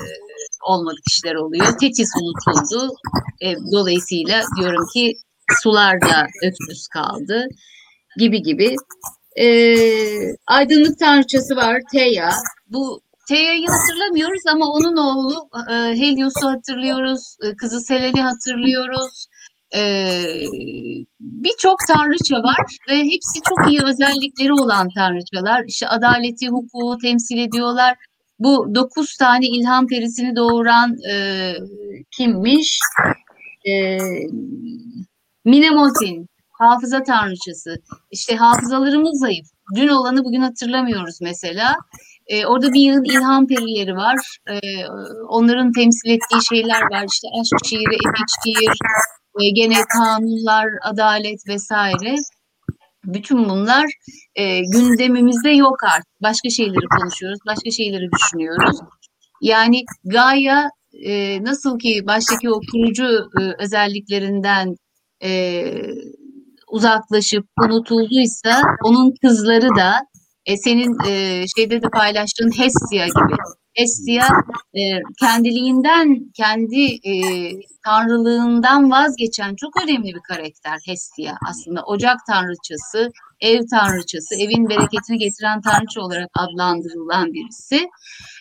olmadık 0.66 1.03
işler 1.11 1.35
oluyor. 1.35 1.78
Tetis 1.78 2.11
unutuldu. 2.23 2.95
E, 3.43 3.57
dolayısıyla 3.73 4.43
diyorum 4.61 4.85
ki 4.95 5.12
sular 5.62 6.01
da 6.01 6.27
öksüz 6.43 6.89
kaldı 6.89 7.47
gibi 8.19 8.43
gibi. 8.43 8.77
E, 9.41 9.47
aydınlık 10.47 10.99
tanrıçası 10.99 11.57
var 11.57 11.81
Teya. 11.93 12.31
Bu 12.67 13.01
Teya'yı 13.29 13.67
hatırlamıyoruz 13.69 14.43
ama 14.53 14.67
onun 14.67 14.97
oğlu 14.97 15.49
e, 15.71 15.75
Helios'u 15.75 16.49
hatırlıyoruz, 16.49 17.37
e, 17.43 17.57
kızı 17.57 17.81
Selen'i 17.81 18.21
hatırlıyoruz. 18.23 19.27
E, 19.75 19.83
Birçok 21.21 21.79
tanrıça 21.89 22.37
var 22.37 22.77
ve 22.91 22.99
hepsi 22.99 23.41
çok 23.49 23.71
iyi 23.71 23.81
özellikleri 23.83 24.53
olan 24.53 24.89
tanrıçalar. 24.95 25.65
İşte 25.67 25.89
adaleti, 25.89 26.49
hukuku 26.49 26.99
temsil 27.03 27.39
ediyorlar. 27.39 27.97
Bu 28.39 28.75
dokuz 28.75 29.17
tane 29.17 29.47
ilham 29.47 29.87
perisini 29.87 30.37
doğuran 30.37 30.97
e, 31.12 31.55
kimmiş? 32.17 32.79
E, 33.69 33.99
Minemotin, 35.45 36.27
hafıza 36.61 37.03
tanrıçası. 37.03 37.77
İşte 38.11 38.37
hafızalarımız 38.37 39.20
zayıf. 39.20 39.47
Dün 39.77 39.89
olanı 39.89 40.24
bugün 40.24 40.41
hatırlamıyoruz 40.41 41.19
mesela. 41.20 41.77
E, 42.27 42.47
orada 42.47 42.73
bir 42.73 42.81
yığın 42.81 43.05
ilham 43.05 43.47
perileri 43.47 43.97
var. 43.97 44.39
E, 44.51 44.87
onların 45.28 45.73
temsil 45.73 46.11
ettiği 46.11 46.45
şeyler 46.49 46.82
var. 46.82 47.07
İşte 47.12 47.28
aşk 47.41 47.66
şiiri, 47.69 47.97
emek 48.07 48.28
şiir, 48.45 48.73
e, 49.41 49.51
gene 49.51 49.77
kanunlar, 49.93 50.66
adalet 50.82 51.49
vesaire. 51.49 52.15
Bütün 53.05 53.49
bunlar 53.49 53.87
e, 54.35 54.61
gündemimizde 54.61 55.51
yok 55.51 55.85
artık. 55.85 56.23
Başka 56.23 56.51
şeyleri 56.51 56.87
konuşuyoruz, 56.99 57.39
başka 57.47 57.70
şeyleri 57.70 58.09
düşünüyoruz. 58.12 58.77
Yani 59.43 59.85
Gaia 60.05 60.70
e, 60.93 61.43
nasıl 61.45 61.78
ki 61.78 62.07
baştaki 62.07 62.51
o 62.51 62.61
kurucu 62.73 63.31
e, 63.41 63.62
özelliklerinden 63.62 64.77
e, 65.23 65.31
uzaklaşıp 66.70 67.47
unutulduysa 67.64 68.62
onun 68.84 69.14
kızları 69.22 69.68
da 69.76 70.01
e, 70.47 70.56
senin 70.56 71.09
e, 71.09 71.44
şeyde 71.56 71.82
de 71.82 71.88
paylaştığın 71.92 72.59
Hestia 72.59 73.06
gibi. 73.06 73.36
Hestia 73.74 74.28
e, 74.74 74.80
kendiliğinden, 75.20 76.32
kendi 76.36 76.84
e, 76.84 77.12
tanrılığından 77.84 78.90
vazgeçen 78.90 79.55
çok 79.56 79.82
önemli 79.82 80.14
bir 80.14 80.20
karakter 80.28 80.78
Hestia 80.86 81.34
aslında. 81.48 81.82
Ocak 81.82 82.16
tanrıçası, 82.28 83.10
ev 83.40 83.60
tanrıçası, 83.70 84.34
evin 84.34 84.68
bereketini 84.68 85.18
getiren 85.18 85.60
tanrıça 85.60 86.01
olarak 86.01 86.28
adlandırılan 86.34 87.32
birisi. 87.32 87.88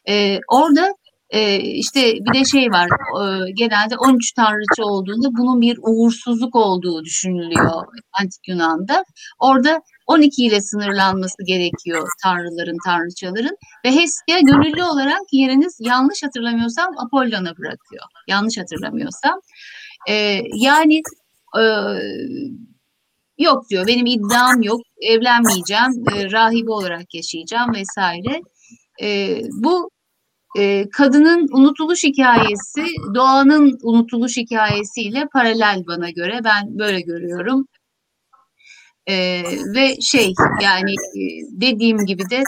E, 0.07 0.39
orada 0.47 0.93
e, 1.29 1.59
işte 1.59 2.13
bir 2.13 2.39
de 2.39 2.45
şey 2.45 2.71
var 2.71 2.87
e, 3.21 3.51
genelde 3.51 3.95
13 3.97 4.31
tanrıçı 4.31 4.83
olduğunda 4.83 5.27
bunun 5.37 5.61
bir 5.61 5.79
uğursuzluk 5.81 6.55
olduğu 6.55 7.03
düşünülüyor 7.03 7.85
antik 8.19 8.47
Yunan'da. 8.47 9.03
Orada 9.39 9.81
12 10.07 10.45
ile 10.45 10.61
sınırlanması 10.61 11.43
gerekiyor 11.45 12.07
tanrıların, 12.23 12.77
tanrıçaların 12.85 13.57
ve 13.85 13.91
Hestia 13.91 14.39
gönüllü 14.39 14.83
olarak 14.83 15.21
yeriniz 15.31 15.77
yanlış 15.79 16.23
hatırlamıyorsam 16.23 16.87
Apollon'a 16.97 17.57
bırakıyor. 17.57 18.03
Yanlış 18.27 18.57
hatırlamıyorsam. 18.57 19.39
E, 20.09 20.41
yani 20.53 21.01
e, 21.59 21.63
yok 23.37 23.69
diyor 23.69 23.87
benim 23.87 24.05
iddiam 24.05 24.61
yok 24.61 24.81
evlenmeyeceğim 25.01 26.03
e, 26.15 26.31
rahibe 26.31 26.71
olarak 26.71 27.13
yaşayacağım 27.13 27.73
vesaire. 27.73 28.41
E, 29.01 29.41
bu 29.51 29.89
e, 30.57 30.89
kadının 30.89 31.47
unutuluş 31.51 32.03
hikayesi 32.03 32.85
doğanın 33.15 33.79
unutuluş 33.83 34.37
hikayesiyle 34.37 35.27
paralel 35.33 35.83
bana 35.87 36.09
göre 36.09 36.39
ben 36.43 36.79
böyle 36.79 37.01
görüyorum. 37.01 37.65
Ee, 39.09 39.43
ve 39.75 40.01
şey 40.01 40.33
yani 40.61 40.91
e, 40.91 41.21
dediğim 41.51 41.97
gibi 41.97 42.29
de 42.29 42.43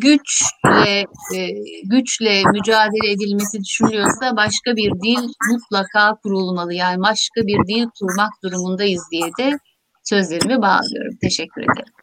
güçle 0.00 1.04
e, 1.34 1.48
güçle 1.84 2.42
mücadele 2.52 3.10
edilmesi 3.12 3.60
düşünülüyorsa 3.60 4.36
başka 4.36 4.76
bir 4.76 4.90
dil 4.90 5.32
mutlaka 5.52 6.14
kurulmalı. 6.22 6.74
Yani 6.74 7.02
başka 7.02 7.40
bir 7.46 7.66
dil 7.66 7.86
kurmak 7.98 8.30
durumundayız 8.44 9.02
diye 9.12 9.30
de 9.38 9.58
sözlerimi 10.04 10.62
bağlıyorum. 10.62 11.16
Teşekkür 11.22 11.62
ederim. 11.62 11.99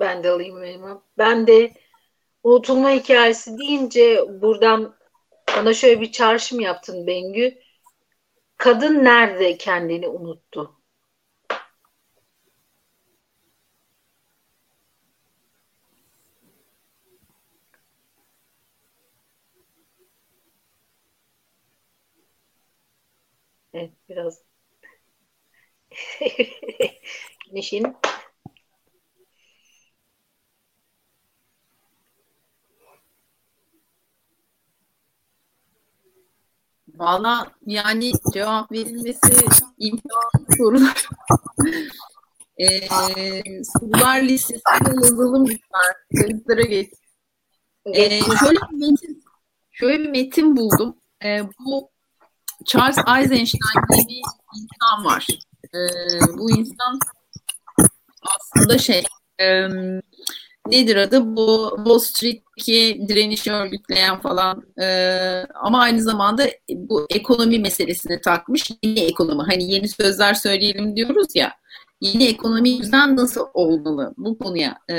Ben 0.00 0.24
de 0.24 0.30
alayım 0.30 0.58
Meyman. 0.58 1.02
Ben 1.18 1.46
de 1.46 1.72
unutulma 2.44 2.90
hikayesi 2.90 3.58
deyince 3.58 4.20
buradan 4.42 4.96
bana 5.56 5.74
şöyle 5.74 6.00
bir 6.00 6.12
çağrışım 6.12 6.60
yaptın 6.60 7.06
Bengü. 7.06 7.58
Kadın 8.56 9.04
nerede 9.04 9.56
kendini 9.58 10.08
unuttu? 10.08 10.80
Evet, 23.72 23.92
biraz 24.08 24.42
güneşin 27.50 27.96
Valla 36.96 37.46
yani 37.66 38.12
cevap 38.32 38.72
verilmesi 38.72 39.44
imkansız 39.78 40.56
sorular. 40.58 41.08
ee, 42.58 42.88
sorular 43.64 44.22
listesine 44.22 45.04
yazalım 45.04 45.46
lütfen. 45.46 46.20
Kayıtlara 46.20 46.62
geç. 46.62 46.90
Ee, 47.86 48.20
şöyle 48.20 48.58
bir 48.70 48.90
metin, 48.90 49.24
şöyle 49.70 50.04
bir 50.04 50.08
metin 50.08 50.56
buldum. 50.56 50.96
Ee, 51.24 51.42
bu 51.60 51.90
Charles 52.64 52.98
Eisenstein 52.98 53.82
diye 53.92 54.06
bir 54.08 54.22
insan 54.54 55.04
var. 55.04 55.26
e, 55.74 55.78
bu 56.38 56.50
insan 56.50 56.98
aslında 58.22 58.78
şey 58.78 59.04
e, 59.40 59.68
nedir 60.70 60.96
adı 60.96 61.36
bu 61.36 61.72
Wall 61.76 61.98
Street'teki 61.98 63.04
direnişi 63.08 63.52
örgütleyen 63.52 64.20
falan 64.20 64.62
e, 64.80 64.86
ama 65.54 65.80
aynı 65.80 66.02
zamanda 66.02 66.48
bu 66.70 67.06
ekonomi 67.10 67.58
meselesini 67.58 68.20
takmış 68.20 68.70
yeni 68.82 69.00
ekonomi 69.00 69.42
hani 69.42 69.72
yeni 69.72 69.88
sözler 69.88 70.34
söyleyelim 70.34 70.96
diyoruz 70.96 71.28
ya 71.34 71.52
yeni 72.00 72.26
ekonomi 72.26 72.78
düzen 72.78 73.16
nasıl 73.16 73.46
olmalı 73.54 74.14
bu 74.16 74.38
konuya 74.38 74.78
e, 74.90 74.94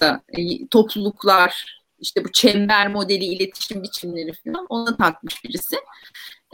da 0.00 0.22
e, 0.28 0.66
topluluklar 0.66 1.78
işte 2.00 2.24
bu 2.24 2.32
çember 2.32 2.88
modeli 2.92 3.24
iletişim 3.24 3.82
biçimleri 3.82 4.32
falan 4.32 4.66
ona 4.68 4.96
takmış 4.96 5.44
birisi. 5.44 5.76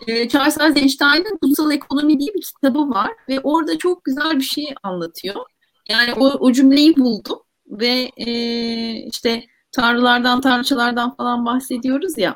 E, 0.06 0.28
Charles 0.28 0.60
Eisenstein'ın 0.60 1.38
Kutsal 1.38 1.72
Ekonomi 1.72 2.20
diye 2.20 2.34
bir 2.34 2.42
kitabı 2.42 2.90
var 2.90 3.12
ve 3.28 3.40
orada 3.40 3.78
çok 3.78 4.04
güzel 4.04 4.36
bir 4.36 4.44
şey 4.44 4.74
anlatıyor. 4.82 5.36
Yani 5.88 6.12
o, 6.14 6.26
o 6.26 6.52
cümleyi 6.52 6.96
buldum 6.96 7.38
ve 7.66 8.10
e, 8.16 8.30
işte 8.92 9.44
tanrılardan, 9.72 10.40
tanrıçalardan 10.40 11.16
falan 11.16 11.46
bahsediyoruz 11.46 12.18
ya. 12.18 12.34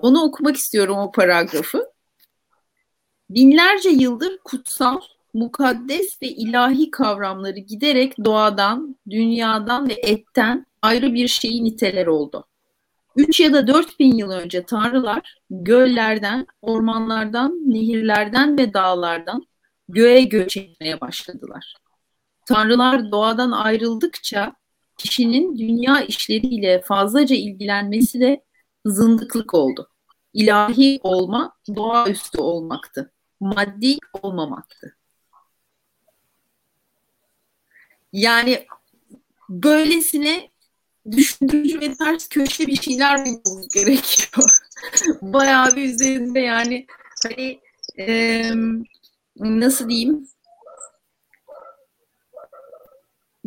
Onu 0.00 0.22
okumak 0.22 0.56
istiyorum 0.56 0.98
o 0.98 1.12
paragrafı. 1.12 1.86
Binlerce 3.30 3.88
yıldır 3.88 4.38
kutsal, 4.44 5.00
mukaddes 5.34 6.22
ve 6.22 6.28
ilahi 6.28 6.90
kavramları 6.90 7.58
giderek 7.58 8.24
doğadan, 8.24 8.96
dünyadan 9.10 9.88
ve 9.88 9.94
etten 10.02 10.66
ayrı 10.82 11.14
bir 11.14 11.28
şeyi 11.28 11.64
niteler 11.64 12.06
oldu. 12.06 12.44
Üç 13.16 13.40
ya 13.40 13.52
da 13.52 13.66
dört 13.66 13.98
bin 13.98 14.16
yıl 14.16 14.30
önce 14.30 14.62
tanrılar 14.62 15.38
göllerden, 15.50 16.46
ormanlardan, 16.62 17.52
nehirlerden 17.66 18.58
ve 18.58 18.74
dağlardan 18.74 19.46
göğe 19.88 20.22
göç 20.22 20.56
etmeye 20.56 21.00
başladılar. 21.00 21.74
Tanrılar 22.46 23.12
doğadan 23.12 23.50
ayrıldıkça 23.50 24.54
kişinin 24.98 25.58
dünya 25.58 26.00
işleriyle 26.00 26.82
fazlaca 26.82 27.36
ilgilenmesi 27.36 28.20
de 28.20 28.44
zındıklık 28.84 29.54
oldu. 29.54 29.88
İlahi 30.34 31.00
olma 31.02 31.56
doğaüstü 31.76 32.40
olmaktı. 32.40 33.12
Maddi 33.40 33.98
olmamaktı. 34.22 34.96
Yani 38.12 38.66
böylesine 39.48 40.50
düşündürücü 41.10 41.80
ve 41.80 41.94
ters 41.94 42.28
köşe 42.28 42.66
bir 42.66 42.76
şeyler 42.76 43.26
bulmamız 43.26 43.68
gerekiyor. 43.68 44.48
Bayağı 45.22 45.76
bir 45.76 45.84
üzerinde 45.84 46.40
yani 46.40 46.86
hani 47.22 47.60
e, 47.98 48.42
nasıl 49.36 49.88
diyeyim 49.88 50.28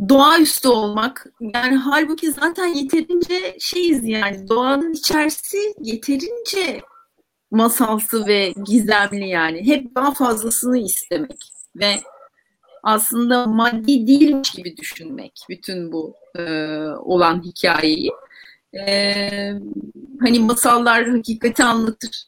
doğaüstü 0.09 0.67
olmak. 0.67 1.25
Yani 1.39 1.75
halbuki 1.75 2.31
zaten 2.31 2.65
yeterince 2.65 3.57
şeyiz 3.59 4.05
yani 4.05 4.49
doğanın 4.49 4.93
içerisi 4.93 5.73
yeterince 5.81 6.81
masalsı 7.51 8.27
ve 8.27 8.53
gizemli 8.65 9.27
yani. 9.27 9.67
Hep 9.67 9.95
daha 9.95 10.13
fazlasını 10.13 10.77
istemek 10.77 11.51
ve 11.75 11.95
aslında 12.83 13.47
maddi 13.47 14.07
değilmiş 14.07 14.51
gibi 14.51 14.77
düşünmek 14.77 15.45
bütün 15.49 15.91
bu 15.91 16.15
e, 16.35 16.43
olan 16.87 17.43
hikayeyi. 17.43 18.11
E, 18.73 19.53
hani 20.19 20.39
masallar 20.39 21.09
hakikati 21.09 21.63
anlatır 21.63 22.27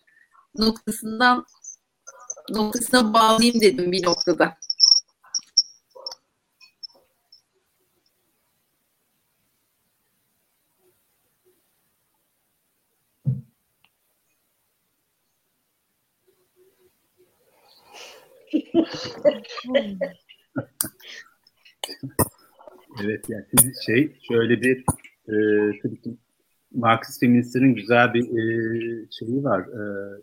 noktasından 0.58 1.46
noktasına 2.50 3.14
bağlayayım 3.14 3.62
dedim 3.62 3.92
bir 3.92 4.06
noktada. 4.06 4.58
evet 23.04 23.30
yani 23.30 23.46
şimdi 23.60 23.74
şey 23.86 24.20
şöyle 24.28 24.62
bir 24.62 24.78
e, 25.28 25.36
tabii 25.82 26.02
ki 26.02 26.18
Marksist 26.74 27.20
feministlerin 27.20 27.76
güzel 27.76 28.14
bir 28.14 28.24
e, 28.24 28.42
şeyi 29.12 29.44
var. 29.44 29.62
E, 29.62 29.82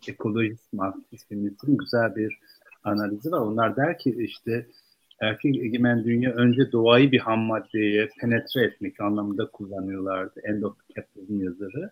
ekolojist 0.09 0.73
Marksist 0.73 1.29
feministlerin 1.29 1.77
güzel 1.77 2.17
bir 2.17 2.39
analizi 2.85 3.33
var. 3.33 3.41
Onlar 3.41 3.77
der 3.77 3.99
ki 3.99 4.17
işte 4.19 4.67
erkek 5.21 5.57
egemen 5.57 6.05
dünya 6.05 6.33
önce 6.33 6.73
doğayı 6.73 7.13
bir 7.13 7.19
ham 7.19 7.41
maddeye 7.41 8.09
penetre 8.21 8.65
etmek 8.65 9.01
anlamında 9.01 9.51
kullanıyorlardı. 9.51 10.41
End 10.45 10.63
of 10.63 10.77
Capitalism 10.97 11.45
yazarı. 11.45 11.91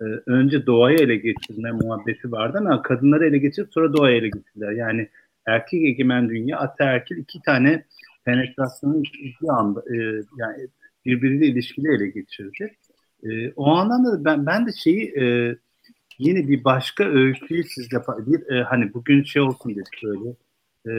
Ee, 0.00 0.04
önce 0.26 0.66
doğayı 0.66 0.98
ele 0.98 1.16
geçirme 1.16 1.72
muhabbeti 1.72 2.32
vardı 2.32 2.58
ama 2.60 2.82
kadınları 2.82 3.26
ele 3.26 3.38
geçirip 3.38 3.72
sonra 3.72 3.92
doğayı 3.92 4.16
ele 4.16 4.28
geçirdiler. 4.28 4.72
Yani 4.72 5.08
erkek 5.48 5.84
egemen 5.84 6.28
dünya 6.28 6.58
ataerkil 6.58 7.16
iki 7.16 7.42
tane 7.42 7.84
penetrasyonu 8.24 9.02
bir 9.42 9.48
anda 9.48 9.80
e, 9.80 9.96
yani 10.38 10.68
birbiriyle 11.04 11.46
ilişkili 11.46 11.88
ele 11.94 12.08
geçirdi. 12.08 12.76
E, 13.22 13.52
o 13.56 13.66
anlamda 13.66 14.12
da 14.12 14.24
ben 14.24 14.46
ben 14.46 14.66
de 14.66 14.70
şeyi 14.72 15.20
e, 15.20 15.56
yine 16.18 16.48
bir 16.48 16.64
başka 16.64 17.04
öyküyü 17.04 17.64
siz 17.64 17.92
yapar 17.92 18.26
bir 18.26 18.54
e, 18.54 18.62
hani 18.62 18.94
bugün 18.94 19.22
şey 19.22 19.42
olsun 19.42 19.70
dedik 19.76 20.02
böyle 20.02 20.36
e, 20.86 20.94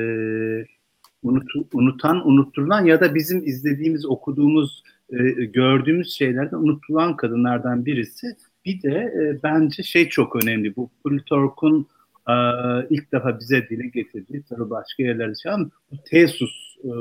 unut, 1.24 1.52
unutan 1.74 2.28
unutturulan 2.28 2.86
ya 2.86 3.02
da 3.02 3.16
bizim 3.16 3.44
izlediğimiz 3.48 4.06
okuduğumuz 4.06 4.84
e, 5.10 5.18
gördüğümüz 5.46 6.14
şeylerden 6.14 6.58
unutulan 6.58 7.16
kadınlardan 7.16 7.86
birisi. 7.86 8.28
Bir 8.66 8.82
de 8.82 8.96
e, 8.96 9.44
bence 9.44 9.84
şey 9.84 10.10
çok 10.10 10.44
önemli. 10.44 10.76
Bu 10.76 10.90
Plutark'un 11.04 11.88
e, 12.30 12.34
ilk 12.90 13.12
defa 13.12 13.40
bize 13.40 13.70
dile 13.70 13.88
getirdiği 13.88 14.44
tabii 14.50 14.70
başka 14.70 15.04
yerlerde 15.04 15.36
şey 15.36 15.52
ama 15.52 15.70
bu 15.92 15.96
Tesus 16.06 16.78
e, 16.84 16.92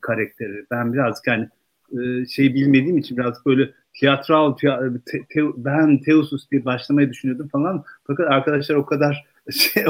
karakteri. 0.00 0.64
Ben 0.70 0.92
biraz 0.92 1.22
yani 1.26 1.48
e, 1.92 2.26
şey 2.26 2.54
bilmediğim 2.54 2.98
için 2.98 3.16
biraz 3.16 3.46
böyle 3.46 3.70
tiyatral 3.94 4.52
te, 4.52 4.68
te, 5.06 5.40
ben 5.56 5.98
Teosus 5.98 6.50
diye 6.50 6.64
başlamayı 6.64 7.10
düşünüyordum 7.10 7.48
falan. 7.48 7.84
Fakat 8.06 8.32
arkadaşlar 8.32 8.74
o 8.74 8.86
kadar 8.86 9.26
şey 9.50 9.84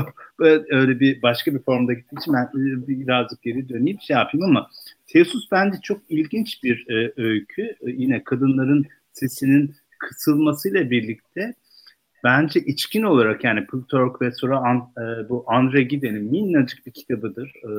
öyle 0.71 1.01
bir 1.01 1.23
başka 1.23 1.55
bir 1.55 1.59
formda 1.59 1.93
gittiği 1.93 2.17
için 2.21 2.35
ben 2.35 2.45
e, 2.45 2.89
birazcık 2.89 3.43
geri 3.43 3.69
döneyim 3.69 3.99
şey 4.01 4.17
yapayım 4.17 4.47
ama 4.47 4.71
Teosus 5.07 5.49
bence 5.53 5.79
çok 5.83 6.01
ilginç 6.09 6.65
bir 6.65 6.87
e, 6.91 7.13
öykü. 7.17 7.63
E, 7.63 7.77
yine 7.91 8.25
kadınların 8.25 8.87
sesinin 9.13 9.75
kısılmasıyla 9.99 10.91
birlikte 10.91 11.55
bence 12.25 12.61
içkin 12.61 13.03
olarak 13.03 13.45
yani 13.45 13.67
Plutarch 13.67 14.23
ve 14.23 14.33
sonra 14.33 14.59
an, 14.59 14.77
e, 14.77 15.29
bu 15.29 15.45
Andre 15.47 15.83
Gide'nin 15.83 16.25
minnacık 16.25 16.87
bir 16.87 16.93
kitabıdır. 16.93 17.49
E, 17.49 17.71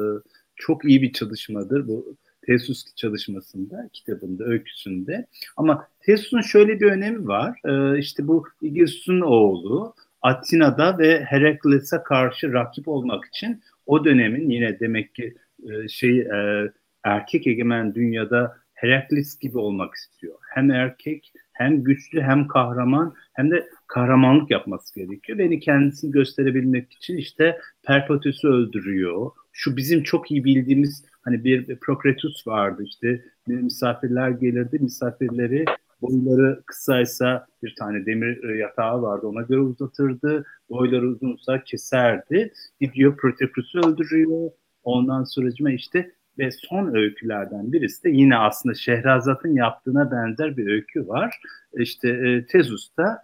çok 0.55 0.85
iyi 0.85 1.01
bir 1.01 1.13
çalışmadır 1.13 1.87
bu 1.87 2.15
Tesus 2.45 2.95
çalışmasında, 2.95 3.89
kitabında, 3.93 4.43
öyküsünde. 4.43 5.25
Ama 5.57 5.87
Tesus'un 5.99 6.41
şöyle 6.41 6.79
bir 6.79 6.91
önemi 6.91 7.27
var. 7.27 7.59
E, 7.65 7.99
işte 7.99 8.27
bu 8.27 8.47
İgirsus'un 8.61 9.21
oğlu 9.21 9.93
Atina'da 10.21 10.97
ve 10.97 11.23
Herakles'e 11.23 12.03
karşı 12.03 12.53
rakip 12.53 12.87
olmak 12.87 13.25
için 13.25 13.61
o 13.85 14.05
dönemin 14.05 14.49
yine 14.49 14.79
demek 14.79 15.15
ki 15.15 15.35
e, 15.69 15.87
şey 15.87 16.19
e, 16.19 16.71
erkek 17.03 17.47
egemen 17.47 17.95
dünyada 17.95 18.57
Herakles 18.73 19.39
gibi 19.39 19.57
olmak 19.57 19.95
istiyor. 19.95 20.35
Hem 20.53 20.71
erkek 20.71 21.33
hem 21.53 21.83
güçlü 21.83 22.21
hem 22.21 22.47
kahraman 22.47 23.15
hem 23.33 23.51
de 23.51 23.69
kahramanlık 23.89 24.51
yapması 24.51 24.95
gerekiyor. 24.95 25.37
Beni 25.37 25.59
kendisini 25.59 26.11
gösterebilmek 26.11 26.93
için 26.93 27.17
işte 27.17 27.59
Perpetus'u 27.83 28.47
öldürüyor. 28.47 29.31
Şu 29.51 29.77
bizim 29.77 30.03
çok 30.03 30.31
iyi 30.31 30.43
bildiğimiz 30.43 31.05
hani 31.21 31.43
bir, 31.43 31.79
Prokretus 31.79 32.47
vardı 32.47 32.83
işte 32.85 33.25
misafirler 33.47 34.29
gelirdi 34.29 34.79
misafirleri 34.79 35.65
boyları 36.01 36.63
kısaysa 36.65 37.47
bir 37.63 37.75
tane 37.79 38.05
demir 38.05 38.43
e, 38.43 38.57
yatağı 38.57 39.01
vardı 39.01 39.27
ona 39.27 39.41
göre 39.41 39.59
uzatırdı. 39.59 40.45
Boyları 40.69 41.07
uzunsa 41.07 41.63
keserdi. 41.63 42.53
Gidiyor 42.81 43.17
Prokretus'u 43.17 43.79
öldürüyor. 43.79 44.51
Ondan 44.83 45.23
sonracıma 45.23 45.71
işte 45.71 46.11
ve 46.39 46.51
son 46.51 46.95
öykülerden 46.95 47.71
birisi 47.71 48.03
de 48.03 48.09
yine 48.09 48.37
aslında 48.37 48.75
Şehrazat'ın 48.75 49.55
yaptığına 49.55 50.11
benzer 50.11 50.57
bir 50.57 50.67
öykü 50.67 51.07
var. 51.07 51.39
İşte 51.77 52.09
e, 52.09 52.45
Tezus'ta 52.45 53.21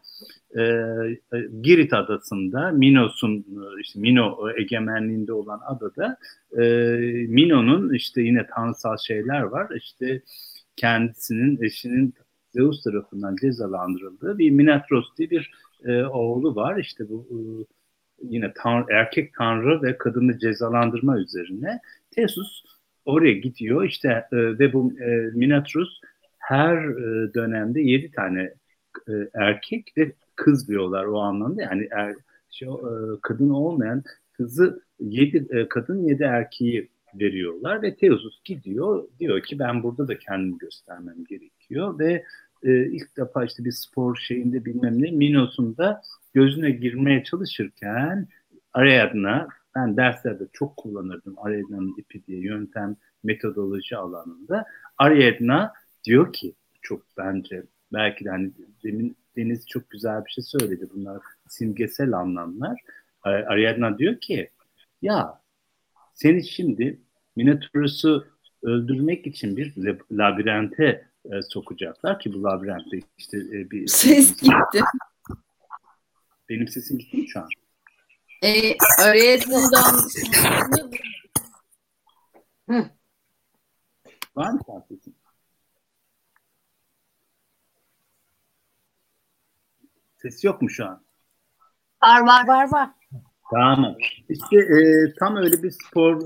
e, 0.56 0.62
e, 0.62 1.18
Girit 1.62 1.94
adasında 1.94 2.72
Minos'un 2.72 3.38
e, 3.38 3.82
işte 3.82 4.00
Mino 4.00 4.50
egemenliğinde 4.58 5.34
olan 5.34 5.60
adada 5.66 6.18
e, 6.58 6.64
Mino'nun 7.28 7.94
işte 7.94 8.22
yine 8.22 8.48
tanrısal 8.56 8.98
şeyler 8.98 9.42
var. 9.42 9.68
İşte 9.76 10.22
kendisinin 10.76 11.64
eşinin 11.64 12.14
Zeus 12.54 12.84
tarafından 12.84 13.36
cezalandırıldığı 13.42 14.38
bir 14.38 14.52
Minatros 14.52 15.06
diye 15.18 15.30
bir 15.30 15.52
e, 15.86 16.04
oğlu 16.04 16.56
var. 16.56 16.78
İşte 16.78 17.10
bu 17.10 17.28
e, 17.32 17.38
yine 18.22 18.54
tan 18.54 18.86
erkek 18.92 19.34
tanrı 19.34 19.82
ve 19.82 19.98
kadını 19.98 20.40
cezalandırma 20.40 21.20
üzerine 21.20 21.80
Tesus 22.12 22.64
oraya 23.06 23.34
gidiyor. 23.34 23.84
İşte 23.84 24.10
e, 24.32 24.38
ve 24.38 24.74
bu 24.74 24.94
e, 25.00 25.32
Minatrus 25.34 26.02
her 26.38 26.78
e, 26.78 27.34
dönemde 27.34 27.82
yedi 27.82 28.12
tane 28.12 28.54
e, 29.08 29.14
erkek 29.34 29.94
ve 29.98 30.12
kız 30.36 30.68
diyorlar 30.68 31.06
o 31.06 31.20
anlamda. 31.20 31.62
Yani 31.62 31.88
er, 31.92 32.16
şey, 32.50 32.68
e, 32.68 32.72
kadın 33.22 33.50
olmayan 33.50 34.04
kızı 34.34 34.84
yedi 35.00 35.48
e, 35.50 35.70
kadın 35.70 36.04
yedi 36.04 36.24
erkeği 36.24 36.90
veriyorlar 37.20 37.82
ve 37.82 37.96
Teosus 37.96 38.44
gidiyor 38.44 39.08
diyor 39.20 39.44
ki 39.44 39.60
ben 39.60 39.84
burada 39.84 40.08
da 40.08 40.18
kendimi 40.18 40.58
göstermem 40.58 41.26
gerekiyor 41.30 42.00
ve 42.00 42.24
e, 42.64 42.86
ilk 42.86 43.18
defa 43.18 43.46
işte 43.46 43.66
bir 43.66 43.72
spor 43.72 44.16
şeyinde 44.16 44.66
bilmem 44.66 45.02
ne 45.02 45.12
Minos'un 45.12 45.78
da 45.78 46.02
gözüne 46.34 46.72
girmeye 46.72 47.24
çalışırken 47.24 48.28
Ariadna 48.74 49.48
ben 49.76 49.98
derslerde 49.98 50.44
çok 50.54 50.78
kullanırdım 50.78 51.36
Ariadna'nın 51.38 51.96
ipi 51.98 52.26
diye 52.26 52.40
yöntem 52.40 52.96
metodoloji 53.24 53.98
alanında. 53.98 54.66
Ariadna 54.98 55.74
diyor 56.04 56.34
ki 56.34 56.54
çok 56.82 57.02
bence 57.18 57.64
belki 57.94 58.26
de 58.26 58.30
hani 58.30 58.52
demin 58.84 59.18
Deniz 59.36 59.68
çok 59.68 59.90
güzel 59.90 60.26
bir 60.26 60.32
şey 60.32 60.44
söyledi. 60.44 60.88
Bunlar 60.96 61.22
simgesel 61.48 62.14
anlamlar. 62.14 62.82
Ariadna 63.24 63.98
diyor 63.98 64.20
ki 64.20 64.50
ya 65.02 65.42
seni 66.14 66.44
şimdi 66.44 67.00
Minotaurus'u 67.36 68.28
öldürmek 68.64 69.28
için 69.28 69.58
bir 69.58 69.74
labirente 70.12 71.08
e, 71.26 71.42
sokacaklar 71.42 72.20
ki 72.20 72.34
bu 72.34 72.44
labirentte 72.44 73.00
işte 73.18 73.38
e, 73.38 73.72
bir 73.72 73.88
ses 73.88 74.42
gitti. 74.42 74.84
Benim 76.50 76.68
sesim 76.68 76.98
gitti 76.98 77.18
mi 77.18 77.28
şu 77.28 77.40
an? 77.40 77.48
E, 78.46 78.78
Ariadna'dan 79.04 79.96
Var 84.36 84.52
mı 84.52 84.60
sesin? 84.88 85.16
Ses 90.22 90.44
yok 90.44 90.62
mu 90.62 90.70
şu 90.70 90.86
an? 90.86 91.02
Var 92.04 92.22
var. 92.22 92.48
Var 92.48 92.72
var. 92.72 92.90
Tamam. 93.52 93.96
İşte 94.30 94.58
e, 94.58 95.14
tam 95.20 95.36
öyle 95.36 95.64
bir 95.64 95.72
spor 95.72 96.22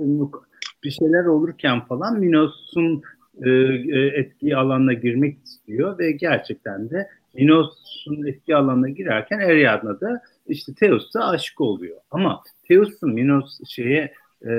bir 0.83 0.91
şeyler 0.91 1.25
olurken 1.25 1.85
falan 1.85 2.19
Minos'un 2.19 3.03
e, 3.43 3.49
e, 3.49 4.19
etki 4.19 4.55
alanına 4.55 4.93
girmek 4.93 5.45
istiyor 5.45 5.99
ve 5.99 6.11
gerçekten 6.11 6.89
de 6.89 7.09
Minos'un 7.33 8.27
etki 8.27 8.55
alanına 8.55 8.89
girerken 8.89 9.39
Ariadna 9.39 10.01
da 10.01 10.21
işte 10.49 10.73
Teos'a 10.73 11.29
aşık 11.29 11.61
oluyor. 11.61 11.97
Ama 12.11 12.43
Teos'un 12.67 13.13
Minos 13.13 13.59
şeye 13.67 14.13
e, 14.41 14.49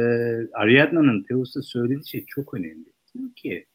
Ariadna'nın 0.53 1.23
Teos'a 1.23 1.63
söylediği 1.63 2.09
şey 2.09 2.25
çok 2.27 2.55
önemli. 2.55 2.93
Diyor 3.15 3.35
ki 3.37 3.67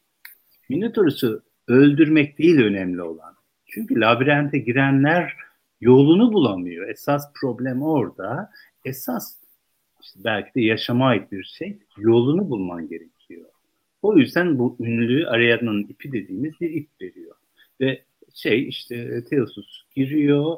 Minotaurus'u 0.68 1.42
öldürmek 1.68 2.38
değil 2.38 2.58
önemli 2.58 3.02
olan. 3.02 3.34
Çünkü 3.66 4.00
labirente 4.00 4.58
girenler 4.58 5.32
yolunu 5.80 6.32
bulamıyor. 6.32 6.88
Esas 6.88 7.32
problem 7.40 7.82
orada. 7.82 8.50
Esas 8.84 9.36
işte 10.02 10.20
belki 10.24 10.54
de 10.54 10.60
yaşama 10.60 11.06
ait 11.06 11.32
bir 11.32 11.44
şey. 11.44 11.78
Yolunu 11.98 12.50
bulman 12.50 12.88
gerekiyor. 12.88 13.44
O 14.02 14.16
yüzden 14.16 14.58
bu 14.58 14.76
ünlü 14.80 15.28
Ariadna'nın 15.28 15.82
ipi 15.82 16.12
dediğimiz 16.12 16.60
bir 16.60 16.70
ip 16.70 16.88
veriyor. 17.00 17.34
Ve 17.80 18.04
şey 18.34 18.68
işte 18.68 19.24
Theosus 19.24 19.82
giriyor 19.96 20.56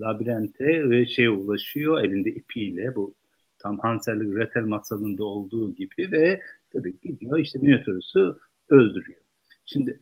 labirente 0.00 0.90
ve 0.90 1.06
şeye 1.06 1.30
ulaşıyor 1.30 2.04
elinde 2.04 2.30
ipiyle 2.30 2.94
bu 2.94 3.14
tam 3.58 3.78
Hansel 3.78 4.18
Gretel 4.18 4.64
masalında 4.64 5.24
olduğu 5.24 5.74
gibi 5.74 6.12
ve 6.12 6.40
tabii 6.72 6.94
gidiyor 7.02 7.38
işte 7.38 7.58
Minotaurus'u 7.58 8.38
öldürüyor. 8.68 9.20
Şimdi 9.66 10.00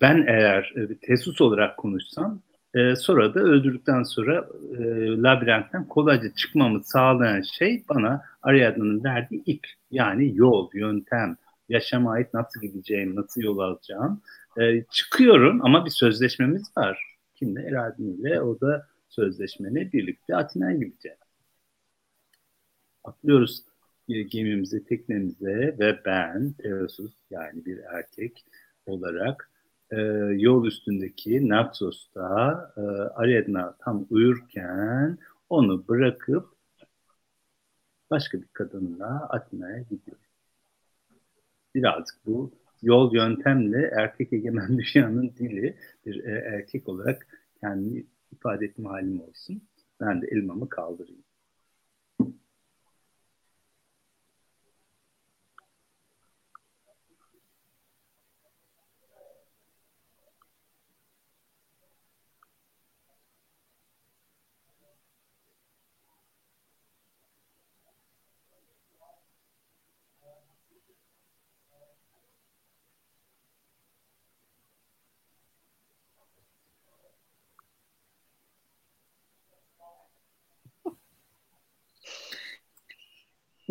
ben 0.00 0.24
eğer 0.28 0.72
e, 0.76 0.98
Tesus 0.98 1.40
olarak 1.40 1.76
konuşsam 1.76 2.42
e, 2.74 2.96
sonra 2.96 3.34
da 3.34 3.40
öldürdükten 3.40 4.02
sonra 4.02 4.48
e, 4.78 4.82
labirentten 5.22 5.88
kolayca 5.88 6.34
çıkmamı 6.34 6.84
sağlayan 6.84 7.40
şey 7.40 7.84
bana 7.88 8.22
Ariadne'nin 8.42 9.04
verdiği 9.04 9.42
ip. 9.46 9.66
Yani 9.90 10.32
yol, 10.36 10.70
yöntem, 10.74 11.36
yaşama 11.68 12.12
ait 12.12 12.34
nasıl 12.34 12.60
gideceğim, 12.60 13.16
nasıl 13.16 13.42
yol 13.42 13.58
alacağım. 13.58 14.20
E, 14.60 14.84
çıkıyorum 14.90 15.64
ama 15.64 15.84
bir 15.84 15.90
sözleşmemiz 15.90 16.76
var. 16.76 17.16
Kimle? 17.34 17.60
Ariadne 17.60 18.06
ile 18.06 18.40
o 18.40 18.60
da 18.60 18.86
sözleşmeni 19.12 19.92
birlikte 19.92 20.36
Atina'ya 20.36 20.76
gideceğiz. 20.76 21.18
Atlıyoruz 23.04 23.62
gemimize, 24.08 24.84
teknemize 24.84 25.76
ve 25.78 26.00
ben 26.04 26.52
Teosus 26.52 27.12
yani 27.30 27.64
bir 27.64 27.78
erkek 27.78 28.44
olarak 28.86 29.50
e, 29.90 29.96
yol 30.36 30.66
üstündeki 30.66 31.48
Naxos'ta 31.48 32.72
e, 32.76 32.80
Ariadna 33.20 33.76
tam 33.78 34.06
uyurken 34.10 35.18
onu 35.48 35.88
bırakıp 35.88 36.48
başka 38.10 38.42
bir 38.42 38.48
kadınla 38.52 39.28
Atina'ya 39.28 39.78
gidiyor. 39.78 40.18
Birazcık 41.74 42.26
bu 42.26 42.52
yol 42.82 43.14
yöntemle 43.14 43.90
erkek 43.96 44.32
egemen 44.32 44.78
dünyanın 44.78 45.34
dili 45.38 45.76
bir 46.06 46.24
e, 46.24 46.30
erkek 46.30 46.88
olarak 46.88 47.26
kendini 47.60 48.06
ifade 48.32 48.64
etme 48.64 48.88
halim 48.88 49.20
olsun. 49.20 49.62
Ben 50.00 50.22
de 50.22 50.26
elmamı 50.26 50.68
kaldırayım. 50.68 51.24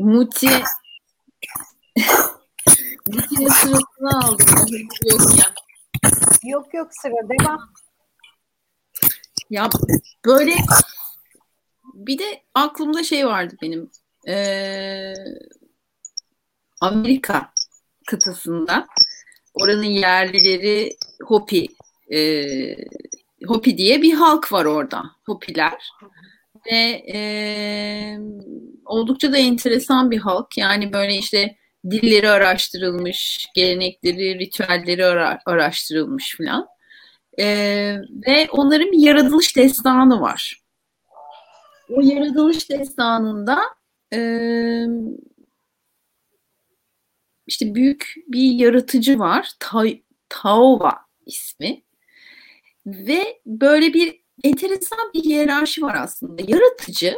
Muti 0.01 0.49
Muti'nin 3.07 3.49
sırasını 3.49 4.19
aldım. 4.23 4.47
Yok 5.05 5.21
ya. 5.39 5.53
Yok 6.43 6.73
yok 6.73 6.87
sıra 6.91 7.29
devam. 7.29 7.73
Ya 9.49 9.69
böyle 10.25 10.55
bir 11.93 12.19
de 12.19 12.43
aklımda 12.53 13.03
şey 13.03 13.27
vardı 13.27 13.55
benim. 13.61 13.91
Ee, 14.27 15.13
Amerika 16.81 17.53
kıtasında 18.07 18.87
oranın 19.53 19.83
yerlileri 19.83 20.97
Hopi 21.23 21.67
e, 22.13 22.43
Hopi 23.47 23.77
diye 23.77 24.01
bir 24.01 24.13
halk 24.13 24.51
var 24.51 24.65
orada. 24.65 25.03
Hopiler 25.25 25.91
ve 26.71 27.03
e, 27.13 27.19
oldukça 28.85 29.31
da 29.31 29.37
enteresan 29.37 30.11
bir 30.11 30.17
halk. 30.17 30.57
Yani 30.57 30.93
böyle 30.93 31.17
işte 31.17 31.57
dilleri 31.91 32.29
araştırılmış, 32.29 33.47
gelenekleri, 33.55 34.39
ritüelleri 34.39 35.05
ara, 35.05 35.39
araştırılmış 35.45 36.35
filan. 36.37 36.67
E, 37.39 37.45
ve 38.27 38.47
onların 38.51 38.91
bir 38.91 38.99
yaratılış 38.99 39.57
destanı 39.57 40.21
var. 40.21 40.61
O 41.89 42.01
yaratılış 42.01 42.69
destanında 42.69 43.59
e, 44.13 44.19
işte 47.47 47.75
büyük 47.75 48.13
bir 48.27 48.51
yaratıcı 48.51 49.19
var. 49.19 49.51
Ta 49.59 49.83
Taova 50.29 50.99
ismi. 51.25 51.83
Ve 52.85 53.41
böyle 53.45 53.93
bir 53.93 54.20
enteresan 54.43 55.11
bir 55.13 55.23
hiyerarşi 55.23 55.81
var 55.81 55.95
aslında. 55.95 56.41
Yaratıcı 56.47 57.15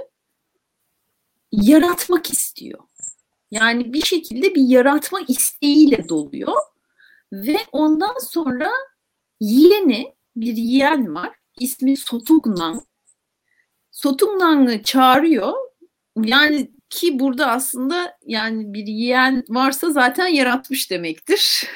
yaratmak 1.52 2.34
istiyor. 2.34 2.80
Yani 3.52 3.94
bir 3.94 4.02
şekilde 4.02 4.56
bir 4.56 4.62
yaratma 4.68 5.20
isteğiyle 5.28 6.10
doluyor 6.10 6.54
ve 7.34 7.58
ondan 7.72 8.18
sonra 8.20 8.72
yeğeni 9.40 10.16
bir 10.36 10.56
yeğen 10.56 11.16
var. 11.16 11.36
İsmi 11.60 11.98
Sotugnan. 11.98 12.82
Sotugnan'ı 13.92 14.84
çağırıyor. 14.84 15.54
Yani 16.24 16.72
ki 16.90 17.20
burada 17.20 17.52
aslında 17.52 18.18
yani 18.26 18.74
bir 18.74 18.88
yeğen 18.88 19.44
varsa 19.50 19.90
zaten 19.90 20.28
yaratmış 20.28 20.92
demektir. 20.92 21.70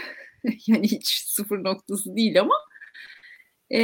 yani 0.67 0.87
hiç 0.87 1.07
sıfır 1.27 1.63
noktası 1.63 2.15
değil 2.15 2.41
ama 2.41 2.55
e, 3.73 3.81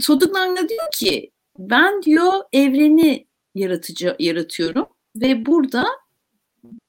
Sodugnan 0.00 0.68
diyor 0.68 0.90
ki 0.92 1.30
ben 1.58 2.02
diyor 2.02 2.32
evreni 2.52 3.26
yaratıcı 3.54 4.16
yaratıyorum 4.18 4.86
ve 5.16 5.46
burada 5.46 5.86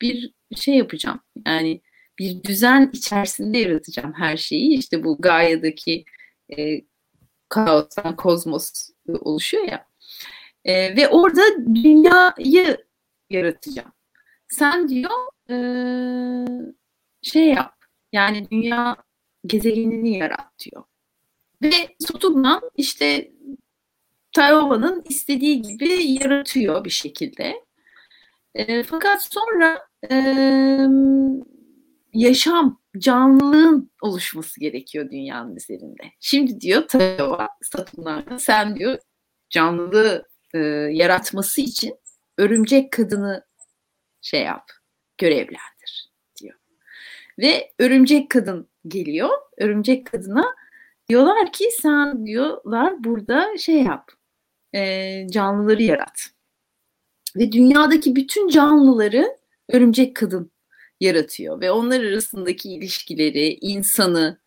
bir 0.01 0.33
şey 0.55 0.75
yapacağım. 0.75 1.19
Yani 1.45 1.81
bir 2.19 2.43
düzen 2.43 2.89
içerisinde 2.93 3.57
yaratacağım 3.57 4.13
her 4.13 4.37
şeyi. 4.37 4.77
İşte 4.77 5.03
bu 5.03 5.21
Gaia'daki 5.21 6.05
e, 6.57 6.81
kaostan 7.49 8.15
kozmos 8.15 8.89
oluşuyor 9.07 9.63
ya. 9.63 9.87
E, 10.65 10.95
ve 10.95 11.07
orada 11.07 11.41
dünyayı 11.75 12.77
yaratacağım. 13.29 13.91
Sen 14.49 14.89
diyor 14.89 15.11
e, 15.49 15.57
şey 17.21 17.47
yap. 17.47 17.73
Yani 18.11 18.49
dünya 18.51 18.95
gezegenini 19.45 20.17
yarat 20.17 20.59
diyor. 20.59 20.83
Ve 21.61 21.95
Saturn'dan 21.99 22.61
işte 22.75 23.31
Tayova'nın 24.35 25.03
istediği 25.09 25.61
gibi 25.61 26.03
yaratıyor 26.03 26.85
bir 26.85 26.89
şekilde. 26.89 27.63
E, 28.55 28.83
fakat 28.83 29.23
sonra 29.23 29.87
e, 30.11 30.15
yaşam, 32.13 32.81
canlılığın 32.97 33.91
oluşması 34.01 34.59
gerekiyor 34.59 35.11
dünyanın 35.11 35.55
üzerinde. 35.55 36.03
Şimdi 36.19 36.61
diyor 36.61 36.87
Tayova 36.87 37.47
Saturn'dan 37.61 38.37
sen 38.37 38.75
diyor 38.75 38.97
canlılığı 39.49 40.27
e, 40.53 40.57
yaratması 40.91 41.61
için 41.61 41.95
örümcek 42.37 42.91
kadını 42.91 43.45
şey 44.21 44.43
yap, 44.43 44.63
görevlendir 45.17 46.11
diyor. 46.41 46.55
Ve 47.39 47.71
örümcek 47.79 48.29
kadın 48.29 48.69
geliyor. 48.87 49.29
Örümcek 49.57 50.05
kadına 50.05 50.55
diyorlar 51.09 51.51
ki 51.51 51.69
sen 51.81 52.25
diyorlar 52.25 53.03
burada 53.03 53.57
şey 53.57 53.83
yap, 53.83 54.11
e, 54.75 55.27
canlıları 55.31 55.83
yarat. 55.83 56.21
Ve 57.35 57.51
dünyadaki 57.51 58.15
bütün 58.15 58.49
canlıları 58.49 59.37
örümcek 59.69 60.15
kadın 60.15 60.51
yaratıyor. 60.99 61.61
Ve 61.61 61.71
onlar 61.71 62.03
arasındaki 62.03 62.69
ilişkileri, 62.73 63.57
insanı, 63.61 64.39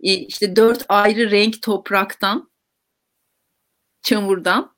e, 0.00 0.14
işte 0.14 0.56
dört 0.56 0.84
ayrı 0.88 1.30
renk 1.30 1.62
topraktan, 1.62 2.50
çamurdan 4.02 4.76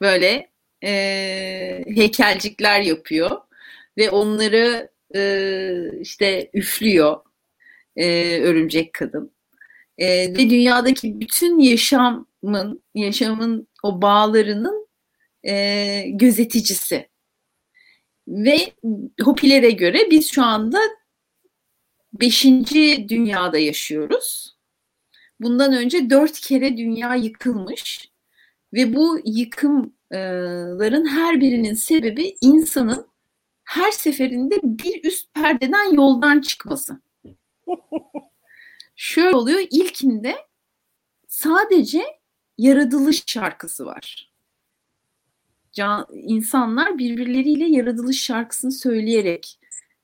böyle 0.00 0.50
e, 0.84 1.84
heykelcikler 1.86 2.80
yapıyor. 2.80 3.40
Ve 3.98 4.10
onları 4.10 4.90
e, 5.14 6.00
işte 6.00 6.50
üflüyor 6.54 7.20
e, 7.96 8.38
örümcek 8.40 8.92
kadın. 8.92 9.32
E, 9.98 10.06
ve 10.08 10.50
dünyadaki 10.50 11.20
bütün 11.20 11.58
yaşamın, 11.58 12.82
yaşamın 12.94 13.68
o 13.82 14.02
bağlarının 14.02 14.88
e, 15.44 16.04
gözeticisi. 16.08 17.08
Ve 18.28 18.72
Hopiler'e 19.22 19.70
göre 19.70 19.98
biz 20.10 20.32
şu 20.32 20.42
anda 20.42 20.78
beşinci 22.12 23.06
dünyada 23.08 23.58
yaşıyoruz. 23.58 24.56
Bundan 25.40 25.72
önce 25.72 26.10
dört 26.10 26.40
kere 26.40 26.76
dünya 26.76 27.14
yıkılmış 27.14 28.10
ve 28.72 28.94
bu 28.94 29.20
yıkımların 29.24 31.06
her 31.06 31.40
birinin 31.40 31.74
sebebi 31.74 32.36
insanın 32.40 33.06
her 33.64 33.90
seferinde 33.90 34.60
bir 34.62 35.04
üst 35.04 35.34
perdeden 35.34 35.94
yoldan 35.94 36.40
çıkması. 36.40 37.00
Şöyle 39.02 39.36
oluyor 39.36 39.60
ilkinde 39.70 40.36
sadece 41.28 42.02
yaratılış 42.58 43.24
şarkısı 43.26 43.86
var. 43.86 44.32
Can, 45.72 46.06
insanlar 46.12 46.98
birbirleriyle 46.98 47.64
yaratılış 47.64 48.22
şarkısını 48.22 48.72
söyleyerek 48.72 49.58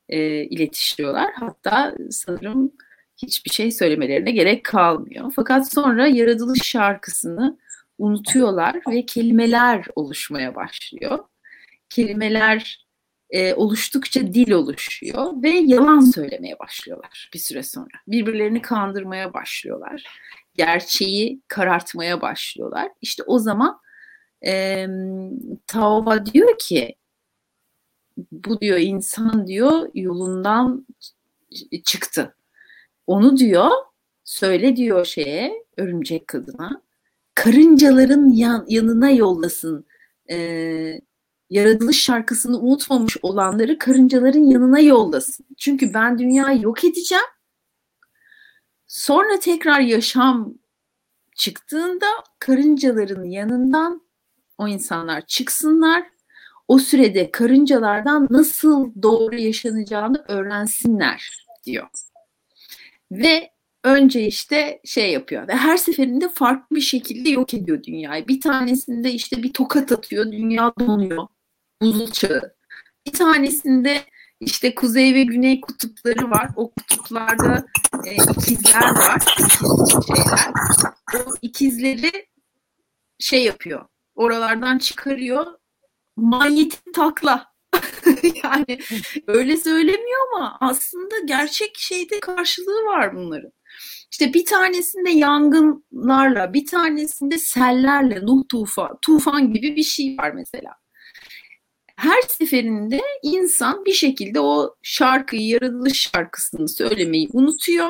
e, 0.09 0.43
iletişiyorlar. 0.43 1.33
Hatta 1.33 1.95
sanırım 2.09 2.71
hiçbir 3.17 3.49
şey 3.49 3.71
söylemelerine 3.71 4.31
gerek 4.31 4.65
kalmıyor. 4.65 5.33
Fakat 5.35 5.71
sonra 5.71 6.07
yaratılış 6.07 6.61
şarkısını 6.63 7.57
unutuyorlar 7.97 8.81
ve 8.89 9.05
kelimeler 9.05 9.85
oluşmaya 9.95 10.55
başlıyor. 10.55 11.19
Kelimeler 11.89 12.86
e, 13.29 13.53
oluştukça 13.53 14.33
dil 14.33 14.51
oluşuyor 14.51 15.43
ve 15.43 15.49
yalan 15.49 15.99
söylemeye 15.99 16.59
başlıyorlar 16.59 17.29
bir 17.33 17.39
süre 17.39 17.63
sonra. 17.63 17.97
Birbirlerini 18.07 18.61
kandırmaya 18.61 19.33
başlıyorlar. 19.33 20.03
Gerçeği 20.53 21.41
karartmaya 21.47 22.21
başlıyorlar. 22.21 22.91
İşte 23.01 23.23
o 23.23 23.39
zaman 23.39 23.79
e, 24.45 24.87
Taova 25.67 26.25
diyor 26.25 26.57
ki 26.59 26.95
bu 28.31 28.61
diyor 28.61 28.77
insan 28.77 29.47
diyor 29.47 29.89
yolundan 29.93 30.87
çıktı. 31.85 32.35
Onu 33.07 33.37
diyor 33.37 33.71
söyle 34.23 34.75
diyor 34.75 35.05
şeye 35.05 35.65
örümcek 35.77 36.27
kadına 36.27 36.81
karıncaların 37.35 38.29
yan, 38.29 38.65
yanına 38.69 39.09
yollasın 39.09 39.85
e, 40.29 41.01
yaratılış 41.49 42.01
şarkısını 42.01 42.59
unutmamış 42.59 43.17
olanları 43.21 43.77
karıncaların 43.77 44.43
yanına 44.43 44.79
yollasın. 44.79 45.45
Çünkü 45.57 45.93
ben 45.93 46.19
dünyayı 46.19 46.61
yok 46.61 46.83
edeceğim. 46.83 47.23
Sonra 48.87 49.39
tekrar 49.39 49.79
yaşam 49.79 50.53
çıktığında 51.35 52.05
karıncaların 52.39 53.23
yanından 53.23 54.07
o 54.57 54.67
insanlar 54.67 55.25
çıksınlar. 55.25 56.03
O 56.67 56.79
sürede 56.79 57.31
karıncalardan 57.31 58.27
nasıl 58.29 59.01
doğru 59.01 59.35
yaşanacağını 59.35 60.25
öğrensinler 60.27 61.47
diyor. 61.65 61.87
Ve 63.11 63.51
önce 63.83 64.27
işte 64.27 64.79
şey 64.85 65.11
yapıyor 65.11 65.47
ve 65.47 65.55
her 65.55 65.77
seferinde 65.77 66.29
farklı 66.29 66.75
bir 66.75 66.81
şekilde 66.81 67.29
yok 67.29 67.53
ediyor 67.53 67.83
dünyayı. 67.83 68.27
Bir 68.27 68.41
tanesinde 68.41 69.11
işte 69.11 69.43
bir 69.43 69.53
tokat 69.53 69.91
atıyor, 69.91 70.31
dünya 70.31 70.73
donuyor. 70.79 71.27
Buzul 71.81 72.11
çağı. 72.11 72.55
Bir 73.07 73.13
tanesinde 73.13 74.03
işte 74.39 74.75
kuzey 74.75 75.13
ve 75.13 75.23
güney 75.23 75.61
kutupları 75.61 76.31
var. 76.31 76.49
O 76.55 76.71
kutuplarda 76.71 77.65
e, 78.05 78.15
ikizler 78.15 78.81
var. 78.81 79.21
Şeyler. 80.07 80.51
O 81.13 81.33
ikizleri 81.41 82.11
şey 83.19 83.43
yapıyor. 83.43 83.85
Oralardan 84.15 84.77
çıkarıyor. 84.77 85.45
Manyetik 86.17 86.93
takla. 86.93 87.57
yani 88.43 88.79
öyle 89.27 89.57
söylemiyor 89.57 90.19
ama 90.33 90.57
aslında 90.61 91.15
gerçek 91.25 91.77
şeyde 91.77 92.19
karşılığı 92.19 92.85
var 92.85 93.15
bunların. 93.15 93.51
İşte 94.11 94.33
bir 94.33 94.45
tanesinde 94.45 95.09
yangınlarla, 95.09 96.53
bir 96.53 96.65
tanesinde 96.65 97.37
sellerle, 97.37 98.25
Nuh 98.25 98.43
tufan, 98.49 98.97
tufan 99.01 99.53
gibi 99.53 99.75
bir 99.75 99.83
şey 99.83 100.17
var 100.17 100.31
mesela. 100.31 100.71
Her 101.97 102.21
seferinde 102.21 103.01
insan 103.23 103.85
bir 103.85 103.93
şekilde 103.93 104.39
o 104.39 104.75
şarkıyı, 104.83 105.47
yaratılış 105.47 106.09
şarkısını 106.13 106.69
söylemeyi 106.69 107.29
unutuyor. 107.33 107.89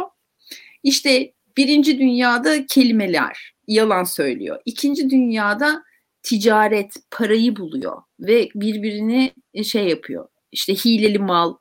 İşte 0.83 1.33
birinci 1.57 1.99
dünyada 1.99 2.65
kelimeler, 2.65 3.55
yalan 3.67 4.03
söylüyor. 4.03 4.59
İkinci 4.65 5.09
dünyada 5.09 5.83
ticaret, 6.23 6.93
parayı 7.11 7.55
buluyor 7.55 8.01
ve 8.19 8.49
birbirini 8.55 9.33
şey 9.63 9.87
yapıyor. 9.87 10.27
İşte 10.51 10.73
hileli 10.73 11.19
mal, 11.19 11.55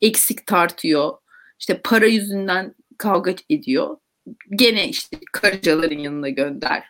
eksik 0.00 0.46
tartıyor. 0.46 1.12
İşte 1.58 1.80
para 1.84 2.06
yüzünden 2.06 2.74
kavga 2.98 3.34
ediyor. 3.50 3.96
Gene 4.56 4.88
işte 4.88 5.18
karıncaların 5.32 5.98
yanına 5.98 6.28
gönder. 6.28 6.84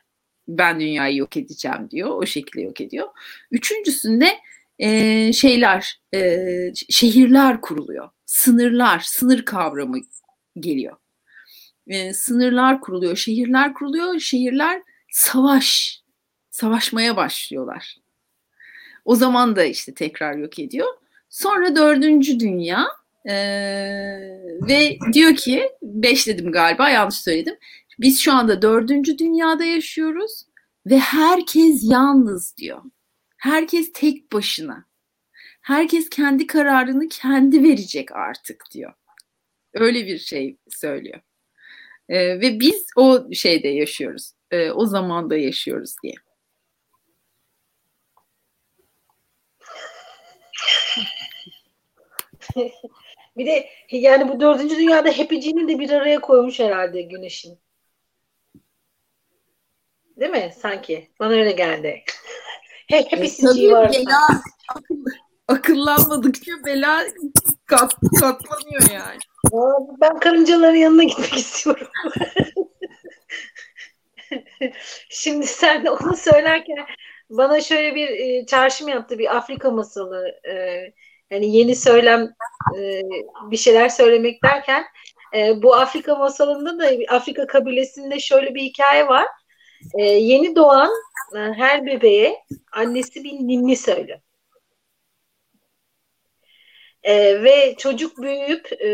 Ben 0.49 0.81
dünyayı 0.81 1.16
yok 1.16 1.37
edeceğim 1.37 1.91
diyor. 1.91 2.11
O 2.11 2.27
şekilde 2.27 2.62
yok 2.62 2.81
ediyor. 2.81 3.09
Üçüncüsünde 3.51 4.39
e, 4.83 5.33
şeyler, 5.33 6.01
e, 6.15 6.49
şehirler 6.91 7.61
kuruluyor. 7.61 8.09
Sınırlar, 8.27 9.01
sınır 9.05 9.45
kavramı 9.45 9.99
geliyor. 10.61 10.97
E, 11.87 12.15
sınırlar 12.15 12.81
kuruluyor, 12.81 13.17
şehirler 13.17 13.75
kuruluyor. 13.75 14.19
Şehirler 14.19 14.83
savaş, 15.11 16.01
savaşmaya 16.51 17.17
başlıyorlar. 17.17 17.97
O 19.05 19.15
zaman 19.15 19.57
da 19.57 19.65
işte 19.65 19.95
tekrar 19.95 20.35
yok 20.37 20.59
ediyor. 20.59 20.89
Sonra 21.31 21.77
dördüncü 21.77 22.41
dünya 22.41 22.87
ee, 23.27 23.35
ve 24.69 24.99
diyor 25.13 25.37
ki 25.37 25.71
beş 25.83 26.27
dedim 26.27 26.53
galiba 26.53 26.89
yanlış 26.89 27.17
söyledim. 27.17 27.55
Biz 28.01 28.21
şu 28.21 28.33
anda 28.33 28.63
dördüncü 28.63 29.19
dünyada 29.19 29.65
yaşıyoruz 29.65 30.45
ve 30.87 30.99
herkes 30.99 31.81
yalnız 31.83 32.57
diyor. 32.57 32.83
Herkes 33.43 33.93
tek 33.93 34.32
başına. 34.32 34.85
Herkes 35.62 36.10
kendi 36.10 36.47
kararını 36.47 37.09
kendi 37.09 37.62
verecek 37.62 38.12
artık 38.12 38.64
diyor. 38.74 38.93
Öyle 39.74 40.06
bir 40.06 40.19
şey 40.19 40.56
söylüyor. 40.69 41.20
Ee, 42.09 42.40
ve 42.40 42.60
biz 42.60 42.86
o 42.97 43.32
şeyde 43.32 43.69
yaşıyoruz. 43.69 44.32
Ee, 44.51 44.70
o 44.70 44.86
zamanda 44.86 45.36
yaşıyoruz 45.36 45.94
diye. 46.02 46.14
bir 53.36 53.47
de 53.47 53.69
yani 53.90 54.28
bu 54.28 54.40
dördüncü 54.40 54.77
dünyada 54.77 55.10
hepiciğini 55.10 55.69
de 55.69 55.78
bir 55.78 55.90
araya 55.90 56.20
koymuş 56.20 56.60
herhalde 56.60 57.02
güneşin. 57.02 57.59
Değil 60.16 60.31
mi? 60.31 60.52
Sanki. 60.56 61.10
Bana 61.20 61.32
öyle 61.32 61.52
geldi. 61.52 62.05
Hep 62.89 63.13
hepsiciği 63.13 63.71
Tabii 63.71 63.73
var. 63.73 63.91
bela 63.93 64.19
akıl- 64.75 65.05
akıllanmadıkça 65.49 66.53
bela 66.67 67.03
kat, 67.67 67.95
katlanıyor 68.21 68.83
yani. 68.93 69.19
Aa, 69.53 69.79
Ben 70.01 70.19
karıncaların 70.19 70.75
yanına 70.75 71.05
gitmek 71.05 71.37
istiyorum. 71.37 71.87
Şimdi 75.11 75.47
sen 75.47 75.85
de 75.85 75.91
onu 75.91 76.17
söylerken 76.17 76.77
bana 77.31 77.61
şöyle 77.61 77.95
bir 77.95 78.09
e, 78.09 78.47
çağrışım 78.47 78.89
yaptı 78.89 79.19
bir 79.19 79.37
Afrika 79.37 79.71
masalı. 79.71 80.29
E, 80.49 80.53
yani 81.31 81.57
yeni 81.57 81.77
söylem 81.77 82.31
e, 82.79 83.03
bir 83.51 83.57
şeyler 83.57 83.89
söylemek 83.89 84.43
derken 84.45 84.85
e, 85.37 85.63
bu 85.63 85.75
Afrika 85.75 86.15
masalında 86.15 86.79
da 86.79 87.15
Afrika 87.15 87.47
kabilesinde 87.47 88.21
şöyle 88.21 88.55
bir 88.55 88.63
hikaye 88.63 89.07
var. 89.09 89.27
E, 89.99 90.03
yeni 90.03 90.57
doğan 90.57 90.91
e, 91.37 91.39
her 91.39 91.87
bebeğe 91.87 92.39
annesi 92.73 93.25
bir 93.25 93.33
ninni 93.33 93.77
söylüyor. 93.77 94.19
E, 97.03 97.43
ve 97.43 97.75
çocuk 97.79 98.23
büyüyüp 98.23 98.73
e, 98.73 98.87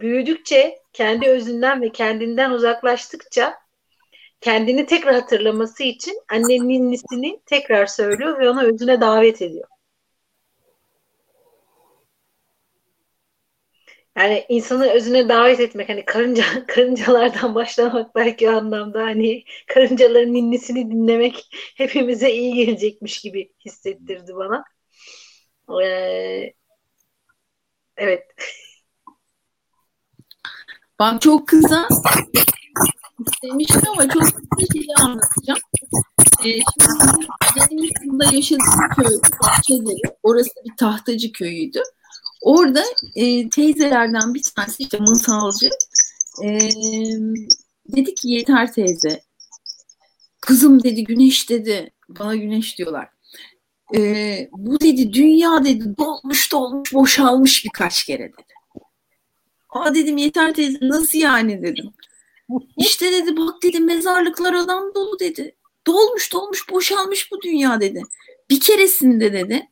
büyüdükçe 0.00 0.78
kendi 0.92 1.28
özünden 1.28 1.82
ve 1.82 1.92
kendinden 1.92 2.50
uzaklaştıkça 2.50 3.54
kendini 4.40 4.86
tekrar 4.86 5.14
hatırlaması 5.14 5.82
için 5.82 6.14
annenin 6.32 6.68
ninnisini 6.68 7.40
tekrar 7.46 7.86
söylüyor 7.86 8.38
ve 8.38 8.50
ona 8.50 8.62
özüne 8.62 9.00
davet 9.00 9.42
ediyor. 9.42 9.68
Yani 14.16 14.46
insanı 14.48 14.90
özüne 14.90 15.28
davet 15.28 15.60
etmek 15.60 15.88
hani 15.88 16.04
karınca 16.04 16.44
karıncalardan 16.66 17.54
başlamak 17.54 18.14
belki 18.14 18.50
o 18.50 18.52
anlamda 18.52 19.02
hani 19.02 19.44
karıncaların 19.66 20.34
ninnisini 20.34 20.90
dinlemek 20.90 21.48
hepimize 21.76 22.30
iyi 22.32 22.54
gelecekmiş 22.54 23.20
gibi 23.20 23.52
hissettirdi 23.64 24.34
bana. 24.36 24.64
Ee, 25.82 26.54
evet. 27.96 28.26
Ben 31.00 31.18
çok 31.18 31.48
kısa 31.48 31.88
istemiştim 33.26 33.82
ama 33.92 34.08
çok 34.08 34.22
kısa 34.22 34.72
şeyi 34.72 34.94
anlatacağım. 35.02 35.58
Ee, 36.44 36.60
şimdi 37.68 37.88
benim 38.02 38.34
yaşadığım 38.36 38.88
köy 38.96 39.18
bahçeleri, 39.42 40.16
orası 40.22 40.50
bir 40.64 40.76
tahtacı 40.76 41.32
köyüydü. 41.32 41.82
Orada 42.40 42.84
e, 43.14 43.48
teyzelerden 43.48 44.34
bir 44.34 44.42
tanesi 44.56 44.82
işte 44.82 44.98
mısalcı 44.98 45.70
e, 46.44 46.58
dedi 47.88 48.14
ki 48.14 48.28
yeter 48.28 48.72
teyze. 48.72 49.22
Kızım 50.40 50.82
dedi 50.82 51.04
güneş 51.04 51.50
dedi. 51.50 51.90
Bana 52.08 52.36
güneş 52.36 52.78
diyorlar. 52.78 53.08
E, 53.96 54.00
bu 54.52 54.80
dedi 54.80 55.12
dünya 55.12 55.64
dedi 55.64 55.96
dolmuş 55.98 56.52
dolmuş 56.52 56.94
boşalmış 56.94 57.64
birkaç 57.64 58.04
kere 58.04 58.32
dedi. 58.32 58.54
Aa 59.68 59.94
dedim 59.94 60.16
yeter 60.16 60.54
teyze 60.54 60.78
nasıl 60.82 61.18
yani 61.18 61.62
dedim. 61.62 61.90
İşte 62.76 63.12
dedi 63.12 63.36
bak 63.36 63.62
dedi 63.62 63.80
mezarlıklar 63.80 64.54
adam 64.54 64.94
dolu 64.94 65.18
dedi. 65.18 65.56
Dolmuş 65.86 66.32
dolmuş 66.32 66.70
boşalmış 66.70 67.32
bu 67.32 67.42
dünya 67.42 67.80
dedi. 67.80 68.02
Bir 68.50 68.60
keresinde 68.60 69.32
dedi 69.32 69.68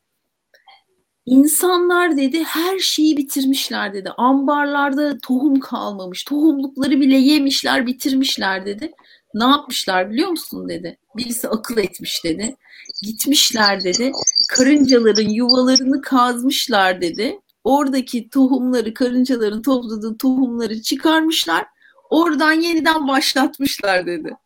İnsanlar 1.26 2.16
dedi 2.16 2.44
her 2.44 2.78
şeyi 2.78 3.16
bitirmişler 3.16 3.94
dedi. 3.94 4.10
Ambarlarda 4.16 5.18
tohum 5.18 5.60
kalmamış. 5.60 6.24
Tohumlukları 6.24 7.00
bile 7.00 7.16
yemişler, 7.16 7.86
bitirmişler 7.86 8.66
dedi. 8.66 8.92
Ne 9.34 9.44
yapmışlar 9.44 10.10
biliyor 10.10 10.28
musun 10.28 10.68
dedi. 10.68 10.98
Birisi 11.16 11.48
akıl 11.48 11.78
etmiş 11.78 12.24
dedi. 12.24 12.56
Gitmişler 13.02 13.84
dedi. 13.84 14.12
Karıncaların 14.50 15.28
yuvalarını 15.28 16.02
kazmışlar 16.02 17.00
dedi. 17.00 17.40
Oradaki 17.64 18.30
tohumları, 18.30 18.94
karıncaların 18.94 19.62
topladığı 19.62 20.16
tohumları 20.18 20.82
çıkarmışlar. 20.82 21.66
Oradan 22.10 22.52
yeniden 22.52 23.08
başlatmışlar 23.08 24.06
dedi. 24.06 24.36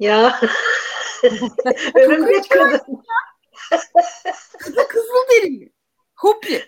Ya. 0.00 0.40
Örümcek 1.94 2.50
kadın. 2.50 2.80
Kızı 4.58 4.88
kızıl 4.88 5.28
derili. 5.30 5.72
Hopi. 6.16 6.66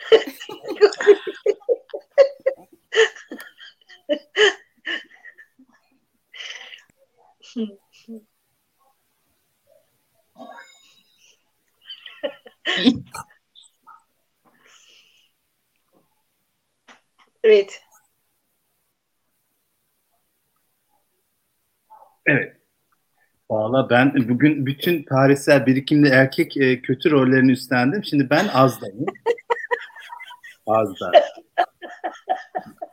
Evet. 17.45 17.83
Evet. 22.27 22.58
Valla 23.51 23.91
ben 23.91 24.29
bugün 24.29 24.67
bütün 24.67 25.03
tarihsel 25.03 25.67
birikimli 25.67 26.09
erkek 26.09 26.57
e, 26.57 26.83
kötü 26.83 27.11
rollerini 27.11 27.53
üstlendim. 27.53 28.05
Şimdi 28.05 28.31
ben 28.31 28.49
Azda'yım. 28.55 29.07
Azda. 30.67 31.13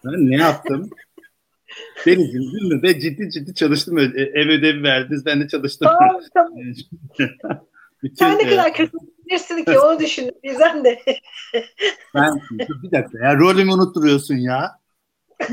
Ben 0.06 0.30
ne 0.30 0.36
yaptım? 0.36 0.90
Deniz'in 2.06 2.42
Zümrüt'e 2.42 3.00
ciddi 3.00 3.32
ciddi 3.32 3.56
çalıştım. 3.56 3.98
E, 3.98 4.02
Ev 4.02 4.50
ödevi 4.50 4.84
verdiniz. 4.84 5.26
Ben 5.26 5.42
de 5.42 5.48
çalıştım. 5.48 5.88
Tamam, 6.00 6.22
tamam. 6.34 6.52
bütün, 8.04 8.16
Sen 8.16 8.38
ne 8.38 8.44
e, 8.44 8.50
kadar 8.50 8.74
kötü 8.74 8.98
bilirsin 9.26 9.64
ki 9.64 9.80
onu 9.80 10.00
düşün. 10.00 10.32
Bizden 10.44 10.84
de. 10.84 11.00
Ben 12.16 12.40
bir 12.84 12.92
dakika 12.92 13.26
ya 13.26 13.36
rolümü 13.36 13.72
unutturuyorsun 13.72 14.36
ya. 14.36 14.72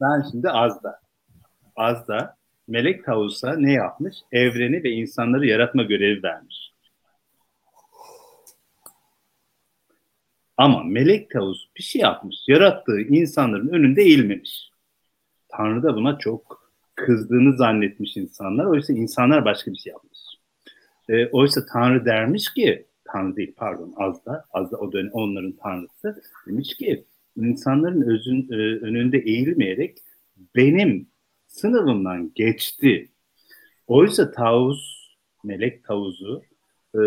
Ben 0.00 0.30
şimdi 0.30 0.50
Azda. 0.50 1.00
Azda 1.76 2.36
Melek 2.72 3.04
Tavus'a 3.04 3.56
ne 3.56 3.72
yapmış? 3.72 4.14
Evreni 4.32 4.84
ve 4.84 4.90
insanları 4.90 5.46
yaratma 5.46 5.82
görevi 5.82 6.22
vermiş. 6.22 6.72
Ama 10.56 10.82
Melek 10.82 11.30
Tavus 11.30 11.68
bir 11.76 11.82
şey 11.82 12.02
yapmış. 12.02 12.36
Yarattığı 12.48 13.00
insanların 13.00 13.68
önünde 13.68 14.02
eğilmemiş. 14.02 14.70
Tanrı 15.48 15.82
da 15.82 15.96
buna 15.96 16.18
çok 16.18 16.70
kızdığını 16.94 17.56
zannetmiş 17.56 18.16
insanlar. 18.16 18.64
Oysa 18.64 18.92
insanlar 18.92 19.44
başka 19.44 19.72
bir 19.72 19.76
şey 19.76 19.92
yapmış. 19.92 20.18
E, 21.08 21.26
oysa 21.26 21.66
Tanrı 21.72 22.04
dermiş 22.04 22.54
ki 22.54 22.86
Tanrı 23.04 23.36
değil 23.36 23.54
pardon 23.56 23.94
Azda, 23.96 24.44
Azda 24.52 24.76
o 24.76 24.92
dönem 24.92 25.12
onların 25.12 25.52
tanrısı 25.52 26.22
demiş 26.46 26.74
ki 26.74 27.04
insanların 27.36 28.02
özün, 28.02 28.48
e, 28.50 28.56
önünde 28.56 29.18
eğilmeyerek 29.18 29.98
benim 30.56 31.11
sınavımdan 31.52 32.32
geçti. 32.34 33.08
Oysa 33.86 34.30
tavus, 34.30 35.08
melek 35.44 35.84
tavuzu 35.84 36.42
e, 36.94 37.00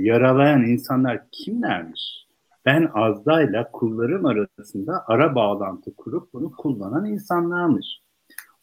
yaralayan 0.00 0.64
insanlar 0.64 1.30
kimlermiş? 1.32 2.26
Ben 2.64 2.90
Azda'yla 2.94 3.70
kullarım 3.70 4.26
arasında 4.26 5.04
ara 5.06 5.34
bağlantı 5.34 5.96
kurup 5.96 6.32
bunu 6.32 6.52
kullanan 6.52 7.04
insanlarmış. 7.04 7.86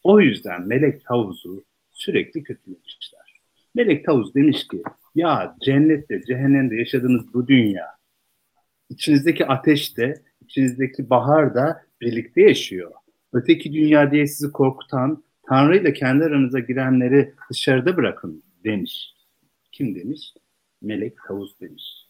O 0.04 0.22
yüzden 0.22 0.68
melek 0.68 1.06
tavuzu 1.06 1.64
sürekli 1.92 2.44
kötülemişler. 2.44 3.42
Melek 3.76 4.06
tavus 4.06 4.34
demiş 4.36 4.68
ki 4.68 4.84
ya 5.16 5.56
cennette, 5.66 6.22
cehennemde 6.28 6.76
yaşadığınız 6.76 7.34
bu 7.34 7.48
dünya, 7.48 7.86
içinizdeki 8.90 9.46
ateş 9.46 9.98
de, 9.98 10.14
içinizdeki 10.42 11.10
bahar 11.10 11.56
da 11.56 11.82
birlikte 12.02 12.42
yaşıyor. 12.42 12.92
Öteki 13.34 13.74
dünya 13.74 14.12
diye 14.12 14.28
sizi 14.28 14.52
korkutan, 14.52 15.25
Tanrı 15.48 15.78
ile 15.78 15.94
kendi 15.94 16.24
aranıza 16.24 16.60
girenleri 16.60 17.34
dışarıda 17.50 17.98
bırakın 17.98 18.44
demiş. 18.64 19.14
Kim 19.72 19.96
demiş? 19.96 20.34
Melek 20.82 21.14
tavus 21.28 21.60
demiş. 21.62 22.08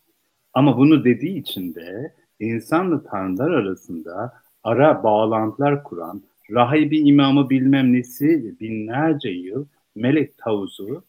Ama 0.53 0.77
bunu 0.77 1.05
dediği 1.05 1.39
için 1.39 1.75
de 1.75 2.13
insanla 2.39 3.03
tanrılar 3.03 3.51
arasında 3.51 4.33
ara 4.63 5.03
bağlantılar 5.03 5.83
kuran 5.83 6.23
rahibi 6.51 6.99
imamı 6.99 7.49
bilmem 7.49 7.93
nesi 7.93 8.55
binlerce 8.59 9.29
yıl 9.29 9.65
melek 9.95 10.37
tavuzu 10.37 11.03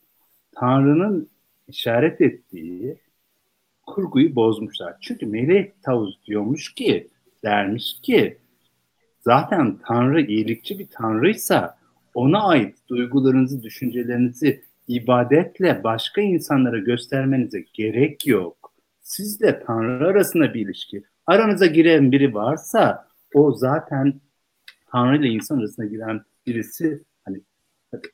Tanrı'nın 0.54 1.28
işaret 1.68 2.20
ettiği 2.20 2.96
kurguyu 3.86 4.36
bozmuşlar. 4.36 4.96
Çünkü 5.00 5.26
melek 5.26 5.82
tavus 5.82 6.26
diyormuş 6.26 6.74
ki 6.74 7.08
dermiş 7.44 8.00
ki 8.02 8.38
zaten 9.20 9.78
Tanrı 9.86 10.20
iyilikçi 10.20 10.78
bir 10.78 10.86
Tanrıysa 10.90 11.78
ona 12.16 12.42
ait 12.42 12.76
duygularınızı, 12.88 13.62
düşüncelerinizi 13.62 14.62
ibadetle 14.88 15.80
başka 15.84 16.20
insanlara 16.20 16.78
göstermenize 16.78 17.64
gerek 17.74 18.26
yok. 18.26 18.72
Sizle 19.00 19.62
Tanrı 19.66 20.06
arasında 20.06 20.54
bir 20.54 20.60
ilişki 20.60 21.02
aranıza 21.26 21.66
giren 21.66 22.12
biri 22.12 22.34
varsa 22.34 23.08
o 23.34 23.52
zaten 23.52 24.20
Tanrı 24.86 25.16
ile 25.16 25.28
insan 25.28 25.58
arasına 25.58 25.86
giren 25.86 26.20
birisi 26.46 27.02
hani 27.24 27.40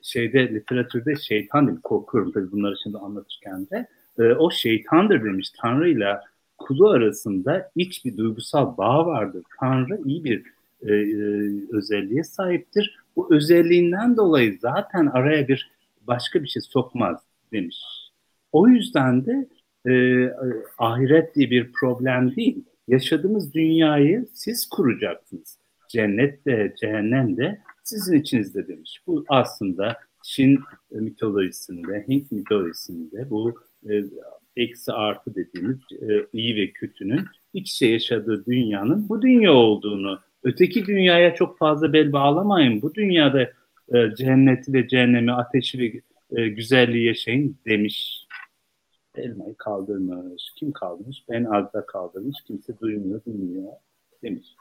şeyde 0.03 0.55
literatürde 0.55 1.17
şeytan 1.17 1.67
değil 1.69 1.81
korkuyorum 1.81 2.33
tabii 2.33 2.53
bunları 2.53 2.75
şimdi 2.83 2.99
anlatırken 2.99 3.67
de 3.71 3.87
e, 4.19 4.23
o 4.23 4.51
şeytandır 4.51 5.25
demiş 5.25 5.51
Tanrı 5.61 5.91
ile 5.91 6.19
kulu 6.59 6.89
arasında 6.89 7.71
iç 7.77 8.05
bir 8.05 8.17
duygusal 8.17 8.77
bağ 8.77 9.07
vardır. 9.07 9.43
Tanrı 9.61 10.01
iyi 10.05 10.25
bir 10.25 10.43
e, 10.87 10.95
e, 10.95 11.27
özelliğe 11.73 12.25
sahiptir. 12.25 12.99
Bu 13.17 13.35
özelliğinden 13.35 14.17
dolayı 14.17 14.59
zaten 14.61 15.07
araya 15.07 15.49
bir 15.49 15.71
başka 16.07 16.43
bir 16.43 16.49
şey 16.49 16.63
sokmaz 16.63 17.23
demiş. 17.53 17.77
O 18.53 18.69
yüzden 18.69 19.27
de 19.27 19.49
e, 19.87 19.93
ahiret 20.79 21.35
diye 21.35 21.51
bir 21.51 21.73
problem 21.73 22.37
değil. 22.37 22.65
Yaşadığımız 22.89 23.55
dünyayı 23.55 24.27
siz 24.33 24.69
kuracaksınız. 24.69 25.59
Cennet 25.89 26.47
de 26.47 26.75
cehennem 26.81 27.37
de 27.37 27.61
sizin 27.83 28.21
içinizde 28.21 28.69
demiş. 28.69 29.01
Bu 29.07 29.25
aslında 29.29 29.97
Çin 30.23 30.61
mitolojisinde, 30.91 32.05
Hint 32.09 32.33
mitolojisinde 32.33 33.31
bu 33.31 33.55
e, 33.91 34.05
eksi 34.57 34.93
artı 34.93 35.35
dediğimiz 35.35 35.79
e, 35.93 36.27
iyi 36.33 36.57
ve 36.57 36.71
kötünün 36.71 37.25
iç 37.53 37.73
içe 37.73 37.87
yaşadığı 37.87 38.47
dünyanın 38.47 39.09
bu 39.09 39.23
dünya 39.23 39.53
olduğunu, 39.53 40.21
öteki 40.43 40.87
dünyaya 40.87 41.35
çok 41.35 41.59
fazla 41.59 41.93
bel 41.93 42.13
bağlamayın. 42.13 42.83
Bu 42.83 42.95
dünyada 42.95 43.43
e, 43.95 44.15
cenneti 44.19 44.73
ve 44.73 44.89
cehennemi, 44.89 45.33
ateşi 45.33 45.79
ve 45.79 46.01
e, 46.37 46.49
güzelliği 46.49 47.07
yaşayın 47.07 47.57
demiş. 47.67 48.27
Elmayı 49.15 49.55
kaldırmış. 49.55 50.53
Kim 50.57 50.73
kaldırmış? 50.73 51.25
Ben 51.29 51.45
azda 51.45 51.87
kaldırmış. 51.87 52.37
Kimse 52.47 52.79
duymuyor, 52.79 53.21
bilmiyor 53.27 53.73
demiş. 54.23 54.57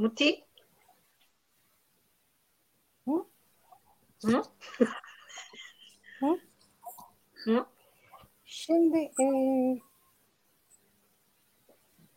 Muti? 0.00 0.28
Hı? 3.06 3.24
Hı? 4.24 4.42
Hı? 6.20 6.38
Hı? 7.44 7.66
Şimdi 8.44 8.98
e, 9.20 9.24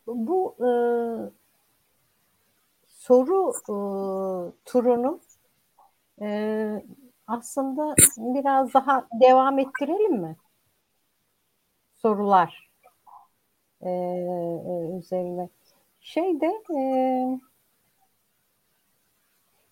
bu 0.07 0.55
e, 0.59 0.69
soru 3.03 3.41
e, 3.69 3.75
turunu 4.65 5.19
e, 6.21 6.27
aslında 7.27 7.95
biraz 8.17 8.73
daha 8.73 9.07
devam 9.21 9.59
ettirelim 9.59 10.13
mi? 10.21 10.35
Sorular 12.01 12.51
e, 13.81 13.89
e, 13.89 14.97
üzerine. 14.97 15.49
Şeyde 16.01 16.45
e, 16.75 16.79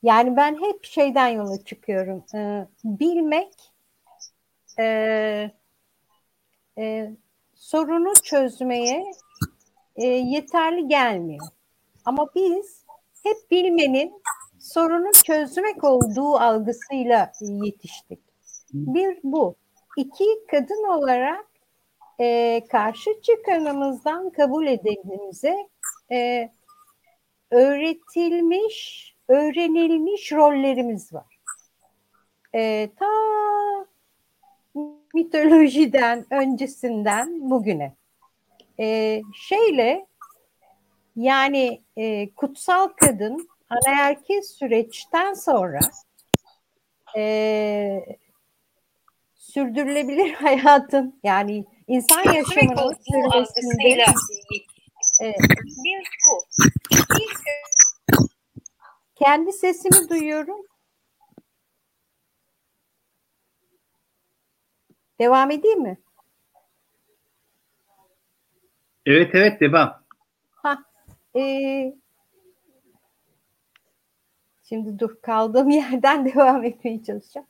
yani 0.04 0.36
ben 0.36 0.62
hep 0.62 0.84
şeyden 0.86 1.28
yola 1.28 1.64
çıkıyorum. 1.64 2.24
E, 2.36 2.68
bilmek 2.84 3.72
e, 4.80 5.52
e, 6.78 7.12
sorunu 7.56 8.14
çözmeye 8.24 9.12
e, 9.96 10.06
yeterli 10.06 10.88
gelmiyor. 10.88 11.48
Ama 12.06 12.28
biz 12.36 12.86
hep 13.24 13.52
bilmenin 13.52 14.22
sorunu 14.60 15.12
çözmek 15.26 15.84
olduğu 15.84 16.36
algısıyla 16.36 17.32
yetiştik. 17.42 18.20
Bir 18.74 19.20
bu. 19.24 19.56
İki 19.98 20.26
kadın 20.52 20.88
olarak 20.88 21.46
e, 22.20 22.62
karşı 22.70 23.22
çıkanımızdan 23.22 24.30
kabul 24.30 24.68
edildiğimize 24.68 25.70
e, 26.12 26.50
öğretilmiş 27.52 29.11
öğrenilmiş 29.32 30.32
rollerimiz 30.32 31.14
var. 31.14 31.40
E, 32.56 32.90
ta 33.00 33.06
mitolojiden 35.14 36.26
öncesinden 36.30 37.50
bugüne. 37.50 37.96
E, 38.80 39.22
şeyle 39.36 40.06
yani 41.16 41.82
e, 41.98 42.30
kutsal 42.30 42.88
kadın 42.88 43.50
anaerkil 43.70 44.42
süreçten 44.42 45.34
sonra 45.34 45.80
e, 47.18 48.06
sürdürülebilir 49.36 50.34
hayatın 50.44 51.20
yani 51.24 51.66
insan 51.88 52.34
yaşamının 52.34 52.96
sürmesinde 53.12 54.06
e, 55.22 55.34
bir 55.84 56.04
bu. 56.30 56.44
Kendi 59.24 59.54
sesimi 59.54 60.10
duyuyorum. 60.10 60.66
Devam 65.20 65.52
edeyim 65.52 65.82
mi? 65.82 65.98
Evet 69.06 69.30
evet 69.34 69.62
devam. 69.62 70.04
Ha, 70.52 70.84
e, 71.36 71.42
şimdi 74.64 75.00
dur 75.00 75.22
kaldığım 75.22 75.70
yerden 75.80 76.26
devam 76.26 76.64
etmeye 76.64 77.04
çalışacağım. 77.04 77.48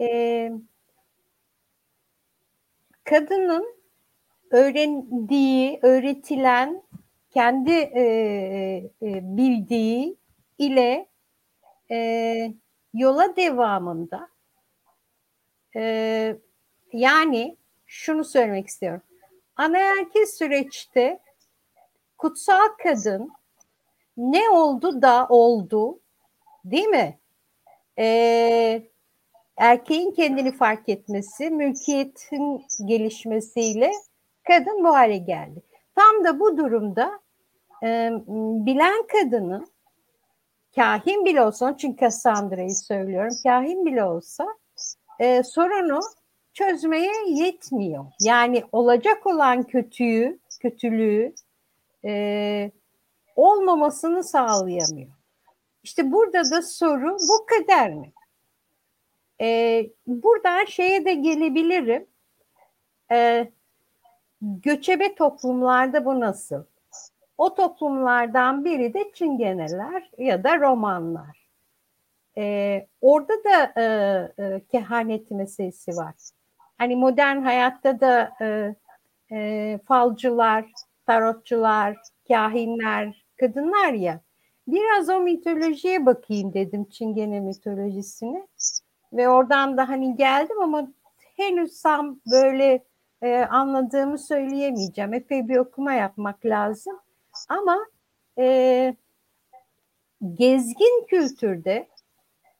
E, 0.00 0.52
kadının 3.04 3.76
öğrendiği, 4.50 5.78
öğretilen, 5.82 6.82
kendi 7.30 7.72
e, 7.72 8.02
e, 9.02 9.36
bildiği 9.36 10.23
ile 10.58 11.08
e, 11.90 12.54
yola 12.94 13.36
devamında 13.36 14.28
e, 15.76 16.36
yani 16.92 17.56
şunu 17.86 18.24
söylemek 18.24 18.66
istiyorum. 18.66 19.02
Anaerkil 19.56 20.26
süreçte 20.26 21.20
kutsal 22.18 22.68
kadın 22.82 23.32
ne 24.16 24.50
oldu 24.50 25.02
da 25.02 25.26
oldu 25.28 26.00
değil 26.64 26.86
mi? 26.86 27.18
E, 27.98 28.82
erkeğin 29.56 30.10
kendini 30.10 30.52
fark 30.52 30.88
etmesi, 30.88 31.50
mülkiyetin 31.50 32.66
gelişmesiyle 32.84 33.92
kadın 34.48 34.84
bu 34.84 34.88
hale 34.88 35.16
geldi. 35.16 35.62
Tam 35.94 36.24
da 36.24 36.40
bu 36.40 36.56
durumda 36.56 37.20
e, 37.82 38.10
bilen 38.66 39.06
kadının 39.06 39.73
kahin 40.76 41.24
bile 41.24 41.42
olsa, 41.42 41.76
çünkü 41.76 42.00
Cassandra'yı 42.00 42.74
söylüyorum, 42.74 43.34
kahin 43.42 43.86
bile 43.86 44.04
olsa 44.04 44.46
e, 45.20 45.42
sorunu 45.42 46.00
çözmeye 46.52 47.12
yetmiyor. 47.28 48.04
Yani 48.20 48.64
olacak 48.72 49.26
olan 49.26 49.62
kötüyü, 49.62 50.38
kötülüğü 50.60 51.34
e, 52.04 52.70
olmamasını 53.36 54.24
sağlayamıyor. 54.24 55.10
İşte 55.82 56.12
burada 56.12 56.50
da 56.50 56.62
soru 56.62 57.16
bu 57.28 57.46
kadar 57.46 57.90
mı? 57.90 58.06
E, 59.40 59.86
buradan 60.06 60.64
şeye 60.64 61.04
de 61.04 61.14
gelebilirim. 61.14 62.06
E, 63.12 63.50
göçebe 64.42 65.14
toplumlarda 65.14 66.04
bu 66.04 66.20
nasıl? 66.20 66.64
O 67.38 67.54
toplumlardan 67.54 68.64
biri 68.64 68.94
de 68.94 69.12
Çingeneler 69.14 70.10
ya 70.18 70.44
da 70.44 70.58
Romanlar. 70.58 71.44
Ee, 72.38 72.86
orada 73.00 73.32
da 73.44 73.80
e, 73.80 73.84
e, 74.44 74.60
kehanet 74.72 75.30
meselesi 75.30 75.90
var. 75.96 76.14
Hani 76.78 76.96
modern 76.96 77.42
hayatta 77.42 78.00
da 78.00 78.32
e, 78.40 78.74
e, 79.32 79.78
falcılar, 79.88 80.64
tarotçular, 81.06 81.96
kahinler, 82.28 83.24
kadınlar 83.40 83.92
ya. 83.92 84.20
Biraz 84.66 85.08
o 85.08 85.20
mitolojiye 85.20 86.06
bakayım 86.06 86.54
dedim 86.54 86.84
Çingene 86.84 87.40
mitolojisine. 87.40 88.46
Ve 89.12 89.28
oradan 89.28 89.76
da 89.76 89.88
hani 89.88 90.16
geldim 90.16 90.60
ama 90.62 90.88
henüz 91.36 91.82
tam 91.82 92.20
böyle 92.30 92.84
e, 93.22 93.36
anladığımı 93.36 94.18
söyleyemeyeceğim. 94.18 95.14
Epey 95.14 95.48
bir 95.48 95.56
okuma 95.56 95.92
yapmak 95.92 96.44
lazım. 96.44 97.00
Ama 97.48 97.86
e, 98.38 98.96
gezgin 100.34 101.06
kültürde 101.06 101.88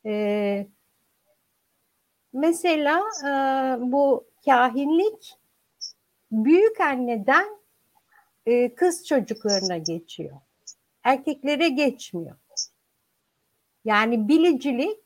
e, 0.06 0.66
mesela 2.32 3.02
e, 3.24 3.30
bu 3.92 4.24
kahinlik 4.44 5.34
büyük 6.32 6.80
anneden 6.80 7.58
e, 8.46 8.74
kız 8.74 9.06
çocuklarına 9.06 9.76
geçiyor. 9.76 10.36
Erkeklere 11.02 11.68
geçmiyor. 11.68 12.36
Yani 13.84 14.28
bilicilik 14.28 14.98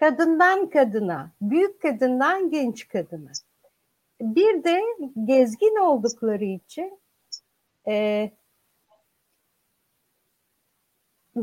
kadından 0.00 0.70
kadına, 0.70 1.32
büyük 1.40 1.82
kadından 1.82 2.50
genç 2.50 2.88
kadına. 2.88 3.32
Bir 4.20 4.64
de 4.64 4.82
gezgin 5.24 5.76
oldukları 5.76 6.44
için 6.44 6.98
e, 7.88 8.30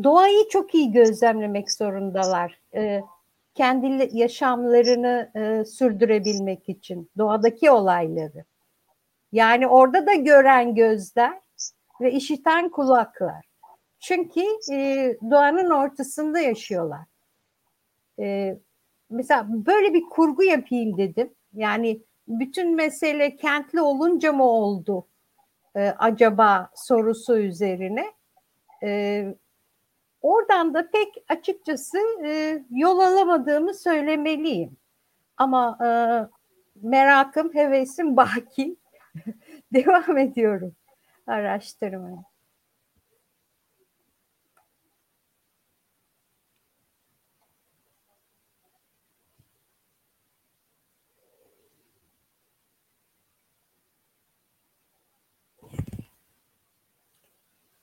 doğayı 0.03 0.49
çok 0.49 0.76
iyi 0.76 0.91
gözlemlemek 0.91 1.72
zorundalar. 1.72 2.59
E, 2.76 3.01
kendi 3.55 4.09
yaşamlarını 4.18 5.31
e, 5.35 5.65
sürdürebilmek 5.65 6.69
için 6.69 7.11
doğadaki 7.18 7.72
olayları. 7.72 8.45
Yani 9.31 9.68
orada 9.68 10.07
da 10.07 10.13
gören 10.13 10.76
gözler 10.76 11.39
ve 12.01 12.11
işiten 12.11 12.69
kulaklar. 12.69 13.45
Çünkü 13.99 14.41
e, 14.72 15.18
doğanın 15.31 15.69
ortasında 15.69 16.39
yaşıyorlar. 16.39 17.05
E, 18.19 18.57
mesela 19.09 19.45
böyle 19.49 19.93
bir 19.93 20.03
kurgu 20.09 20.43
yapayım 20.43 20.97
dedim. 20.97 21.34
Yani 21.53 22.01
bütün 22.27 22.76
mesele 22.76 23.35
kentli 23.35 23.81
olunca 23.81 24.34
mı 24.34 24.43
oldu 24.43 25.07
e, 25.76 25.80
acaba 25.80 26.69
sorusu 26.76 27.38
üzerine. 27.38 28.11
E, 28.84 29.26
oradan 30.22 30.73
da 30.73 30.89
pek 30.91 31.23
açıkçası 31.30 31.98
e, 32.26 32.64
yol 32.72 32.99
alamadığımı 32.99 33.73
söylemeliyim. 33.73 34.77
Ama 35.38 35.77
e, 35.85 35.89
merakım, 36.88 37.53
hevesim 37.53 38.18
baki. 38.18 38.76
Devam 39.73 40.18
ediyorum 40.18 40.76
araştırmaya. 41.27 42.30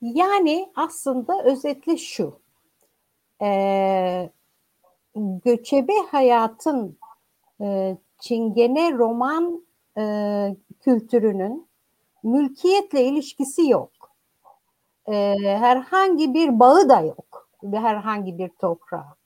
Yani 0.00 0.72
aslında 0.74 1.44
özetle 1.44 1.96
şu. 1.96 2.40
E, 3.42 4.30
göçebe 5.16 5.92
hayatın 6.10 6.98
e, 7.60 7.96
çingene 8.20 8.92
roman 8.92 9.66
e, 9.98 10.02
kültürünün 10.80 11.68
mülkiyetle 12.22 13.04
ilişkisi 13.04 13.68
yok. 13.68 13.90
E, 15.08 15.34
herhangi 15.40 16.34
bir 16.34 16.60
bağı 16.60 16.88
da 16.88 17.00
yok. 17.00 17.48
Herhangi 17.72 18.38
bir 18.38 18.48
toprağa. 18.48 19.16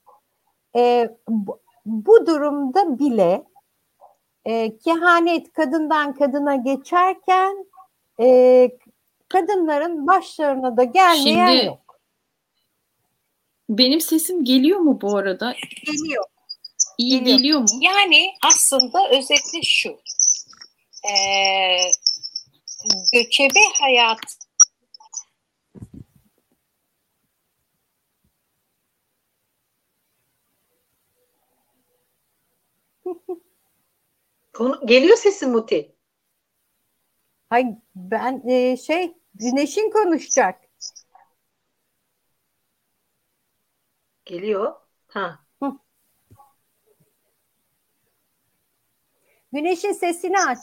E, 0.77 1.11
bu, 1.29 1.59
bu 1.87 2.27
durumda 2.27 2.99
bile 2.99 3.45
e, 4.45 4.77
kehanet 4.79 5.53
kadından 5.53 6.13
kadına 6.15 6.57
geçerken 6.57 7.67
e, 8.21 8.71
kadınların 9.33 10.07
başlarına 10.07 10.77
da 10.77 10.85
gelmeyen 10.85 11.47
Şimdi, 11.47 11.67
yok. 11.67 12.01
Benim 13.69 14.01
sesim 14.01 14.45
geliyor 14.45 14.79
mu 14.79 15.01
bu 15.03 15.17
arada? 15.17 15.55
Geliyor. 15.87 16.25
İyi 16.99 17.19
geliyor, 17.19 17.39
geliyor 17.39 17.61
mu? 17.61 17.67
Yani 17.81 18.33
aslında 18.47 19.11
özetle 19.11 19.63
şu. 19.63 19.89
Ee, 21.09 21.91
göçebe 23.13 23.61
hayat 23.81 24.19
Konu, 34.53 34.87
geliyor 34.87 35.17
sesin 35.17 35.51
Muti. 35.51 35.97
Hayır 37.51 37.69
ben 37.95 38.49
e, 38.49 38.77
şey 38.77 39.22
Güneş'in 39.35 39.91
konuşacak. 39.91 40.61
Geliyor. 44.25 44.75
Ha. 45.09 45.39
Hı. 45.63 45.73
Güneş'in 49.53 49.93
sesini 49.93 50.41
aç. 50.41 50.59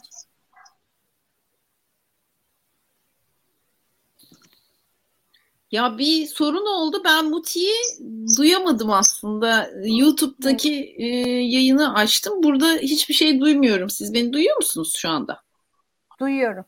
Ya 5.71 5.97
bir 5.97 6.27
sorun 6.27 6.65
oldu. 6.65 7.01
Ben 7.05 7.25
Muti'yi 7.25 7.75
duyamadım 8.37 8.91
aslında. 8.91 9.69
YouTube'daki 9.83 10.95
e, 10.97 11.05
yayını 11.29 11.93
açtım. 11.93 12.43
Burada 12.43 12.73
hiçbir 12.73 13.13
şey 13.13 13.39
duymuyorum. 13.39 13.89
Siz 13.89 14.13
beni 14.13 14.33
duyuyor 14.33 14.55
musunuz 14.57 14.93
şu 14.97 15.09
anda? 15.09 15.41
Duyuyorum. 16.19 16.65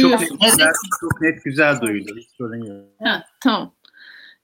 Çok 0.00 0.20
net, 0.20 0.30
güzel, 0.40 0.72
çok 1.00 1.20
net 1.20 1.44
güzel 1.44 1.80
duyuldu. 1.80 2.16
Hiç 2.16 2.28
sorun 2.38 2.64
yok. 2.64 2.84
Ha, 3.04 3.24
tamam. 3.40 3.74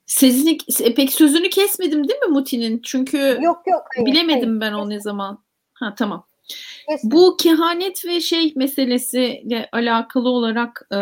Sesini, 0.06 0.58
e, 0.80 0.94
pek 0.94 1.12
sözünü 1.12 1.50
kesmedim 1.50 2.08
değil 2.08 2.20
mi 2.20 2.32
Muti'nin? 2.32 2.80
Çünkü 2.84 3.38
yok, 3.42 3.62
yok, 3.66 3.82
hayır, 3.96 4.06
bilemedim 4.06 4.48
hayır. 4.48 4.60
ben 4.60 4.72
o 4.72 4.90
ne 4.90 5.00
zaman. 5.00 5.44
Ha 5.74 5.94
tamam. 5.98 6.26
Kesin. 6.88 7.10
Bu 7.10 7.36
kehanet 7.36 8.06
ve 8.06 8.20
şey 8.20 8.52
meselesiyle 8.56 9.68
alakalı 9.72 10.28
olarak 10.28 10.82
e, 10.94 11.00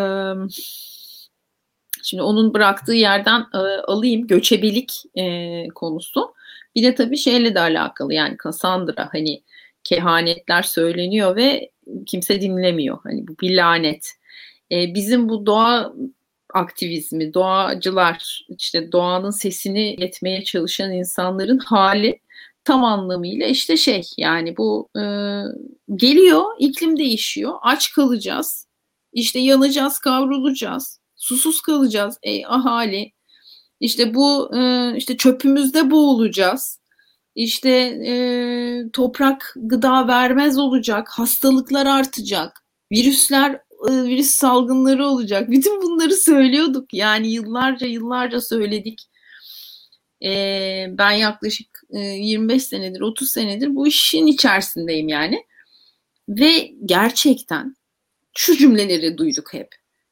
şimdi 2.02 2.22
onun 2.22 2.54
bıraktığı 2.54 2.92
yerden 2.92 3.40
e, 3.54 3.58
alayım 3.86 4.26
göçebelik 4.26 5.02
e, 5.14 5.68
konusu. 5.68 6.34
Bir 6.74 6.82
de 6.82 6.94
tabii 6.94 7.16
şeyle 7.16 7.54
de 7.54 7.60
alakalı 7.60 8.14
yani 8.14 8.36
Cassandra 8.44 9.08
hani 9.12 9.42
kehanetler 9.84 10.62
söyleniyor 10.62 11.36
ve 11.36 11.70
kimse 12.06 12.40
dinlemiyor. 12.40 12.98
Hani 13.02 13.28
bu 13.28 13.32
bir 13.42 13.56
lanet 13.56 14.19
e, 14.72 14.94
bizim 14.94 15.28
bu 15.28 15.46
doğa 15.46 15.92
aktivizmi, 16.54 17.34
doğacılar, 17.34 18.46
işte 18.58 18.92
doğanın 18.92 19.30
sesini 19.30 19.96
etmeye 20.00 20.44
çalışan 20.44 20.92
insanların 20.92 21.58
hali 21.58 22.20
tam 22.64 22.84
anlamıyla 22.84 23.46
işte 23.46 23.76
şey 23.76 24.02
yani 24.18 24.56
bu 24.56 24.88
e, 24.96 25.02
geliyor, 25.96 26.44
iklim 26.58 26.96
değişiyor, 26.98 27.54
aç 27.62 27.92
kalacağız, 27.92 28.66
işte 29.12 29.38
yanacağız, 29.38 29.98
kavrulacağız, 29.98 31.00
susuz 31.16 31.60
kalacağız 31.60 32.18
ey 32.22 32.46
ahali. 32.46 33.12
İşte 33.80 34.14
bu 34.14 34.56
e, 34.56 34.92
işte 34.96 35.16
çöpümüzde 35.16 35.90
boğulacağız. 35.90 36.80
İşte 37.34 37.70
e, 38.06 38.14
toprak 38.92 39.54
gıda 39.56 40.08
vermez 40.08 40.58
olacak, 40.58 41.08
hastalıklar 41.08 41.86
artacak, 41.86 42.64
virüsler 42.92 43.60
virüs 43.88 44.30
salgınları 44.30 45.06
olacak. 45.06 45.50
Bütün 45.50 45.82
bunları 45.82 46.14
söylüyorduk. 46.14 46.94
Yani 46.94 47.32
yıllarca 47.32 47.86
yıllarca 47.86 48.40
söyledik. 48.40 49.00
Ee, 50.24 50.86
ben 50.90 51.10
yaklaşık 51.10 51.82
e, 51.90 51.98
25 51.98 52.64
senedir, 52.64 53.00
30 53.00 53.32
senedir 53.32 53.74
bu 53.74 53.86
işin 53.86 54.26
içerisindeyim 54.26 55.08
yani. 55.08 55.44
Ve 56.28 56.70
gerçekten 56.84 57.76
şu 58.36 58.56
cümleleri 58.56 59.18
duyduk 59.18 59.54
hep. 59.54 59.68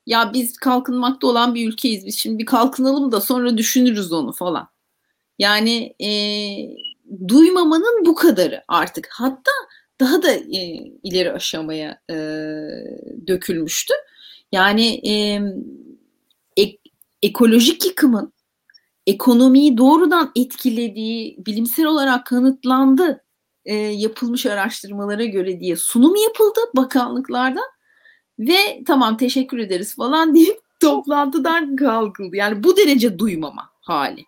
Ya 0.07 0.31
biz 0.35 0.57
kalkınmakta 0.57 1.27
olan 1.27 1.55
bir 1.55 1.69
ülkeyiz. 1.69 2.07
Biz 2.07 2.19
şimdi 2.19 2.39
bir 2.39 2.47
kalkınalım 2.47 3.13
da 3.13 3.21
sonra 3.21 3.59
düşünürüz 3.59 4.13
onu 4.13 4.33
falan. 4.33 4.69
Yani 5.39 5.95
e, 6.01 6.11
duymamanın 7.29 8.07
bu 8.07 8.15
kadarı 8.15 8.65
artık. 8.69 9.09
Hatta 9.13 9.51
daha 10.01 10.23
da 10.23 10.33
e, 10.33 10.61
ileri 11.03 11.33
aşamaya 11.33 12.01
e, 12.11 12.15
dökülmüştü. 13.27 13.95
Yani 14.53 15.09
e, 15.09 15.41
ek, 16.57 16.79
ekolojik 17.23 17.85
yıkımın 17.87 18.33
ekonomiyi 19.07 19.79
doğrudan 19.79 20.33
etkilediği 20.37 21.37
bilimsel 21.47 21.87
olarak 21.87 22.27
kanıtlandı 22.27 23.25
e, 23.65 23.75
yapılmış 23.75 24.47
araştırmalara 24.47 25.25
göre 25.25 25.61
diye 25.61 25.77
sunum 25.77 26.17
yapıldı 26.17 26.61
bakanlıklarda 26.77 27.61
ve 28.39 28.85
tamam 28.87 29.17
teşekkür 29.17 29.59
ederiz 29.59 29.97
falan 29.97 30.35
deyip 30.35 30.59
toplantıdan 30.81 31.77
kalkıldı. 31.77 32.37
Yani 32.37 32.65
bu 32.65 32.77
derece 32.77 33.19
duymama 33.19 33.71
hali. 33.81 34.25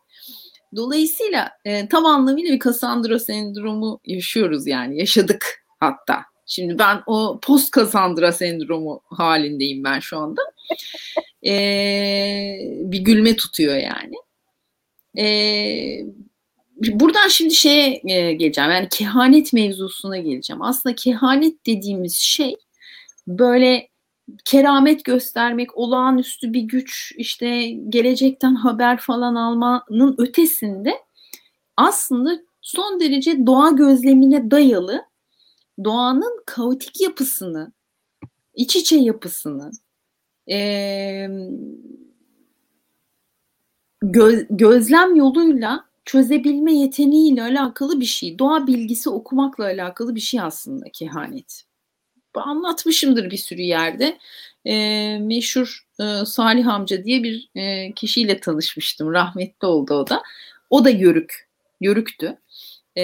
Dolayısıyla 0.77 1.51
e, 1.65 1.89
tam 1.89 2.07
anlamıyla 2.07 2.55
bir 2.55 2.61
Cassandra 2.61 3.19
sendromu 3.19 4.01
yaşıyoruz 4.05 4.67
yani 4.67 4.99
yaşadık 4.99 5.65
hatta. 5.81 6.23
Şimdi 6.47 6.79
ben 6.79 7.03
o 7.07 7.41
post 7.43 7.75
Cassandra 7.75 8.33
sendromu 8.33 9.03
halindeyim 9.05 9.85
ben 9.85 10.01
şu 10.01 10.19
anda. 10.19 10.43
E, 11.47 11.53
bir 12.81 12.99
gülme 12.99 13.37
tutuyor 13.37 13.77
yani. 13.77 14.15
E, 15.19 15.25
buradan 16.77 17.29
şimdi 17.29 17.55
şeye 17.55 18.01
e, 18.09 18.33
geleceğim. 18.33 18.71
Yani 18.71 18.89
kehanet 18.91 19.53
mevzusuna 19.53 20.19
geleceğim. 20.19 20.63
Aslında 20.63 20.95
kehanet 20.95 21.67
dediğimiz 21.67 22.15
şey 22.15 22.57
böyle 23.27 23.90
keramet 24.44 25.05
göstermek, 25.05 25.77
olağanüstü 25.77 26.52
bir 26.52 26.61
güç, 26.61 27.12
işte 27.16 27.69
gelecekten 27.70 28.55
haber 28.55 28.98
falan 28.98 29.35
almanın 29.35 30.15
ötesinde 30.19 30.94
aslında 31.77 32.31
son 32.61 33.01
derece 33.01 33.47
doğa 33.47 33.70
gözlemine 33.70 34.51
dayalı 34.51 35.05
doğanın 35.85 36.43
kaotik 36.47 37.01
yapısını, 37.01 37.73
iç 38.55 38.77
içe 38.77 38.97
yapısını, 38.97 39.70
e, 40.51 40.57
gö- 44.02 44.47
gözlem 44.51 45.16
yoluyla 45.16 45.85
çözebilme 46.05 46.74
yeteneğiyle 46.74 47.43
alakalı 47.43 48.01
bir 48.01 48.05
şey. 48.05 48.39
Doğa 48.39 48.66
bilgisi 48.66 49.11
okumakla 49.11 49.65
alakalı 49.65 50.15
bir 50.15 50.20
şey 50.20 50.40
aslında 50.40 50.85
kehanet. 50.93 51.70
Anlatmışımdır 52.35 53.31
bir 53.31 53.36
sürü 53.36 53.62
yerde. 53.62 54.19
E, 54.66 54.74
meşhur 55.19 55.86
e, 56.01 56.24
Salih 56.24 56.69
amca 56.69 57.05
diye 57.05 57.23
bir 57.23 57.51
e, 57.55 57.93
kişiyle 57.93 58.40
tanışmıştım. 58.40 59.12
Rahmetli 59.12 59.66
oldu 59.66 59.94
o 59.94 60.09
da. 60.09 60.23
O 60.70 60.85
da 60.85 60.90
yörük, 60.90 61.48
yörüktü. 61.81 62.39
E, 62.97 63.02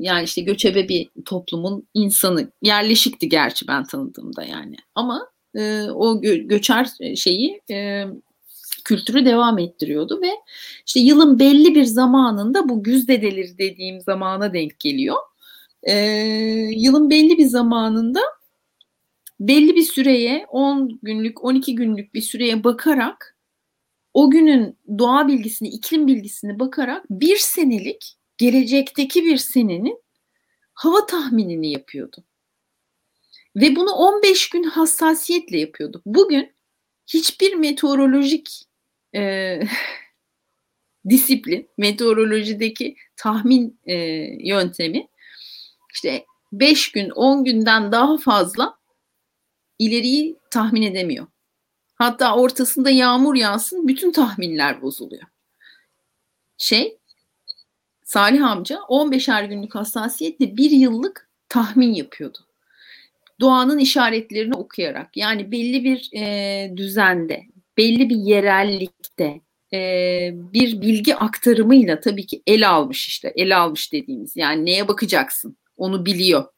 yani 0.00 0.24
işte 0.24 0.40
göçebe 0.40 0.88
bir 0.88 1.10
toplumun 1.24 1.88
insanı. 1.94 2.50
Yerleşikti 2.62 3.28
gerçi 3.28 3.68
ben 3.68 3.84
tanıdığımda 3.84 4.44
yani. 4.44 4.76
Ama 4.94 5.28
e, 5.54 5.82
o 5.82 6.22
gö- 6.22 6.48
göçer 6.48 6.88
şeyi 7.16 7.60
e, 7.70 8.04
kültürü 8.84 9.24
devam 9.24 9.58
ettiriyordu 9.58 10.20
ve 10.22 10.30
işte 10.86 11.00
yılın 11.00 11.38
belli 11.38 11.74
bir 11.74 11.84
zamanında 11.84 12.68
bu 12.68 12.82
güzdedelir 12.82 13.58
dediğim 13.58 14.00
zamana 14.00 14.52
denk 14.52 14.80
geliyor. 14.80 15.16
Ee, 15.82 15.94
yılın 16.76 17.10
belli 17.10 17.38
bir 17.38 17.46
zamanında 17.46 18.20
belli 19.40 19.76
bir 19.76 19.82
süreye 19.82 20.46
10 20.48 20.98
günlük 21.02 21.44
12 21.44 21.74
günlük 21.74 22.14
bir 22.14 22.20
süreye 22.20 22.64
bakarak 22.64 23.36
o 24.14 24.30
günün 24.30 24.78
doğa 24.98 25.28
bilgisini, 25.28 25.68
iklim 25.68 26.06
bilgisini 26.06 26.58
bakarak 26.58 27.04
bir 27.10 27.36
senelik 27.36 28.16
gelecekteki 28.38 29.24
bir 29.24 29.36
senenin 29.36 30.02
hava 30.74 31.06
tahminini 31.06 31.70
yapıyordu. 31.70 32.24
Ve 33.56 33.76
bunu 33.76 33.90
15 33.90 34.50
gün 34.50 34.62
hassasiyetle 34.62 35.58
yapıyordu. 35.58 36.02
Bugün 36.06 36.52
hiçbir 37.06 37.54
meteorolojik 37.54 38.62
e, 39.14 39.60
disiplin, 41.08 41.68
meteorolojideki 41.78 42.96
tahmin 43.16 43.80
e, 43.84 43.94
yöntemi 44.48 45.08
işte 45.94 46.24
5 46.52 46.92
gün, 46.92 47.10
10 47.10 47.44
günden 47.44 47.92
daha 47.92 48.18
fazla 48.18 48.78
ileriyi 49.78 50.36
tahmin 50.50 50.82
edemiyor. 50.82 51.26
Hatta 51.94 52.36
ortasında 52.36 52.90
yağmur 52.90 53.34
yağsın 53.34 53.88
bütün 53.88 54.12
tahminler 54.12 54.82
bozuluyor. 54.82 55.22
Şey 56.58 56.98
Salih 58.04 58.44
amca 58.44 58.76
15'er 58.76 59.48
günlük 59.48 59.74
hassasiyetle 59.74 60.56
bir 60.56 60.70
yıllık 60.70 61.28
tahmin 61.48 61.94
yapıyordu. 61.94 62.38
Doğanın 63.40 63.78
işaretlerini 63.78 64.54
okuyarak 64.54 65.16
yani 65.16 65.52
belli 65.52 65.84
bir 65.84 66.10
e, 66.16 66.76
düzende, 66.76 67.42
belli 67.76 68.10
bir 68.10 68.16
yerellikte 68.16 69.40
e, 69.72 69.78
bir 70.34 70.80
bilgi 70.80 71.16
aktarımıyla 71.16 72.00
tabii 72.00 72.26
ki 72.26 72.42
el 72.46 72.70
almış 72.70 73.08
işte 73.08 73.32
el 73.36 73.58
almış 73.58 73.92
dediğimiz 73.92 74.36
yani 74.36 74.64
neye 74.64 74.88
bakacaksın 74.88 75.56
onu 75.76 76.06
biliyor. 76.06 76.53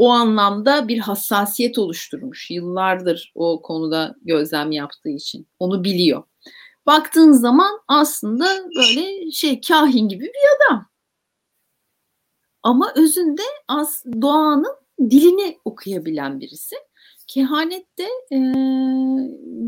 O 0.00 0.10
anlamda 0.10 0.88
bir 0.88 0.98
hassasiyet 0.98 1.78
oluşturmuş 1.78 2.50
yıllardır 2.50 3.32
o 3.34 3.62
konuda 3.62 4.14
gözlem 4.22 4.72
yaptığı 4.72 5.08
için 5.08 5.48
onu 5.58 5.84
biliyor. 5.84 6.22
Baktığın 6.86 7.32
zaman 7.32 7.80
aslında 7.88 8.44
böyle 8.76 9.30
şey 9.30 9.60
kahin 9.60 10.08
gibi 10.08 10.24
bir 10.24 10.30
adam. 10.56 10.86
Ama 12.62 12.92
özünde 12.96 13.42
az 13.68 14.04
doğanın 14.22 14.76
dilini 15.00 15.58
okuyabilen 15.64 16.40
birisi. 16.40 16.76
Kehanet 17.26 17.98
de 17.98 18.08
e, 18.32 18.38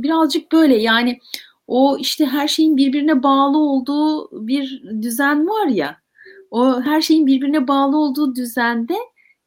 birazcık 0.02 0.52
böyle 0.52 0.76
yani 0.76 1.18
o 1.66 1.98
işte 1.98 2.26
her 2.26 2.48
şeyin 2.48 2.76
birbirine 2.76 3.22
bağlı 3.22 3.58
olduğu 3.58 4.30
bir 4.46 4.82
düzen 5.02 5.48
var 5.48 5.66
ya 5.66 5.96
o 6.50 6.80
her 6.80 7.00
şeyin 7.00 7.26
birbirine 7.26 7.68
bağlı 7.68 7.96
olduğu 7.96 8.34
düzende 8.34 8.96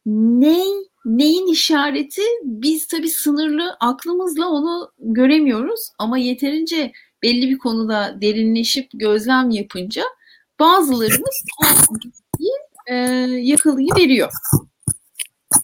ne 0.05 0.63
neyin 1.05 1.47
işareti 1.47 2.21
biz 2.43 2.87
tabii 2.87 3.09
sınırlı 3.09 3.77
aklımızla 3.79 4.49
onu 4.49 4.91
göremiyoruz 4.99 5.89
ama 5.99 6.17
yeterince 6.17 6.91
belli 7.23 7.49
bir 7.49 7.57
konuda 7.57 8.21
derinleşip 8.21 8.89
gözlem 8.93 9.49
yapınca 9.49 10.03
bazılarımız 10.59 11.43
o 11.61 11.65
e, 12.87 12.95
yakalayıveriyor. 13.41 14.31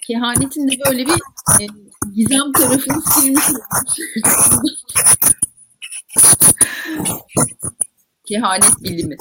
Kehanetin 0.07 0.67
de 0.67 0.71
böyle 0.89 1.05
bir 1.05 1.13
e, 1.61 1.67
gizem 2.13 2.51
tarafını 2.51 3.01
silmiş 3.01 3.43
Kehanet 8.25 8.83
bilimi. 8.83 9.17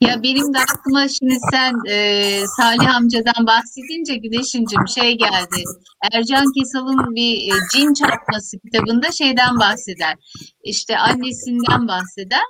Ya 0.00 0.22
benim 0.22 0.54
de 0.54 0.58
aklıma 0.58 1.08
şimdi 1.08 1.34
sen 1.50 1.74
e, 1.88 2.46
Salih 2.56 2.96
amcadan 2.96 3.46
bahsedince 3.46 4.14
Güneş'incim 4.14 4.88
şey 4.88 5.18
geldi. 5.18 5.64
Ercan 6.12 6.44
Kesal'ın 6.58 7.14
bir 7.14 7.52
e, 7.52 7.54
cin 7.72 7.94
çarpması 7.94 8.58
kitabında 8.58 9.12
şeyden 9.12 9.58
bahseder. 9.58 10.16
İşte 10.64 10.98
annesinden 10.98 11.88
bahseder. 11.88 12.42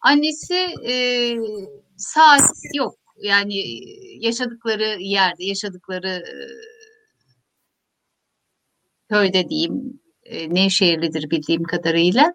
Annesi 0.00 0.66
e, 0.88 0.94
saat 1.96 2.50
yok. 2.74 2.94
Yani 3.22 3.54
yaşadıkları 4.24 5.02
yerde, 5.02 5.44
yaşadıkları 5.44 6.08
e, 6.08 6.36
köyde 9.10 9.48
diyeyim 9.48 10.00
e, 10.24 10.54
Nevşehirlidir 10.54 11.30
bildiğim 11.30 11.62
kadarıyla 11.62 12.34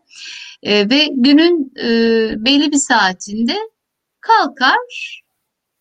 e, 0.64 0.90
ve 0.90 1.08
günün 1.12 1.74
e, 1.80 1.90
belli 2.46 2.72
bir 2.72 2.78
saatinde 2.78 3.56
kalkar 4.28 4.78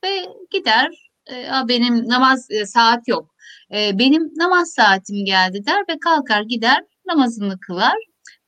ve 0.05 0.27
gider 0.51 0.89
e, 1.31 1.49
benim 1.69 2.09
namaz 2.09 2.51
e, 2.51 2.67
saat 2.67 3.09
yok 3.09 3.35
e, 3.75 3.99
benim 3.99 4.23
namaz 4.37 4.73
saatim 4.77 5.25
geldi 5.25 5.67
der 5.67 5.85
ve 5.89 5.99
kalkar 5.99 6.43
gider 6.43 6.85
namazını 7.07 7.61
kılar 7.61 7.97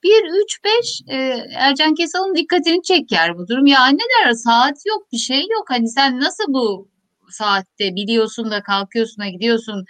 1, 0.02 0.10
3, 0.44 0.64
5 0.64 1.00
e, 1.08 1.16
Ercan 1.54 1.94
Kesal'ın 1.94 2.34
dikkatini 2.34 2.82
çeker 2.82 3.38
bu 3.38 3.48
durum. 3.48 3.66
Ya 3.66 3.86
ne 3.86 3.98
der 3.98 4.32
saat 4.32 4.76
yok 4.86 5.12
bir 5.12 5.18
şey 5.18 5.40
yok. 5.40 5.64
Hani 5.68 5.88
sen 5.88 6.20
nasıl 6.20 6.44
bu 6.48 6.90
saatte 7.30 7.94
biliyorsun 7.94 8.50
da 8.50 8.62
kalkıyorsun 8.62 9.24
da 9.24 9.28
gidiyorsun 9.28 9.84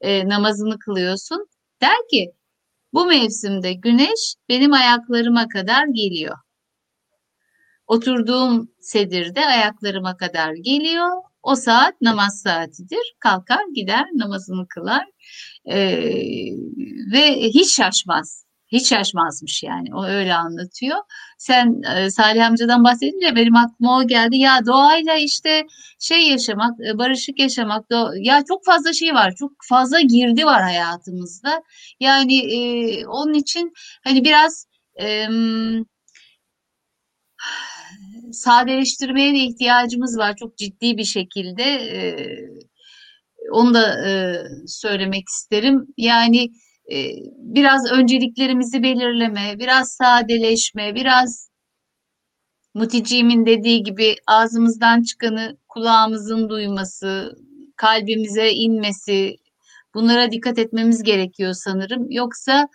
e, 0.00 0.28
namazını 0.28 0.78
kılıyorsun. 0.78 1.46
Der 1.82 1.96
ki 2.10 2.32
bu 2.92 3.06
mevsimde 3.06 3.72
güneş 3.72 4.34
benim 4.48 4.72
ayaklarıma 4.72 5.48
kadar 5.48 5.86
geliyor. 5.86 6.36
Oturduğum 7.88 8.70
sedirde 8.80 9.46
ayaklarıma 9.46 10.16
kadar 10.16 10.52
geliyor. 10.52 11.08
O 11.42 11.54
saat 11.54 12.00
namaz 12.00 12.40
saatidir. 12.40 13.16
Kalkar 13.20 13.64
gider 13.74 14.04
namazını 14.14 14.68
kılar 14.68 15.06
ee, 15.64 15.78
ve 17.12 17.40
hiç 17.40 17.76
şaşmaz. 17.76 18.44
Hiç 18.72 18.88
şaşmazmış 18.88 19.62
yani. 19.62 19.94
O 19.94 20.04
öyle 20.04 20.34
anlatıyor. 20.34 20.96
Sen 21.38 21.82
e, 21.96 22.10
Salih 22.10 22.46
amcadan 22.46 22.84
bahsedince 22.84 23.36
benim 23.36 23.56
aklıma 23.56 23.98
o 23.98 24.06
geldi. 24.06 24.36
Ya 24.36 24.66
doğayla 24.66 25.14
işte 25.14 25.66
şey 26.00 26.28
yaşamak, 26.28 26.80
e, 26.88 26.98
barışık 26.98 27.38
yaşamak. 27.38 27.86
ya 28.16 28.44
çok 28.48 28.64
fazla 28.64 28.92
şey 28.92 29.14
var. 29.14 29.34
Çok 29.38 29.52
fazla 29.68 30.00
girdi 30.00 30.44
var 30.44 30.62
hayatımızda. 30.62 31.62
Yani 32.00 32.38
e, 32.54 33.06
onun 33.06 33.34
için 33.34 33.72
hani 34.04 34.24
biraz 34.24 34.66
e, 35.00 35.28
sadeleştirmeye 38.32 39.34
de 39.34 39.38
ihtiyacımız 39.38 40.18
var. 40.18 40.36
Çok 40.36 40.58
ciddi 40.58 40.96
bir 40.96 41.04
şekilde. 41.04 41.62
E, 41.62 42.00
onu 43.52 43.74
da 43.74 44.08
e, 44.08 44.42
söylemek 44.66 45.28
isterim. 45.28 45.86
Yani 45.96 46.50
e, 46.92 46.96
biraz 47.36 47.92
önceliklerimizi 47.92 48.82
belirleme, 48.82 49.58
biraz 49.58 49.92
sadeleşme, 49.92 50.94
biraz 50.94 51.48
Muticiğimin 52.74 53.46
dediği 53.46 53.82
gibi 53.82 54.16
ağzımızdan 54.26 55.02
çıkanı 55.02 55.56
kulağımızın 55.68 56.48
duyması, 56.48 57.36
kalbimize 57.76 58.50
inmesi, 58.50 59.36
bunlara 59.94 60.30
dikkat 60.30 60.58
etmemiz 60.58 61.02
gerekiyor 61.02 61.52
sanırım. 61.52 62.10
Yoksa 62.10 62.68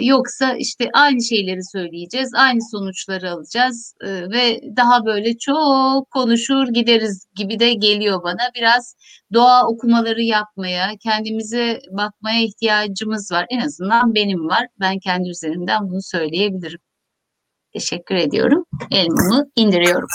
yoksa 0.00 0.54
işte 0.54 0.90
aynı 0.92 1.22
şeyleri 1.22 1.64
söyleyeceğiz, 1.72 2.34
aynı 2.34 2.60
sonuçları 2.70 3.30
alacağız 3.30 3.94
e, 4.00 4.08
ve 4.30 4.60
daha 4.76 5.04
böyle 5.06 5.38
çok 5.38 6.10
konuşur 6.10 6.68
gideriz 6.68 7.26
gibi 7.34 7.58
de 7.58 7.72
geliyor 7.72 8.22
bana. 8.22 8.50
Biraz 8.54 8.96
doğa 9.34 9.66
okumaları 9.68 10.22
yapmaya, 10.22 10.90
kendimize 11.02 11.80
bakmaya 11.90 12.42
ihtiyacımız 12.42 13.32
var. 13.32 13.46
En 13.50 13.60
azından 13.60 14.14
benim 14.14 14.48
var. 14.48 14.66
Ben 14.80 14.98
kendi 14.98 15.28
üzerimden 15.28 15.90
bunu 15.90 16.02
söyleyebilirim. 16.02 16.80
Teşekkür 17.72 18.14
ediyorum. 18.14 18.64
Elmamı 18.90 19.50
indiriyorum. 19.56 20.08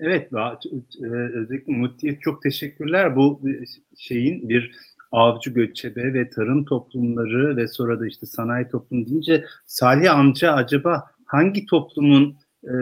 Evet, 0.00 0.32
e, 0.32 1.06
özellikle 1.10 1.72
Mutlu'ya 1.72 2.20
çok 2.20 2.42
teşekkürler. 2.42 3.16
Bu 3.16 3.40
şeyin 3.98 4.48
bir 4.48 4.72
avcı 5.12 5.50
göçebe 5.50 6.14
ve 6.14 6.30
tarım 6.30 6.64
toplumları 6.64 7.56
ve 7.56 7.68
sonra 7.68 8.00
da 8.00 8.06
işte 8.06 8.26
sanayi 8.26 8.68
toplumu 8.68 9.06
deyince 9.06 9.44
Salih 9.66 10.14
amca 10.14 10.52
acaba 10.52 11.04
hangi 11.24 11.66
toplumun 11.66 12.36
e, 12.64 12.74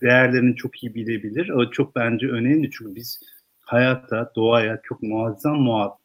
değerlerini 0.00 0.56
çok 0.56 0.82
iyi 0.82 0.94
bilebilir? 0.94 1.48
O 1.48 1.70
çok 1.70 1.96
bence 1.96 2.28
önemli 2.28 2.70
çünkü 2.70 2.94
biz 2.94 3.20
hayata, 3.60 4.32
doğaya 4.36 4.80
çok 4.84 5.02
muazzam 5.02 5.60
muhaf 5.60 5.98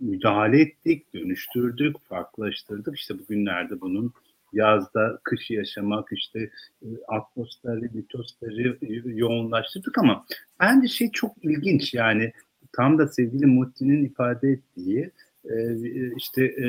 müdahale 0.00 0.60
ettik, 0.60 1.14
dönüştürdük, 1.14 1.96
farklılaştırdık. 2.08 2.98
İşte 2.98 3.18
bugünlerde 3.18 3.80
bunun 3.80 4.12
yazda 4.52 5.18
kış 5.22 5.50
yaşamak 5.50 6.08
işte 6.12 6.50
e, 6.82 6.88
atmosferi, 7.08 7.94
litosferi 7.94 8.78
yoğunlaştırdık 9.18 9.98
ama 9.98 10.26
bence 10.60 10.88
şey 10.88 11.10
çok 11.10 11.44
ilginç. 11.44 11.94
Yani 11.94 12.32
tam 12.72 12.98
da 12.98 13.08
sevgili 13.08 13.46
Mutti'nin 13.46 14.04
ifade 14.04 14.50
ettiği 14.50 15.10
e, 15.44 15.76
işte 16.16 16.44
e, 16.44 16.66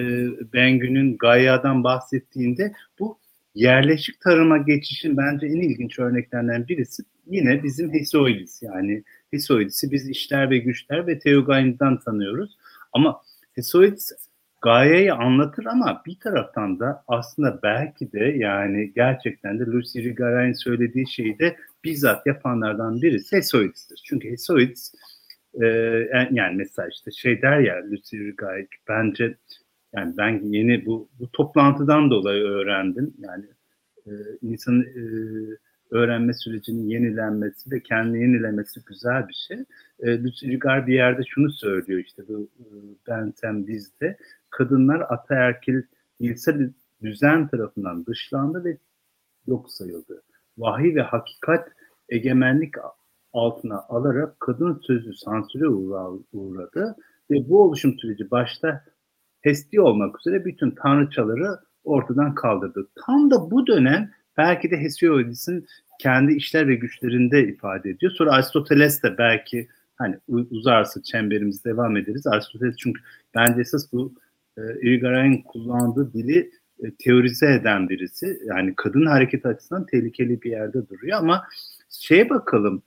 Bengü'nün 0.53 1.17
Gaia'dan 1.17 1.83
bahsettiğinde 1.83 2.73
bu 2.99 3.17
yerleşik 3.55 4.21
tarıma 4.21 4.57
geçişin 4.57 5.17
bence 5.17 5.47
en 5.47 5.61
ilginç 5.61 5.99
örneklerinden 5.99 6.67
birisi 6.67 7.03
yine 7.27 7.63
bizim 7.63 7.93
Hesioidis 7.93 8.61
yani 8.61 9.03
Hesioidis'i 9.31 9.91
biz 9.91 10.09
işler 10.09 10.49
ve 10.49 10.57
güçler 10.57 11.07
ve 11.07 11.19
Theogony'dan 11.19 11.99
tanıyoruz. 11.99 12.57
Ama 12.93 13.21
Hesioidis 13.53 14.11
gayeyi 14.63 15.13
anlatır 15.13 15.65
ama 15.65 16.01
bir 16.05 16.19
taraftan 16.19 16.79
da 16.79 17.03
aslında 17.07 17.59
belki 17.63 18.11
de 18.11 18.19
yani 18.19 18.93
gerçekten 18.95 19.59
de 19.59 19.65
Lucy 19.65 19.99
Rigarin 19.99 20.53
söylediği 20.53 21.07
şeyi 21.07 21.39
de 21.39 21.55
bizzat 21.83 22.27
yapanlardan 22.27 23.01
birisi 23.01 23.35
Hesoidis'tir. 23.35 24.01
Çünkü 24.05 24.31
Hesoidis 24.31 24.93
e, 25.61 25.65
yani 26.31 26.55
mesela 26.55 26.87
işte 26.87 27.11
şey 27.11 27.41
der 27.41 27.59
ya 27.59 27.75
Lucy 27.91 28.17
Rigarin 28.17 28.67
bence 28.89 29.37
yani 29.95 30.17
ben 30.17 30.39
yeni 30.43 30.85
bu, 30.85 31.09
bu 31.19 31.31
toplantıdan 31.31 32.11
dolayı 32.11 32.43
öğrendim. 32.43 33.13
Yani 33.19 33.45
e, 34.07 34.11
insanın 34.41 34.81
e, 34.81 35.03
öğrenme 35.93 36.33
sürecinin 36.33 36.89
yenilenmesi 36.89 37.71
ve 37.71 37.83
kendini 37.83 38.21
yenilemesi 38.21 38.81
güzel 38.85 39.27
bir 39.27 39.33
şey. 39.33 39.57
E, 39.99 40.23
bir 40.87 40.93
yerde 40.93 41.21
şunu 41.27 41.51
söylüyor 41.51 41.99
işte 41.99 42.23
bu 42.27 42.49
e, 42.59 42.65
ben 43.07 43.33
sen 43.35 43.67
bizde 43.67 44.17
kadınlar 44.49 44.99
ataerkil 45.09 45.81
dilsel 46.21 46.71
düzen 47.03 47.47
tarafından 47.47 48.05
dışlandı 48.05 48.63
ve 48.63 48.77
yok 49.47 49.71
sayıldı. 49.71 50.23
Vahiy 50.57 50.95
ve 50.95 51.01
hakikat 51.01 51.67
egemenlik 52.09 52.73
altına 53.33 53.81
alarak 53.89 54.39
kadın 54.39 54.81
sözü 54.83 55.13
sansüre 55.13 55.67
uğradı 56.33 56.95
ve 57.31 57.49
bu 57.49 57.63
oluşum 57.63 57.99
süreci 57.99 58.31
başta 58.31 58.83
Hesti 59.43 59.81
olmak 59.81 60.19
üzere 60.19 60.45
bütün 60.45 60.71
tanrıçaları 60.71 61.59
ortadan 61.83 62.35
kaldırdı. 62.35 62.87
Tam 63.05 63.31
da 63.31 63.51
bu 63.51 63.67
dönem 63.67 64.11
belki 64.37 64.71
de 64.71 64.77
Hesiodis'in 64.77 65.67
kendi 65.99 66.33
işler 66.33 66.67
ve 66.67 66.75
güçlerinde 66.75 67.47
ifade 67.47 67.89
ediyor. 67.89 68.11
Sonra 68.11 68.31
Aristoteles 68.31 69.03
de 69.03 69.17
belki 69.17 69.67
hani 69.95 70.15
uzarsa 70.27 71.03
çemberimiz 71.03 71.65
devam 71.65 71.97
ederiz. 71.97 72.27
Aristoteles 72.27 72.75
çünkü 72.77 73.01
bence 73.35 73.61
esas 73.61 73.93
bu 73.93 74.13
e, 74.57 74.61
Irigaray 74.81 75.43
kullandığı 75.43 76.13
dili 76.13 76.51
e, 76.83 76.91
teorize 76.99 77.53
eden 77.53 77.89
birisi. 77.89 78.39
Yani 78.45 78.73
kadın 78.75 79.05
hareket 79.05 79.45
açısından 79.45 79.85
tehlikeli 79.85 80.41
bir 80.41 80.51
yerde 80.51 80.89
duruyor 80.89 81.17
ama 81.17 81.43
şeye 81.89 82.29
bakalım 82.29 82.83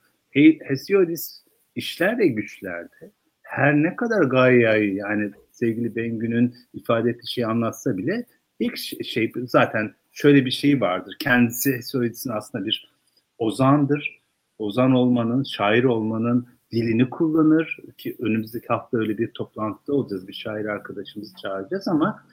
Hesiodis 0.61 1.43
işler 1.75 2.17
ve 2.17 2.27
güçlerde 2.27 3.11
her 3.41 3.73
ne 3.75 3.95
kadar 3.95 4.23
Gaia'yı 4.23 4.93
yani 4.93 5.31
sevgili 5.51 5.95
Bengü'nün 5.95 6.55
ifade 6.73 7.09
ettiği 7.09 7.31
şeyi 7.31 7.47
anlatsa 7.47 7.97
bile 7.97 8.25
ilk 8.59 8.77
şey 9.05 9.31
zaten 9.45 9.93
şöyle 10.17 10.45
bir 10.45 10.51
şey 10.51 10.81
vardır. 10.81 11.15
Kendisi 11.19 11.73
Hesiodis'in 11.73 12.29
aslında 12.29 12.65
bir 12.65 12.91
ozandır. 13.37 14.21
Ozan 14.57 14.91
olmanın, 14.91 15.43
şair 15.43 15.83
olmanın 15.83 16.47
dilini 16.71 17.09
kullanır 17.09 17.77
ki 17.97 18.15
önümüzdeki 18.19 18.67
hafta 18.67 18.97
öyle 18.97 19.17
bir 19.17 19.31
toplantıda 19.31 19.93
olacağız. 19.93 20.27
Bir 20.27 20.33
şair 20.33 20.65
arkadaşımızı 20.65 21.35
çağıracağız 21.35 21.87
ama 21.87 22.23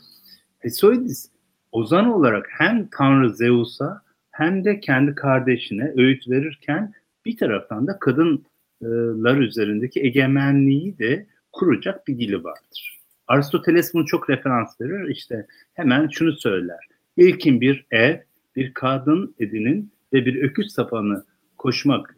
Hesoidis 0.58 1.30
ozan 1.72 2.06
olarak 2.06 2.46
hem 2.50 2.88
Tanrı 2.98 3.34
Zeus'a 3.34 4.02
hem 4.30 4.64
de 4.64 4.80
kendi 4.80 5.14
kardeşine 5.14 5.92
öğüt 5.96 6.28
verirken 6.28 6.92
bir 7.24 7.36
taraftan 7.36 7.86
da 7.86 7.98
kadınlar 7.98 9.38
üzerindeki 9.38 10.00
egemenliği 10.00 10.98
de 10.98 11.26
kuracak 11.52 12.08
bir 12.08 12.18
dili 12.18 12.44
vardır. 12.44 13.00
Aristoteles 13.26 13.94
bunu 13.94 14.06
çok 14.06 14.30
referans 14.30 14.80
verir. 14.80 15.08
İşte 15.08 15.46
hemen 15.74 16.08
şunu 16.08 16.32
söyler. 16.32 16.93
İlkin 17.16 17.60
bir 17.60 17.86
ev, 17.90 18.20
bir 18.56 18.74
kadın 18.74 19.34
edinin 19.38 19.92
ve 20.12 20.26
bir 20.26 20.42
öküz 20.42 20.72
sapanı 20.72 21.24
koşmak 21.58 22.16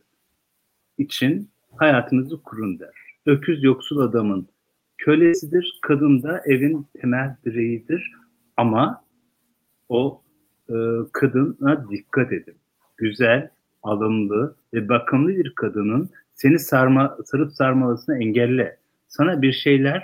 için 0.98 1.50
hayatınızı 1.76 2.42
kurun 2.42 2.78
der. 2.78 2.94
Öküz 3.26 3.64
yoksul 3.64 3.98
adamın 3.98 4.48
kölesidir, 4.98 5.78
kadın 5.82 6.22
da 6.22 6.42
evin 6.46 6.86
temel 7.00 7.36
direğidir 7.44 8.12
ama 8.56 9.04
o 9.88 10.22
e, 10.68 10.74
kadına 11.12 11.90
dikkat 11.90 12.32
edin. 12.32 12.56
Güzel, 12.96 13.50
alımlı 13.82 14.56
ve 14.74 14.88
bakımlı 14.88 15.28
bir 15.28 15.54
kadının 15.54 16.10
seni 16.34 16.58
sarma, 16.58 17.18
sarıp 17.24 17.52
sarmalısını 17.52 18.22
engelle. 18.22 18.78
Sana 19.08 19.42
bir 19.42 19.52
şeyler 19.52 20.02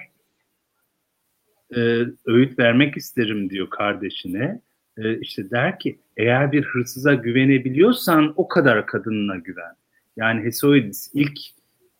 e, 1.76 1.80
öğüt 2.26 2.58
vermek 2.58 2.96
isterim 2.96 3.50
diyor 3.50 3.70
kardeşine. 3.70 4.60
E, 4.96 5.18
işte 5.18 5.50
der 5.50 5.78
ki 5.78 5.98
eğer 6.16 6.52
bir 6.52 6.64
hırsıza 6.64 7.14
güvenebiliyorsan 7.14 8.32
o 8.36 8.48
kadar 8.48 8.86
kadınına 8.86 9.36
güven. 9.36 9.74
Yani 10.16 10.44
Hesoidis 10.44 11.10
ilk 11.14 11.38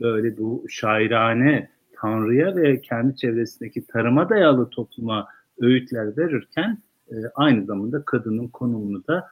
böyle 0.01 0.39
bu 0.39 0.65
şairane 0.69 1.71
Tanrı'ya 1.97 2.57
ve 2.57 2.81
kendi 2.81 3.17
çevresindeki 3.17 3.87
tarıma 3.87 4.29
dayalı 4.29 4.71
topluma 4.71 5.29
öğütler 5.61 6.17
verirken 6.17 6.79
e, 7.11 7.15
aynı 7.35 7.65
zamanda 7.65 8.05
kadının 8.05 8.49
konumunu 8.49 9.07
da 9.07 9.29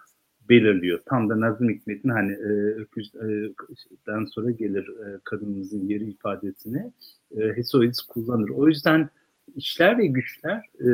belirliyor. 0.48 1.00
Tam 1.06 1.30
da 1.30 1.40
Nazım 1.40 1.68
Hikmet'in 1.68 2.08
hani 2.08 2.32
e, 2.32 2.46
öküzden 2.74 4.24
sonra 4.24 4.50
gelir 4.50 4.88
e, 4.88 5.18
kadınımızın 5.24 5.88
yeri 5.88 6.04
ifadesini 6.04 6.92
e, 7.36 7.56
Hesoidis 7.56 8.02
kullanır. 8.02 8.48
O 8.48 8.68
yüzden 8.68 9.08
işler 9.56 9.98
ve 9.98 10.06
güçler 10.06 10.62
e, 10.80 10.88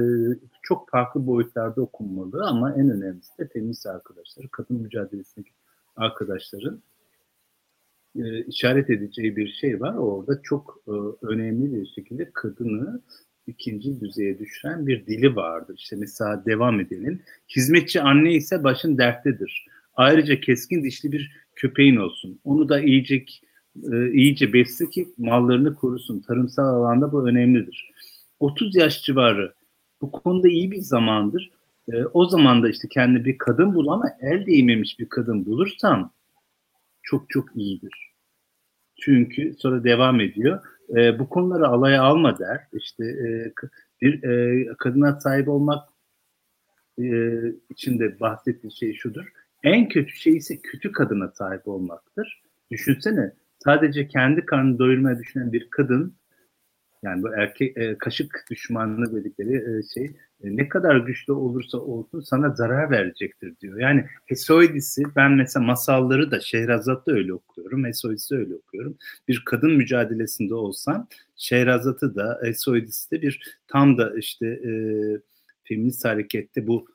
çok 0.69 0.91
farklı 0.91 1.27
boyutlarda 1.27 1.81
okunmalı 1.83 2.45
ama 2.45 2.73
en 2.73 2.91
önemlisi 2.91 3.39
de 3.39 3.49
feminist 3.49 3.87
arkadaşları, 3.87 4.49
kadın 4.49 4.77
mücadelesindeki 4.77 5.51
arkadaşların 5.97 6.83
e, 8.19 8.45
işaret 8.45 8.91
edeceği 8.91 9.37
bir 9.37 9.49
şey 9.53 9.81
var. 9.81 9.95
Orada 9.95 10.41
çok 10.43 10.83
e, 10.89 10.93
önemli 11.27 11.75
bir 11.75 11.87
şekilde 11.87 12.31
kadını 12.35 13.01
ikinci 13.47 14.01
düzeye 14.01 14.39
düşüren 14.39 14.87
bir 14.87 15.07
dili 15.07 15.37
vardır. 15.37 15.75
İşte 15.79 15.97
mesela 15.97 16.45
devam 16.47 16.81
edelim. 16.81 17.23
Hizmetçi 17.57 18.03
anne 18.03 18.33
ise 18.33 18.65
başın 18.65 18.99
derttedir. 18.99 19.67
Ayrıca 19.95 20.41
keskin 20.41 20.85
dişli 20.85 21.13
bir 21.13 21.33
köpeğin 21.57 21.97
olsun. 21.97 22.41
Onu 22.45 22.69
da 22.69 22.81
iyice 22.81 23.25
e, 23.93 24.13
iyice 24.13 24.53
besle 24.53 24.91
ki 24.91 25.09
mallarını 25.19 25.75
korusun. 25.75 26.21
Tarımsal 26.21 26.65
alanda 26.65 27.13
bu 27.13 27.29
önemlidir. 27.29 27.91
30 28.41 28.77
yaş 28.77 29.03
civarı 29.03 29.56
bu 30.01 30.11
konuda 30.11 30.49
iyi 30.49 30.71
bir 30.71 30.81
zamandır. 30.81 31.51
E, 31.93 32.05
o 32.05 32.27
zaman 32.27 32.63
da 32.63 32.69
işte 32.69 32.89
kendi 32.89 33.25
bir 33.25 33.39
kadın 33.39 33.75
bul 33.75 33.89
ama 33.89 34.05
el 34.21 34.47
değmemiş 34.47 34.99
bir 34.99 35.09
kadın 35.09 35.47
bulursan 35.47 36.11
çok 37.03 37.31
çok 37.31 37.57
iyidir. 37.57 38.13
Çünkü 39.01 39.55
sonra 39.59 39.85
devam 39.85 40.21
ediyor. 40.21 40.63
E, 40.97 41.19
bu 41.19 41.29
konuları 41.29 41.69
alaya 41.69 42.03
alma 42.03 42.39
der. 42.39 42.61
İşte 42.73 43.05
e, 43.05 43.53
bir 44.01 44.23
e, 44.23 44.67
kadına 44.79 45.21
sahip 45.21 45.49
olmak 45.49 45.89
e, 46.99 47.07
için 47.71 47.99
de 47.99 48.21
bahsettiği 48.21 48.77
şey 48.77 48.95
şudur. 48.95 49.33
En 49.63 49.89
kötü 49.89 50.13
şey 50.13 50.37
ise 50.37 50.57
kötü 50.63 50.93
kadına 50.93 51.29
sahip 51.29 51.69
olmaktır. 51.69 52.43
Düşünsene 52.71 53.33
sadece 53.65 54.09
kendi 54.09 54.47
karnını 54.47 54.79
doyurmaya 54.79 55.19
düşünen 55.19 55.53
bir 55.53 55.71
kadın 55.71 56.15
yani 57.03 57.23
bu 57.23 57.35
erkek 57.35 57.77
e, 57.77 57.99
kaşık 57.99 58.45
düşmanlığı 58.51 59.17
dedikleri 59.17 59.79
e, 59.79 59.83
şey 59.95 60.05
e, 60.45 60.57
ne 60.57 60.69
kadar 60.69 60.97
güçlü 60.97 61.33
olursa 61.33 61.79
olsun 61.79 62.21
sana 62.21 62.51
zarar 62.51 62.91
verecektir 62.91 63.55
diyor. 63.61 63.81
Yani 63.81 64.05
Hesoidis'i 64.27 65.03
ben 65.17 65.33
mesela 65.33 65.67
masalları 65.67 66.31
da 66.31 66.41
Şehrazat'ta 66.41 67.13
öyle 67.13 67.35
okuyorum. 67.35 67.85
Hesoidis'i 67.85 68.35
öyle 68.35 68.55
okuyorum. 68.55 68.97
Bir 69.29 69.43
kadın 69.47 69.73
mücadelesinde 69.73 70.55
olsam 70.55 71.09
Şehrazat'ı 71.37 72.15
da 72.15 72.41
Hesoidis'i 72.43 73.11
de 73.11 73.23
bir 73.23 73.59
tam 73.69 73.99
da 73.99 74.15
işte 74.19 74.47
e, 74.47 74.71
feminist 75.65 76.05
harekette 76.05 76.67
bu 76.67 76.87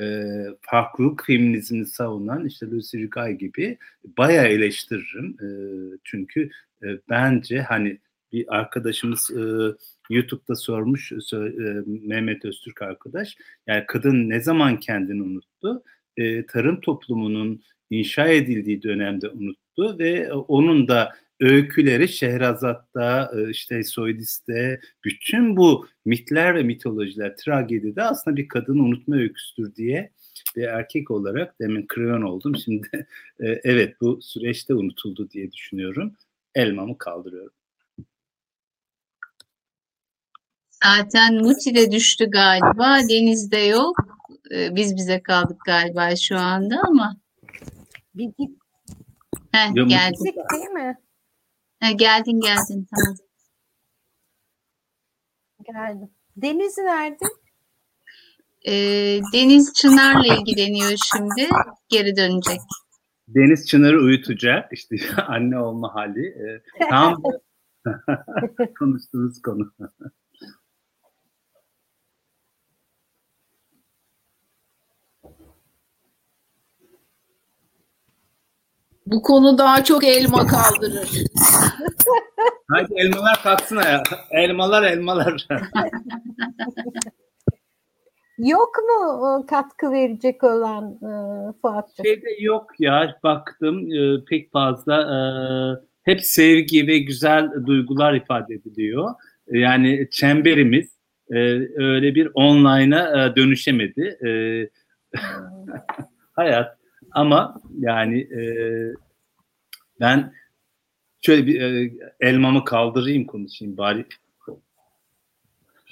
e, 0.00 0.24
farklılık 0.60 1.24
feminizmini 1.26 1.86
savunan 1.86 2.46
işte 2.46 2.66
Lucy 2.66 2.98
Rigay 2.98 3.38
gibi 3.38 3.78
bayağı 4.18 4.46
eleştiririm. 4.46 5.36
E, 5.42 5.48
çünkü 6.04 6.50
e, 6.82 6.86
bence 7.08 7.62
hani 7.62 7.98
bir 8.32 8.56
arkadaşımız 8.56 9.30
e, 9.30 9.42
YouTube'da 10.10 10.54
sormuş 10.54 11.12
e, 11.12 11.36
Mehmet 11.86 12.44
Öztürk 12.44 12.82
arkadaş. 12.82 13.36
Yani 13.66 13.84
kadın 13.86 14.28
ne 14.28 14.40
zaman 14.40 14.80
kendini 14.80 15.22
unuttu? 15.22 15.82
E, 16.16 16.46
tarım 16.46 16.80
toplumunun 16.80 17.62
inşa 17.90 18.28
edildiği 18.28 18.82
dönemde 18.82 19.28
unuttu 19.28 19.98
ve 19.98 20.32
onun 20.32 20.88
da 20.88 21.12
öyküleri 21.40 22.08
Şehrazat'ta, 22.08 23.32
e, 23.36 23.50
işte 23.50 23.84
Soydis'te, 23.84 24.80
bütün 25.04 25.56
bu 25.56 25.86
mitler 26.04 26.54
ve 26.54 26.62
mitolojiler, 26.62 27.36
tragedide 27.36 28.02
aslında 28.02 28.36
bir 28.36 28.48
kadını 28.48 28.82
unutma 28.82 29.16
öyküsüdür 29.16 29.74
diye 29.74 30.10
bir 30.56 30.62
erkek 30.62 31.10
olarak 31.10 31.60
demin 31.60 31.86
kreyon 31.86 32.22
oldum. 32.22 32.56
Şimdi 32.56 32.88
e, 33.40 33.60
evet 33.64 34.00
bu 34.00 34.22
süreçte 34.22 34.74
unutuldu 34.74 35.30
diye 35.30 35.52
düşünüyorum. 35.52 36.14
Elmamı 36.54 36.98
kaldırıyorum. 36.98 37.52
Zaten 40.84 41.34
Muti 41.34 41.74
de 41.74 41.92
düştü 41.92 42.30
galiba. 42.30 42.98
Deniz'de 43.08 43.58
yok. 43.58 43.96
Ee, 44.54 44.74
biz 44.76 44.96
bize 44.96 45.22
kaldık 45.22 45.60
galiba 45.66 46.16
şu 46.16 46.38
anda 46.38 46.80
ama. 46.88 47.16
Bir 48.14 48.24
git. 48.38 48.58
Heh, 49.52 49.74
geldin. 49.74 50.24
değil 50.54 50.70
mi? 50.70 50.98
Heh, 51.80 51.98
geldin 51.98 52.40
geldin 52.40 52.88
tamam. 52.94 53.16
Geldim. 55.64 56.10
Deniz 56.36 56.78
nerede? 56.78 57.24
Ee, 58.66 59.20
Deniz 59.32 59.72
Çınar'la 59.72 60.34
ilgileniyor 60.34 60.96
şimdi. 61.12 61.48
Geri 61.88 62.16
dönecek. 62.16 62.60
Deniz 63.28 63.68
Çınar'ı 63.68 64.00
uyutacak. 64.00 64.72
İşte 64.72 64.96
anne 65.26 65.58
olma 65.58 65.94
hali. 65.94 66.26
Ee, 66.26 66.62
tam 66.90 67.22
konuştuğumuz 68.78 69.42
konu. 69.42 69.72
Bu 79.10 79.22
konu 79.22 79.58
daha 79.58 79.84
çok 79.84 80.04
elma 80.04 80.46
kaldırır. 80.46 81.08
Hadi 82.68 82.94
elmalar 82.96 83.42
kalksın 83.42 83.76
ya. 83.76 84.02
Elmalar 84.30 84.82
elmalar. 84.82 85.46
Yok 88.38 88.70
mu 88.88 89.46
katkı 89.50 89.92
verecek 89.92 90.44
olan 90.44 90.92
e, 90.94 91.12
Fuat'cığım? 91.62 92.04
Şeyde 92.04 92.28
yok 92.40 92.70
ya 92.78 93.18
baktım 93.22 93.92
e, 93.92 94.24
pek 94.24 94.52
fazla 94.52 94.94
e, 95.02 95.18
hep 96.02 96.24
sevgi 96.24 96.86
ve 96.86 96.98
güzel 96.98 97.50
duygular 97.66 98.14
ifade 98.14 98.54
ediliyor. 98.54 99.10
E, 99.48 99.58
yani 99.58 100.08
çemberimiz 100.10 100.98
e, 101.30 101.38
öyle 101.76 102.14
bir 102.14 102.30
online'a 102.34 103.26
e, 103.26 103.36
dönüşemedi. 103.36 104.18
E, 104.26 104.30
hayat 106.32 106.79
ama 107.12 107.60
yani 107.78 108.20
e, 108.20 108.42
ben 110.00 110.32
şöyle 111.20 111.46
bir 111.46 111.60
e, 111.60 111.92
elmamı 112.20 112.64
kaldırayım 112.64 113.26
konuşayım 113.26 113.76
bari. 113.76 114.06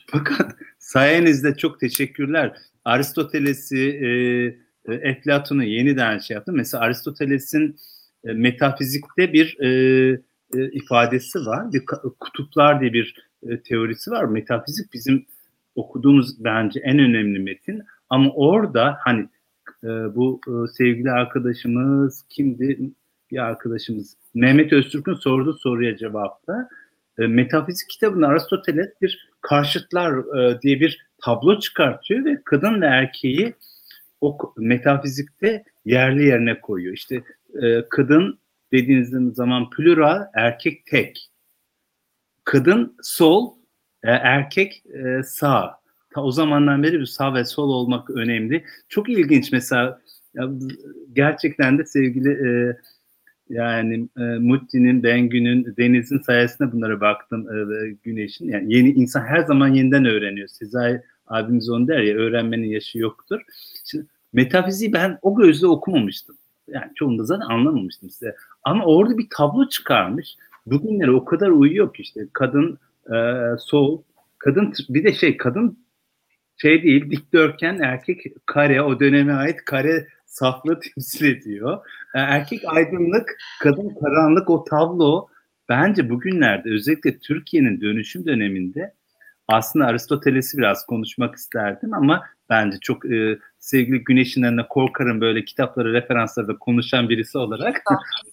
Fakat 0.06 0.56
sayenizde 0.78 1.56
çok 1.56 1.80
teşekkürler. 1.80 2.56
Aristoteles'i, 2.84 3.78
e, 3.78 4.08
Eflatun'u 4.94 5.64
yeniden 5.64 6.18
şey 6.18 6.34
yaptım. 6.34 6.56
Mesela 6.56 6.84
Aristoteles'in 6.84 7.76
e, 8.24 8.32
metafizikte 8.32 9.32
bir 9.32 9.60
e, 9.60 9.68
e, 10.55 10.70
ifadesi 10.70 11.38
var. 11.38 11.72
Bir 11.72 11.84
kutuplar 12.20 12.80
diye 12.80 12.92
bir 12.92 13.14
e, 13.48 13.62
teorisi 13.62 14.10
var. 14.10 14.24
Metafizik 14.24 14.92
bizim 14.92 15.26
okuduğumuz 15.74 16.44
bence 16.44 16.80
en 16.80 16.98
önemli 16.98 17.38
metin. 17.38 17.82
Ama 18.10 18.30
orada 18.30 18.98
hani 19.00 19.28
e, 19.84 19.89
bu 19.89 20.40
e, 20.48 20.52
sevgili 20.73 21.10
arkadaşımız 21.10 22.24
kimdi? 22.28 22.90
Bir 23.31 23.39
arkadaşımız 23.39 24.16
Mehmet 24.34 24.73
Öztürk'ün 24.73 25.15
sorduğu 25.15 25.52
soruya 25.52 25.97
cevapta 25.97 26.68
e, 27.18 27.26
metafizik 27.26 27.89
kitabında 27.90 28.28
Aristoteles 28.28 28.89
bir 29.02 29.31
karşıtlar 29.40 30.39
e, 30.39 30.60
diye 30.60 30.81
bir 30.81 31.07
tablo 31.18 31.58
çıkartıyor 31.58 32.24
ve 32.24 32.42
kadın 32.44 32.81
ve 32.81 32.86
erkeği 32.86 33.55
o 34.20 34.39
metafizikte 34.57 35.65
yerli 35.84 36.26
yerine 36.26 36.60
koyuyor. 36.60 36.94
İşte 36.94 37.23
kadın 37.90 38.39
dediğiniz 38.73 39.34
zaman 39.34 39.70
plural, 39.70 40.26
erkek 40.34 40.86
tek. 40.86 41.31
Kadın 42.44 42.97
sol, 43.02 43.55
erkek 44.02 44.82
sağ. 45.24 45.77
Ta 46.10 46.22
o 46.22 46.32
zamandan 46.32 46.82
beri 46.82 47.00
bir 47.00 47.06
sağ 47.06 47.34
ve 47.34 47.44
sol 47.44 47.68
olmak 47.68 48.10
önemli. 48.10 48.64
Çok 48.88 49.08
ilginç 49.08 49.52
mesela 49.52 50.00
ya, 50.34 50.50
gerçekten 51.12 51.78
de 51.78 51.84
sevgili 51.84 52.30
e, 52.30 52.76
yani 53.48 54.08
e, 54.18 54.22
Mutti'nin, 54.22 55.02
Bengü'nün, 55.02 55.74
Deniz'in 55.78 56.18
sayesinde 56.18 56.72
bunlara 56.72 57.00
baktım 57.00 57.46
e, 57.50 57.90
Güneş'in. 58.02 58.48
Yani 58.48 58.74
yeni 58.74 58.90
insan 58.90 59.20
her 59.20 59.40
zaman 59.40 59.68
yeniden 59.68 60.04
öğreniyor. 60.04 60.48
Sezai 60.48 61.02
abimiz 61.26 61.70
onu 61.70 61.88
der 61.88 61.98
ya 61.98 62.16
öğrenmenin 62.16 62.68
yaşı 62.68 62.98
yoktur. 62.98 63.40
Şimdi 63.84 64.06
metafiziği 64.32 64.92
ben 64.92 65.18
o 65.22 65.36
gözle 65.36 65.66
okumamıştım. 65.66 66.36
Yani 66.68 66.92
çoğunda 66.94 67.24
zaten 67.24 67.46
anlamamıştım 67.46 68.10
size. 68.10 68.36
Ama 68.62 68.84
orada 68.84 69.18
bir 69.18 69.26
tablo 69.36 69.68
çıkarmış. 69.68 70.36
Bugünlere 70.66 71.10
o 71.10 71.24
kadar 71.24 71.48
uyuyor 71.48 71.94
ki 71.94 72.02
işte 72.02 72.20
kadın 72.32 72.78
e, 73.14 73.16
sol, 73.58 74.02
kadın 74.38 74.72
bir 74.88 75.04
de 75.04 75.12
şey 75.12 75.36
kadın 75.36 75.78
şey 76.58 76.82
değil 76.82 77.10
dikdörtgen 77.10 77.78
erkek 77.78 78.22
kare 78.46 78.82
o 78.82 79.00
döneme 79.00 79.32
ait 79.32 79.64
kare 79.64 80.08
saflığı 80.26 80.80
temsil 80.94 81.36
ediyor. 81.36 81.78
E, 82.14 82.18
erkek 82.18 82.60
aydınlık, 82.66 83.36
kadın 83.60 83.94
karanlık 84.00 84.50
o 84.50 84.64
tablo 84.64 85.26
bence 85.68 86.10
bugünlerde 86.10 86.70
özellikle 86.70 87.18
Türkiye'nin 87.18 87.80
dönüşüm 87.80 88.26
döneminde 88.26 88.94
aslında 89.48 89.86
Aristoteles'i 89.86 90.58
biraz 90.58 90.86
konuşmak 90.86 91.34
isterdim 91.34 91.94
ama 91.94 92.24
bence 92.50 92.78
çok 92.80 93.12
e, 93.12 93.38
sevgili 93.58 94.04
Güneş'in 94.04 94.42
önüne 94.42 94.66
korkarım 94.68 95.20
böyle 95.20 95.44
kitapları, 95.44 95.92
referansları 95.92 96.48
da 96.48 96.58
konuşan 96.58 97.08
birisi 97.08 97.38
olarak. 97.38 97.82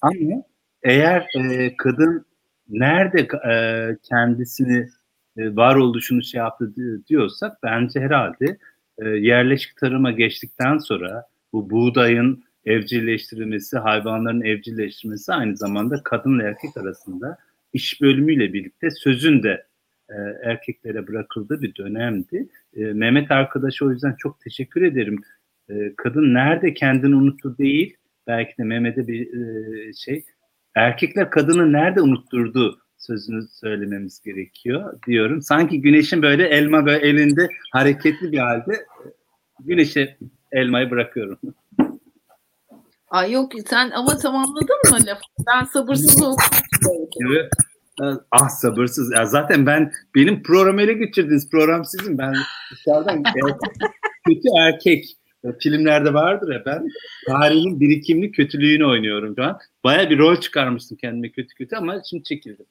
ama 0.01 0.43
eğer 0.83 1.25
e, 1.35 1.77
kadın 1.77 2.25
nerede 2.69 3.27
e, 3.51 3.97
kendisini 4.09 4.89
varoluşunu 5.37 6.23
şey 6.23 6.37
yaptı 6.37 6.73
diyorsak 7.07 7.63
bence 7.63 7.99
herhalde 7.99 8.57
e, 8.97 9.09
yerleşik 9.09 9.77
tarıma 9.77 10.11
geçtikten 10.11 10.77
sonra 10.77 11.25
bu 11.53 11.69
buğdayın 11.69 12.43
evcilleştirilmesi, 12.65 13.77
hayvanların 13.77 14.41
evcilleştirilmesi 14.41 15.33
aynı 15.33 15.57
zamanda 15.57 16.03
kadınla 16.03 16.43
erkek 16.43 16.77
arasında 16.77 17.37
iş 17.73 18.01
bölümüyle 18.01 18.53
birlikte 18.53 18.91
sözün 18.91 19.43
de 19.43 19.65
e, 20.09 20.15
erkeklere 20.43 21.07
bırakıldığı 21.07 21.61
bir 21.61 21.75
dönemdi. 21.75 22.47
E, 22.75 22.83
Mehmet 22.83 23.31
arkadaşa 23.31 23.85
o 23.85 23.91
yüzden 23.91 24.15
çok 24.17 24.39
teşekkür 24.39 24.81
ederim. 24.81 25.21
E, 25.69 25.95
kadın 25.97 26.33
nerede 26.33 26.73
kendini 26.73 27.15
unuttu 27.15 27.57
değil, 27.57 27.97
belki 28.27 28.57
de 28.57 28.63
Mehmet'e 28.63 29.07
bir 29.07 29.33
e, 29.33 29.93
şey, 29.93 30.23
erkekler 30.75 31.29
kadını 31.29 31.73
nerede 31.73 32.01
unutturdu 32.01 32.84
sözünü 33.05 33.47
söylememiz 33.47 34.21
gerekiyor 34.21 34.99
diyorum. 35.07 35.41
Sanki 35.41 35.81
güneşin 35.81 36.21
böyle 36.21 36.47
elma 36.47 36.85
böyle 36.85 37.07
elinde 37.07 37.49
hareketli 37.71 38.31
bir 38.31 38.37
halde 38.37 38.85
güneşe 39.59 40.17
elmayı 40.51 40.91
bırakıyorum. 40.91 41.39
Ay 43.09 43.31
yok 43.31 43.51
sen 43.69 43.91
ama 43.91 44.17
tamamladın 44.17 44.77
mı 44.91 44.97
lafı? 45.05 45.21
Ben 45.47 45.63
sabırsız. 45.63 46.37
Evet. 47.29 47.51
Ah 48.31 48.49
sabırsız. 48.49 49.11
Ya 49.11 49.25
zaten 49.25 49.65
ben 49.65 49.91
benim 50.15 50.43
programı 50.43 50.81
ele 50.81 50.93
geçirdiniz. 50.93 51.49
Program 51.49 51.85
sizin. 51.85 52.17
Ben 52.17 52.33
dışarıdan 52.71 53.23
kötü 54.27 54.47
erkek 54.59 55.17
filmlerde 55.59 56.13
vardır 56.13 56.53
ya 56.53 56.63
ben 56.65 56.87
tarihin 57.27 57.79
birikimli 57.79 58.31
kötülüğünü 58.31 58.85
oynuyorum 58.85 59.33
şu 59.37 59.43
an. 59.43 59.59
Baya 59.83 60.09
bir 60.09 60.17
rol 60.17 60.35
çıkarmıştım 60.35 60.97
kendime 60.97 61.31
kötü 61.31 61.55
kötü 61.55 61.75
ama 61.75 62.01
şimdi 62.09 62.23
çekildim. 62.23 62.65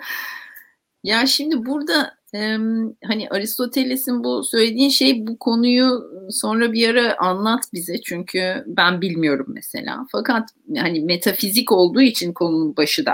ya 1.04 1.26
şimdi 1.26 1.66
burada 1.66 2.20
e, 2.36 2.58
hani 3.06 3.30
Aristoteles'in 3.30 4.24
bu 4.24 4.44
söylediğin 4.44 4.90
şey 4.90 5.28
bu 5.28 5.40
konuyu 5.40 6.12
sonra 6.32 6.74
bir 6.74 6.90
ara 6.90 7.18
anlat 7.18 7.64
bize 7.74 8.02
çünkü 8.02 8.64
ben 8.68 9.02
bilmiyorum 9.02 9.46
mesela. 9.50 10.06
Fakat 10.12 10.50
hani 10.78 11.02
metafizik 11.02 11.72
olduğu 11.72 12.02
için 12.02 12.34
konunun 12.34 12.78
başı 12.78 13.06
da. 13.06 13.14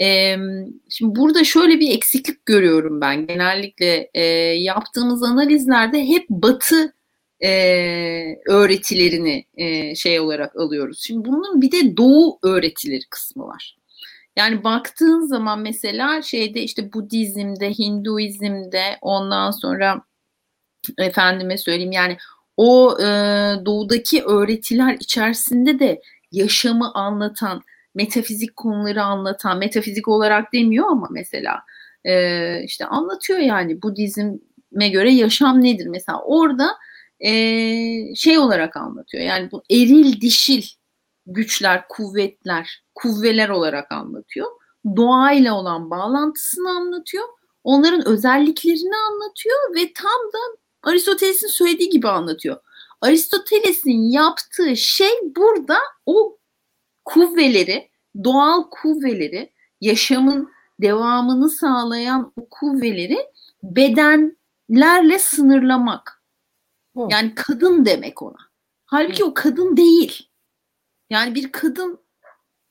E, 0.00 0.36
şimdi 0.88 1.16
burada 1.16 1.44
şöyle 1.44 1.80
bir 1.80 1.94
eksiklik 1.94 2.46
görüyorum 2.46 3.00
ben 3.00 3.26
genellikle 3.26 4.10
e, 4.14 4.22
yaptığımız 4.54 5.22
analizlerde 5.22 6.08
hep 6.08 6.28
Batı 6.30 6.94
e, 7.44 7.50
öğretilerini 8.48 9.44
e, 9.54 9.94
şey 9.94 10.20
olarak 10.20 10.56
alıyoruz. 10.56 11.02
Şimdi 11.02 11.28
bunun 11.28 11.62
bir 11.62 11.72
de 11.72 11.96
Doğu 11.96 12.38
öğretileri 12.42 13.04
kısmı 13.10 13.46
var. 13.46 13.79
Yani 14.40 14.64
baktığın 14.64 15.20
zaman 15.26 15.60
mesela 15.60 16.22
şeyde 16.22 16.62
işte 16.62 16.92
Budizm'de, 16.92 17.70
Hinduizm'de 17.70 18.98
ondan 19.00 19.50
sonra 19.50 20.02
efendime 20.98 21.58
söyleyeyim 21.58 21.92
yani 21.92 22.16
o 22.56 22.96
e, 23.00 23.04
doğudaki 23.66 24.22
öğretiler 24.24 24.94
içerisinde 24.94 25.78
de 25.78 26.00
yaşamı 26.32 26.92
anlatan, 26.94 27.62
metafizik 27.94 28.56
konuları 28.56 29.02
anlatan, 29.02 29.58
metafizik 29.58 30.08
olarak 30.08 30.52
demiyor 30.52 30.86
ama 30.90 31.08
mesela 31.10 31.62
e, 32.04 32.64
işte 32.64 32.86
anlatıyor 32.86 33.38
yani 33.38 33.82
Budizm'e 33.82 34.88
göre 34.88 35.12
yaşam 35.12 35.62
nedir 35.62 35.86
mesela. 35.86 36.20
Orada 36.22 36.70
e, 37.20 37.32
şey 38.14 38.38
olarak 38.38 38.76
anlatıyor 38.76 39.24
yani 39.24 39.50
bu 39.50 39.62
eril 39.70 40.20
dişil 40.20 40.62
güçler, 41.26 41.88
kuvvetler, 41.88 42.82
kuvveler 43.02 43.48
olarak 43.48 43.92
anlatıyor. 43.92 44.46
Doğayla 44.96 45.54
olan 45.54 45.90
bağlantısını 45.90 46.70
anlatıyor. 46.70 47.24
Onların 47.64 48.08
özelliklerini 48.08 48.96
anlatıyor 48.96 49.74
ve 49.74 49.92
tam 49.92 50.32
da 50.32 50.58
Aristoteles'in 50.82 51.48
söylediği 51.48 51.90
gibi 51.90 52.08
anlatıyor. 52.08 52.56
Aristoteles'in 53.00 54.10
yaptığı 54.10 54.76
şey 54.76 55.10
burada 55.36 55.78
o 56.06 56.38
kuvveleri, 57.04 57.90
doğal 58.24 58.62
kuvveleri, 58.70 59.52
yaşamın 59.80 60.50
devamını 60.80 61.50
sağlayan 61.50 62.32
o 62.36 62.48
kuvveleri 62.50 63.18
bedenlerle 63.62 65.18
sınırlamak. 65.18 66.22
Yani 67.10 67.34
kadın 67.34 67.84
demek 67.84 68.22
ona. 68.22 68.38
Halbuki 68.86 69.24
o 69.24 69.34
kadın 69.34 69.76
değil. 69.76 70.28
Yani 71.10 71.34
bir 71.34 71.52
kadın 71.52 71.99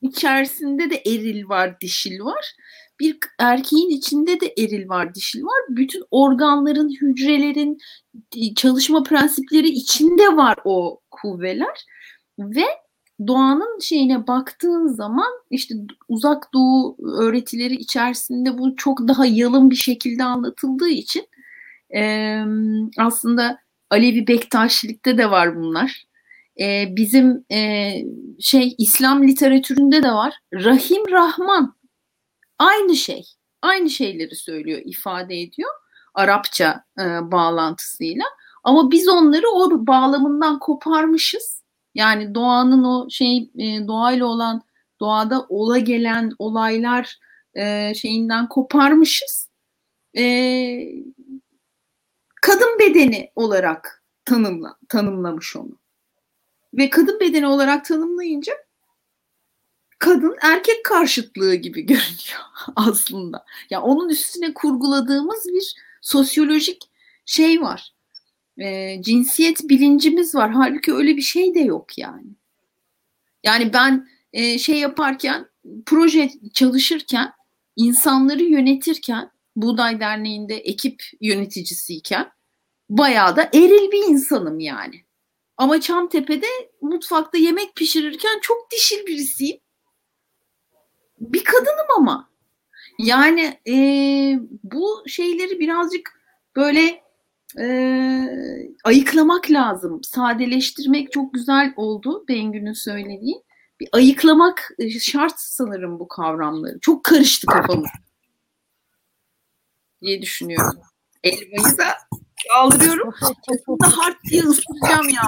içerisinde 0.01 0.89
de 0.89 1.01
eril 1.05 1.49
var, 1.49 1.81
dişil 1.81 2.19
var. 2.19 2.55
Bir 2.99 3.17
erkeğin 3.39 3.89
içinde 3.89 4.39
de 4.39 4.53
eril 4.57 4.89
var, 4.89 5.15
dişil 5.15 5.43
var. 5.43 5.61
Bütün 5.69 6.03
organların, 6.11 6.89
hücrelerin 7.01 7.77
çalışma 8.55 9.03
prensipleri 9.03 9.67
içinde 9.67 10.37
var 10.37 10.57
o 10.65 11.01
kuvveler. 11.11 11.85
Ve 12.39 12.65
doğanın 13.27 13.79
şeyine 13.79 14.27
baktığın 14.27 14.87
zaman 14.87 15.31
işte 15.51 15.75
uzak 16.07 16.53
doğu 16.53 16.97
öğretileri 17.13 17.75
içerisinde 17.75 18.57
bu 18.57 18.75
çok 18.75 19.07
daha 19.07 19.25
yalın 19.25 19.69
bir 19.69 19.75
şekilde 19.75 20.23
anlatıldığı 20.23 20.89
için 20.89 21.27
e, 21.95 22.43
aslında 22.97 23.59
Alevi 23.89 24.27
Bektaşilikte 24.27 25.17
de 25.17 25.31
var 25.31 25.55
bunlar 25.55 26.08
e, 26.59 26.95
bizim 26.95 27.45
e, 27.51 27.91
şey 28.39 28.75
İslam 28.77 29.27
literatüründe 29.27 30.03
de 30.03 30.11
var. 30.11 30.33
Rahim 30.53 31.11
Rahman 31.11 31.75
aynı 32.59 32.95
şey. 32.95 33.23
Aynı 33.61 33.89
şeyleri 33.89 34.35
söylüyor, 34.35 34.81
ifade 34.85 35.41
ediyor. 35.41 35.69
Arapça 36.13 36.83
e, 36.99 37.03
bağlantısıyla. 37.31 38.25
Ama 38.63 38.91
biz 38.91 39.07
onları 39.07 39.49
o 39.49 39.87
bağlamından 39.87 40.59
koparmışız. 40.59 41.63
Yani 41.95 42.35
doğanın 42.35 42.83
o 42.83 43.09
şey 43.09 43.51
e, 43.57 43.87
doğayla 43.87 44.25
olan 44.25 44.61
doğada 44.99 45.45
ola 45.49 45.77
gelen 45.77 46.31
olaylar 46.39 47.17
e, 47.53 47.93
şeyinden 47.95 48.49
koparmışız. 48.49 49.49
E, 50.17 50.23
kadın 52.41 52.79
bedeni 52.79 53.31
olarak 53.35 54.03
tanımla, 54.25 54.77
tanımlamış 54.89 55.55
onu 55.55 55.79
ve 56.73 56.89
kadın 56.89 57.19
bedeni 57.19 57.47
olarak 57.47 57.85
tanımlayınca 57.85 58.53
kadın 59.99 60.35
erkek 60.41 60.85
karşıtlığı 60.85 61.55
gibi 61.55 61.81
görünüyor 61.85 62.41
aslında. 62.75 63.37
Ya 63.37 63.45
yani 63.69 63.83
onun 63.83 64.09
üstüne 64.09 64.53
kurguladığımız 64.53 65.47
bir 65.47 65.75
sosyolojik 66.01 66.81
şey 67.25 67.61
var. 67.61 67.93
E, 68.57 69.01
cinsiyet 69.01 69.69
bilincimiz 69.69 70.35
var. 70.35 70.51
Halbuki 70.51 70.93
öyle 70.93 71.17
bir 71.17 71.21
şey 71.21 71.55
de 71.55 71.59
yok 71.59 71.97
yani. 71.97 72.27
Yani 73.43 73.73
ben 73.73 74.07
e, 74.33 74.59
şey 74.59 74.79
yaparken, 74.79 75.45
proje 75.85 76.29
çalışırken, 76.53 77.31
insanları 77.75 78.43
yönetirken, 78.43 79.31
Buğday 79.55 79.99
Derneği'nde 79.99 80.55
ekip 80.55 81.03
yöneticisiyken 81.21 82.31
bayağı 82.89 83.35
da 83.35 83.49
eril 83.53 83.91
bir 83.91 84.09
insanım 84.09 84.59
yani. 84.59 85.03
Ama 85.59 85.81
Çamtepe'de 85.81 86.47
mutfakta 86.81 87.37
yemek 87.37 87.75
pişirirken 87.75 88.39
çok 88.41 88.71
dişil 88.71 89.05
birisiyim. 89.05 89.59
Bir 91.19 91.43
kadınım 91.43 91.87
ama. 91.97 92.29
Yani 92.99 93.59
e, 93.67 93.75
bu 94.63 95.03
şeyleri 95.07 95.59
birazcık 95.59 96.21
böyle 96.55 97.03
e, 97.59 97.65
ayıklamak 98.83 99.51
lazım. 99.51 100.03
Sadeleştirmek 100.03 101.11
çok 101.11 101.33
güzel 101.33 101.73
oldu 101.75 102.25
Bengü'nün 102.27 102.73
söylediği. 102.73 103.43
Bir 103.79 103.89
ayıklamak 103.91 104.71
şart 104.99 105.39
sanırım 105.39 105.99
bu 105.99 106.07
kavramları. 106.07 106.79
Çok 106.79 107.03
karıştı 107.03 107.47
kafamız 107.47 107.89
diye 110.01 110.21
düşünüyorum. 110.21 110.79
Elmayı 111.23 111.77
da 111.77 111.97
kaldırıyorum. 112.47 113.13
Aslında 113.21 113.97
hard 113.97 114.15
diye 114.29 114.41
ısıracağım 114.41 115.09
ya. 115.09 115.21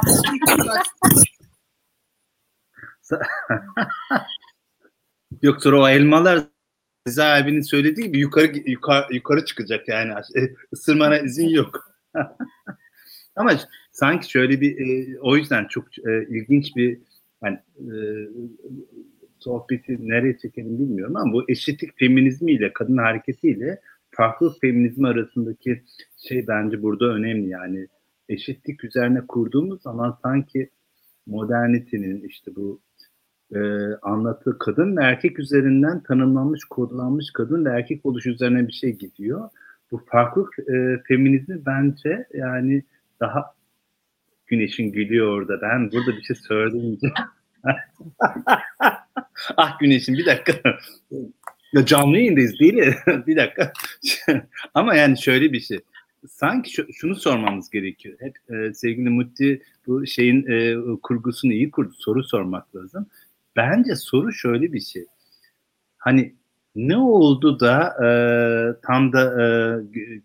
Yok 5.41 5.63
sonra 5.63 5.81
o 5.81 5.89
elmalar 5.89 6.43
Rıza 7.07 7.25
abinin 7.25 7.61
söylediği 7.61 8.07
gibi 8.07 8.19
yukarı 8.19 8.57
yukarı, 8.65 9.15
yukarı 9.15 9.45
çıkacak 9.45 9.87
yani 9.87 10.13
ısırmana 10.73 11.19
izin 11.19 11.49
yok. 11.49 11.91
Ama 13.35 13.59
sanki 13.91 14.29
şöyle 14.29 14.61
bir 14.61 14.79
e, 14.79 15.19
o 15.19 15.37
yüzden 15.37 15.65
çok 15.65 15.97
e, 15.97 16.27
ilginç 16.29 16.75
bir 16.75 16.99
yani 17.43 17.59
e, 17.79 17.95
sohbeti 19.39 20.09
nereye 20.09 20.37
çekelim 20.37 20.79
bilmiyorum 20.79 21.15
ama 21.15 21.33
bu 21.33 21.51
eşitlik 21.51 21.99
feminizmiyle 21.99 22.73
kadın 22.73 22.97
hareketiyle 22.97 23.81
farklı 24.11 24.53
feminizm 24.61 25.05
arasındaki 25.05 25.83
şey 26.17 26.47
bence 26.47 26.81
burada 26.81 27.05
önemli 27.05 27.49
yani 27.49 27.87
eşitlik 28.29 28.83
üzerine 28.83 29.27
kurduğumuz 29.27 29.81
zaman 29.81 30.17
sanki 30.23 30.69
modernitenin 31.27 32.21
işte 32.21 32.55
bu 32.55 32.81
e, 33.55 33.59
anlattığı 34.01 34.57
kadın 34.59 34.97
ve 34.97 35.03
erkek 35.03 35.39
üzerinden 35.39 36.03
tanımlanmış, 36.03 36.63
kodlanmış 36.63 37.31
kadın 37.33 37.65
ve 37.65 37.69
erkek 37.69 38.05
oluş 38.05 38.25
üzerine 38.25 38.67
bir 38.67 38.73
şey 38.73 38.97
gidiyor. 38.97 39.49
Bu 39.91 39.97
farklı 39.97 40.45
e, 40.59 41.01
feminizmi 41.07 41.65
bence 41.65 42.27
yani 42.33 42.83
daha 43.19 43.45
Güneş'in 44.45 44.91
gülüyor 44.91 45.27
orada. 45.27 45.61
Ben 45.61 45.91
burada 45.91 46.17
bir 46.17 46.21
şey 46.21 46.35
söyleyince 46.35 47.07
ah 49.57 49.79
Güneş'in 49.79 50.17
bir 50.17 50.25
dakika. 50.25 50.53
Ya 51.73 51.85
canlı 51.85 52.17
yayındayız 52.17 52.59
değil 52.59 52.73
mi? 52.73 52.95
bir 53.27 53.35
dakika. 53.35 53.73
Ama 54.73 54.95
yani 54.95 55.21
şöyle 55.21 55.53
bir 55.53 55.59
şey. 55.59 55.79
Sanki 56.29 56.73
şu, 56.73 56.93
şunu 56.93 57.15
sormamız 57.15 57.69
gerekiyor. 57.69 58.17
Hep 58.19 58.37
e, 58.49 58.73
sevgili 58.73 59.09
Mutti 59.09 59.61
bu 59.87 60.05
şeyin 60.05 60.47
e, 60.47 60.75
kurgusunu 61.03 61.53
iyi 61.53 61.71
kurdu. 61.71 61.93
Soru 61.97 62.23
sormak 62.23 62.75
lazım. 62.75 63.07
Bence 63.55 63.95
soru 63.95 64.33
şöyle 64.33 64.73
bir 64.73 64.79
şey. 64.79 65.05
Hani 65.97 66.35
ne 66.75 66.97
oldu 66.97 67.59
da 67.59 67.87
e, 68.05 68.09
tam 68.81 69.13
da 69.13 69.43
e, 69.43 69.45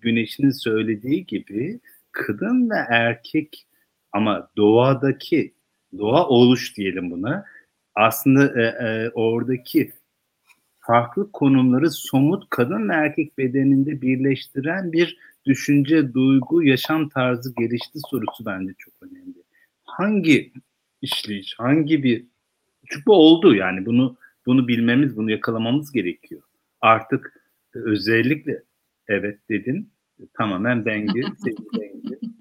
Güneş'in 0.00 0.50
söylediği 0.50 1.26
gibi 1.26 1.80
kadın 2.12 2.70
ve 2.70 2.76
erkek 2.88 3.66
ama 4.12 4.50
doğadaki 4.56 5.54
doğa 5.98 6.28
oluş 6.28 6.76
diyelim 6.76 7.10
buna 7.10 7.44
aslında 7.94 8.62
e, 8.62 8.64
e, 8.64 9.10
oradaki 9.10 9.92
farklı 10.86 11.32
konumları 11.32 11.90
somut 11.90 12.50
kadın 12.50 12.88
ve 12.88 12.92
erkek 12.92 13.38
bedeninde 13.38 14.02
birleştiren 14.02 14.92
bir 14.92 15.18
düşünce, 15.46 16.14
duygu, 16.14 16.62
yaşam 16.62 17.08
tarzı 17.08 17.54
gelişti 17.54 17.98
sorusu 18.10 18.46
bence 18.46 18.72
çok 18.78 18.94
önemli. 19.00 19.42
Hangi 19.84 20.52
işleyiş, 21.02 21.54
hangi 21.58 22.02
bir 22.02 22.26
çünkü 22.86 23.06
bu 23.06 23.12
oldu 23.14 23.54
yani 23.54 23.86
bunu 23.86 24.16
bunu 24.46 24.68
bilmemiz, 24.68 25.16
bunu 25.16 25.30
yakalamamız 25.30 25.92
gerekiyor. 25.92 26.42
Artık 26.80 27.32
özellikle 27.74 28.62
evet 29.08 29.38
dedin 29.48 29.90
tamamen 30.34 30.84
sevgili 30.84 31.22
Bengi. 31.80 32.18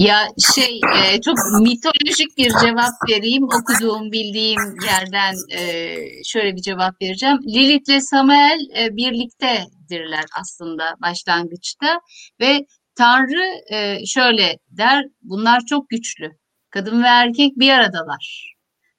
Ya 0.00 0.28
şey 0.54 0.80
e, 0.96 1.20
çok 1.20 1.36
mitolojik 1.60 2.36
bir 2.36 2.52
cevap 2.62 2.92
vereyim 3.10 3.44
okuduğum 3.44 4.12
bildiğim 4.12 4.60
yerden 4.86 5.34
e, 5.58 5.94
şöyle 6.24 6.56
bir 6.56 6.62
cevap 6.62 7.02
vereceğim. 7.02 7.38
Lilith 7.48 7.90
ile 7.90 8.00
Samuel 8.00 8.58
e, 8.78 8.96
birliktedirler 8.96 10.24
aslında 10.40 10.94
başlangıçta 11.02 12.00
ve 12.40 12.66
Tanrı 12.94 13.74
e, 13.74 14.06
şöyle 14.06 14.58
der 14.70 15.04
bunlar 15.22 15.60
çok 15.66 15.88
güçlü 15.88 16.30
kadın 16.70 17.02
ve 17.02 17.06
erkek 17.06 17.58
bir 17.58 17.70
aradalar 17.70 18.54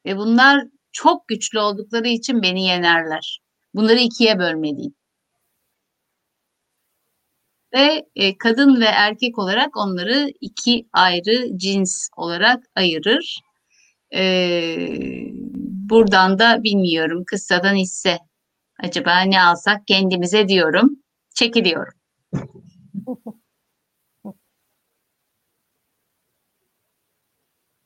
ve 0.05 0.17
bunlar 0.17 0.63
çok 0.91 1.27
güçlü 1.27 1.59
oldukları 1.59 2.07
için 2.07 2.41
beni 2.41 2.65
yenerler. 2.65 3.39
Bunları 3.73 3.99
ikiye 3.99 4.39
bölmeliyim 4.39 4.93
ve 7.74 8.06
e, 8.16 8.38
kadın 8.38 8.82
ve 8.82 8.85
erkek 8.85 9.40
olarak 9.40 9.77
onları 9.77 10.27
iki 10.41 10.88
ayrı 10.93 11.58
cins 11.58 12.09
olarak 12.17 12.64
ayırır. 12.75 13.41
E, 14.14 14.22
buradan 15.90 16.40
da 16.40 16.64
bilmiyorum 16.64 17.24
kıssadan 17.27 17.75
hisse. 17.75 18.17
Acaba 18.83 19.19
ne 19.22 19.41
alsak 19.43 19.88
kendimize 19.88 20.48
diyorum. 20.48 20.90
Çekiliyorum. 21.35 21.93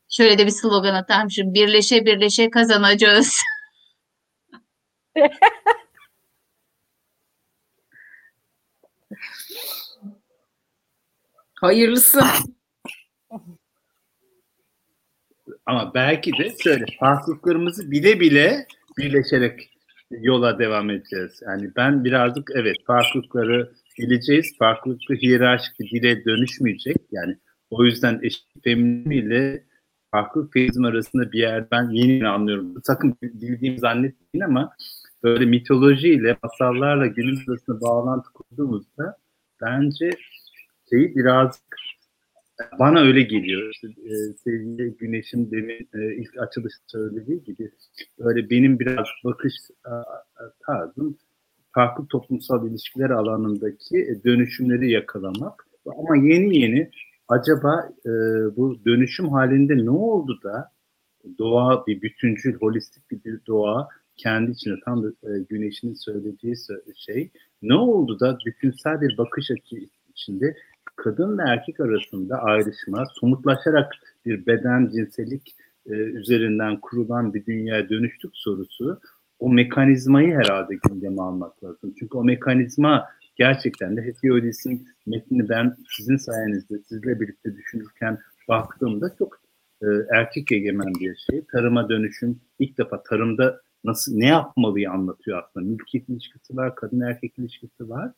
Şöyle 0.10 0.38
de 0.38 0.46
bir 0.46 0.52
slogan 0.52 0.96
atarmışım. 0.96 1.54
Birleşe 1.54 2.06
birleşe 2.06 2.50
kazanacağız. 2.50 3.40
Hayırlısı. 11.62 12.22
Ama 15.66 15.94
belki 15.94 16.32
de 16.38 16.56
şöyle 16.64 16.86
farklılıklarımızı 17.00 17.92
bile 17.92 18.20
bile 18.20 18.68
birleşerek 18.98 19.70
yola 20.12 20.60
devam 20.60 20.90
edeceğiz. 20.90 21.42
Yani 21.48 21.72
ben 21.76 22.04
birazcık 22.04 22.52
evet 22.56 22.76
farklılıkları 22.88 23.72
bileceğiz. 24.00 24.58
Farklılıklı 24.60 25.16
hiyerarşik 25.16 25.80
bir 25.80 25.90
dile 25.90 26.26
dönüşmeyecek. 26.26 26.98
Yani 27.12 27.38
o 27.70 27.86
yüzden 27.86 28.20
eşit 28.24 28.46
feminizm 28.64 29.12
ile 29.12 29.64
farklı 30.12 30.50
feminizm 30.52 30.86
arasında 30.86 31.32
bir 31.32 31.40
yer 31.40 31.72
ben 31.72 31.90
yeni 31.90 32.12
yeni 32.12 32.28
anlıyorum. 32.28 32.74
Sakın 32.84 33.18
bildiğimi 33.22 33.80
zannetmeyin 33.80 34.46
ama 34.46 34.76
böyle 35.24 35.46
mitolojiyle, 35.46 36.38
masallarla 36.44 37.08
günümüz 37.08 37.50
arasında 37.50 37.82
bağlantı 37.82 38.30
kurduğumuzda 38.34 39.18
bence 39.62 40.12
şeyi 40.90 41.16
biraz 41.16 41.62
bana 42.80 43.00
öyle 43.00 43.22
geliyor. 43.22 43.72
İşte, 43.74 43.88
e, 43.88 44.14
sevgili 44.44 44.98
Güneş'in 44.98 45.52
demin 45.52 45.90
e, 45.94 46.16
ilk 46.16 46.38
açılışta 46.38 46.84
söylediği 46.88 47.44
gibi 47.44 47.72
böyle 48.20 48.50
benim 48.50 48.80
biraz 48.80 49.08
bakış 49.24 49.54
a, 49.84 50.04
tarzım 50.66 51.18
farklı 51.72 52.08
toplumsal 52.08 52.68
ilişkiler 52.68 53.10
alanındaki 53.10 53.98
e, 53.98 54.24
dönüşümleri 54.24 54.92
yakalamak. 54.92 55.68
Ama 55.86 56.16
yeni 56.16 56.58
yeni 56.58 56.90
acaba 57.28 57.90
e, 58.06 58.12
bu 58.56 58.86
dönüşüm 58.86 59.30
halinde 59.30 59.86
ne 59.86 59.90
oldu 59.90 60.40
da 60.44 60.72
doğa 61.38 61.88
bir 61.88 62.02
bütüncül, 62.02 62.54
holistik 62.54 63.12
bir 63.12 63.40
doğa 63.48 63.88
kendi 64.16 64.52
içinde 64.52 64.76
tam 64.86 65.04
da 65.04 65.08
e, 65.10 65.40
Güneş'in 65.50 65.94
söylediği 65.94 66.56
şey 66.96 67.32
ne 67.62 67.76
oldu 67.76 68.20
da 68.20 68.38
bütünsel 68.46 69.02
bir 69.02 69.18
bakış 69.18 69.52
açı 69.52 69.76
içinde 70.10 70.56
kadın 70.96 71.38
ve 71.38 71.42
erkek 71.48 71.80
arasında 71.80 72.38
ayrışma, 72.38 73.06
somutlaşarak 73.20 73.94
bir 74.26 74.46
beden, 74.46 74.90
cinsellik 74.94 75.56
e, 75.86 75.94
üzerinden 75.94 76.80
kurulan 76.80 77.34
bir 77.34 77.46
dünyaya 77.46 77.90
dönüştük 77.90 78.32
sorusu 78.34 79.00
o 79.40 79.50
mekanizmayı 79.50 80.36
herhalde 80.36 80.76
gündeme 80.90 81.22
almak 81.22 81.64
lazım. 81.64 81.94
Çünkü 82.00 82.18
o 82.18 82.24
mekanizma 82.24 83.06
gerçekten 83.36 83.98
de 83.98 84.02
Hesiodis'in 84.02 84.88
metnini 85.06 85.50
ben 85.50 85.76
sizin 85.98 86.18
sayenizde 86.18 86.80
sizle 86.90 87.20
birlikte 87.20 87.56
düşünürken 87.56 88.18
baktığımda 88.48 89.16
çok 89.18 89.42
e, 89.82 89.88
erkek 90.12 90.52
egemen 90.52 90.94
bir 91.00 91.16
şey. 91.16 91.46
Tarıma 91.52 91.90
dönüşüm 91.90 92.40
ilk 92.60 92.78
defa 92.78 93.04
tarımda 93.04 93.62
nasıl 93.84 94.16
ne 94.16 94.28
yapmalıyı 94.28 94.92
anlatıyor 94.92 95.44
aslında. 95.44 95.66
Mülkiyet 95.66 96.10
ilişkisi 96.10 96.58
var, 96.58 96.76
kadın 96.76 97.02
erkek 97.02 97.40
ilişkisi 97.40 97.90
var. 97.90 98.12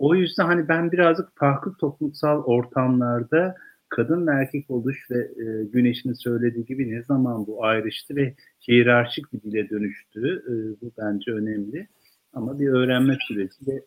O 0.00 0.14
yüzden 0.14 0.46
hani 0.46 0.68
ben 0.68 0.92
birazcık 0.92 1.28
farklı 1.34 1.74
toplumsal 1.80 2.42
ortamlarda 2.42 3.54
kadın 3.88 4.26
ve 4.26 4.30
erkek 4.30 4.70
oluş 4.70 5.06
ve 5.10 5.18
e, 5.18 5.64
Güneş'in 5.64 6.12
söylediği 6.12 6.64
gibi 6.64 6.92
ne 6.92 7.02
zaman 7.02 7.46
bu 7.46 7.64
ayrıştı 7.64 8.16
ve 8.16 8.34
hiyerarşik 8.68 9.32
bir 9.32 9.42
dile 9.42 9.70
dönüştü. 9.70 10.44
E, 10.48 10.52
bu 10.80 10.92
bence 10.98 11.32
önemli. 11.32 11.88
Ama 12.32 12.58
bir 12.58 12.68
öğrenme 12.68 13.16
süreci 13.28 13.66
ve 13.68 13.84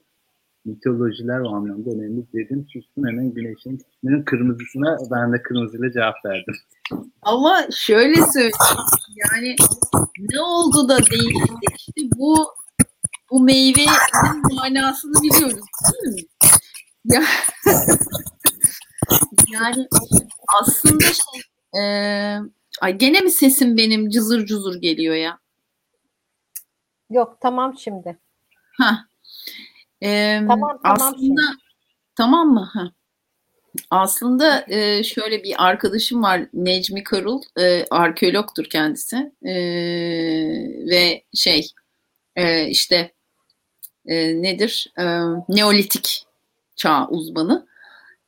mitolojiler 0.66 1.40
o 1.40 1.50
anlamda 1.50 1.90
önemli 1.90 2.34
dedim. 2.34 2.66
Sustum 2.74 3.08
hemen 3.08 3.34
Güneş'in 3.34 3.80
kırmızısına 4.26 4.98
ben 5.12 5.34
de 5.34 5.42
kırmızıyla 5.42 5.92
cevap 5.92 6.26
verdim. 6.26 6.56
Ama 7.22 7.58
şöyle 7.72 8.16
söyleyeyim 8.16 8.54
yani 9.18 9.56
ne 10.32 10.42
oldu 10.42 10.90
da 10.90 10.98
değişti 10.98 11.54
işte 11.78 12.02
bu 12.18 12.48
bu 13.34 13.40
meyvenin 13.40 14.56
manasını 14.56 15.22
biliyoruz 15.22 15.66
değil 15.86 16.14
mi? 16.14 16.22
Ya, 17.06 17.24
yani 19.52 19.88
aslında 20.62 21.04
şey 21.04 21.42
e, 21.82 21.84
ay 22.82 22.98
gene 22.98 23.20
mi 23.20 23.32
sesim 23.32 23.78
benim 23.78 24.10
cızır 24.10 24.46
cuzur 24.46 24.76
geliyor 24.76 25.16
ya? 25.16 25.40
Yok 27.10 27.38
tamam 27.42 27.78
şimdi. 27.78 28.20
Ha. 28.78 29.06
E, 30.02 30.40
tamam 30.48 30.80
tamam 30.84 30.98
aslında 31.02 31.16
şimdi. 31.20 31.42
tamam 32.16 32.48
mı? 32.48 32.70
Ha. 32.74 32.92
Aslında 33.90 34.66
e, 34.68 35.04
şöyle 35.04 35.44
bir 35.44 35.68
arkadaşım 35.68 36.24
var 36.24 36.42
Necmi 36.54 37.04
Karul, 37.04 37.42
e, 37.60 37.86
arkeologtur 37.92 38.66
kendisi 38.66 39.32
e, 39.46 39.54
ve 40.90 41.24
şey 41.34 41.72
e, 42.36 42.68
işte 42.68 43.14
e, 44.06 44.42
nedir? 44.42 44.94
E, 45.00 45.04
Neolitik 45.50 46.26
çağ 46.76 47.08
uzmanı. 47.08 47.68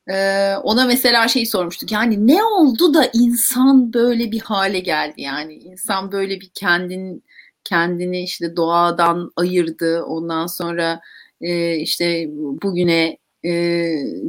E, 0.10 0.16
ona 0.64 0.86
mesela 0.86 1.28
şey 1.28 1.46
sormuştuk. 1.46 1.92
Yani 1.92 2.28
ne 2.28 2.44
oldu 2.44 2.94
da 2.94 3.10
insan 3.14 3.94
böyle 3.94 4.32
bir 4.32 4.40
hale 4.42 4.80
geldi? 4.80 5.22
Yani 5.22 5.54
insan 5.54 6.12
böyle 6.12 6.42
bir 6.42 6.50
kendin 6.54 7.24
kendini 7.64 8.24
işte 8.24 8.56
doğadan 8.56 9.32
ayırdı. 9.36 10.04
Ondan 10.04 10.48
sonra 10.48 11.02
e, 11.42 11.76
işte 11.76 12.26
bugüne 12.32 13.18
e, 13.46 13.52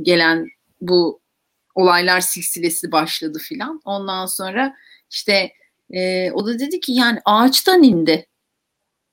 gelen 0.02 0.46
bu 0.80 1.20
olaylar 1.74 2.20
silsilesi 2.20 2.92
başladı 2.92 3.38
filan. 3.38 3.80
Ondan 3.84 4.26
sonra 4.26 4.74
işte 5.10 5.52
e, 5.90 6.30
o 6.32 6.46
da 6.46 6.58
dedi 6.58 6.80
ki 6.80 6.92
yani 6.92 7.18
ağaçtan 7.24 7.82
indi. 7.82 8.26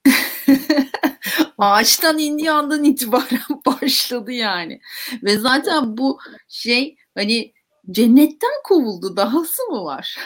Ağaçtan 1.58 2.18
indiği 2.18 2.50
andan 2.50 2.84
itibaren 2.84 3.40
başladı 3.66 4.32
yani. 4.32 4.80
Ve 5.22 5.38
zaten 5.38 5.96
bu 5.96 6.18
şey 6.48 6.96
hani 7.14 7.52
cennetten 7.90 8.62
kovuldu. 8.64 9.16
Dahası 9.16 9.62
mı 9.62 9.84
var? 9.84 10.18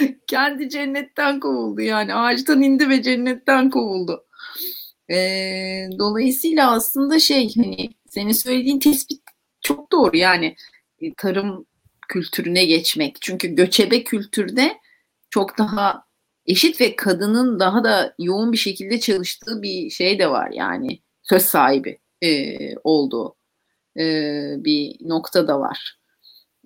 Kendi 0.26 0.68
cennetten 0.68 1.40
kovuldu 1.40 1.80
yani. 1.80 2.14
Ağaçtan 2.14 2.62
indi 2.62 2.88
ve 2.88 3.02
cennetten 3.02 3.70
kovuldu. 3.70 4.24
Ee, 5.10 5.88
dolayısıyla 5.98 6.70
aslında 6.72 7.18
şey 7.18 7.54
hani 7.56 7.90
senin 8.10 8.32
söylediğin 8.32 8.78
tespit 8.78 9.22
çok 9.60 9.92
doğru 9.92 10.16
yani 10.16 10.56
e, 11.00 11.14
tarım 11.14 11.66
kültürüne 12.08 12.64
geçmek. 12.64 13.16
Çünkü 13.20 13.48
göçebe 13.48 14.04
kültürde 14.04 14.78
çok 15.30 15.58
daha 15.58 16.07
eşit 16.48 16.80
ve 16.80 16.96
kadının 16.96 17.60
daha 17.60 17.84
da 17.84 18.14
yoğun 18.18 18.52
bir 18.52 18.56
şekilde 18.56 19.00
çalıştığı 19.00 19.62
bir 19.62 19.90
şey 19.90 20.18
de 20.18 20.30
var 20.30 20.50
yani 20.52 21.00
söz 21.22 21.42
sahibi 21.42 21.98
e, 22.22 22.58
olduğu 22.76 23.36
e, 23.96 24.04
bir 24.58 24.96
nokta 25.00 25.48
da 25.48 25.60
var 25.60 25.98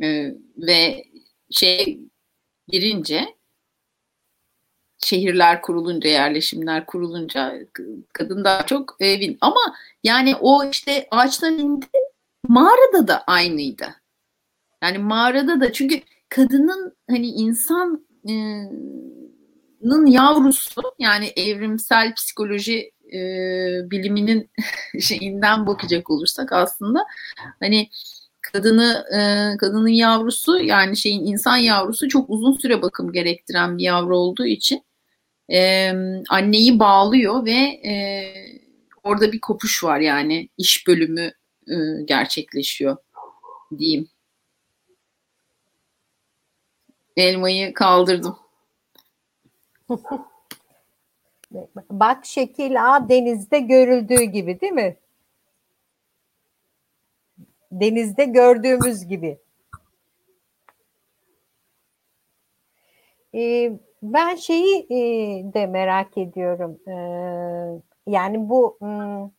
e, 0.03 0.35
ve 0.57 1.05
şey 1.51 2.01
girince 2.69 3.27
şehirler 4.99 5.63
kurulunca, 5.63 6.11
yerleşimler 6.11 6.87
kurulunca 6.87 7.55
kadın 8.13 8.45
daha 8.45 8.67
çok 8.67 8.97
evin. 9.01 9.39
Ama 9.41 9.61
yani 10.05 10.37
o 10.41 10.65
işte 10.65 11.09
ağaçtan 11.11 11.59
indi 11.59 11.87
mağarada 12.49 13.09
da 13.09 13.25
aynıydı. 13.25 13.95
Yani 14.83 14.99
mağarada 14.99 15.61
da 15.61 15.73
çünkü 15.73 16.01
kadının 16.29 16.97
hani 17.11 17.27
insanın 19.83 20.07
yavrusu 20.07 20.83
yani 20.99 21.33
evrimsel 21.37 22.15
psikoloji 22.15 22.93
e, 23.13 23.21
biliminin 23.91 24.51
şeyinden 25.01 25.67
bakacak 25.67 26.11
olursak 26.11 26.53
aslında 26.53 27.05
hani 27.61 27.91
kadını 28.41 29.05
e, 29.15 29.57
kadının 29.57 29.89
yavrusu 29.89 30.61
yani 30.61 30.97
şeyin 30.97 31.27
insan 31.27 31.57
yavrusu 31.57 32.09
çok 32.09 32.31
uzun 32.31 32.53
süre 32.53 32.83
bakım 32.83 33.13
gerektiren 33.13 33.79
bir 33.79 33.83
yavru 33.83 34.17
olduğu 34.17 34.47
için 34.47 34.85
e, 35.53 35.93
anneyi 36.29 36.79
bağlıyor 36.79 37.45
ve 37.45 37.59
e, 37.91 37.95
orada 39.03 39.33
bir 39.33 39.41
kopuş 39.41 39.85
var 39.85 40.01
yani 40.01 40.49
iş 40.59 40.87
bölümü 40.87 41.33
e, 41.69 41.75
gerçekleşiyor 42.05 42.97
diyeyim. 43.79 44.09
Elmayı 47.17 47.75
kaldırdım. 47.75 48.42
Bak 51.91 52.27
şekil 52.27 52.95
A 52.95 53.09
denizde 53.09 53.59
görüldüğü 53.59 54.23
gibi 54.23 54.61
değil 54.61 54.73
mi? 54.73 54.97
Denizde 57.73 58.25
gördüğümüz 58.25 59.07
gibi. 59.07 59.39
Ee, 63.35 63.73
ben 64.03 64.35
şeyi 64.35 64.87
e, 64.91 64.99
de 65.55 65.67
merak 65.67 66.19
ediyorum. 66.19 66.81
Ee, 66.89 67.81
yani 68.07 68.49
bu 68.49 68.77
hmm, 68.79 69.31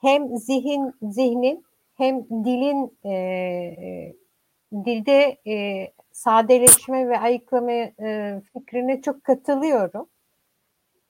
hem 0.00 0.36
zihin 0.36 0.94
zihnin 1.02 1.64
hem 1.94 2.24
dilin 2.24 2.98
e, 3.04 3.12
e, 3.12 4.14
dilde 4.84 5.38
e, 5.46 5.88
sadeleşme 6.14 7.08
ve 7.08 7.18
ayıklama 7.18 7.72
e, 7.72 8.40
fikrine 8.52 9.02
çok 9.02 9.24
katılıyorum. 9.24 10.08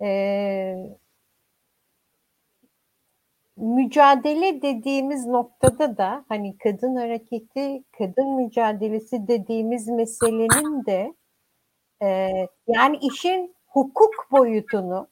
E, 0.03 0.77
mücadele 3.57 4.63
dediğimiz 4.63 5.27
noktada 5.27 5.97
da 5.97 6.25
hani 6.29 6.59
kadın 6.59 6.97
hareketi, 6.97 7.85
kadın 7.99 8.29
mücadelesi 8.35 9.29
dediğimiz 9.29 9.89
meselenin 9.89 10.87
de 10.87 11.15
e, 12.03 12.31
yani 12.69 12.97
işin 12.97 13.55
hukuk 13.67 14.29
boyutunu 14.33 15.09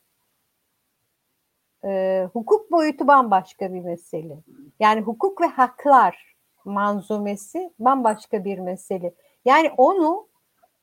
e, 1.84 2.22
hukuk 2.32 2.70
boyutu 2.70 3.06
bambaşka 3.06 3.74
bir 3.74 3.80
mesele. 3.80 4.38
Yani 4.80 5.00
hukuk 5.00 5.40
ve 5.40 5.46
haklar 5.46 6.34
manzumesi 6.64 7.72
bambaşka 7.78 8.44
bir 8.44 8.58
mesele. 8.58 9.14
Yani 9.44 9.70
onu 9.76 10.28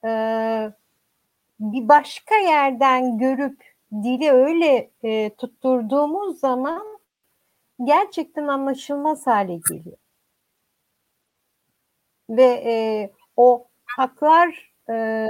e, 0.05 0.09
bir 1.59 1.88
başka 1.89 2.35
yerden 2.35 3.17
görüp 3.17 3.63
dili 4.03 4.31
öyle 4.31 4.91
e, 5.03 5.35
tutturduğumuz 5.35 6.39
zaman 6.39 6.99
gerçekten 7.85 8.47
anlaşılmaz 8.47 9.27
hale 9.27 9.59
geliyor. 9.69 9.97
Ve 12.29 12.43
e, 12.65 12.73
o 13.38 13.67
haklar 13.85 14.73
e, 14.89 15.27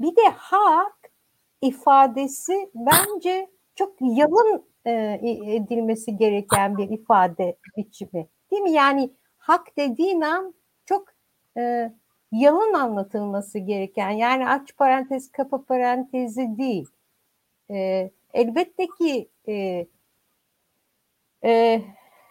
bir 0.00 0.16
de 0.16 0.28
hak 0.36 1.10
ifadesi 1.62 2.70
bence 2.74 3.50
çok 3.74 3.96
yalın 4.00 4.64
e, 4.86 4.92
edilmesi 5.46 6.16
gereken 6.16 6.78
bir 6.78 6.90
ifade 6.90 7.56
biçimi. 7.76 8.28
Değil 8.50 8.62
mi? 8.62 8.72
Yani 8.72 9.10
hak 9.38 9.76
dediğin 9.76 10.20
an 10.20 10.54
çok 10.86 11.08
e, 11.56 11.92
yalın 12.34 12.74
anlatılması 12.74 13.58
gereken 13.58 14.10
yani 14.10 14.48
aç 14.48 14.76
parantez 14.76 15.32
kapa 15.32 15.64
parantezi 15.64 16.58
değil. 16.58 16.86
E, 17.70 18.10
elbette 18.34 18.86
ki 18.98 19.28
e, 19.48 19.86
e, 21.44 21.82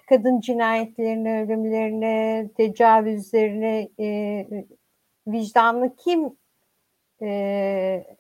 kadın 0.10 0.40
cinayetlerine, 0.40 1.44
ölümlerine, 1.44 2.50
tecavüzlerine 2.58 3.90
e, 4.00 4.48
vicdanlı 5.28 5.96
kim 5.96 6.38
e, 7.22 7.28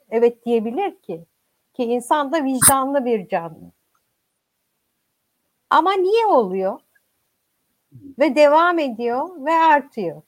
evet 0.09 0.45
diyebilir 0.45 1.01
ki? 1.01 1.25
Ki 1.73 1.83
insan 1.83 2.31
da 2.31 2.43
vicdanlı 2.43 3.05
bir 3.05 3.27
canlı. 3.27 3.71
Ama 5.69 5.93
niye 5.93 6.25
oluyor? 6.25 6.79
Ve 8.19 8.35
devam 8.35 8.79
ediyor 8.79 9.45
ve 9.45 9.51
artıyor. 9.51 10.21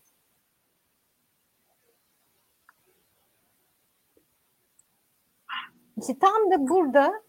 İşte 6.08 6.20
tam 6.20 6.52
da 6.52 6.70
burada 6.70 7.22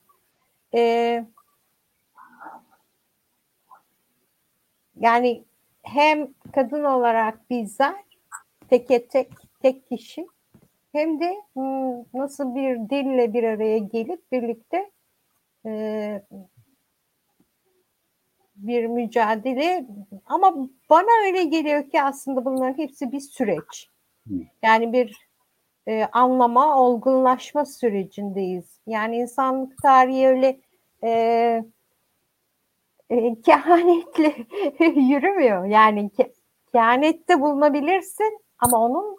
e, 0.74 1.24
yani 5.00 5.44
hem 5.82 6.28
kadın 6.54 6.84
olarak 6.84 7.50
bizler 7.50 8.04
tek 8.68 8.88
tek 8.88 9.10
tek 9.62 9.88
kişi 9.88 10.26
hem 10.92 11.20
de 11.20 11.36
nasıl 12.14 12.54
bir 12.54 12.76
dille 12.90 13.32
bir 13.32 13.42
araya 13.42 13.78
gelip 13.78 14.32
birlikte 14.32 14.90
e, 15.66 16.22
bir 18.56 18.86
mücadele 18.86 19.86
ama 20.26 20.68
bana 20.90 21.26
öyle 21.26 21.44
geliyor 21.44 21.90
ki 21.90 22.02
aslında 22.02 22.44
bunların 22.44 22.78
hepsi 22.78 23.12
bir 23.12 23.20
süreç. 23.20 23.90
Yani 24.62 24.92
bir 24.92 25.25
e, 25.88 26.04
anlama, 26.12 26.80
olgunlaşma 26.80 27.64
sürecindeyiz. 27.64 28.80
Yani 28.86 29.16
insanlık 29.16 29.82
tarihi 29.82 30.28
öyle 30.28 30.60
e, 31.04 31.10
e, 33.10 33.40
kehanetle 33.40 34.34
yürümüyor. 35.00 35.64
Yani 35.64 36.10
ke, 36.10 36.32
kehanette 36.72 37.40
bulunabilirsin 37.40 38.38
ama 38.58 38.78
onun 38.78 39.18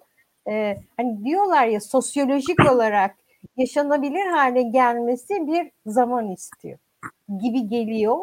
e, 0.50 0.78
hani 0.98 1.26
diyorlar 1.26 1.68
ya 1.68 1.80
sosyolojik 1.80 2.72
olarak 2.72 3.16
yaşanabilir 3.58 4.26
hale 4.26 4.62
gelmesi 4.62 5.48
bir 5.48 5.72
zaman 5.86 6.32
istiyor 6.32 6.80
gibi 7.42 7.68
geliyor. 7.68 8.18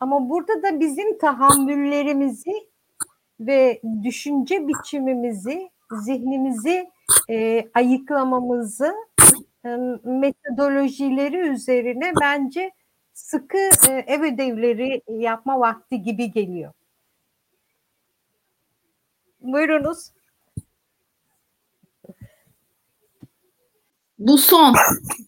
Ama 0.00 0.30
burada 0.30 0.62
da 0.62 0.80
bizim 0.80 1.18
tahammüllerimizi 1.18 2.68
ve 3.40 3.80
düşünce 4.02 4.68
biçimimizi, 4.68 5.70
zihnimizi 5.90 6.90
e, 7.30 7.68
ayıklamamızı 7.74 8.94
e, 9.64 9.68
metodolojileri 10.04 11.36
üzerine 11.36 12.12
bence 12.20 12.70
sıkı 13.12 13.58
e, 13.88 13.92
ev 13.92 14.34
ödevleri 14.34 15.02
yapma 15.08 15.60
vakti 15.60 16.02
gibi 16.02 16.30
geliyor. 16.30 16.72
Buyurunuz. 19.40 20.10
Bu 24.18 24.38
son. 24.38 24.74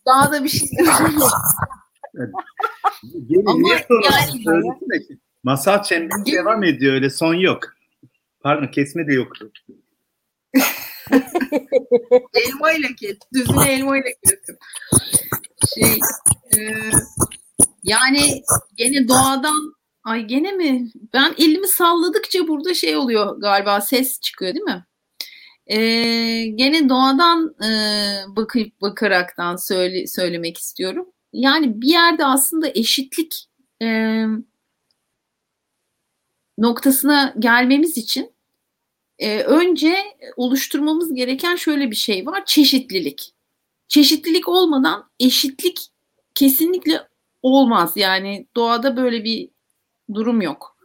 Daha 0.07 0.33
da 0.33 0.45
bir 0.45 0.49
şey 0.49 0.69
Ama 3.47 3.69
yani, 4.05 5.01
Masal 5.43 5.83
çemberi 5.83 6.33
devam 6.33 6.65
ediyor 6.65 6.95
öyle 6.95 7.11
son 7.11 7.35
yok. 7.35 7.61
Pardon 8.41 8.67
kesme 8.67 9.07
de 9.07 9.15
yoktu. 9.15 9.53
elma 12.35 12.73
ile 12.73 12.95
kes. 13.01 13.17
Düzüne 13.35 13.73
elma 13.73 13.99
ile 13.99 14.15
kestim. 14.25 14.57
Şey, 15.75 16.01
e, 16.57 16.59
yani 17.83 18.43
gene 18.77 19.09
doğadan 19.09 19.75
ay 20.05 20.27
gene 20.27 20.53
mi? 20.53 20.91
Ben 21.13 21.35
elimi 21.39 21.69
salladıkça 21.69 22.49
burada 22.49 22.75
şey 22.75 22.97
oluyor 22.97 23.41
galiba 23.41 23.81
ses 23.81 24.21
çıkıyor 24.21 24.55
değil 24.55 24.65
mi? 24.65 24.85
E, 25.67 25.77
gene 26.47 26.89
doğadan 26.89 27.55
e, 27.65 27.69
bakıp 28.37 28.81
bakaraktan 28.81 29.57
söyle, 29.57 30.07
söylemek 30.07 30.59
istiyorum. 30.59 31.07
Yani 31.33 31.81
bir 31.83 31.89
yerde 31.89 32.27
aslında 32.27 32.69
eşitlik 32.69 33.47
e, 33.83 33.87
noktasına 36.59 37.35
gelmemiz 37.39 37.99
için 37.99 38.34
e, 39.25 39.43
önce 39.43 39.97
oluşturmamız 40.37 41.15
gereken 41.15 41.57
şöyle 41.57 41.91
bir 41.91 41.97
şey 41.97 42.27
var. 42.27 42.45
Çeşitlilik. 42.47 43.35
Çeşitlilik 43.89 44.49
olmadan 44.49 45.11
eşitlik 45.21 45.81
kesinlikle 46.35 47.09
olmaz. 47.43 47.93
Yani 47.97 48.47
doğada 48.57 48.97
böyle 48.97 49.25
bir 49.25 49.49
durum 50.15 50.41
yok. 50.41 50.77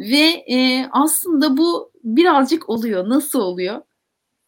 Ve 0.00 0.44
e, 0.50 0.88
aslında 0.92 1.56
bu 1.56 1.92
birazcık 2.04 2.68
oluyor. 2.68 3.08
Nasıl 3.08 3.40
oluyor? 3.40 3.82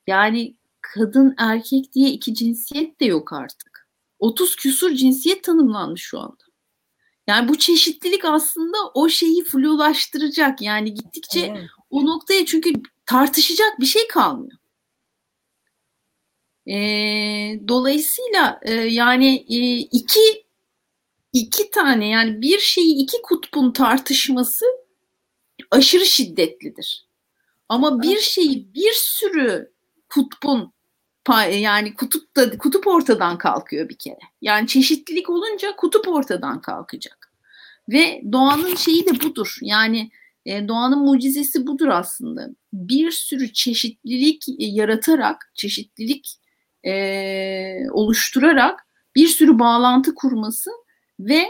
Yani 0.06 0.54
kadın 0.80 1.34
erkek 1.38 1.92
diye 1.92 2.10
iki 2.10 2.34
cinsiyet 2.34 3.00
de 3.00 3.04
yok 3.04 3.32
artık. 3.32 3.88
30 4.18 4.56
küsur 4.56 4.94
cinsiyet 4.94 5.44
tanımlanmış 5.44 6.02
şu 6.02 6.20
anda. 6.20 6.44
Yani 7.26 7.48
bu 7.48 7.58
çeşitlilik 7.58 8.24
aslında 8.24 8.76
o 8.94 9.08
şeyi 9.08 9.44
flulaştıracak. 9.44 10.62
Yani 10.62 10.94
gittikçe 10.94 11.40
evet. 11.40 11.64
o 11.90 12.06
noktaya 12.06 12.46
çünkü 12.46 12.72
tartışacak 13.08 13.80
bir 13.80 13.86
şey 13.86 14.08
kalmıyor. 14.08 14.58
E, 16.66 16.76
dolayısıyla 17.68 18.60
e, 18.62 18.72
yani 18.72 19.46
e, 19.48 19.76
iki 19.78 20.46
iki 21.32 21.70
tane 21.70 22.08
yani 22.08 22.42
bir 22.42 22.58
şeyi 22.58 23.02
iki 23.02 23.22
kutbun 23.22 23.72
tartışması 23.72 24.64
aşırı 25.70 26.06
şiddetlidir. 26.06 27.08
Ama 27.68 28.02
bir 28.02 28.18
şeyi 28.18 28.74
bir 28.74 28.92
sürü 28.92 29.72
kutbun 30.08 30.72
yani 31.52 31.94
kutup 31.94 32.36
da 32.36 32.58
kutup 32.58 32.86
ortadan 32.86 33.38
kalkıyor 33.38 33.88
bir 33.88 33.98
kere. 33.98 34.18
Yani 34.42 34.66
çeşitlilik 34.66 35.30
olunca 35.30 35.76
kutup 35.76 36.08
ortadan 36.08 36.60
kalkacak. 36.60 37.32
Ve 37.88 38.22
doğanın 38.32 38.74
şeyi 38.74 39.06
de 39.06 39.20
budur. 39.20 39.58
Yani 39.62 40.10
e, 40.48 40.68
doğanın 40.68 40.98
mucizesi 40.98 41.66
budur 41.66 41.88
aslında. 41.88 42.48
Bir 42.72 43.10
sürü 43.10 43.52
çeşitlilik 43.52 44.42
yaratarak, 44.58 45.52
çeşitlilik 45.54 46.38
e, 46.86 46.94
oluşturarak 47.90 48.86
bir 49.16 49.26
sürü 49.26 49.58
bağlantı 49.58 50.14
kurması 50.14 50.70
ve 51.20 51.46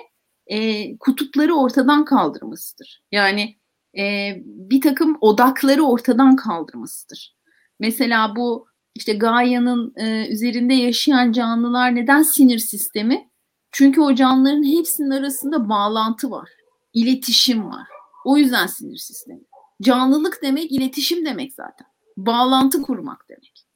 e, 0.46 0.96
kutupları 0.98 1.54
ortadan 1.54 2.04
kaldırmasıdır. 2.04 3.02
Yani 3.12 3.56
e, 3.98 4.34
bir 4.44 4.80
takım 4.80 5.18
odakları 5.20 5.82
ortadan 5.82 6.36
kaldırmasıdır. 6.36 7.36
Mesela 7.80 8.36
bu 8.36 8.66
işte 8.94 9.12
Gaia'nın 9.12 9.92
e, 9.96 10.28
üzerinde 10.28 10.74
yaşayan 10.74 11.32
canlılar 11.32 11.94
neden 11.94 12.22
sinir 12.22 12.58
sistemi? 12.58 13.30
Çünkü 13.72 14.00
o 14.00 14.14
canlıların 14.14 14.78
hepsinin 14.78 15.10
arasında 15.10 15.68
bağlantı 15.68 16.30
var, 16.30 16.48
iletişim 16.92 17.70
var. 17.70 17.97
O 18.24 18.36
yüzden 18.36 18.66
sinir 18.66 18.96
sistemi. 18.96 19.40
Canlılık 19.82 20.42
demek 20.42 20.72
iletişim 20.72 21.24
demek 21.24 21.52
zaten. 21.54 21.86
Bağlantı 22.16 22.82
kurmak 22.82 23.28
demek. 23.28 23.66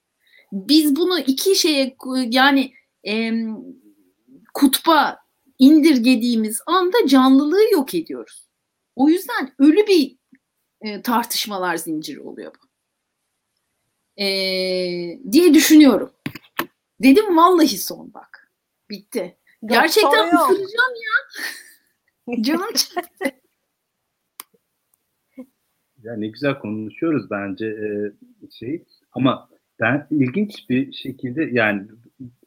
Biz 0.53 0.97
bunu 0.97 1.19
iki 1.19 1.57
şeye 1.57 1.97
yani 2.31 2.73
e, 3.07 3.33
kutba 4.55 5.19
indirgediğimiz 5.59 6.61
anda 6.67 7.07
canlılığı 7.07 7.73
yok 7.73 7.95
ediyoruz. 7.95 8.49
O 8.97 9.09
yüzden 9.09 9.55
ölü 9.59 9.87
bir 9.87 10.17
e, 10.81 11.03
tartışmalar 11.03 11.77
zinciri 11.77 12.21
oluyor 12.21 12.53
bu. 12.63 12.67
E, 14.23 14.27
diye 15.33 15.55
düşünüyorum. 15.55 16.13
Dedim 17.03 17.37
vallahi 17.37 17.79
son 17.79 18.15
bak. 18.15 18.53
Bitti. 18.91 19.39
Gerçekten 19.67 20.27
ısıracağım 20.27 20.95
ya. 22.27 22.43
Canım 22.43 22.73
çekti. 22.75 23.42
Ya 26.03 26.17
ne 26.17 26.29
güzel 26.29 26.59
konuşuyoruz 26.59 27.31
bence 27.31 27.67
e, 27.67 27.89
şey. 28.51 28.85
Ama 29.13 29.49
ben 29.81 30.07
ilginç 30.11 30.71
bir 30.71 30.93
şekilde 30.93 31.49
yani 31.53 31.87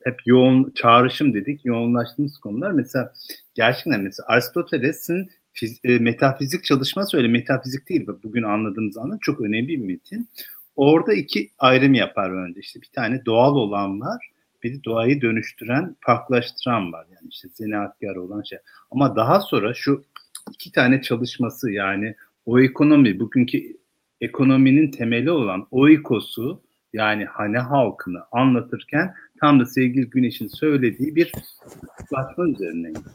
hep 0.04 0.20
yoğun 0.26 0.72
çağrışım 0.76 1.34
dedik 1.34 1.66
yoğunlaştığımız 1.66 2.38
konular. 2.38 2.72
Mesela 2.72 3.14
gerçekten 3.54 4.02
mesela 4.02 4.28
Aristoteles'in 4.28 5.30
fiz, 5.54 5.80
e, 5.84 6.00
metafizik 6.00 6.64
çalışması 6.64 7.18
öyle 7.18 7.28
metafizik 7.28 7.90
değil 7.90 8.08
bugün 8.24 8.44
anladığımız 8.44 8.98
anda 8.98 9.18
çok 9.22 9.42
önemli 9.42 9.68
bir 9.68 9.86
metin. 9.86 10.30
Orada 10.76 11.14
iki 11.14 11.52
ayrım 11.60 11.94
yapar 11.94 12.30
önce. 12.30 12.60
İşte 12.60 12.82
bir 12.82 12.90
tane 12.96 13.26
doğal 13.26 13.56
olan 13.56 14.02
var 14.02 14.32
bir 14.66 14.74
de 14.74 14.84
doğayı 14.84 15.22
dönüştüren 15.22 15.96
farklılaştıran 16.00 16.94
var. 16.94 17.06
Yani 17.10 17.28
işte 17.30 17.48
zanaatkar 17.54 18.16
olan 18.16 18.42
şey. 18.42 18.60
Ama 18.92 19.16
daha 19.16 19.40
sonra 19.40 19.74
şu 19.74 20.04
iki 20.52 20.72
tane 20.72 21.02
çalışması 21.02 21.72
yani 21.72 22.16
o 22.46 22.60
ekonomi 22.60 23.20
bugünkü 23.20 23.78
ekonominin 24.22 24.92
temeli 24.92 25.32
olan 25.32 25.68
oikosu 25.72 26.62
yani 26.94 27.26
hane 27.26 27.58
halkını 27.58 28.20
anlatırken 28.32 29.14
tam 29.40 29.60
da 29.60 29.66
sevgili 29.66 30.10
Güneş'in 30.10 30.48
söylediği 30.48 31.16
bir 31.16 31.32
kutuplaşma 31.32 32.48
üzerine 32.48 32.88
gidiyor. 32.88 33.06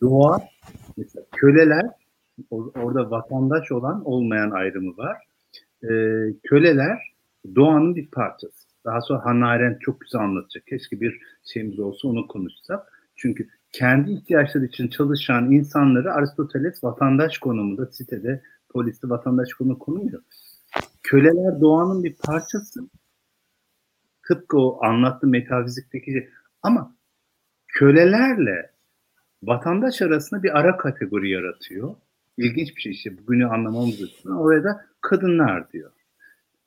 Doğa, 0.00 0.40
mesela 0.96 1.26
köleler, 1.32 1.86
orada 2.50 3.10
vatandaş 3.10 3.72
olan 3.72 4.04
olmayan 4.04 4.50
ayrımı 4.50 4.96
var. 4.96 5.16
Ee, 5.82 5.88
köleler 6.42 6.98
doğanın 7.54 7.96
bir 7.96 8.06
parçası. 8.06 8.68
Daha 8.84 9.00
sonra 9.00 9.24
Hannah 9.24 9.48
Arendt 9.48 9.80
çok 9.80 10.00
güzel 10.00 10.20
anlatacak. 10.20 10.66
Keşke 10.66 11.00
bir 11.00 11.20
şeyimiz 11.44 11.80
olsa 11.80 12.08
onu 12.08 12.26
konuşsak. 12.28 13.10
Çünkü 13.16 13.48
kendi 13.72 14.12
ihtiyaçları 14.12 14.64
için 14.64 14.88
çalışan 14.88 15.50
insanları 15.50 16.12
Aristoteles 16.12 16.84
vatandaş 16.84 17.38
konumunda 17.38 17.86
sitede 17.86 18.42
poliste 18.68 19.08
vatandaş 19.08 19.52
konumu 19.52 19.78
konumuyor. 19.78 20.22
Köleler 21.02 21.60
doğanın 21.60 22.04
bir 22.04 22.16
parçası. 22.16 22.80
Tıpkı 24.28 24.58
o 24.58 24.84
anlattı 24.84 25.26
metafizikteki 25.26 26.28
ama 26.62 26.96
kölelerle 27.68 28.70
vatandaş 29.42 30.02
arasında 30.02 30.42
bir 30.42 30.58
ara 30.58 30.76
kategori 30.76 31.30
yaratıyor. 31.30 31.94
İlginç 32.36 32.76
bir 32.76 32.80
şey 32.80 32.92
işte 32.92 33.18
bugünü 33.18 33.46
anlamamız 33.46 34.00
için. 34.00 34.30
Oraya 34.30 34.64
da 34.64 34.86
kadınlar 35.00 35.72
diyor. 35.72 35.90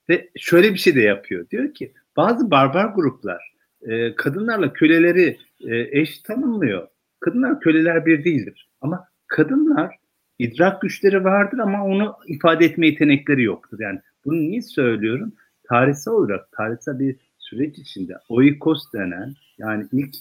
Ve 0.10 0.30
şöyle 0.38 0.74
bir 0.74 0.78
şey 0.78 0.96
de 0.96 1.02
yapıyor. 1.02 1.50
Diyor 1.50 1.74
ki 1.74 1.94
bazı 2.18 2.52
barbar 2.52 2.86
gruplar 2.86 3.54
e, 3.82 4.16
kadınlarla 4.16 4.74
köleleri 4.74 5.38
e, 5.60 6.00
eş 6.00 6.20
tanımlıyor. 6.22 6.88
Kadınlar 7.24 7.60
köleler 7.60 8.06
bir 8.06 8.24
değildir. 8.24 8.70
Ama 8.82 9.08
kadınlar 9.28 9.96
idrak 10.40 10.82
güçleri 10.82 11.24
vardır 11.24 11.58
ama 11.58 11.86
onu 11.86 12.16
ifade 12.28 12.66
etme 12.66 12.88
yetenekleri 12.88 13.44
yoktur. 13.44 13.80
Yani 13.80 14.00
bunu 14.26 14.36
niye 14.36 14.62
söylüyorum? 14.62 15.34
Tarihsel 15.70 16.14
olarak, 16.14 16.52
tarihsel 16.52 17.00
bir 17.00 17.16
süreç 17.38 17.78
içinde 17.78 18.14
oikos 18.30 18.94
denen 18.94 19.34
yani 19.58 19.88
ilk 19.92 20.16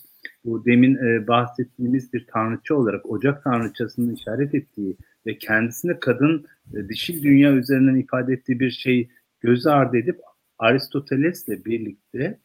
bu 0.44 0.64
demin 0.64 0.94
e, 0.94 1.28
bahsettiğimiz 1.28 2.12
bir 2.12 2.26
tanrıça 2.26 2.74
olarak 2.74 3.10
ocak 3.10 3.44
tanrıçasının 3.44 4.14
işaret 4.14 4.54
ettiği 4.54 4.96
ve 5.26 5.38
kendisine 5.38 6.00
kadın 6.00 6.46
e, 6.74 6.88
dişil 6.88 7.22
dünya 7.22 7.52
üzerinden 7.52 7.96
ifade 7.96 8.32
ettiği 8.32 8.60
bir 8.60 8.70
şey 8.70 9.08
göz 9.40 9.66
ardı 9.66 9.96
edip 9.96 10.20
Aristoteles'le 10.58 11.64
birlikte 11.66 12.38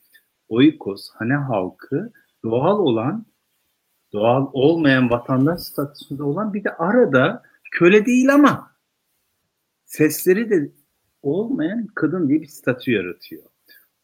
oikos, 0.49 1.09
hane 1.13 1.35
halkı 1.35 2.11
doğal 2.43 2.79
olan, 2.79 3.25
doğal 4.17 4.49
olmayan 4.53 5.09
vatandaş 5.09 5.61
statüsünde 5.61 6.23
olan 6.23 6.53
bir 6.53 6.63
de 6.63 6.69
arada 6.69 7.43
köle 7.71 8.05
değil 8.05 8.33
ama 8.33 8.71
sesleri 9.85 10.49
de 10.49 10.71
olmayan 11.21 11.87
kadın 11.95 12.29
diye 12.29 12.41
bir 12.41 12.47
statü 12.47 12.91
yaratıyor. 12.91 13.43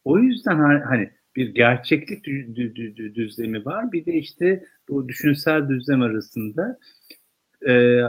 O 0.04 0.18
yüzden 0.18 0.80
hani 0.80 1.10
bir 1.36 1.54
gerçeklik 1.54 2.24
düzlemi 3.14 3.64
var. 3.64 3.92
Bir 3.92 4.06
de 4.06 4.12
işte 4.12 4.64
bu 4.88 5.08
düşünsel 5.08 5.68
düzlem 5.68 6.02
arasında 6.02 6.78
e, 7.68 8.02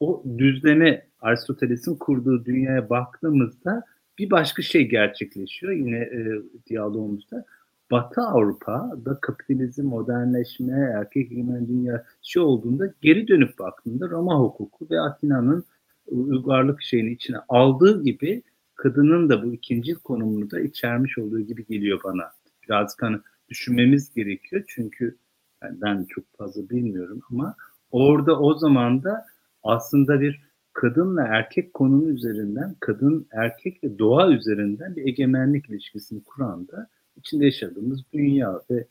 o 0.00 0.24
düzleme 0.38 1.06
Aristoteles'in 1.20 1.96
kurduğu 1.96 2.44
dünyaya 2.44 2.90
baktığımızda 2.90 3.84
bir 4.18 4.30
başka 4.30 4.62
şey 4.62 4.88
gerçekleşiyor 4.88 5.72
yine 5.72 5.98
e, 5.98 6.42
diyalogumuzda. 6.66 7.44
Batı 7.90 8.20
Avrupa'da 8.20 9.18
kapitalizm, 9.20 9.86
modernleşme, 9.86 10.92
erkek 10.94 11.32
egemen 11.32 11.68
dünya 11.68 12.04
şey 12.22 12.42
olduğunda 12.42 12.94
geri 13.02 13.28
dönüp 13.28 13.58
baktığında 13.58 14.10
Roma 14.10 14.40
hukuku 14.40 14.86
ve 14.90 15.00
Atina'nın 15.00 15.64
uygarlık 16.06 16.82
şeyini 16.82 17.12
içine 17.12 17.36
aldığı 17.48 18.02
gibi 18.02 18.42
kadının 18.74 19.28
da 19.28 19.42
bu 19.42 19.52
ikinci 19.52 19.94
konumunu 19.94 20.50
da 20.50 20.60
içermiş 20.60 21.18
olduğu 21.18 21.40
gibi 21.40 21.66
geliyor 21.66 22.00
bana. 22.04 22.32
Birazcık 22.62 23.02
hani 23.02 23.18
düşünmemiz 23.48 24.14
gerekiyor 24.14 24.64
çünkü 24.68 25.18
yani 25.62 25.80
ben 25.82 26.04
çok 26.04 26.24
fazla 26.38 26.70
bilmiyorum 26.70 27.20
ama 27.30 27.56
orada 27.90 28.40
o 28.40 28.54
zaman 28.54 29.02
da 29.02 29.26
aslında 29.62 30.20
bir 30.20 30.48
kadınla 30.72 31.22
erkek 31.22 31.74
konumu 31.74 32.10
üzerinden, 32.10 32.76
kadın 32.80 33.26
erkek 33.32 33.84
ve 33.84 33.98
doğa 33.98 34.30
üzerinden 34.30 34.96
bir 34.96 35.06
egemenlik 35.06 35.70
ilişkisini 35.70 36.24
kuran 36.24 36.68
da 36.68 36.88
içinde 37.28 37.44
yaşadığımız 37.44 38.00
dünya 38.12 38.62
ve 38.70 38.86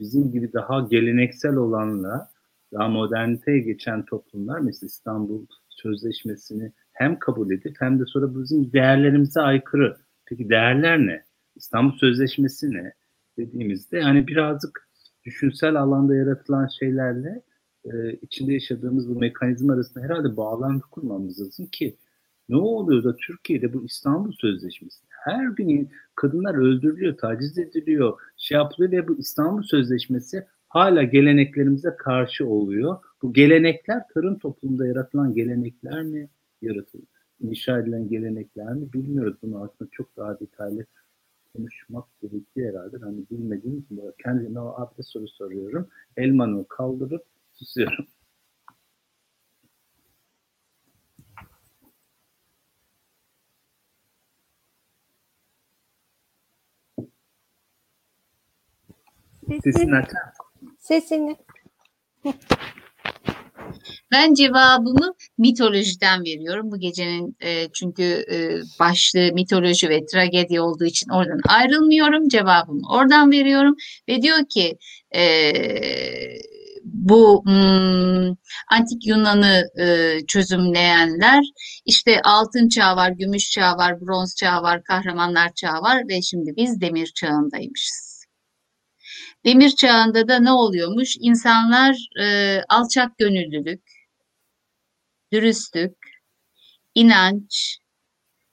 bizim 0.00 0.32
gibi 0.32 0.52
daha 0.52 0.80
geleneksel 0.80 1.56
olanla 1.56 2.28
daha 2.72 2.88
moderniteye 2.88 3.58
geçen 3.58 4.04
toplumlar 4.04 4.60
mesela 4.60 4.86
İstanbul 4.86 5.46
Sözleşmesi'ni 5.68 6.72
hem 6.92 7.18
kabul 7.18 7.50
edip 7.50 7.76
hem 7.80 8.00
de 8.00 8.04
sonra 8.06 8.42
bizim 8.42 8.72
değerlerimize 8.72 9.40
aykırı. 9.40 9.96
Peki 10.26 10.48
değerler 10.48 10.98
ne? 10.98 11.24
İstanbul 11.56 11.98
Sözleşmesi 11.98 12.70
ne? 12.70 12.92
Dediğimizde 13.38 13.98
yani 13.98 14.26
birazcık 14.26 14.88
düşünsel 15.24 15.76
alanda 15.76 16.16
yaratılan 16.16 16.68
şeylerle 16.80 17.42
e, 17.84 18.12
içinde 18.12 18.52
yaşadığımız 18.52 19.08
bu 19.08 19.18
mekanizma 19.18 19.72
arasında 19.72 20.04
herhalde 20.04 20.36
bağlantı 20.36 20.86
kurmamız 20.90 21.40
lazım 21.40 21.66
ki 21.66 21.96
ne 22.48 22.56
oluyor 22.56 23.04
da 23.04 23.16
Türkiye'de 23.16 23.72
bu 23.72 23.84
İstanbul 23.84 24.32
Sözleşmesi 24.32 25.06
her 25.26 25.46
gün 25.46 25.90
kadınlar 26.14 26.54
öldürülüyor, 26.54 27.16
taciz 27.16 27.58
ediliyor, 27.58 28.18
şey 28.36 28.56
yapılıyor 28.56 28.92
ve 28.92 29.08
bu 29.08 29.18
İstanbul 29.18 29.62
Sözleşmesi 29.62 30.46
hala 30.68 31.02
geleneklerimize 31.02 31.96
karşı 31.98 32.46
oluyor. 32.46 32.96
Bu 33.22 33.32
gelenekler 33.32 34.02
tarım 34.14 34.38
toplumunda 34.38 34.86
yaratılan 34.86 35.34
gelenekler 35.34 36.02
mi 36.02 36.28
yaratıldı? 36.62 37.06
İnşa 37.40 37.78
edilen 37.78 38.08
gelenekler 38.08 38.72
mi 38.72 38.92
bilmiyoruz. 38.92 39.36
Bunu 39.42 39.62
aslında 39.62 39.90
çok 39.92 40.16
daha 40.16 40.40
detaylı 40.40 40.86
konuşmak 41.56 42.04
gerekiyor 42.22 42.72
herhalde. 42.74 42.96
Hani 42.96 43.24
bilmediğim 43.30 43.78
için 43.78 44.00
kendime 44.22 44.60
o 44.60 44.74
abde 44.80 45.02
soru 45.02 45.28
soruyorum. 45.28 45.88
Elmanı 46.16 46.64
kaldırıp 46.68 47.24
susuyorum. 47.52 48.06
Sesini 59.64 59.96
açar 59.96 60.20
Sesini. 60.78 61.36
Ben 64.12 64.34
cevabımı 64.34 65.14
mitolojiden 65.38 66.20
veriyorum. 66.20 66.70
Bu 66.72 66.78
gecenin 66.78 67.36
e, 67.42 67.68
çünkü 67.72 68.24
e, 68.32 68.36
başlığı 68.80 69.30
mitoloji 69.34 69.88
ve 69.88 70.06
tragedi 70.06 70.60
olduğu 70.60 70.84
için 70.84 71.10
oradan 71.10 71.40
ayrılmıyorum. 71.48 72.28
Cevabımı 72.28 72.82
oradan 72.90 73.30
veriyorum 73.30 73.74
ve 74.08 74.22
diyor 74.22 74.38
ki 74.48 74.78
e, 75.16 75.52
bu 76.84 77.42
hmm, 77.44 78.34
antik 78.70 79.06
Yunan'ı 79.06 79.62
e, 79.80 80.18
çözümleyenler 80.26 81.44
işte 81.86 82.20
altın 82.24 82.68
çağı 82.68 82.96
var, 82.96 83.10
gümüş 83.10 83.50
çağı 83.50 83.76
var, 83.76 84.00
bronz 84.00 84.34
çağı 84.36 84.62
var, 84.62 84.84
kahramanlar 84.84 85.54
çağı 85.54 85.82
var 85.82 86.02
ve 86.08 86.22
şimdi 86.22 86.52
biz 86.56 86.80
demir 86.80 87.12
çağındaymışız. 87.14 88.05
Demir 89.46 89.70
çağında 89.70 90.28
da 90.28 90.38
ne 90.38 90.52
oluyormuş? 90.52 91.16
İnsanlar 91.20 91.96
e, 92.20 92.60
alçak 92.68 93.18
gönüllülük, 93.18 93.82
dürüstlük, 95.32 95.96
inanç 96.94 97.78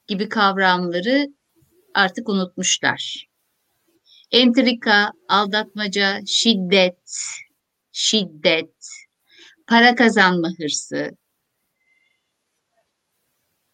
gibi 0.07 0.29
kavramları 0.29 1.27
artık 1.93 2.29
unutmuşlar. 2.29 3.27
Entrika, 4.31 5.11
aldatmaca, 5.29 6.19
şiddet, 6.27 7.17
şiddet, 7.91 8.89
para 9.67 9.95
kazanma 9.95 10.49
hırsı 10.57 11.11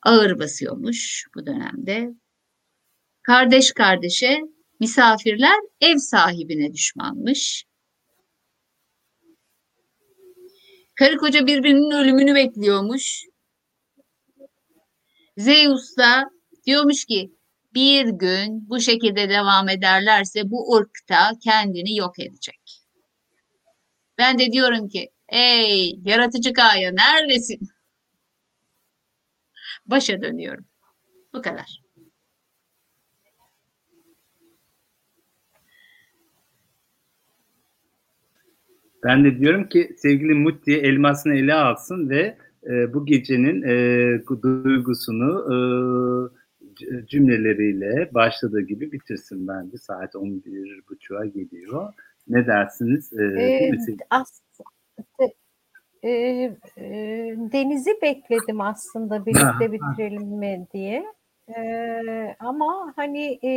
ağır 0.04 0.40
basıyormuş 0.40 1.28
bu 1.36 1.46
dönemde. 1.46 2.10
Kardeş 3.22 3.72
kardeşe 3.72 4.42
Misafirler 4.80 5.60
ev 5.82 5.98
sahibine 5.98 6.74
düşmanmış. 6.74 7.66
Karı 10.96 11.18
koca 11.18 11.48
birbirinin 11.48 11.92
ölümünü 11.92 12.36
bekliyormuş. 12.36 13.24
Zeus 15.38 15.98
da 15.98 16.30
diyormuş 16.66 17.06
ki 17.06 17.32
bir 17.74 18.06
gün 18.06 18.70
bu 18.70 18.80
şekilde 18.80 19.30
devam 19.30 19.70
ederlerse 19.70 20.42
bu 20.46 20.76
ırkta 20.76 21.32
kendini 21.44 21.96
yok 21.96 22.20
edecek. 22.20 22.82
Ben 24.18 24.40
de 24.40 24.52
diyorum 24.52 24.90
ki 24.90 25.10
ey 25.30 26.00
yaratıcı 26.06 26.54
Gaye 26.54 26.96
neredesin? 26.96 27.60
Başa 29.86 30.22
dönüyorum. 30.22 30.66
Bu 31.34 31.42
kadar. 31.42 31.79
Ben 39.04 39.26
de 39.26 39.40
diyorum 39.40 39.70
ki 39.70 39.96
sevgili 39.98 40.34
Mutti 40.34 40.74
elmasını 40.74 41.36
ele 41.36 41.54
alsın 41.54 42.10
ve 42.10 42.38
e, 42.64 42.94
bu 42.94 43.06
gecenin 43.06 43.62
e, 43.62 44.44
duygusunu 44.44 45.32
e, 45.48 45.58
cümleleriyle 47.08 48.10
başladığı 48.14 48.62
gibi 48.62 48.92
bitirsin 48.92 49.48
bence. 49.48 49.78
Saat 49.78 50.16
11.30'a 50.16 51.26
geliyor. 51.26 51.94
Ne 52.28 52.48
dersiniz? 52.48 53.14
E, 53.14 53.24
ee, 53.24 53.72
aslında 54.10 55.34
e, 56.04 56.10
e, 56.10 56.86
Deniz'i 57.54 58.02
bekledim 58.02 58.62
aslında 58.62 59.26
birlikte 59.26 59.72
bitirelim 59.72 60.28
mi 60.28 60.68
diye. 60.74 61.06
E, 61.58 61.62
ama 62.40 62.94
hani 62.96 63.40
e, 63.44 63.52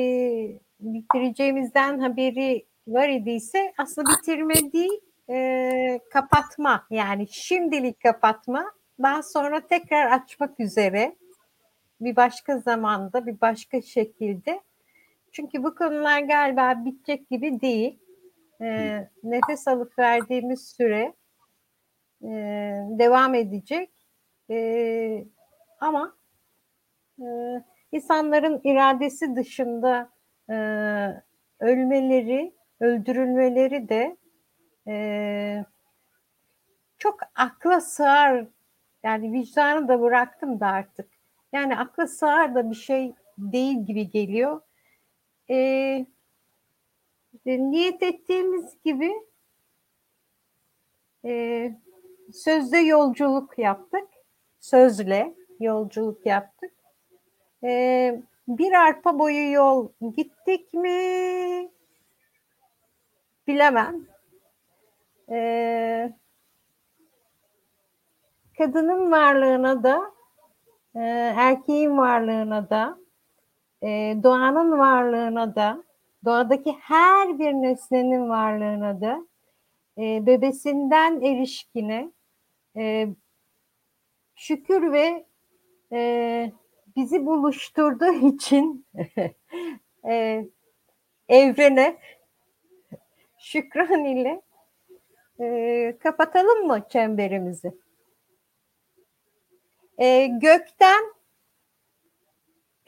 bitireceğimizden 0.81 1.99
haberi 1.99 2.67
var 2.87 3.09
idiyse 3.09 3.73
aslında 3.79 4.11
bitirme 4.19 4.55
değil 4.73 5.01
e, 5.31 6.01
kapatma 6.11 6.87
yani 6.91 7.29
şimdilik 7.29 8.01
kapatma. 8.01 8.73
Daha 9.03 9.23
sonra 9.23 9.67
tekrar 9.67 10.13
açmak 10.13 10.61
üzere. 10.61 11.17
Bir 12.01 12.17
başka 12.17 12.59
zamanda 12.59 13.27
bir 13.27 13.41
başka 13.41 13.83
şekilde. 13.83 14.61
Çünkü 15.33 15.63
bu 15.63 15.75
konular 15.75 16.21
galiba 16.21 16.85
bitecek 16.85 17.31
gibi 17.31 17.61
değil. 17.61 17.99
E, 18.61 18.99
nefes 19.23 19.69
alıp 19.69 19.99
verdiğimiz 19.99 20.69
süre 20.69 21.15
e, 22.23 22.29
devam 22.89 23.35
edecek. 23.35 23.91
E, 24.51 25.25
ama 25.81 26.17
e, 27.21 27.27
insanların 27.93 28.61
iradesi 28.65 29.37
dışında 29.37 30.11
e, 30.51 30.55
ölmeleri 31.61 32.55
öldürülmeleri 32.81 33.89
de 33.89 34.17
e, 34.87 35.65
çok 36.99 37.21
akla 37.35 37.81
sığar 37.81 38.47
yani 39.03 39.33
vicdanı 39.33 39.89
da 39.89 40.01
bıraktım 40.01 40.61
da 40.61 40.67
artık. 40.67 41.09
Yani 41.53 41.79
akla 41.79 42.07
sığar 42.07 42.55
da 42.55 42.71
bir 42.71 42.77
şey 42.77 43.15
değil 43.39 43.87
gibi 43.87 44.11
geliyor. 44.11 44.61
E, 45.51 46.07
niyet 47.47 48.03
ettiğimiz 48.03 48.83
gibi 48.85 49.13
e, 51.25 51.73
sözde 52.33 52.79
yolculuk 52.79 53.59
yaptık. 53.59 54.09
Sözle 54.61 55.35
yolculuk 55.61 56.27
yaptık. 56.27 56.73
E, 57.65 58.23
bir 58.49 58.73
arpa 58.73 59.19
boyu 59.19 59.53
yol 59.53 59.89
gittik 60.17 60.75
mi 60.75 61.71
bilemem 63.47 64.12
e, 65.31 66.13
kadının 68.59 69.13
varlığına 69.13 69.83
da 69.83 70.13
e, 70.95 71.01
erkeğin 71.37 71.99
varlığına 71.99 72.71
da 72.71 72.99
e, 73.83 74.17
doğanın 74.23 74.79
varlığına 74.79 75.55
da 75.55 75.85
doğadaki 76.25 76.73
her 76.73 77.39
bir 77.39 77.53
nesnenin 77.53 78.29
varlığına 78.29 79.01
da 79.01 79.27
e, 79.99 80.27
bebesinden 80.27 81.21
erişkine 81.21 82.13
e, 82.77 83.09
şükür 84.35 84.93
ve 84.93 85.27
e, 85.93 86.53
bizi 86.97 87.27
buluşturduğu 87.27 88.13
için 88.29 88.87
e, 90.09 90.45
evrene 91.29 91.97
şükran 93.39 94.05
ile 94.05 94.43
e, 95.43 95.97
kapatalım 96.03 96.67
mı 96.67 96.87
çemberimizi? 96.89 97.73
E, 99.99 100.27
gökten 100.27 101.05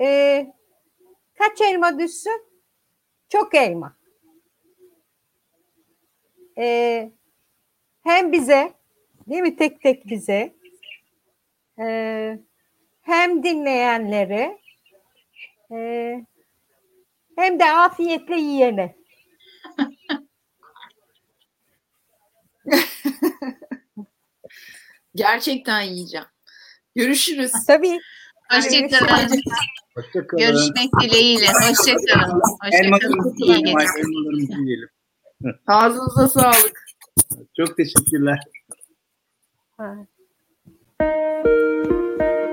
e, 0.01 0.47
kaç 1.39 1.61
elma 1.61 1.99
düşsün? 1.99 2.45
Çok 3.29 3.55
elma. 3.55 3.97
E, 6.59 7.11
hem 8.03 8.33
bize, 8.33 8.73
değil 9.29 9.43
mi 9.43 9.57
tek 9.57 9.83
tek 9.83 10.07
bize, 10.07 10.55
e, 11.79 12.39
hem 13.03 13.43
dinleyenlere, 13.43 14.59
e, 15.73 16.21
hem 17.37 17.61
de 17.61 17.65
afiyetle 17.65 18.37
yiyene. 18.37 19.04
Gerçekten 25.15 25.81
yiyeceğim. 25.81 26.27
Görüşürüz. 26.95 27.53
Tabii. 27.67 28.01
Hoşçakalın. 28.51 29.41
Hoşçakalın. 29.95 30.41
Görüşmek 30.43 30.91
dileğiyle. 31.03 31.47
Hoşçakalın. 31.47 32.41
Hoşçakalın. 32.63 33.35
İyi 33.39 33.63
geceler. 33.63 34.89
Ağzınıza 35.67 36.29
sağlık. 36.29 36.85
Çok 37.57 37.77
teşekkürler. 37.77 38.39
Ha. 39.77 39.97